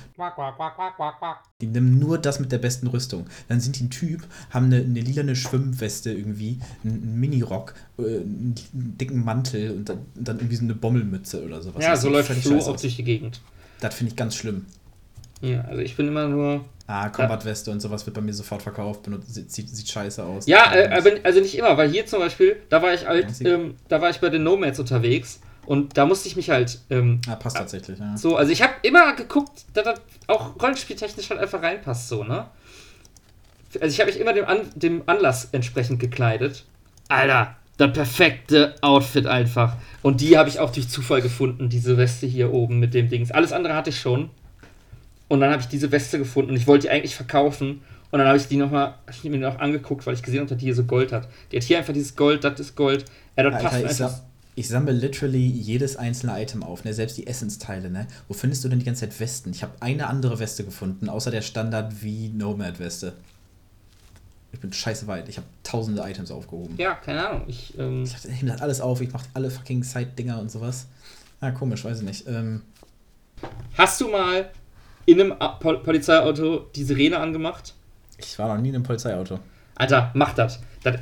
Die 1.62 1.68
nehmen 1.68 2.00
nur 2.00 2.18
das 2.18 2.39
mit 2.39 2.52
der 2.52 2.58
besten 2.58 2.88
Rüstung. 2.88 3.28
Dann 3.48 3.60
sind 3.60 3.78
die 3.80 3.84
ein 3.86 3.89
Typ, 3.89 4.26
haben 4.52 4.66
eine, 4.68 4.78
eine 4.78 5.00
lilane 5.02 5.36
Schwimmweste 5.36 6.12
irgendwie, 6.12 6.60
einen, 6.84 7.20
Minirock, 7.20 7.74
äh, 7.98 8.02
einen, 8.22 8.56
dicken 8.74 9.24
Mantel 9.24 9.72
und 9.72 9.89
dann, 9.89 10.00
und 10.16 10.28
dann 10.28 10.38
irgendwie 10.38 10.56
so 10.56 10.64
eine 10.64 10.76
Bommelmütze 10.76 11.43
oder 11.43 11.62
sowas. 11.62 11.84
ja, 11.84 11.91
Das 11.91 12.02
so 12.02 12.10
läuft 12.10 12.28
völlig 12.28 12.43
Flo 12.43 12.58
auch 12.60 12.68
aus. 12.70 12.82
durch 12.82 12.96
die 12.96 13.04
Gegend. 13.04 13.41
Das 13.80 13.93
finde 13.96 14.12
ich 14.12 14.16
ganz 14.16 14.36
schlimm. 14.36 14.66
Ja, 15.41 15.62
also 15.62 15.82
ich 15.82 15.96
bin 15.96 16.08
immer 16.08 16.28
nur, 16.28 16.66
Ah, 16.88 17.10
Combat-Weste 17.10 17.72
und 17.72 17.80
sowas 17.80 18.06
wird 18.06 18.16
bei 18.16 18.22
mir 18.22 18.34
sofort 18.34 18.62
verkauft, 18.62 19.04
benutzt, 19.04 19.34
sieht, 19.34 19.70
sieht, 19.70 19.90
scheiße 19.90 20.24
aus. 20.24 20.46
Ja, 20.46 20.72
äh, 20.74 21.02
also 21.24 21.40
nicht 21.40 21.58
immer, 21.58 21.76
weil 21.78 21.90
hier 21.90 22.06
zum 22.06 22.20
Beispiel, 22.20 22.58
da 22.70 22.82
war 22.82 22.94
ich 22.94 23.08
halt, 23.08 23.28
ähm, 23.42 23.76
da 23.88 24.02
war 24.02 24.12
ich 24.12 24.20
bei 24.20 24.30
den 24.30 24.44
Nomads 24.44 24.80
unterwegs 24.80 25.40
und 25.66 25.98
da 25.98 26.06
musste 26.06 26.28
ich 26.28 26.36
mich 26.36 26.52
halt 26.52 26.80
ähm, 26.92 27.22
Ah, 27.28 27.36
passt 27.38 27.58
tatsächlich, 27.58 27.98
ja. 27.98 28.16
so, 28.16 28.36
also 28.36 28.52
ich 28.52 28.62
habe 28.62 28.74
immer 28.84 29.14
geguckt, 29.16 29.66
dass 29.74 29.84
das 29.84 30.02
auch 30.28 30.62
rollenspieltechnisch 30.62 31.30
halt 31.32 31.40
einfach 31.40 31.64
reinpasst, 31.64 32.08
so, 32.08 32.24
ne? 32.24 32.46
Also 33.82 33.88
ich 33.92 34.00
habe 34.00 34.12
mich 34.12 34.20
immer 34.22 34.34
dem, 34.34 34.46
An 34.46 34.62
dem 34.76 35.04
Anlass 35.08 35.50
entsprechend 35.52 36.00
gekleidet. 36.00 36.66
Alter, 37.10 37.56
das 37.78 37.92
perfekte 37.94 38.76
Outfit 38.82 39.26
einfach. 39.28 39.76
Und 40.02 40.22
die 40.22 40.38
habe 40.38 40.48
ich 40.50 40.60
auch 40.60 40.72
durch 40.72 40.88
Zufall 40.88 41.22
gefunden, 41.22 41.68
diese 41.68 41.98
Weste 41.98 42.26
hier 42.26 42.54
oben 42.54 42.80
mit 42.80 42.94
dem 42.94 43.10
Dings. 43.10 43.32
Alles 43.32 43.52
andere 43.52 43.76
hatte 43.76 43.90
ich 43.90 44.00
schon. 44.00 44.30
Und 45.28 45.39
dann 45.39 45.51
habe 45.51 45.61
ich 45.61 45.67
diese 45.67 45.91
Weste 45.91 46.19
gefunden 46.19 46.51
und 46.51 46.57
ich 46.57 46.67
wollte 46.67 46.84
die 46.84 46.89
eigentlich 46.91 47.15
verkaufen. 47.15 47.82
Und 48.11 48.19
dann 48.19 48.28
habe 48.28 48.38
ich 48.38 48.47
die 48.47 48.57
nochmal, 48.57 48.95
ich 49.09 49.23
mir 49.23 49.38
noch 49.38 49.59
angeguckt, 49.59 50.05
weil 50.05 50.13
ich 50.13 50.21
gesehen 50.21 50.41
habe, 50.41 50.49
dass 50.49 50.57
die 50.57 50.65
hier 50.65 50.76
so 50.76 50.84
Gold 50.84 51.11
hat. 51.11 51.28
Die 51.51 51.57
hat 51.57 51.63
hier 51.63 51.78
einfach 51.78 51.93
dieses 51.93 52.15
Gold, 52.15 52.43
das 52.43 52.59
ist 52.59 52.76
Gold. 52.76 53.05
Ja, 53.36 53.49
das 53.49 53.61
passt 53.61 53.78
ich, 53.80 53.84
einfach. 53.84 54.09
sa 54.09 54.26
ich 54.57 54.69
sammle 54.69 54.93
literally 54.93 55.45
jedes 55.45 55.97
einzelne 55.97 56.41
Item 56.41 56.63
auf, 56.63 56.86
ne? 56.86 56.93
selbst 56.93 57.17
die 57.17 57.28
Essensteile. 57.28 57.89
Ne? 57.89 58.07
Wo 58.30 58.34
findest 58.34 58.63
du 58.63 58.69
denn 58.69 58.80
die 58.80 58.86
ganze 58.86 59.01
Zeit 59.01 59.19
Westen? 59.19 59.51
Ich 59.51 59.63
habe 59.63 59.73
eine 59.82 60.07
andere 60.07 60.39
Weste 60.39 60.63
gefunden, 60.63 61.09
außer 61.09 61.30
der 61.30 61.41
Standard 61.41 62.01
wie 62.03 62.30
Nomad-Weste. 62.30 63.13
Ich 64.53 64.61
bin 64.61 64.71
scheiße 64.71 65.07
weit. 65.07 65.28
Ich 65.28 65.36
habe 65.36 65.47
tausende 65.63 66.01
Items 66.03 66.32
aufgehoben. 66.32 66.76
Ja, 66.78 66.93
keine 66.95 67.28
Ahnung. 67.28 67.43
Ich, 67.47 67.78
ähm, 67.78 68.03
Ich 68.03 68.13
dachte, 68.13 68.30
ich 68.30 68.36
nehme 68.38 68.53
das 68.53 68.61
alles 68.61 68.80
auf, 68.80 69.01
ich 69.01 69.11
mache 69.11 69.26
alle 69.34 69.51
fucking 69.51 69.84
Side-Dinger 69.84 70.39
und 70.39 70.49
sowas. 70.49 70.88
Ah, 71.41 71.51
komisch, 71.51 71.84
weiß 71.84 71.99
ich 71.99 72.05
nicht. 72.05 72.28
Ähm, 72.30 72.61
Hast 73.78 73.99
du 73.99 74.07
mal 74.07 74.49
in 75.06 75.22
einem 75.22 75.36
Pol 75.60 75.80
Polizeiauto 75.80 76.68
die 76.76 76.84
Sirene 76.84 77.20
angemacht? 77.20 77.74
ich 78.18 78.39
war 78.39 78.53
noch 78.56 78.62
nie 78.62 78.70
in 78.70 78.76
einem 78.76 78.84
Polizeiauto. 78.84 79.39
Alter, 79.76 80.12
mach 80.14 80.34
das. 80.34 80.62
das. 80.84 80.99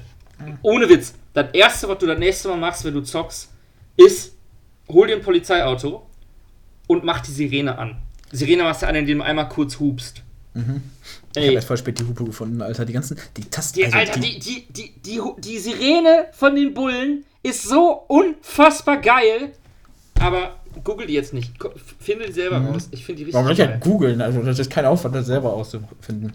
Ohne 0.61 0.89
Witz. 0.89 1.13
Das 1.33 1.53
erste, 1.53 1.87
was 1.87 1.99
du 1.99 2.07
das 2.07 2.17
nächste 2.17 2.47
Mal 2.49 2.57
machst, 2.57 2.83
wenn 2.83 2.93
du 2.93 3.01
zockst, 3.01 3.51
ist, 3.97 4.35
hol 4.89 5.07
dir 5.07 5.15
ein 5.15 5.21
Polizeiauto 5.21 6.07
und 6.87 7.03
mach 7.03 7.21
die 7.21 7.31
Sirene 7.31 7.77
an. 7.77 7.97
Sirene 8.31 8.63
machst 8.63 8.81
du 8.81 8.87
an, 8.87 8.95
indem 8.95 9.19
du 9.19 9.23
einmal 9.23 9.47
kurz 9.47 9.79
hupst. 9.79 10.23
Ich 10.55 10.61
habe 10.61 10.81
Ey, 11.35 11.53
erst 11.53 11.67
voll 11.67 11.77
spät 11.77 11.99
die 11.99 12.03
Hupe 12.03 12.23
gefunden, 12.25 12.61
Alter. 12.61 12.85
Die 12.85 12.93
ganzen, 12.93 13.17
die 13.37 13.43
Tasten. 13.49 13.79
die, 13.79 13.85
also 13.85 13.97
Alter, 13.97 14.19
die, 14.19 14.39
die, 14.39 14.65
die, 14.69 14.93
die, 15.01 15.21
die 15.39 15.57
Sirene 15.59 16.27
von 16.31 16.55
den 16.55 16.73
Bullen 16.73 17.25
ist 17.41 17.63
so 17.63 18.05
unfassbar 18.07 18.97
geil. 18.97 19.53
Aber 20.23 20.51
google 20.83 21.05
die 21.07 21.13
jetzt 21.13 21.33
nicht. 21.33 21.51
Finde 21.99 22.25
die 22.27 22.31
selber 22.31 22.57
raus. 22.57 22.87
Ich 22.91 23.05
finde 23.05 23.19
die 23.19 23.23
richtig 23.25 23.33
Warum 23.35 23.55
ja 23.55 23.65
geil. 23.65 23.79
googeln? 23.81 24.21
Also, 24.21 24.41
das 24.41 24.57
ist 24.59 24.71
kein 24.71 24.85
Aufwand, 24.85 25.15
das 25.15 25.25
selber 25.25 25.53
auszufinden. 25.53 26.33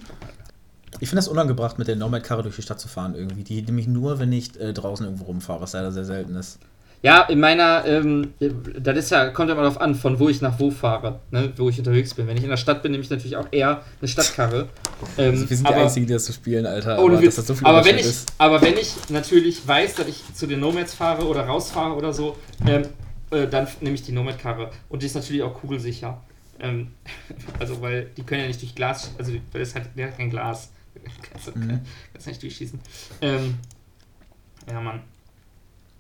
Ich 1.00 1.08
finde 1.08 1.20
das 1.20 1.28
unangebracht, 1.28 1.78
mit 1.78 1.88
der 1.88 1.96
Nomad-Karre 1.96 2.42
durch 2.42 2.56
die 2.56 2.62
Stadt 2.62 2.80
zu 2.80 2.88
fahren 2.88 3.14
irgendwie. 3.14 3.44
Die 3.44 3.62
nehme 3.62 3.80
ich 3.80 3.86
nur, 3.86 4.18
wenn 4.18 4.32
ich 4.32 4.58
äh, 4.60 4.72
draußen 4.72 5.06
irgendwo 5.06 5.24
rumfahre, 5.24 5.60
was 5.60 5.72
leider 5.72 5.92
sehr 5.92 6.04
selten 6.04 6.34
ist. 6.34 6.58
Ja, 7.00 7.22
in 7.22 7.38
meiner, 7.38 7.84
ähm, 7.86 8.34
das 8.80 8.96
ist 8.98 9.10
ja, 9.10 9.28
kommt 9.28 9.48
ja 9.48 9.54
immer 9.54 9.62
darauf 9.62 9.80
an, 9.80 9.94
von 9.94 10.18
wo 10.18 10.28
ich 10.28 10.40
nach 10.42 10.58
wo 10.58 10.72
fahre, 10.72 11.20
ne, 11.30 11.52
wo 11.56 11.68
ich 11.68 11.78
unterwegs 11.78 12.12
bin. 12.14 12.26
Wenn 12.26 12.36
ich 12.36 12.42
in 12.42 12.50
der 12.50 12.56
Stadt 12.56 12.82
bin, 12.82 12.90
nehme 12.90 13.04
ich 13.04 13.10
natürlich 13.10 13.36
auch 13.36 13.46
eher 13.52 13.82
eine 14.00 14.08
Stadtkarre. 14.08 14.66
Ähm, 15.16 15.30
Also, 15.34 15.48
wir 15.48 15.56
sind 15.56 15.66
aber, 15.66 15.76
die 15.76 15.82
Einzigen, 15.82 16.06
die 16.08 16.12
das 16.12 16.26
so 16.26 16.32
spielen, 16.32 16.66
Alter. 16.66 16.98
ohne 17.00 17.14
aber 17.14 17.22
Witz, 17.22 17.36
so 17.36 17.54
viel 17.54 17.66
aber, 17.68 17.84
wenn 17.84 17.98
ich, 17.98 18.06
ist. 18.06 18.32
aber 18.38 18.60
wenn 18.62 18.76
ich 18.76 18.94
natürlich 19.10 19.66
weiß, 19.66 19.94
dass 19.94 20.08
ich 20.08 20.24
zu 20.34 20.48
den 20.48 20.58
Nomads 20.58 20.92
fahre 20.92 21.24
oder 21.28 21.42
rausfahre 21.42 21.94
oder 21.94 22.12
so, 22.12 22.36
ähm, 22.66 22.82
äh, 23.30 23.46
dann 23.46 23.66
nehme 23.80 23.94
ich 23.94 24.02
die 24.02 24.12
Nomad-Karre. 24.12 24.70
Und 24.88 25.02
die 25.02 25.06
ist 25.06 25.14
natürlich 25.14 25.42
auch 25.42 25.54
kugelsicher. 25.54 26.20
Ähm, 26.60 26.92
also, 27.58 27.80
weil 27.80 28.06
die 28.16 28.22
können 28.22 28.42
ja 28.42 28.46
nicht 28.48 28.60
durch 28.62 28.74
Glas, 28.74 29.10
also, 29.18 29.32
weil 29.52 29.60
das 29.60 29.74
hat, 29.74 29.82
der 29.96 30.08
hat 30.08 30.16
kein 30.16 30.30
Glas. 30.30 30.70
kannst, 31.30 31.46
du, 31.48 31.52
Mhm. 31.58 31.80
kannst 32.12 32.26
nicht 32.26 32.42
durchschießen. 32.42 32.80
Ähm, 33.20 33.58
ja, 34.70 34.80
Mann. 34.80 35.00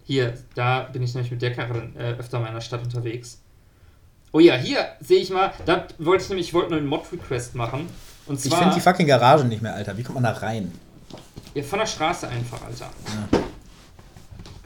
Hier, 0.04 0.34
da 0.54 0.84
bin 0.84 1.02
ich 1.02 1.14
nämlich 1.14 1.30
mit 1.30 1.42
der 1.42 1.52
Karre 1.54 1.90
äh, 1.96 2.14
öfter 2.18 2.44
in 2.46 2.54
der 2.54 2.60
Stadt 2.60 2.82
unterwegs. 2.82 3.40
Oh 4.32 4.40
ja, 4.40 4.56
hier 4.56 4.86
sehe 5.00 5.20
ich 5.20 5.30
mal, 5.30 5.52
da 5.64 5.86
wollte 5.98 6.22
ich 6.24 6.28
nämlich, 6.30 6.48
ich 6.48 6.54
wollte 6.54 6.70
nur 6.70 6.78
einen 6.78 6.88
Mod-Request 6.88 7.54
machen. 7.54 7.88
Und 8.26 8.34
Ich 8.44 8.50
zwar 8.50 8.58
finde 8.58 8.74
die 8.74 8.80
fucking 8.80 9.06
Garage 9.06 9.44
nicht 9.44 9.62
mehr, 9.62 9.74
Alter. 9.74 9.96
Wie 9.96 10.02
kommt 10.02 10.16
man 10.20 10.24
da 10.24 10.32
rein? 10.32 10.72
ja, 11.54 11.62
von 11.62 11.78
der 11.78 11.86
Straße 11.86 12.28
einfach, 12.28 12.62
Alter. 12.64 12.90
Du 13.30 13.38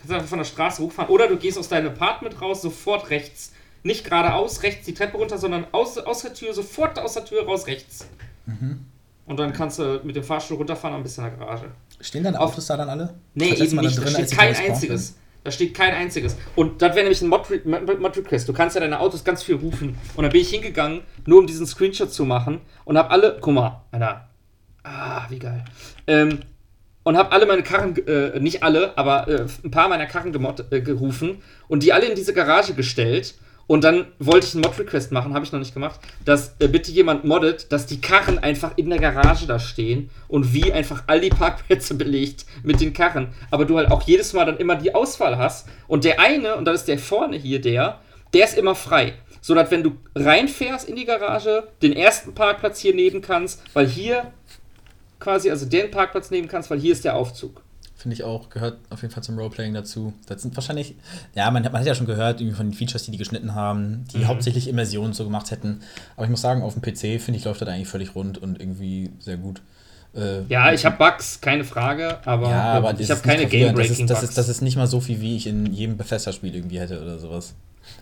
kannst 0.03 0.13
einfach 0.15 0.29
von 0.29 0.39
der 0.39 0.45
Straße 0.45 0.83
hochfahren. 0.83 1.11
Oder 1.11 1.29
du 1.29 1.37
gehst 1.37 1.59
aus 1.59 1.69
deinem 1.69 1.89
Apartment 1.89 2.41
raus, 2.41 2.63
sofort 2.63 3.11
rechts. 3.11 3.53
Nicht 3.85 4.05
geradeaus, 4.05 4.63
rechts 4.63 4.85
die 4.87 4.95
Treppe 4.95 5.17
runter, 5.17 5.39
sondern 5.39 5.67
aus, 5.73 5.99
aus 5.99 6.23
der 6.23 6.35
Tür, 6.35 6.55
sofort 6.55 6.99
aus 6.99 7.15
der 7.15 7.25
Tür 7.25 7.45
raus, 7.45 7.67
rechts. 7.67 8.07
Und 9.27 9.37
dann 9.39 9.53
kannst 9.53 9.79
du 9.79 10.01
mit 10.05 10.15
dem 10.17 10.25
Fahrstuhl 10.25 10.57
runterfahren 10.57 10.97
und 10.97 11.03
bist 11.03 11.19
in 11.19 11.25
der 11.25 11.33
Garage. 11.33 11.67
Stehen 12.01 12.27
Auf- 12.37 12.53
Autos 12.53 12.67
da 12.67 12.77
dann 12.77 12.89
alle? 12.91 13.15
Nee, 13.35 13.51
eben 13.55 13.77
nicht. 13.79 13.99
Da 13.99 14.03
drin, 14.03 14.17
als 14.17 14.27
steht 14.29 14.39
kein 14.39 14.57
einziges. 14.57 15.17
Da 15.45 15.51
steht 15.51 15.75
kein 15.75 15.93
einziges. 15.95 16.37
Und 16.55 16.81
das 16.83 16.91
wäre 16.95 17.03
nämlich 17.05 17.21
ein 17.23 17.29
Mod- 17.29 17.49
Mod- 17.65 18.01
Mod-Request. 18.01 18.49
Du 18.49 18.53
kannst 18.53 18.77
ja 18.77 18.81
deine 18.81 19.01
Autos 19.01 19.25
ganz 19.25 19.43
viel 19.43 19.57
rufen. 19.57 19.99
Und 20.15 20.23
dann 20.23 20.31
bin 20.31 20.41
ich 20.41 20.51
hingegangen, 20.51 21.01
nur 21.27 21.41
um 21.41 21.47
diesen 21.49 21.67
Screenshot 21.67 22.13
zu 22.13 22.25
machen. 22.25 22.61
Und 22.85 22.97
hab 22.99 23.11
alle. 23.11 23.39
Guck 23.41 23.55
mal, 23.55 23.83
Alter. 23.91 24.29
Ah, 24.85 25.27
wie 25.29 25.39
geil. 25.41 25.65
Ähm, 26.07 26.41
und 27.05 27.17
hab 27.17 27.33
alle 27.33 27.47
meine 27.47 27.63
Karren, 27.63 27.97
äh, 28.07 28.39
nicht 28.39 28.63
alle, 28.63 28.97
aber 28.97 29.29
äh, 29.29 29.47
ein 29.65 29.71
paar 29.71 29.89
meiner 29.89 30.07
Karren 30.07 30.33
gemod, 30.33 30.65
äh, 30.71 30.81
gerufen. 30.81 31.43
Und 31.69 31.83
die 31.83 31.93
alle 31.93 32.07
in 32.07 32.15
diese 32.15 32.33
Garage 32.33 32.75
gestellt. 32.75 33.35
Und 33.69 33.85
dann 33.85 34.07
wollte 34.19 34.47
ich 34.47 34.55
einen 34.55 34.63
Mod-Request 34.63 35.13
machen, 35.13 35.35
habe 35.35 35.45
ich 35.45 35.53
noch 35.53 35.61
nicht 35.61 35.73
gemacht, 35.73 36.01
dass 36.25 36.57
äh, 36.59 36.69
bitte 36.69 36.91
jemand 36.91 37.25
moddet, 37.25 37.73
dass 37.73 37.87
die 37.87 38.01
Karren 38.01 38.39
einfach 38.39 38.73
in 38.77 38.91
der 38.91 38.99
Garage 38.99 39.47
da 39.47 39.59
stehen 39.59 40.11
und 40.29 40.53
wie 40.53 40.73
einfach 40.73 41.05
all 41.07 41.21
die 41.21 41.31
Parkplätze 41.31 41.95
belegt 41.97 42.45
mit 42.65 42.81
den 42.81 42.93
Karren. 42.93 43.29
Aber 43.51 43.65
du 43.65 43.79
halt 43.79 43.91
auch 43.91 44.03
jedes 44.03 44.33
Mal 44.33 44.45
dann 44.45 44.59
immer 44.59 44.77
die 44.77 44.95
Auswahl 44.95 45.39
hast. 45.39 45.69
Und 45.87 46.05
der 46.05 46.21
eine, 46.21 46.57
und 46.57 46.65
das 46.65 46.81
ist 46.81 46.89
der 46.89 46.99
vorne 46.99 47.37
hier, 47.37 47.61
der, 47.61 48.01
der 48.35 48.45
ist 48.45 48.59
immer 48.59 48.75
frei. 48.75 49.15
So 49.41 49.55
dass 49.55 49.71
wenn 49.71 49.83
du 49.83 49.97
reinfährst 50.15 50.89
in 50.89 50.95
die 50.95 51.05
Garage, 51.05 51.69
den 51.83 51.93
ersten 51.95 52.35
Parkplatz 52.35 52.79
hier 52.79 52.95
nehmen 52.95 53.23
kannst, 53.23 53.63
weil 53.75 53.89
hier 53.89 54.33
quasi, 55.23 55.51
also 55.51 55.67
den 55.67 55.91
Parkplatz 55.91 56.31
nehmen 56.31 56.49
kannst, 56.49 56.71
weil 56.71 56.79
hier 56.81 56.93
ist 56.93 57.05
der 57.05 57.17
Aufzug. 57.17 57.63
Finde 57.97 58.15
ich 58.17 58.25
auch, 58.25 58.51
gehört 58.51 58.79
auf 58.91 59.03
jeden 59.03 59.15
Fall 59.15 59.23
zum 59.23 59.39
Roleplaying 59.39 59.75
dazu. 59.75 60.13
Das 60.27 60.43
sind 60.43 60.57
wahrscheinlich, 60.57 60.97
ja, 61.37 61.49
man, 61.53 61.65
hat- 61.65 61.73
man 61.73 61.81
hat 61.81 61.87
ja 61.87 61.95
schon 61.95 62.07
gehört, 62.07 62.41
irgendwie 62.41 62.57
von 62.57 62.67
den 62.71 62.75
Features, 62.75 63.05
die 63.05 63.13
die 63.13 63.19
geschnitten 63.19 63.55
haben, 63.55 64.05
die 64.13 64.19
Mhm. 64.19 64.27
hauptsächlich 64.29 64.67
Immersion 64.69 65.13
so 65.13 65.23
gemacht 65.25 65.53
hätten. 65.53 65.81
Aber 66.17 66.25
ich 66.25 66.31
muss 66.31 66.41
sagen, 66.41 66.63
auf 66.63 66.75
dem 66.75 66.83
PC, 66.83 67.21
finde 67.21 67.39
ich, 67.39 67.45
läuft 67.45 67.61
das 67.63 67.69
eigentlich 67.69 67.87
völlig 67.89 68.15
rund 68.17 68.39
und 68.39 68.59
irgendwie 68.61 69.11
sehr 69.21 69.37
gut. 69.37 69.63
Äh, 70.17 70.43
Ja, 70.49 70.73
ich 70.73 70.85
habe 70.85 70.97
Bugs, 70.99 71.41
keine 71.41 71.63
Frage, 71.65 72.19
aber, 72.27 72.51
ja, 72.51 72.73
aber 72.73 72.99
ich 72.99 73.11
habe 73.11 73.21
keine. 73.21 73.47
Game-Breaking 73.47 74.07
das 74.09 74.19
ist, 74.23 74.23
das, 74.25 74.31
ist, 74.31 74.39
das 74.39 74.49
ist 74.49 74.61
nicht 74.63 74.77
mal 74.77 74.87
so 74.89 75.01
viel, 75.01 75.21
wie 75.21 75.37
ich 75.37 75.47
in 75.47 75.73
jedem 75.73 75.97
Bethesda-Spiel 75.97 76.55
irgendwie 76.55 76.81
hätte 76.81 77.01
oder 77.01 77.19
sowas. 77.21 77.55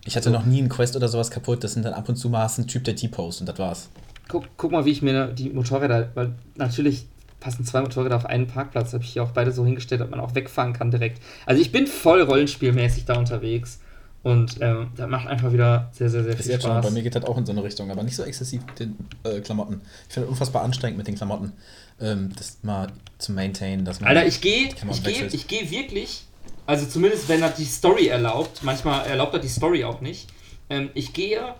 Ich 0.06 0.16
hatte 0.16 0.30
noch 0.30 0.44
nie 0.46 0.58
einen 0.60 0.68
Quest 0.70 0.96
oder 0.96 1.08
sowas 1.08 1.30
kaputt. 1.30 1.62
Das 1.62 1.74
sind 1.74 1.84
dann 1.84 1.92
ab 1.94 2.08
und 2.08 2.16
zu 2.16 2.28
mal 2.30 2.46
einen 2.56 2.66
Typ, 2.66 2.84
der 2.84 2.96
T-Post 2.96 3.40
und 3.40 3.48
das 3.48 3.58
war's. 3.58 3.88
Guck, 4.30 4.44
guck 4.56 4.72
mal, 4.72 4.84
wie 4.84 4.92
ich 4.92 5.02
mir 5.02 5.26
die 5.28 5.50
Motorräder, 5.50 6.10
weil 6.14 6.34
natürlich 6.56 7.06
passen 7.40 7.64
zwei 7.64 7.80
Motorräder 7.80 8.16
auf 8.16 8.26
einen 8.26 8.46
Parkplatz, 8.46 8.92
habe 8.92 9.02
ich 9.02 9.10
hier 9.10 9.22
auch 9.22 9.32
beide 9.32 9.52
so 9.52 9.64
hingestellt, 9.64 10.00
dass 10.00 10.10
man 10.10 10.20
auch 10.20 10.34
wegfahren 10.34 10.72
kann 10.72 10.90
direkt. 10.90 11.20
Also 11.46 11.60
ich 11.60 11.72
bin 11.72 11.86
voll 11.86 12.22
rollenspielmäßig 12.22 13.06
da 13.06 13.18
unterwegs 13.18 13.80
Und 14.22 14.58
ähm, 14.60 14.90
das 14.96 15.08
macht 15.08 15.26
einfach 15.28 15.52
wieder 15.52 15.90
sehr, 15.92 16.10
sehr, 16.10 16.22
sehr 16.22 16.36
viel 16.36 16.50
jetzt 16.50 16.62
schon. 16.62 16.72
Spaß. 16.72 16.84
Bei 16.84 16.90
mir 16.90 17.02
geht 17.02 17.14
das 17.14 17.24
auch 17.24 17.38
in 17.38 17.46
so 17.46 17.52
eine 17.52 17.64
Richtung, 17.64 17.90
aber 17.90 18.02
nicht 18.02 18.16
so 18.16 18.22
exzessiv 18.22 18.64
mit 18.66 18.78
den 18.78 18.96
äh, 19.24 19.40
Klamotten. 19.40 19.80
Ich 20.08 20.14
finde 20.14 20.26
es 20.26 20.32
unfassbar 20.32 20.62
anstrengend 20.62 20.98
mit 20.98 21.06
den 21.06 21.14
Klamotten, 21.14 21.52
ähm, 22.00 22.30
das 22.36 22.58
mal 22.62 22.88
zu 23.16 23.32
maintainen, 23.32 23.86
dass 23.86 24.00
man. 24.00 24.10
Alter, 24.10 24.26
ich 24.26 24.42
gehe, 24.42 24.68
ich 24.68 24.74
gehe, 24.74 25.04
wechselt. 25.06 25.34
ich 25.34 25.48
gehe 25.48 25.70
wirklich, 25.70 26.26
also 26.66 26.84
zumindest 26.86 27.30
wenn 27.30 27.40
das 27.40 27.54
die 27.54 27.64
Story 27.64 28.08
erlaubt, 28.08 28.62
manchmal 28.62 29.06
erlaubt 29.06 29.32
das 29.34 29.40
die 29.40 29.48
Story 29.48 29.84
auch 29.84 30.02
nicht. 30.02 30.28
Ähm, 30.68 30.90
ich 30.92 31.14
gehe 31.14 31.54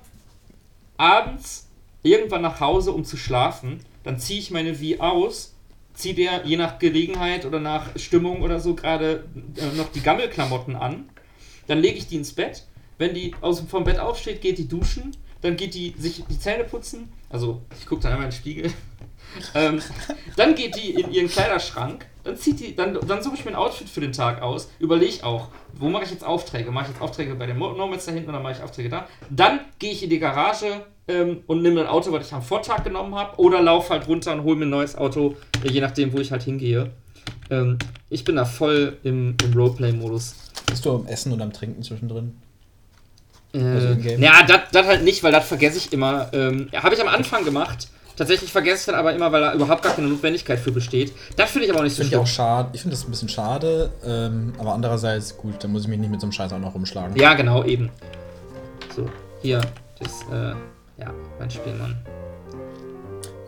abends 0.99 1.67
irgendwann 2.03 2.43
nach 2.43 2.61
Hause, 2.61 2.93
um 2.93 3.05
zu 3.05 3.17
schlafen, 3.17 3.81
dann 4.03 4.19
ziehe 4.19 4.41
ich 4.41 4.51
meine 4.51 4.81
Wie 4.81 5.01
aus, 5.01 5.55
ziehe 5.95 6.15
der 6.15 6.47
je 6.47 6.57
nach 6.57 6.79
Gelegenheit 6.79 7.45
oder 7.45 7.61
nach 7.61 7.99
Stimmung 7.99 8.43
oder 8.43 8.61
so 8.61 8.75
gerade 8.75 9.25
äh, 9.57 9.77
noch 9.77 9.91
die 9.93 10.01
Gammelklamotten 10.01 10.77
an, 10.77 11.09
dann 11.67 11.79
lege 11.79 11.99
ich 11.99 12.09
die 12.09 12.17
ins 12.17 12.33
Bett. 12.33 12.65
Wenn 12.99 13.15
die 13.15 13.35
aus, 13.41 13.61
vom 13.61 13.85
Bett 13.85 13.99
aufsteht, 13.99 14.41
geht 14.41 14.59
die 14.59 14.69
duschen, 14.69 15.17
dann 15.41 15.57
geht 15.57 15.75
die 15.75 15.95
sich 15.99 16.25
die 16.29 16.39
Zähne 16.39 16.65
putzen. 16.65 17.13
Also 17.29 17.63
ich 17.79 17.87
gucke 17.87 18.03
dann 18.03 18.13
einmal 18.13 18.27
in 18.27 18.31
den 18.31 18.37
Spiegel. 18.37 18.73
ähm, 19.55 19.81
dann 20.37 20.55
geht 20.55 20.77
die 20.77 20.91
in 20.91 21.13
ihren 21.13 21.29
Kleiderschrank, 21.29 22.07
dann 22.31 22.39
zieht 22.39 22.61
die, 22.61 22.77
dann, 22.77 22.99
dann 23.07 23.23
suche 23.23 23.35
ich 23.35 23.45
mir 23.45 23.51
ein 23.53 23.57
Outfit 23.57 23.89
für 23.89 24.01
den 24.01 24.13
Tag 24.13 24.41
aus, 24.43 24.71
überlege 24.79 25.25
auch, 25.25 25.49
wo 25.75 25.89
mache 25.89 26.05
ich 26.05 26.11
jetzt 26.11 26.25
Aufträge? 26.25 26.71
Mache 26.71 26.87
ich 26.87 26.91
jetzt 26.93 27.03
Aufträge 27.03 27.35
bei 27.35 27.47
den 27.47 27.59
Nomads 27.59 28.07
da 28.07 28.13
hinten 28.13 28.31
oder 28.31 28.41
mache 28.41 28.53
ich 28.55 28.63
Aufträge 28.63 28.89
da? 28.89 29.07
Dann 29.31 29.61
gehe 29.79 29.93
ich 29.93 30.03
in 30.03 30.11
die 30.11 30.19
Garage 30.19 30.85
ähm, 31.09 31.43
und 31.47 31.63
nehme 31.63 31.81
ein 31.81 31.87
Auto, 31.87 32.13
was 32.13 32.27
ich 32.27 32.33
am 32.33 32.43
Vortag 32.43 32.85
genommen 32.85 33.15
habe, 33.15 33.39
oder 33.39 33.61
laufe 33.61 33.91
halt 33.91 34.07
runter 34.07 34.33
und 34.33 34.45
hole 34.45 34.57
mir 34.57 34.67
ein 34.67 34.71
neues 34.71 34.97
Auto, 34.97 35.37
je 35.65 35.81
nachdem, 35.81 36.13
wo 36.13 36.19
ich 36.19 36.31
halt 36.31 36.43
hingehe. 36.43 36.91
Ähm, 37.51 37.79
ich 38.09 38.25
bin 38.25 38.37
da 38.37 38.45
voll 38.45 38.99
im, 39.03 39.35
im 39.43 39.53
Roleplay-Modus. 39.53 40.35
Bist 40.67 40.85
du 40.85 40.95
am 40.95 41.07
Essen 41.07 41.33
und 41.33 41.43
am 41.43 41.53
Trinken 41.53 41.83
zwischendrin? 41.83 42.37
Äh, 43.53 43.59
Also 43.59 43.89
ja, 43.89 44.43
das 44.45 44.87
halt 44.87 45.03
nicht, 45.03 45.23
weil 45.25 45.33
das 45.33 45.49
vergesse 45.49 45.79
ich 45.79 45.93
immer. 45.93 46.33
Ähm, 46.33 46.69
Habe 46.73 46.95
ich 46.95 47.01
am 47.01 47.09
Anfang 47.09 47.45
gemacht. 47.45 47.89
Tatsächlich 48.21 48.53
vergesse 48.53 48.81
ich 48.81 48.85
dann 48.85 48.97
aber 48.97 49.15
immer, 49.15 49.33
weil 49.33 49.41
da 49.41 49.55
überhaupt 49.55 49.83
gar 49.83 49.95
keine 49.95 50.07
Notwendigkeit 50.09 50.59
für 50.59 50.71
besteht. 50.73 51.15
Das 51.37 51.53
finde 51.53 51.65
ich 51.65 51.71
aber 51.71 51.81
auch 51.81 51.85
nicht 51.85 51.95
so 51.95 52.03
Finde 52.03 52.09
ich 52.09 52.11
schlimm. 52.11 52.21
auch 52.21 52.27
schade. 52.27 52.69
Ich 52.75 52.83
finde 52.83 52.95
das 52.95 53.07
ein 53.07 53.11
bisschen 53.11 53.31
schade, 53.31 53.91
ähm, 54.05 54.53
aber 54.59 54.75
andererseits 54.75 55.39
gut, 55.39 55.65
dann 55.65 55.73
muss 55.73 55.85
ich 55.85 55.89
mich 55.89 55.99
nicht 55.99 56.11
mit 56.11 56.21
so 56.21 56.27
einem 56.27 56.33
Scheiß 56.33 56.53
auch 56.53 56.59
noch 56.59 56.75
rumschlagen. 56.75 57.17
Ja, 57.17 57.33
genau, 57.33 57.65
eben. 57.65 57.89
So, 58.95 59.09
hier, 59.41 59.63
das, 59.99 60.11
äh, 60.31 60.51
ja, 61.01 61.15
mein 61.39 61.51
Spielmann. 61.51 61.97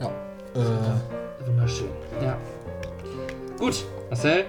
Ja. 0.01 0.07
Äh, 0.07 1.47
Wunderschön. 1.47 1.91
Ja. 2.23 2.39
Gut, 3.59 3.85
Marcel, 4.09 4.47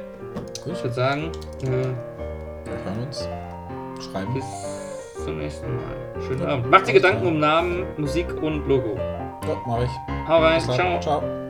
gut, 0.63 0.73
ich 0.77 0.83
würde 0.83 0.95
sagen, 0.95 1.31
äh, 1.63 1.67
wir 1.67 2.85
hören 2.85 3.07
uns. 3.07 3.27
Schreiben. 3.99 4.33
bis 4.33 4.45
zum 5.23 5.37
nächsten 5.37 5.75
Mal. 5.75 6.21
Schönen 6.27 6.45
Abend. 6.45 6.69
Macht 6.69 6.87
dir 6.87 6.93
Gedanken 6.93 7.25
um 7.25 7.39
Namen, 7.39 7.85
Musik 7.97 8.27
und 8.41 8.67
Logo. 8.67 8.95
Ja, 8.95 9.61
mach 9.65 9.83
ich. 9.83 9.89
Hau 10.27 10.39
rein, 10.41 10.61
ciao. 10.61 10.99
Ciao. 10.99 11.42